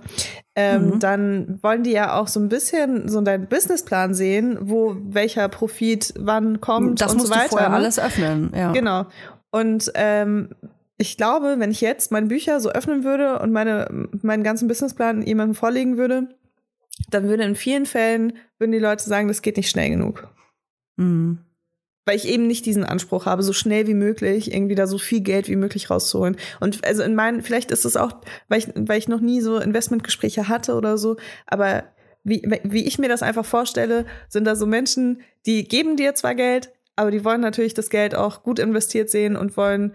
ähm, 0.56 0.86
Mhm. 0.94 0.98
dann 0.98 1.58
wollen 1.62 1.84
die 1.84 1.92
ja 1.92 2.14
auch 2.18 2.26
so 2.26 2.40
ein 2.40 2.48
bisschen 2.48 3.08
so 3.08 3.20
deinen 3.20 3.46
Businessplan 3.46 4.14
sehen, 4.14 4.58
wo 4.62 4.96
welcher 5.04 5.48
Profit 5.48 6.12
wann 6.18 6.60
kommt 6.60 7.00
Das 7.00 7.12
und 7.12 7.18
musst 7.18 7.28
so 7.28 7.34
weiter. 7.34 7.44
du 7.44 7.50
vorher 7.50 7.68
ne? 7.68 7.76
alles 7.76 7.98
öffnen. 8.00 8.50
Ja. 8.52 8.72
Genau. 8.72 9.06
Und 9.52 9.92
ähm, 9.94 10.48
ich 10.98 11.16
glaube, 11.16 11.56
wenn 11.58 11.70
ich 11.70 11.80
jetzt 11.80 12.10
meine 12.10 12.26
Bücher 12.26 12.60
so 12.60 12.70
öffnen 12.70 13.04
würde 13.04 13.38
und 13.40 13.52
meine, 13.52 14.08
meinen 14.22 14.42
ganzen 14.42 14.68
Businessplan 14.68 15.22
jemandem 15.22 15.54
vorlegen 15.54 15.96
würde, 15.96 16.28
dann 17.10 17.28
würde 17.28 17.44
in 17.44 17.54
vielen 17.54 17.86
Fällen, 17.86 18.34
würden 18.58 18.72
die 18.72 18.78
Leute 18.78 19.04
sagen, 19.04 19.28
das 19.28 19.42
geht 19.42 19.56
nicht 19.56 19.68
schnell 19.68 19.90
genug. 19.90 20.28
Mhm. 20.96 21.38
Weil 22.06 22.16
ich 22.16 22.28
eben 22.28 22.46
nicht 22.46 22.64
diesen 22.64 22.84
Anspruch 22.84 23.26
habe, 23.26 23.42
so 23.42 23.52
schnell 23.52 23.86
wie 23.86 23.94
möglich 23.94 24.52
irgendwie 24.52 24.76
da 24.76 24.86
so 24.86 24.96
viel 24.96 25.20
Geld 25.20 25.48
wie 25.48 25.56
möglich 25.56 25.90
rauszuholen. 25.90 26.36
Und 26.60 26.86
also 26.86 27.02
in 27.02 27.14
meinen, 27.14 27.42
vielleicht 27.42 27.70
ist 27.70 27.84
es 27.84 27.96
auch, 27.96 28.20
weil 28.48 28.60
ich, 28.60 28.68
weil 28.74 28.98
ich 28.98 29.08
noch 29.08 29.20
nie 29.20 29.40
so 29.40 29.58
Investmentgespräche 29.58 30.48
hatte 30.48 30.74
oder 30.74 30.96
so, 30.96 31.16
aber 31.46 31.84
wie, 32.24 32.42
wie 32.64 32.84
ich 32.84 32.98
mir 32.98 33.08
das 33.08 33.22
einfach 33.22 33.44
vorstelle, 33.44 34.06
sind 34.28 34.46
da 34.46 34.56
so 34.56 34.66
Menschen, 34.66 35.20
die 35.46 35.68
geben 35.68 35.96
dir 35.96 36.14
zwar 36.14 36.34
Geld, 36.34 36.72
aber 36.96 37.10
die 37.10 37.24
wollen 37.24 37.40
natürlich 37.40 37.74
das 37.74 37.90
Geld 37.90 38.14
auch 38.14 38.42
gut 38.42 38.58
investiert 38.58 39.10
sehen 39.10 39.36
und 39.36 39.56
wollen 39.56 39.94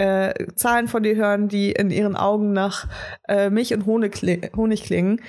äh, 0.00 0.46
Zahlen 0.56 0.88
von 0.88 1.02
dir 1.02 1.14
hören, 1.16 1.48
die 1.48 1.72
in 1.72 1.90
ihren 1.90 2.16
Augen 2.16 2.52
nach 2.52 2.88
äh, 3.28 3.50
Milch 3.50 3.74
und 3.74 3.84
Honig, 3.86 4.14
kli- 4.14 4.54
Honig 4.56 4.82
klingen. 4.84 5.20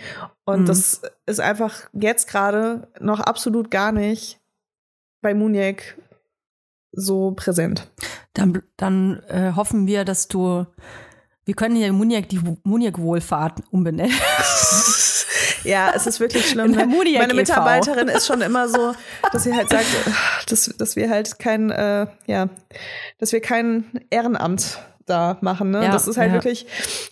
Und 0.45 0.61
Mhm. 0.61 0.65
das 0.65 1.01
ist 1.26 1.39
einfach 1.41 1.89
jetzt 1.93 2.28
gerade 2.30 2.88
noch 2.99 3.19
absolut 3.19 3.69
gar 3.69 3.91
nicht 3.91 4.39
bei 5.22 5.34
Muniac 5.34 5.97
so 6.93 7.32
präsent. 7.32 7.89
Dann, 8.34 8.61
dann 8.78 9.22
äh, 9.28 9.51
hoffen 9.55 9.88
wir, 9.88 10.05
dass 10.05 10.28
du. 10.28 10.65
Wir 11.45 11.55
können 11.55 11.76
hier 11.76 11.91
Muniac 11.91 12.30
die 12.30 12.39
Muniac-Wohlfahrt 12.63 13.63
umbenennen. 13.72 14.13
Ja, 15.64 15.91
es 15.95 16.07
ist 16.07 16.20
wirklich 16.20 16.49
schlimm. 16.49 16.72
Ne? 16.72 16.86
Meine. 16.88 17.34
Mitarbeiterin 17.34 18.07
ist 18.07 18.28
schon 18.28 18.41
immer 18.41 18.68
so, 18.68 18.93
dass 19.32 19.43
sie 19.43 19.53
halt 19.55 19.70
sagt, 19.70 19.86
dass, 20.47 20.66
dass 20.78 20.95
wir 20.95 21.09
halt 21.09 21.39
kein, 21.39 21.70
äh, 21.72 22.07
ja, 22.26 22.49
dass 23.20 23.32
wir 23.32 23.41
kein 23.41 23.86
Ehrenamt 24.09 24.80
da 25.05 25.38
machen. 25.41 25.72
Ne? 25.72 25.84
Ja, 25.84 25.91
das 25.91 26.07
ist 26.07 26.18
halt 26.18 26.30
ja. 26.30 26.34
wirklich. 26.36 26.66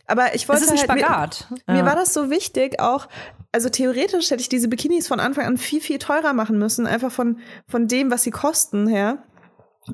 Aber 0.08 0.36
ich 0.36 0.47
wollte 0.47 0.62
Das 0.62 0.72
ist 0.74 0.84
ein 0.84 0.89
halt, 0.89 1.02
Spagat. 1.02 1.47
Mir, 1.68 1.74
mir 1.74 1.80
Ja. 1.80 1.86
war 1.86 1.95
das 1.95 2.14
so 2.14 2.30
wichtig, 2.30 2.80
auch. 2.80 3.08
Also 3.52 3.70
theoretisch 3.70 4.30
hätte 4.30 4.41
ich 4.41 4.50
diese 4.50 4.68
Bikinis 4.68 5.08
von 5.08 5.20
Anfang 5.20 5.45
an 5.45 5.58
viel, 5.58 5.82
viel 5.82 5.97
teurer 5.97 6.34
machen 6.34 6.60
müssen, 6.60 6.86
einfach 6.86 7.12
von, 7.12 7.39
von 7.68 7.88
dem, 7.88 8.12
was 8.12 8.24
sie 8.24 8.32
kosten 8.32 8.88
her. 8.88 9.18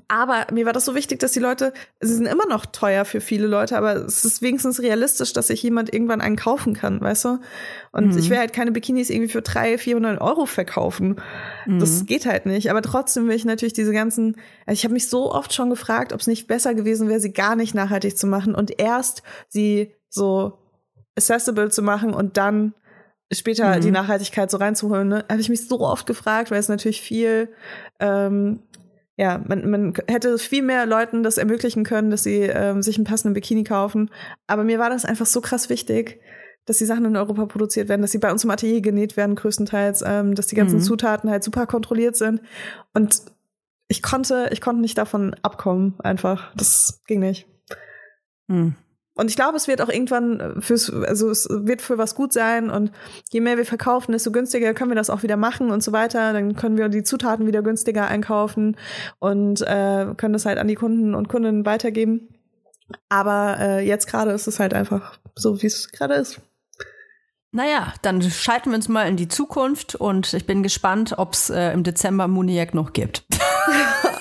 Aber 0.07 0.47
mir 0.51 0.65
war 0.65 0.73
das 0.73 0.85
so 0.85 0.95
wichtig, 0.95 1.19
dass 1.19 1.31
die 1.31 1.39
Leute, 1.39 1.73
sie 1.99 2.13
sind 2.13 2.25
immer 2.25 2.45
noch 2.47 2.65
teuer 2.65 3.05
für 3.05 3.21
viele 3.21 3.47
Leute, 3.47 3.77
aber 3.77 3.95
es 3.95 4.25
ist 4.25 4.41
wenigstens 4.41 4.81
realistisch, 4.81 5.33
dass 5.33 5.47
sich 5.47 5.61
jemand 5.63 5.93
irgendwann 5.93 6.21
einen 6.21 6.35
kaufen 6.35 6.73
kann, 6.73 7.01
weißt 7.01 7.25
du? 7.25 7.39
Und 7.91 8.11
Mhm. 8.11 8.17
ich 8.17 8.29
will 8.29 8.37
halt 8.37 8.53
keine 8.53 8.71
Bikinis 8.71 9.09
irgendwie 9.09 9.31
für 9.31 9.41
300, 9.41 9.79
400 9.79 10.21
Euro 10.21 10.45
verkaufen. 10.45 11.21
Mhm. 11.65 11.79
Das 11.79 12.05
geht 12.05 12.25
halt 12.25 12.45
nicht. 12.45 12.69
Aber 12.69 12.81
trotzdem 12.81 13.27
will 13.27 13.35
ich 13.35 13.45
natürlich 13.45 13.73
diese 13.73 13.93
ganzen, 13.93 14.35
also 14.65 14.73
ich 14.77 14.83
habe 14.83 14.93
mich 14.93 15.09
so 15.09 15.31
oft 15.31 15.53
schon 15.53 15.69
gefragt, 15.69 16.13
ob 16.13 16.19
es 16.19 16.27
nicht 16.27 16.47
besser 16.47 16.73
gewesen 16.75 17.07
wäre, 17.09 17.19
sie 17.19 17.33
gar 17.33 17.55
nicht 17.55 17.73
nachhaltig 17.75 18.17
zu 18.17 18.27
machen 18.27 18.55
und 18.55 18.79
erst 18.79 19.23
sie 19.49 19.93
so 20.09 20.57
accessible 21.17 21.69
zu 21.71 21.81
machen 21.81 22.13
und 22.13 22.37
dann 22.37 22.73
später 23.33 23.77
Mhm. 23.77 23.81
die 23.81 23.91
Nachhaltigkeit 23.91 24.51
so 24.51 24.57
reinzuholen. 24.57 25.07
Ne? 25.07 25.25
Habe 25.29 25.41
ich 25.41 25.49
mich 25.49 25.67
so 25.67 25.79
oft 25.79 26.05
gefragt, 26.05 26.51
weil 26.51 26.59
es 26.59 26.69
natürlich 26.69 27.01
viel 27.01 27.49
ähm, 27.99 28.59
ja, 29.17 29.41
man, 29.47 29.69
man 29.69 29.93
hätte 30.07 30.37
viel 30.37 30.61
mehr 30.61 30.85
Leuten 30.85 31.23
das 31.23 31.37
ermöglichen 31.37 31.83
können, 31.83 32.11
dass 32.11 32.23
sie 32.23 32.41
ähm, 32.41 32.81
sich 32.81 32.97
einen 32.97 33.05
passenden 33.05 33.33
Bikini 33.33 33.63
kaufen. 33.63 34.09
Aber 34.47 34.63
mir 34.63 34.77
war 34.77 34.89
das 34.89 35.05
einfach 35.05 35.25
so 35.25 35.39
krass 35.39 35.69
wichtig, 35.69 36.19
dass 36.65 36.79
die 36.79 36.85
Sachen 36.85 37.05
in 37.05 37.15
Europa 37.15 37.45
produziert 37.45 37.87
werden, 37.87 38.01
dass 38.01 38.11
sie 38.11 38.17
bei 38.17 38.31
uns 38.31 38.43
im 38.43 38.49
Atelier 38.49 38.81
genäht 38.81 39.15
werden, 39.15 39.35
größtenteils, 39.35 40.03
ähm, 40.05 40.35
dass 40.35 40.47
die 40.47 40.55
ganzen 40.55 40.77
Mhm. 40.77 40.83
Zutaten 40.83 41.29
halt 41.29 41.43
super 41.43 41.65
kontrolliert 41.65 42.15
sind. 42.17 42.41
Und 42.93 43.21
ich 43.87 44.01
konnte, 44.01 44.49
ich 44.51 44.61
konnte 44.61 44.81
nicht 44.81 44.97
davon 44.97 45.35
abkommen, 45.43 45.95
einfach. 45.99 46.53
Das 46.55 47.03
ging 47.07 47.19
nicht. 47.19 47.47
Hm. 48.49 48.75
Und 49.15 49.29
ich 49.29 49.35
glaube, 49.35 49.55
es 49.55 49.67
wird 49.67 49.81
auch 49.81 49.89
irgendwann 49.89 50.39
äh, 50.39 50.61
fürs, 50.61 50.91
also 50.91 51.29
es 51.29 51.47
wird 51.49 51.81
für 51.81 51.97
was 51.97 52.15
gut 52.15 52.33
sein 52.33 52.69
und 52.69 52.91
je 53.29 53.41
mehr 53.41 53.57
wir 53.57 53.65
verkaufen, 53.65 54.11
desto 54.11 54.31
günstiger 54.31 54.73
können 54.73 54.91
wir 54.91 54.95
das 54.95 55.09
auch 55.09 55.23
wieder 55.23 55.37
machen 55.37 55.71
und 55.71 55.81
so 55.83 55.91
weiter. 55.93 56.33
Dann 56.33 56.55
können 56.55 56.77
wir 56.77 56.89
die 56.89 57.03
Zutaten 57.03 57.47
wieder 57.47 57.61
günstiger 57.61 58.07
einkaufen 58.07 58.77
und 59.19 59.61
äh, 59.61 60.13
können 60.17 60.33
das 60.33 60.45
halt 60.45 60.57
an 60.57 60.67
die 60.67 60.75
Kunden 60.75 61.15
und 61.15 61.29
Kundinnen 61.29 61.65
weitergeben. 61.65 62.29
Aber 63.09 63.57
äh, 63.59 63.87
jetzt 63.87 64.07
gerade 64.07 64.31
ist 64.31 64.47
es 64.47 64.59
halt 64.59 64.73
einfach 64.73 65.17
so, 65.33 65.61
wie 65.61 65.67
es 65.67 65.89
gerade 65.89 66.15
ist. 66.15 66.41
Naja, 67.51 67.93
dann 68.01 68.21
schalten 68.21 68.71
wir 68.71 68.75
uns 68.75 68.89
mal 68.89 69.07
in 69.07 69.15
die 69.15 69.29
Zukunft 69.29 69.95
und 69.95 70.33
ich 70.33 70.45
bin 70.45 70.61
gespannt, 70.61 71.15
ob 71.17 71.33
es 71.33 71.49
äh, 71.49 71.71
im 71.71 71.83
Dezember 71.83 72.27
Muniac 72.27 72.73
noch 72.73 72.91
gibt. 72.91 73.23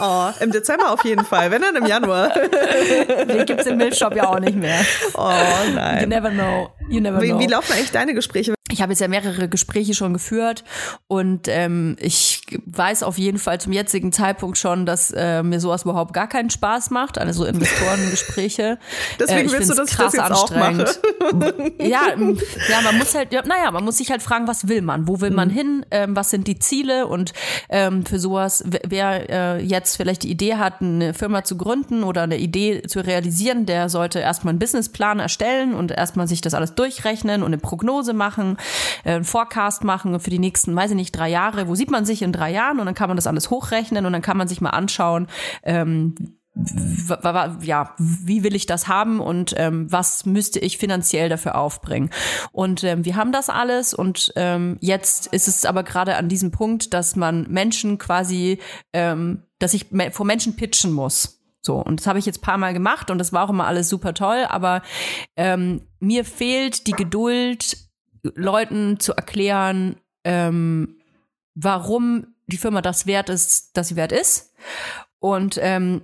Oh, 0.06 0.30
im 0.42 0.50
Dezember 0.52 0.90
auf 0.92 1.02
jeden 1.04 1.24
Fall, 1.24 1.50
wenn 1.50 1.62
dann 1.62 1.76
im 1.76 1.86
Januar. 1.86 2.28
Den 2.30 3.46
gibt's 3.46 3.64
im 3.66 3.78
Milchshop 3.78 4.14
ja 4.14 4.28
auch 4.28 4.38
nicht 4.38 4.56
mehr. 4.56 4.80
Oh 5.14 5.30
You 5.66 5.74
nein. 5.74 6.08
never 6.08 6.30
know. 6.30 6.70
You 6.90 7.00
never 7.00 7.20
Wie, 7.22 7.28
know. 7.30 7.38
wie 7.38 7.46
laufen 7.46 7.72
eigentlich 7.72 7.90
deine 7.92 8.12
Gespräche? 8.12 8.54
Ich 8.74 8.82
habe 8.82 8.92
jetzt 8.92 9.00
ja 9.00 9.08
mehrere 9.08 9.48
Gespräche 9.48 9.94
schon 9.94 10.12
geführt 10.12 10.64
und 11.06 11.48
ähm, 11.48 11.96
ich 12.00 12.42
weiß 12.66 13.02
auf 13.04 13.18
jeden 13.18 13.38
Fall 13.38 13.60
zum 13.60 13.72
jetzigen 13.72 14.12
Zeitpunkt 14.12 14.58
schon, 14.58 14.84
dass 14.84 15.10
äh, 15.12 15.42
mir 15.42 15.60
sowas 15.60 15.84
überhaupt 15.84 16.12
gar 16.12 16.28
keinen 16.28 16.50
Spaß 16.50 16.90
macht, 16.90 17.16
also 17.18 17.44
Investorengespräche. 17.44 18.78
Deswegen 19.20 19.46
ich 19.46 19.52
willst 19.52 19.70
du, 19.70 19.74
das 19.74 19.90
krass 19.90 20.12
jetzt 20.12 20.30
auch 20.30 20.50
mache? 20.50 20.86
ja, 21.78 22.02
ähm, 22.14 22.38
ja, 22.68 22.80
man 22.82 22.98
muss 22.98 23.14
halt, 23.14 23.32
ja, 23.32 23.42
naja, 23.46 23.70
man 23.70 23.84
muss 23.84 23.98
sich 23.98 24.10
halt 24.10 24.22
fragen, 24.22 24.46
was 24.48 24.68
will 24.68 24.82
man? 24.82 25.06
Wo 25.08 25.20
will 25.20 25.30
man 25.30 25.50
hin? 25.50 25.86
Ähm, 25.90 26.16
was 26.16 26.30
sind 26.30 26.46
die 26.48 26.58
Ziele? 26.58 27.06
Und 27.06 27.32
ähm, 27.68 28.04
für 28.04 28.18
sowas, 28.18 28.64
wer- 28.66 28.80
wer 28.88 29.30
äh, 29.30 29.62
jetzt 29.62 29.96
vielleicht 29.96 30.22
die 30.24 30.30
Idee 30.30 30.56
hat, 30.56 30.80
eine 30.82 31.14
Firma 31.14 31.44
zu 31.44 31.56
gründen 31.56 32.02
oder 32.02 32.22
eine 32.22 32.38
Idee 32.38 32.82
zu 32.82 33.00
realisieren, 33.00 33.66
der 33.66 33.88
sollte 33.88 34.18
erstmal 34.18 34.50
einen 34.52 34.58
Businessplan 34.58 35.20
erstellen 35.20 35.74
und 35.74 35.90
erstmal 35.92 36.26
sich 36.28 36.40
das 36.40 36.54
alles 36.54 36.74
durchrechnen 36.74 37.42
und 37.42 37.48
eine 37.48 37.58
Prognose 37.58 38.12
machen, 38.12 38.56
äh, 38.56 38.62
einen 39.04 39.24
Forecast 39.24 39.84
machen 39.84 40.18
für 40.20 40.30
die 40.30 40.38
nächsten, 40.38 40.74
weiß 40.74 40.90
ich 40.90 40.96
nicht, 40.96 41.12
drei 41.12 41.28
Jahre. 41.28 41.68
Wo 41.68 41.74
sieht 41.74 41.90
man 41.90 42.04
sich 42.04 42.22
in 42.22 42.32
drei 42.32 42.50
Jahren? 42.52 42.78
Und 42.80 42.86
dann 42.86 42.94
kann 42.94 43.08
man 43.08 43.16
das 43.16 43.26
alles 43.26 43.50
hochrechnen 43.50 44.06
und 44.06 44.12
dann 44.12 44.22
kann 44.22 44.36
man 44.36 44.48
sich 44.48 44.60
mal 44.60 44.70
anschauen, 44.70 45.28
ähm, 45.62 46.14
ja, 47.62 47.94
wie 47.98 48.44
will 48.44 48.54
ich 48.54 48.66
das 48.66 48.86
haben 48.86 49.18
und 49.20 49.54
ähm, 49.56 49.90
was 49.90 50.24
müsste 50.24 50.60
ich 50.60 50.78
finanziell 50.78 51.28
dafür 51.28 51.56
aufbringen? 51.56 52.10
Und 52.52 52.84
ähm, 52.84 53.04
wir 53.04 53.16
haben 53.16 53.32
das 53.32 53.50
alles 53.50 53.92
und 53.92 54.32
ähm, 54.36 54.76
jetzt 54.80 55.26
ist 55.28 55.48
es 55.48 55.64
aber 55.64 55.82
gerade 55.82 56.16
an 56.16 56.28
diesem 56.28 56.52
Punkt, 56.52 56.94
dass 56.94 57.16
man 57.16 57.50
Menschen 57.50 57.98
quasi, 57.98 58.60
ähm, 58.92 59.42
dass 59.58 59.74
ich 59.74 59.86
vor 60.12 60.26
Menschen 60.26 60.54
pitchen 60.54 60.92
muss. 60.92 61.40
So, 61.60 61.76
und 61.76 62.00
das 62.00 62.06
habe 62.06 62.18
ich 62.18 62.26
jetzt 62.26 62.42
paar 62.42 62.58
Mal 62.58 62.74
gemacht 62.74 63.10
und 63.10 63.18
das 63.18 63.32
war 63.32 63.44
auch 63.44 63.50
immer 63.50 63.66
alles 63.66 63.88
super 63.88 64.14
toll, 64.14 64.44
aber 64.48 64.82
ähm, 65.36 65.88
mir 65.98 66.24
fehlt 66.24 66.86
die 66.86 66.92
Geduld, 66.92 67.78
Leuten 68.34 68.98
zu 69.00 69.12
erklären, 69.12 69.96
ähm, 70.24 70.96
warum 71.54 72.34
die 72.46 72.56
Firma 72.56 72.82
das 72.82 73.06
wert 73.06 73.28
ist, 73.28 73.76
das 73.76 73.88
sie 73.88 73.96
wert 73.96 74.12
ist. 74.12 74.54
Und 75.18 75.58
ähm, 75.60 76.02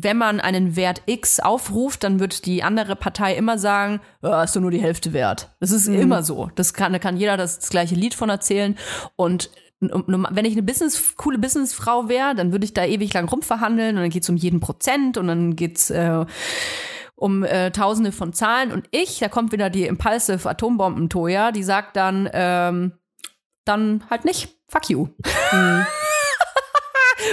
wenn 0.00 0.16
man 0.16 0.40
einen 0.40 0.76
Wert 0.76 1.02
X 1.06 1.40
aufruft, 1.40 2.04
dann 2.04 2.20
wird 2.20 2.46
die 2.46 2.62
andere 2.62 2.94
Partei 2.94 3.34
immer 3.34 3.58
sagen, 3.58 4.00
ja, 4.22 4.44
ist 4.44 4.54
doch 4.54 4.60
nur 4.60 4.70
die 4.70 4.80
Hälfte 4.80 5.12
wert. 5.12 5.50
Das 5.58 5.72
ist 5.72 5.88
immer 5.88 6.22
so. 6.22 6.50
Das 6.54 6.72
kann, 6.72 6.92
da 6.92 7.00
kann 7.00 7.16
jeder 7.16 7.36
das, 7.36 7.58
das 7.58 7.70
gleiche 7.70 7.96
Lied 7.96 8.14
von 8.14 8.28
erzählen. 8.28 8.78
Und 9.16 9.50
wenn 9.80 10.44
ich 10.44 10.52
eine 10.52 10.62
Business, 10.62 11.16
coole 11.16 11.38
Businessfrau 11.38 12.08
wäre, 12.08 12.34
dann 12.36 12.52
würde 12.52 12.64
ich 12.64 12.74
da 12.74 12.84
ewig 12.84 13.12
lang 13.12 13.28
rumverhandeln 13.28 13.96
und 13.96 14.02
dann 14.02 14.10
geht's 14.10 14.28
um 14.28 14.36
jeden 14.36 14.60
Prozent 14.60 15.18
und 15.18 15.26
dann 15.28 15.56
geht's 15.56 15.90
äh, 15.90 16.24
um 17.18 17.42
äh, 17.42 17.70
Tausende 17.70 18.12
von 18.12 18.32
Zahlen. 18.32 18.72
Und 18.72 18.86
ich, 18.90 19.18
da 19.18 19.28
kommt 19.28 19.52
wieder 19.52 19.70
die 19.70 19.86
Impulsive 19.86 20.48
Atombomben-Toya, 20.48 21.52
die 21.52 21.64
sagt 21.64 21.96
dann, 21.96 22.28
ähm, 22.32 22.92
dann 23.64 24.04
halt 24.08 24.24
nicht. 24.24 24.56
Fuck 24.68 24.90
you. 24.90 25.08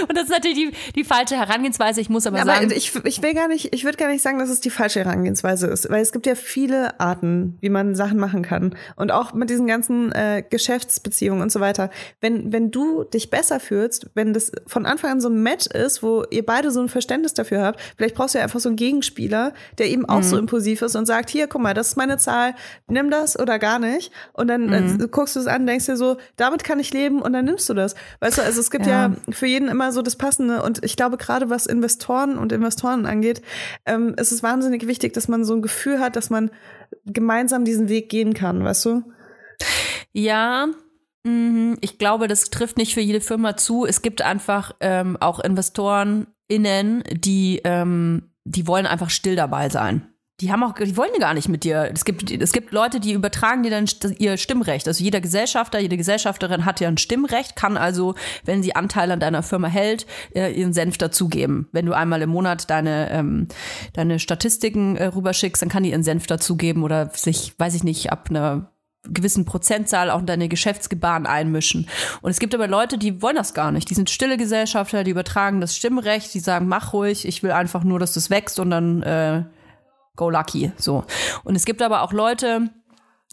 Und 0.08 0.16
das 0.16 0.24
ist 0.24 0.30
natürlich 0.30 0.56
die, 0.56 0.92
die 0.94 1.04
falsche 1.04 1.36
Herangehensweise. 1.36 2.00
Ich 2.00 2.08
muss 2.08 2.26
aber, 2.26 2.40
Aber 2.40 2.54
sagen, 2.54 2.70
ich, 2.70 2.94
ich 3.04 3.22
will 3.22 3.34
gar 3.34 3.48
nicht, 3.48 3.74
ich 3.74 3.84
würde 3.84 3.96
gar 3.96 4.08
nicht 4.08 4.22
sagen, 4.22 4.38
dass 4.38 4.48
es 4.48 4.60
die 4.60 4.70
falsche 4.70 5.00
Herangehensweise 5.00 5.66
ist, 5.66 5.90
weil 5.90 6.02
es 6.02 6.12
gibt 6.12 6.26
ja 6.26 6.34
viele 6.34 6.98
Arten, 7.00 7.58
wie 7.60 7.68
man 7.68 7.94
Sachen 7.94 8.18
machen 8.18 8.42
kann. 8.42 8.74
Und 8.96 9.12
auch 9.12 9.32
mit 9.32 9.50
diesen 9.50 9.66
ganzen 9.66 10.12
äh, 10.12 10.42
Geschäftsbeziehungen 10.48 11.42
und 11.42 11.52
so 11.52 11.60
weiter. 11.60 11.90
Wenn, 12.20 12.52
wenn 12.52 12.70
du 12.70 13.04
dich 13.04 13.30
besser 13.30 13.60
fühlst, 13.60 14.10
wenn 14.14 14.32
das 14.32 14.52
von 14.66 14.86
Anfang 14.86 15.12
an 15.12 15.20
so 15.20 15.28
ein 15.28 15.42
Match 15.42 15.66
ist, 15.66 16.02
wo 16.02 16.24
ihr 16.30 16.44
beide 16.44 16.70
so 16.70 16.80
ein 16.80 16.88
Verständnis 16.88 17.34
dafür 17.34 17.62
habt, 17.62 17.80
vielleicht 17.96 18.14
brauchst 18.14 18.34
du 18.34 18.38
ja 18.38 18.44
einfach 18.44 18.60
so 18.60 18.68
einen 18.68 18.76
Gegenspieler, 18.76 19.52
der 19.78 19.88
eben 19.88 20.06
auch 20.06 20.22
so 20.22 20.38
impulsiv 20.38 20.82
ist 20.82 20.96
und 20.96 21.06
sagt, 21.06 21.30
hier, 21.30 21.46
guck 21.46 21.62
mal, 21.62 21.74
das 21.74 21.88
ist 21.88 21.96
meine 21.96 22.18
Zahl, 22.18 22.54
nimm 22.88 23.10
das 23.10 23.38
oder 23.38 23.58
gar 23.58 23.78
nicht. 23.78 24.12
Und 24.32 24.48
dann 24.48 24.72
äh, 24.72 25.08
guckst 25.08 25.36
du 25.36 25.40
es 25.40 25.46
an, 25.46 25.66
denkst 25.66 25.86
dir 25.86 25.96
so, 25.96 26.16
damit 26.36 26.64
kann 26.64 26.78
ich 26.78 26.92
leben 26.92 27.22
und 27.22 27.32
dann 27.32 27.44
nimmst 27.44 27.68
du 27.68 27.74
das. 27.74 27.94
Weißt 28.20 28.38
du, 28.38 28.42
also 28.42 28.60
es 28.60 28.70
gibt 28.70 28.86
ja, 28.86 29.12
für 29.30 29.46
jeden 29.46 29.68
immer 29.68 29.85
so 29.92 30.02
das 30.02 30.16
Passende 30.16 30.62
und 30.62 30.84
ich 30.84 30.96
glaube 30.96 31.16
gerade 31.16 31.50
was 31.50 31.66
Investoren 31.66 32.38
und 32.38 32.52
Investoren 32.52 33.06
angeht, 33.06 33.42
ähm, 33.84 34.14
ist 34.18 34.32
es 34.32 34.42
wahnsinnig 34.42 34.86
wichtig, 34.86 35.12
dass 35.12 35.28
man 35.28 35.44
so 35.44 35.54
ein 35.54 35.62
Gefühl 35.62 36.00
hat, 36.00 36.16
dass 36.16 36.30
man 36.30 36.50
gemeinsam 37.04 37.64
diesen 37.64 37.88
Weg 37.88 38.08
gehen 38.08 38.34
kann, 38.34 38.64
weißt 38.64 38.84
du? 38.86 39.02
Ja, 40.12 40.68
mhm. 41.24 41.76
ich 41.80 41.98
glaube, 41.98 42.28
das 42.28 42.50
trifft 42.50 42.76
nicht 42.78 42.94
für 42.94 43.00
jede 43.00 43.20
Firma 43.20 43.56
zu. 43.56 43.84
Es 43.84 44.02
gibt 44.02 44.22
einfach 44.22 44.74
ähm, 44.80 45.16
auch 45.20 45.40
InvestorenInnen, 45.40 47.04
die, 47.12 47.60
ähm, 47.64 48.30
die 48.44 48.66
wollen 48.66 48.86
einfach 48.86 49.10
still 49.10 49.36
dabei 49.36 49.68
sein. 49.68 50.08
Die 50.42 50.52
haben 50.52 50.62
auch, 50.62 50.74
die 50.74 50.98
wollen 50.98 51.18
gar 51.18 51.32
nicht 51.32 51.48
mit 51.48 51.64
dir. 51.64 51.90
Es 51.94 52.04
gibt, 52.04 52.30
es 52.30 52.52
gibt 52.52 52.70
Leute, 52.70 53.00
die 53.00 53.12
übertragen 53.12 53.62
dir 53.62 53.70
dann 53.70 53.86
ihr 54.18 54.36
Stimmrecht. 54.36 54.86
Also 54.86 55.02
jeder 55.02 55.22
Gesellschafter, 55.22 55.78
jede 55.78 55.96
Gesellschafterin 55.96 56.66
hat 56.66 56.78
ja 56.80 56.88
ein 56.88 56.98
Stimmrecht, 56.98 57.56
kann 57.56 57.78
also, 57.78 58.14
wenn 58.44 58.62
sie 58.62 58.76
Anteil 58.76 59.10
an 59.10 59.20
deiner 59.20 59.42
Firma 59.42 59.68
hält, 59.68 60.06
äh, 60.34 60.52
ihren 60.52 60.74
Senf 60.74 60.98
dazugeben. 60.98 61.68
Wenn 61.72 61.86
du 61.86 61.94
einmal 61.94 62.20
im 62.20 62.28
Monat 62.28 62.68
deine, 62.68 63.10
ähm, 63.12 63.48
deine 63.94 64.18
Statistiken 64.18 64.96
äh, 64.96 65.06
rüberschickst, 65.06 65.62
dann 65.62 65.70
kann 65.70 65.84
die 65.84 65.92
ihren 65.92 66.02
Senf 66.02 66.26
dazugeben 66.26 66.82
oder 66.82 67.08
sich, 67.14 67.54
weiß 67.58 67.74
ich 67.74 67.82
nicht, 67.82 68.12
ab 68.12 68.26
einer 68.28 68.72
gewissen 69.08 69.46
Prozentzahl 69.46 70.10
auch 70.10 70.20
in 70.20 70.26
deine 70.26 70.48
Geschäftsgebaren 70.48 71.26
einmischen. 71.26 71.88
Und 72.20 72.30
es 72.30 72.40
gibt 72.40 72.54
aber 72.54 72.68
Leute, 72.68 72.98
die 72.98 73.22
wollen 73.22 73.36
das 73.36 73.54
gar 73.54 73.70
nicht. 73.70 73.88
Die 73.88 73.94
sind 73.94 74.10
stille 74.10 74.36
Gesellschafter, 74.36 75.02
die 75.02 75.12
übertragen 75.12 75.62
das 75.62 75.76
Stimmrecht, 75.76 76.34
die 76.34 76.40
sagen, 76.40 76.68
mach 76.68 76.92
ruhig, 76.92 77.26
ich 77.26 77.42
will 77.42 77.52
einfach 77.52 77.84
nur, 77.84 77.98
dass 77.98 78.12
das 78.12 78.28
wächst 78.28 78.60
und 78.60 78.70
dann 78.70 79.02
äh, 79.02 79.44
go 80.16 80.30
lucky. 80.30 80.72
So. 80.76 81.04
Und 81.44 81.54
es 81.56 81.64
gibt 81.64 81.82
aber 81.82 82.02
auch 82.02 82.12
Leute, 82.12 82.70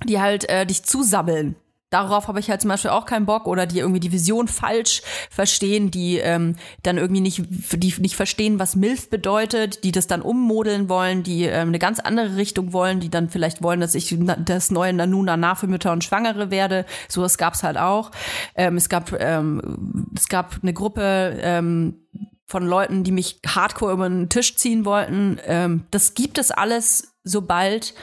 die 0.06 0.20
halt 0.20 0.50
äh, 0.50 0.66
dich 0.66 0.84
zusabbeln. 0.84 1.56
Darauf 1.94 2.28
habe 2.28 2.40
ich 2.40 2.50
halt 2.50 2.60
zum 2.60 2.70
Beispiel 2.70 2.90
auch 2.90 3.06
keinen 3.06 3.28
Bock 3.28 3.46
oder 3.46 3.68
die 3.68 3.78
irgendwie 3.78 4.00
die 4.00 4.12
Vision 4.12 4.48
falsch 4.48 5.04
verstehen, 5.30 5.92
die 5.92 6.18
ähm, 6.18 6.56
dann 6.82 6.98
irgendwie 6.98 7.22
nicht, 7.22 7.44
die 7.48 7.94
nicht 8.00 8.16
verstehen, 8.16 8.58
was 8.58 8.76
MILF 8.76 9.12
bedeutet, 9.12 9.84
die 9.84 9.92
das 9.92 10.08
dann 10.08 10.24
ummodeln 10.24 10.90
wollen, 10.90 11.22
die 11.22 11.44
ähm, 11.44 11.68
eine 11.68 11.78
ganz 11.78 12.00
andere 12.00 12.36
Richtung 12.36 12.74
wollen, 12.74 13.00
die 13.00 13.12
dann 13.12 13.30
vielleicht 13.30 13.62
wollen, 13.62 13.80
dass 13.80 13.94
ich 13.94 14.18
das 14.44 14.72
neue 14.72 14.92
Nanu 14.92 15.22
Nana 15.22 15.54
für 15.54 15.68
Mütter 15.68 15.92
und 15.92 16.04
Schwangere 16.04 16.50
werde. 16.50 16.88
Sowas 17.10 17.38
gab's 17.38 17.62
halt 17.62 17.78
auch. 17.78 18.10
Ähm, 18.56 18.76
es 18.76 18.90
gab 18.90 19.14
ähm, 19.20 20.10
es 20.16 20.28
gab 20.30 20.64
eine 20.64 20.74
Gruppe 20.74 21.38
ähm, 21.44 22.08
von 22.46 22.66
Leuten, 22.66 23.04
die 23.04 23.12
mich 23.12 23.40
hardcore 23.46 23.94
über 23.94 24.10
den 24.10 24.30
Tisch 24.30 24.56
ziehen 24.56 24.86
wollten. 24.86 25.40
Ähm, 25.46 25.86
das 25.92 26.14
gibt 26.14 26.38
es 26.38 26.52
alles, 26.52 27.16
sobald 27.24 27.94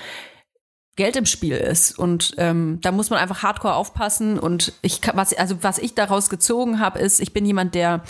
Geld 0.96 1.16
im 1.16 1.26
Spiel 1.26 1.56
ist. 1.56 1.98
Und 1.98 2.34
ähm, 2.38 2.78
da 2.82 2.92
muss 2.92 3.10
man 3.10 3.18
einfach 3.18 3.42
hardcore 3.42 3.74
aufpassen. 3.74 4.38
Und 4.38 4.72
ich 4.82 5.00
was, 5.14 5.32
also 5.34 5.62
was 5.62 5.78
ich 5.78 5.94
daraus 5.94 6.30
gezogen 6.30 6.80
habe, 6.80 6.98
ist, 6.98 7.20
ich 7.20 7.32
bin 7.32 7.46
jemand, 7.46 7.74
der 7.74 8.02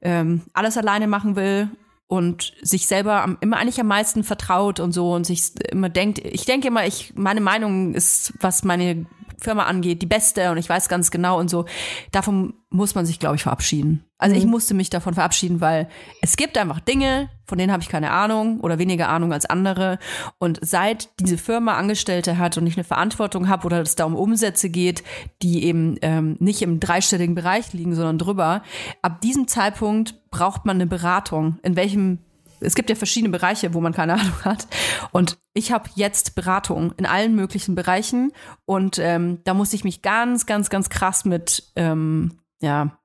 ähm, 0.00 0.42
alles 0.52 0.76
alleine 0.76 1.06
machen 1.06 1.36
will 1.36 1.68
und 2.06 2.52
sich 2.60 2.86
selber 2.86 3.22
am, 3.22 3.38
immer 3.40 3.56
eigentlich 3.56 3.80
am 3.80 3.86
meisten 3.86 4.22
vertraut 4.22 4.80
und 4.80 4.92
so 4.92 5.14
und 5.14 5.24
sich 5.24 5.52
immer 5.70 5.88
denkt, 5.88 6.18
ich 6.18 6.44
denke 6.44 6.68
immer, 6.68 6.86
ich, 6.86 7.14
meine 7.16 7.40
Meinung 7.40 7.94
ist, 7.94 8.34
was 8.40 8.64
meine 8.64 9.06
Firma 9.42 9.64
angeht, 9.64 10.02
die 10.02 10.06
beste 10.06 10.50
und 10.50 10.58
ich 10.58 10.68
weiß 10.68 10.88
ganz 10.88 11.10
genau 11.10 11.38
und 11.38 11.50
so. 11.50 11.66
Davon 12.10 12.54
muss 12.70 12.94
man 12.94 13.04
sich, 13.06 13.18
glaube 13.18 13.36
ich, 13.36 13.42
verabschieden. 13.42 14.04
Also 14.18 14.36
ich 14.36 14.46
musste 14.46 14.72
mich 14.72 14.88
davon 14.88 15.14
verabschieden, 15.14 15.60
weil 15.60 15.88
es 16.20 16.36
gibt 16.36 16.56
einfach 16.56 16.80
Dinge, 16.80 17.28
von 17.44 17.58
denen 17.58 17.72
habe 17.72 17.82
ich 17.82 17.88
keine 17.88 18.12
Ahnung 18.12 18.60
oder 18.60 18.78
weniger 18.78 19.08
Ahnung 19.08 19.32
als 19.32 19.46
andere. 19.46 19.98
Und 20.38 20.58
seit 20.62 21.10
diese 21.20 21.36
Firma 21.36 21.74
Angestellte 21.74 22.38
hat 22.38 22.56
und 22.56 22.66
ich 22.66 22.76
eine 22.76 22.84
Verantwortung 22.84 23.48
habe 23.48 23.66
oder 23.66 23.80
es 23.80 23.96
da 23.96 24.04
um 24.04 24.14
Umsätze 24.14 24.70
geht, 24.70 25.02
die 25.42 25.64
eben 25.64 25.96
ähm, 26.02 26.36
nicht 26.38 26.62
im 26.62 26.78
dreistelligen 26.78 27.34
Bereich 27.34 27.72
liegen, 27.72 27.94
sondern 27.94 28.18
drüber, 28.18 28.62
ab 29.02 29.20
diesem 29.20 29.48
Zeitpunkt 29.48 30.30
braucht 30.30 30.64
man 30.64 30.76
eine 30.76 30.86
Beratung. 30.86 31.58
In 31.62 31.76
welchem 31.76 32.20
es 32.62 32.74
gibt 32.74 32.90
ja 32.90 32.96
verschiedene 32.96 33.30
Bereiche, 33.30 33.74
wo 33.74 33.80
man 33.80 33.92
keine 33.92 34.14
Ahnung 34.20 34.44
hat. 34.44 34.66
Und 35.10 35.38
ich 35.54 35.72
habe 35.72 35.90
jetzt 35.94 36.34
Beratung 36.34 36.92
in 36.96 37.06
allen 37.06 37.34
möglichen 37.34 37.74
Bereichen. 37.74 38.32
Und 38.64 38.98
ähm, 38.98 39.40
da 39.44 39.54
muss 39.54 39.72
ich 39.72 39.84
mich 39.84 40.02
ganz, 40.02 40.46
ganz, 40.46 40.70
ganz 40.70 40.88
krass 40.88 41.24
mit 41.24 41.72
ähm, 41.76 42.38
ja, 42.60 42.98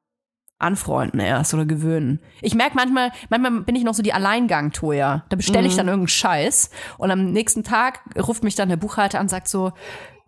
anfreunden 0.60 1.20
erst 1.20 1.54
oder 1.54 1.66
gewöhnen. 1.66 2.20
Ich 2.42 2.56
merke 2.56 2.76
manchmal, 2.76 3.12
manchmal 3.30 3.62
bin 3.62 3.76
ich 3.76 3.84
noch 3.84 3.94
so 3.94 4.02
die 4.02 4.14
Alleingang-Toja. 4.14 5.26
Da 5.30 5.36
bestelle 5.36 5.68
ich 5.68 5.76
dann 5.76 5.88
irgendeinen 5.88 6.08
Scheiß 6.08 6.72
und 6.98 7.12
am 7.12 7.32
nächsten 7.32 7.64
Tag 7.64 8.02
ruft 8.18 8.44
mich 8.44 8.56
dann 8.56 8.70
der 8.70 8.78
Buchhalter 8.78 9.20
an 9.20 9.26
und 9.26 9.30
sagt 9.30 9.48
so, 9.48 9.74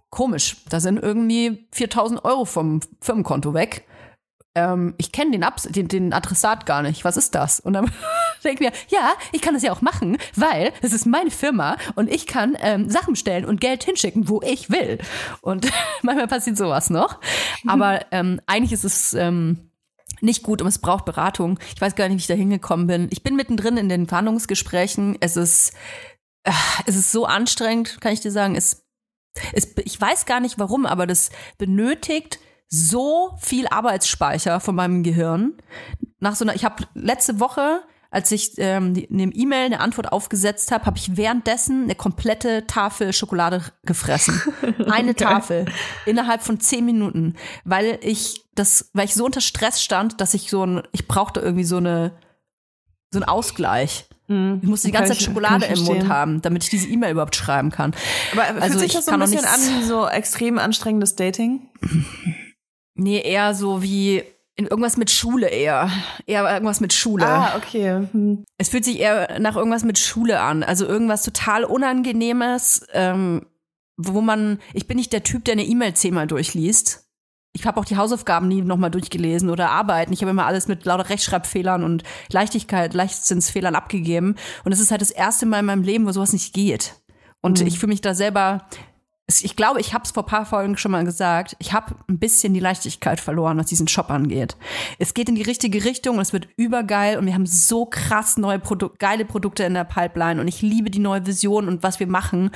komisch, 0.10 0.58
da 0.70 0.80
sind 0.80 1.02
irgendwie 1.02 1.68
4000 1.72 2.24
Euro 2.26 2.46
vom 2.46 2.82
Firmenkonto 3.02 3.54
weg. 3.54 3.88
Ähm, 4.56 4.94
ich 4.98 5.12
kenne 5.12 5.32
den, 5.32 5.46
den, 5.72 5.88
den 5.88 6.14
Adressat 6.14 6.66
gar 6.66 6.82
nicht. 6.82 7.06
Was 7.06 7.18
ist 7.18 7.34
das? 7.36 7.60
Und 7.60 7.74
dann 7.74 7.92
denke 8.42 8.64
mir, 8.64 8.72
ja, 8.90 9.14
ich 9.32 9.42
kann 9.42 9.54
das 9.54 9.64
ja 9.64 9.72
auch 9.72 9.82
machen, 9.82 10.18
weil 10.36 10.72
es 10.82 10.94
ist 10.94 11.06
meine 11.06 11.32
Firma 11.32 11.78
und 11.96 12.12
ich 12.12 12.28
kann 12.28 12.58
ähm, 12.60 12.90
Sachen 12.90 13.14
bestellen 13.14 13.46
und 13.46 13.62
Geld 13.62 13.84
hinschicken, 13.84 14.30
wo 14.30 14.42
ich 14.42 14.70
will. 14.70 15.00
Und 15.42 15.70
manchmal 16.02 16.28
passiert 16.28 16.58
sowas 16.58 16.90
noch. 16.90 17.20
Aber 17.68 18.06
ähm, 18.12 18.42
eigentlich 18.46 18.74
ist 18.74 18.86
es 18.86 19.14
ähm, 19.14 19.70
nicht 20.22 20.44
gut 20.44 20.62
und 20.62 20.68
es 20.68 20.80
braucht 20.80 21.06
Beratung. 21.06 21.60
Ich 21.74 21.82
weiß 21.82 21.96
gar 21.96 22.08
nicht, 22.08 22.18
wie 22.18 22.22
ich 22.22 22.28
da 22.28 22.34
hingekommen 22.34 22.88
bin. 22.88 23.08
Ich 23.12 23.24
bin 23.24 23.36
mittendrin 23.36 23.78
in 23.78 23.90
den 23.90 24.08
Verhandlungsgesprächen. 24.08 25.18
Es 25.20 25.38
ist, 25.38 25.74
äh, 26.44 26.52
es 26.86 26.96
ist 26.96 27.12
so 27.12 27.26
anstrengend, 27.26 28.02
kann 28.02 28.14
ich 28.14 28.20
dir 28.20 28.32
sagen. 28.32 28.56
Es, 28.56 28.86
es, 29.54 29.74
ich 29.84 30.00
weiß 30.00 30.26
gar 30.26 30.40
nicht 30.40 30.60
warum, 30.60 30.86
aber 30.86 31.08
das 31.08 31.30
benötigt 31.58 32.40
so 32.68 33.36
viel 33.40 33.68
Arbeitsspeicher 33.68 34.60
von 34.60 34.76
meinem 34.76 35.04
Gehirn. 35.04 35.54
Nach 36.20 36.36
so 36.36 36.46
einer, 36.46 36.56
ich 36.56 36.66
habe 36.66 36.84
letzte 36.94 37.40
Woche, 37.40 37.82
als 38.12 38.32
ich 38.32 38.54
ähm, 38.58 38.94
die- 38.94 39.04
in 39.06 39.18
dem 39.20 39.32
E-Mail 39.34 39.66
eine 39.66 39.80
Antwort 39.82 40.12
aufgesetzt 40.12 40.72
habe, 40.72 40.86
habe 40.86 40.98
ich 40.98 41.16
währenddessen 41.18 41.84
eine 41.84 41.96
komplette 41.96 42.66
Tafel 42.68 43.14
Schokolade 43.14 43.64
gefressen. 43.86 44.42
Eine 44.90 45.14
Tafel 45.16 45.66
innerhalb 46.06 46.42
von 46.42 46.60
zehn 46.60 46.84
Minuten, 46.86 47.36
weil 47.66 48.00
ich 48.02 48.44
das, 48.56 48.90
weil 48.94 49.06
ich 49.06 49.14
so 49.14 49.26
unter 49.26 49.42
Stress 49.42 49.82
stand, 49.84 50.20
dass 50.22 50.34
ich 50.34 50.50
so 50.50 50.66
ein, 50.66 50.82
ich 50.92 51.08
brauchte 51.08 51.40
irgendwie 51.40 51.64
so 51.64 51.78
eine 51.78 52.14
so 53.12 53.20
einen 53.20 53.28
Ausgleich. 53.30 54.06
Ich 54.28 54.36
musste 54.68 54.88
die 54.90 54.92
ganze 54.92 55.14
ich- 55.14 55.20
Zeit 55.20 55.26
Schokolade 55.28 55.66
im 55.66 55.84
Mund 55.86 56.08
haben, 56.08 56.42
damit 56.44 56.64
ich 56.64 56.70
diese 56.70 56.88
E-Mail 56.88 57.12
überhaupt 57.14 57.36
schreiben 57.36 57.72
kann. 57.72 57.96
Aber 58.32 58.44
fühlt 58.46 58.62
Also 58.62 58.78
sich 58.80 58.88
ich 58.90 58.94
das 58.94 59.06
so 59.06 59.12
ein 59.12 59.20
bisschen 59.20 59.44
an 59.46 59.60
wie 59.60 59.84
so 59.84 60.08
extrem 60.08 60.58
anstrengendes 60.60 61.16
Dating? 61.16 61.68
Nee, 62.96 63.22
eher 63.22 63.54
so 63.56 63.82
wie 63.82 64.24
in 64.60 64.68
irgendwas 64.68 64.98
mit 64.98 65.10
Schule 65.10 65.48
eher. 65.48 65.90
Eher 66.26 66.44
irgendwas 66.54 66.82
mit 66.82 66.92
Schule. 66.92 67.26
Ah, 67.26 67.56
okay. 67.56 68.06
Hm. 68.12 68.44
Es 68.58 68.68
fühlt 68.68 68.84
sich 68.84 69.00
eher 69.00 69.40
nach 69.40 69.56
irgendwas 69.56 69.86
mit 69.86 69.98
Schule 69.98 70.42
an. 70.42 70.64
Also 70.64 70.86
irgendwas 70.86 71.24
total 71.24 71.64
Unangenehmes, 71.64 72.86
ähm, 72.92 73.46
wo 73.96 74.20
man, 74.20 74.60
ich 74.74 74.86
bin 74.86 74.98
nicht 74.98 75.14
der 75.14 75.24
Typ, 75.24 75.46
der 75.46 75.54
eine 75.54 75.64
E-Mail 75.64 75.94
zehnmal 75.94 76.28
durchliest. 76.28 77.06
Ich 77.54 77.66
habe 77.66 77.80
auch 77.80 77.86
die 77.86 77.96
Hausaufgaben 77.96 78.50
nie 78.50 78.62
nochmal 78.62 78.92
durchgelesen 78.92 79.50
oder 79.50 79.70
Arbeiten. 79.70 80.12
Ich 80.12 80.20
habe 80.22 80.32
immer 80.32 80.46
alles 80.46 80.68
mit 80.68 80.84
lauter 80.84 81.10
Rechtschreibfehlern 81.10 81.86
und 81.86 82.04
Leichtigkeit, 82.30 82.94
Leichtsinnsfehlern 82.94 83.76
abgegeben. 83.76 84.36
Und 84.66 84.74
es 84.74 84.82
ist 84.82 84.92
halt 84.92 85.00
das 85.00 85.12
erste 85.12 85.46
Mal 85.46 85.60
in 85.60 85.68
meinem 85.68 85.84
Leben, 85.84 86.06
wo 86.06 86.12
sowas 86.12 86.34
nicht 86.34 86.54
geht. 86.54 86.96
Und 87.42 87.62
ich 87.62 87.80
fühle 87.80 87.92
mich 87.92 88.02
da 88.02 88.14
selber, 88.14 88.68
ich 89.30 89.56
glaube, 89.56 89.80
ich 89.80 89.94
habe 89.94 90.04
es 90.04 90.12
vor 90.12 90.24
ein 90.24 90.28
paar 90.28 90.46
Folgen 90.46 90.76
schon 90.78 90.92
mal 90.92 91.04
gesagt, 91.04 91.56
ich 91.60 91.72
habe 91.72 91.96
ein 92.08 92.18
bisschen 92.18 92.54
die 92.54 92.60
Leichtigkeit 92.60 93.20
verloren, 93.20 93.58
was 93.58 93.68
diesen 93.68 93.88
Shop 93.88 94.10
angeht. 94.10 94.58
Es 94.98 95.14
geht 95.14 95.30
in 95.30 95.36
die 95.36 95.44
richtige 95.44 95.86
Richtung 95.86 96.16
und 96.16 96.22
es 96.22 96.34
wird 96.34 96.48
übergeil 96.58 97.18
und 97.18 97.26
wir 97.26 97.34
haben 97.34 97.46
so 97.46 97.86
krass 97.86 98.38
neue 98.38 98.60
Produ 98.60 98.90
geile 98.98 99.26
Produkte 99.26 99.64
in 99.64 99.76
der 99.76 99.84
Pipeline 99.84 100.42
und 100.42 100.48
ich 100.48 100.62
liebe 100.62 100.90
die 100.90 101.00
neue 101.00 101.26
Vision 101.26 101.68
und 101.68 101.84
was 101.84 102.00
wir 102.00 102.08
machen. 102.08 102.52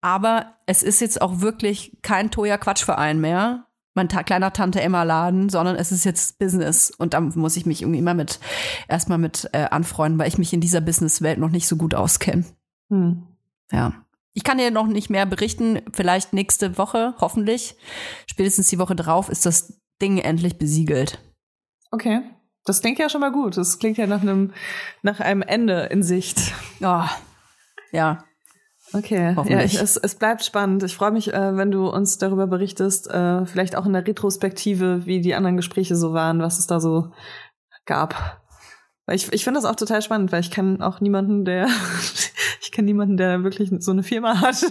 Aber 0.00 0.54
es 0.66 0.82
ist 0.82 1.00
jetzt 1.00 1.22
auch 1.22 1.40
wirklich 1.40 1.96
kein 2.02 2.30
Toya 2.30 2.58
Quatschverein 2.58 3.20
mehr. 3.20 3.66
Mein 3.94 4.08
ta 4.08 4.22
kleiner 4.22 4.52
Tante 4.52 4.80
Emma 4.80 5.02
Laden, 5.02 5.48
sondern 5.48 5.74
es 5.74 5.90
ist 5.90 6.04
jetzt 6.04 6.38
Business 6.38 6.90
und 6.90 7.14
da 7.14 7.20
muss 7.20 7.56
ich 7.56 7.66
mich 7.66 7.82
irgendwie 7.82 7.98
immer 7.98 8.14
mit 8.14 8.38
erstmal 8.88 9.18
mit 9.18 9.48
äh, 9.52 9.64
anfreunden, 9.70 10.18
weil 10.18 10.28
ich 10.28 10.38
mich 10.38 10.52
in 10.52 10.60
dieser 10.60 10.80
Businesswelt 10.80 11.38
noch 11.38 11.50
nicht 11.50 11.66
so 11.66 11.76
gut 11.76 11.94
auskenne. 11.94 12.44
Hm. 12.88 13.22
Ja. 13.72 13.94
Ich 14.32 14.44
kann 14.44 14.58
dir 14.58 14.70
noch 14.70 14.86
nicht 14.86 15.10
mehr 15.10 15.26
berichten. 15.26 15.82
Vielleicht 15.92 16.32
nächste 16.32 16.78
Woche, 16.78 17.14
hoffentlich. 17.20 17.76
Spätestens 18.26 18.68
die 18.68 18.78
Woche 18.78 18.94
drauf 18.94 19.28
ist 19.28 19.46
das 19.46 19.80
Ding 20.00 20.18
endlich 20.18 20.58
besiegelt. 20.58 21.18
Okay. 21.90 22.22
Das 22.64 22.80
klingt 22.80 22.98
ja 22.98 23.08
schon 23.08 23.20
mal 23.20 23.32
gut. 23.32 23.56
Das 23.56 23.78
klingt 23.78 23.98
ja 23.98 24.06
nach 24.06 24.22
einem, 24.22 24.52
nach 25.02 25.20
einem 25.20 25.42
Ende 25.42 25.84
in 25.84 26.02
Sicht. 26.02 26.52
Oh, 26.80 27.04
ja. 27.90 28.24
Okay, 28.92 29.30
ja, 29.30 29.36
Hoffentlich. 29.36 29.74
ich, 29.74 29.80
es, 29.80 29.96
es 29.96 30.16
bleibt 30.16 30.44
spannend. 30.44 30.82
Ich 30.82 30.96
freue 30.96 31.12
mich, 31.12 31.32
äh, 31.32 31.56
wenn 31.56 31.70
du 31.70 31.88
uns 31.88 32.18
darüber 32.18 32.46
berichtest, 32.46 33.08
äh, 33.08 33.46
vielleicht 33.46 33.76
auch 33.76 33.86
in 33.86 33.92
der 33.92 34.06
Retrospektive, 34.06 35.06
wie 35.06 35.20
die 35.20 35.34
anderen 35.34 35.56
Gespräche 35.56 35.94
so 35.94 36.12
waren, 36.12 36.40
was 36.40 36.58
es 36.58 36.66
da 36.66 36.80
so 36.80 37.12
gab. 37.86 38.39
Weil 39.10 39.16
ich, 39.16 39.32
ich 39.32 39.42
finde 39.42 39.58
das 39.58 39.68
auch 39.68 39.74
total 39.74 40.02
spannend, 40.02 40.30
weil 40.30 40.38
ich 40.38 40.52
kenne 40.52 40.86
auch 40.86 41.00
niemanden, 41.00 41.44
der 41.44 41.66
ich 42.60 42.70
kenne 42.70 42.86
niemanden, 42.86 43.16
der 43.16 43.42
wirklich 43.42 43.68
so 43.80 43.90
eine 43.90 44.04
Firma 44.04 44.40
hat. 44.40 44.64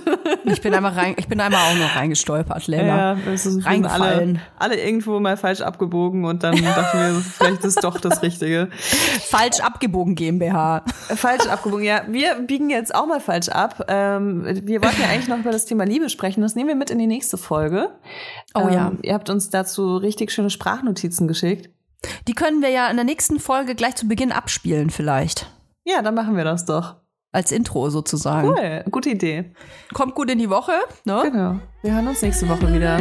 Ich 0.45 0.61
bin 0.61 0.73
einmal 0.73 0.93
rein, 0.93 1.15
ich 1.17 1.27
bin 1.27 1.41
einmal 1.41 1.59
auch 1.59 1.77
noch 1.77 1.93
reingestolpert, 1.97 2.67
Lena. 2.67 3.17
Ja, 3.17 3.17
es 3.33 3.45
alle, 3.45 3.65
Reingefallen. 3.65 4.39
alle 4.57 4.81
irgendwo 4.81 5.19
mal 5.19 5.35
falsch 5.35 5.59
abgebogen 5.59 6.23
und 6.23 6.43
dann 6.43 6.55
dachten 6.55 6.97
wir, 6.97 7.21
vielleicht 7.37 7.65
ist 7.65 7.83
doch 7.83 7.99
das 7.99 8.21
Richtige. 8.21 8.69
Falsch 8.71 9.59
abgebogen 9.59 10.15
GmbH. 10.15 10.85
Falsch 10.85 11.45
abgebogen, 11.47 11.83
ja. 11.83 12.03
Wir 12.07 12.35
biegen 12.35 12.69
jetzt 12.69 12.95
auch 12.95 13.07
mal 13.07 13.19
falsch 13.19 13.49
ab. 13.49 13.87
Ähm, 13.89 14.45
wir 14.63 14.81
wollten 14.81 15.01
ja 15.01 15.09
eigentlich 15.09 15.27
noch 15.27 15.39
über 15.39 15.51
das 15.51 15.65
Thema 15.65 15.83
Liebe 15.83 16.07
sprechen. 16.07 16.39
Das 16.39 16.55
nehmen 16.55 16.69
wir 16.69 16.75
mit 16.75 16.91
in 16.91 16.97
die 16.97 17.07
nächste 17.07 17.35
Folge. 17.35 17.89
Oh 18.55 18.69
ja. 18.69 18.87
Ähm, 18.87 18.99
ihr 19.01 19.15
habt 19.15 19.29
uns 19.29 19.49
dazu 19.49 19.97
richtig 19.97 20.31
schöne 20.31 20.49
Sprachnotizen 20.49 21.27
geschickt. 21.27 21.69
Die 22.27 22.33
können 22.33 22.61
wir 22.61 22.69
ja 22.69 22.89
in 22.89 22.95
der 22.95 23.05
nächsten 23.05 23.39
Folge 23.39 23.75
gleich 23.75 23.95
zu 23.95 24.07
Beginn 24.07 24.31
abspielen, 24.31 24.89
vielleicht. 24.89 25.51
Ja, 25.85 26.01
dann 26.01 26.15
machen 26.15 26.35
wir 26.37 26.43
das 26.43 26.65
doch. 26.65 26.95
Als 27.31 27.51
Intro 27.51 27.89
sozusagen. 27.89 28.47
Cool, 28.49 28.83
gute 28.89 29.11
Idee. 29.11 29.53
Kommt 29.93 30.15
gut 30.15 30.31
in 30.31 30.39
die 30.39 30.49
Woche, 30.49 30.73
ne? 31.05 31.21
Genau. 31.23 31.59
Wir 31.83 31.93
hören 31.93 32.07
uns 32.07 32.21
nächste 32.21 32.49
Woche 32.49 32.73
wieder. 32.73 32.99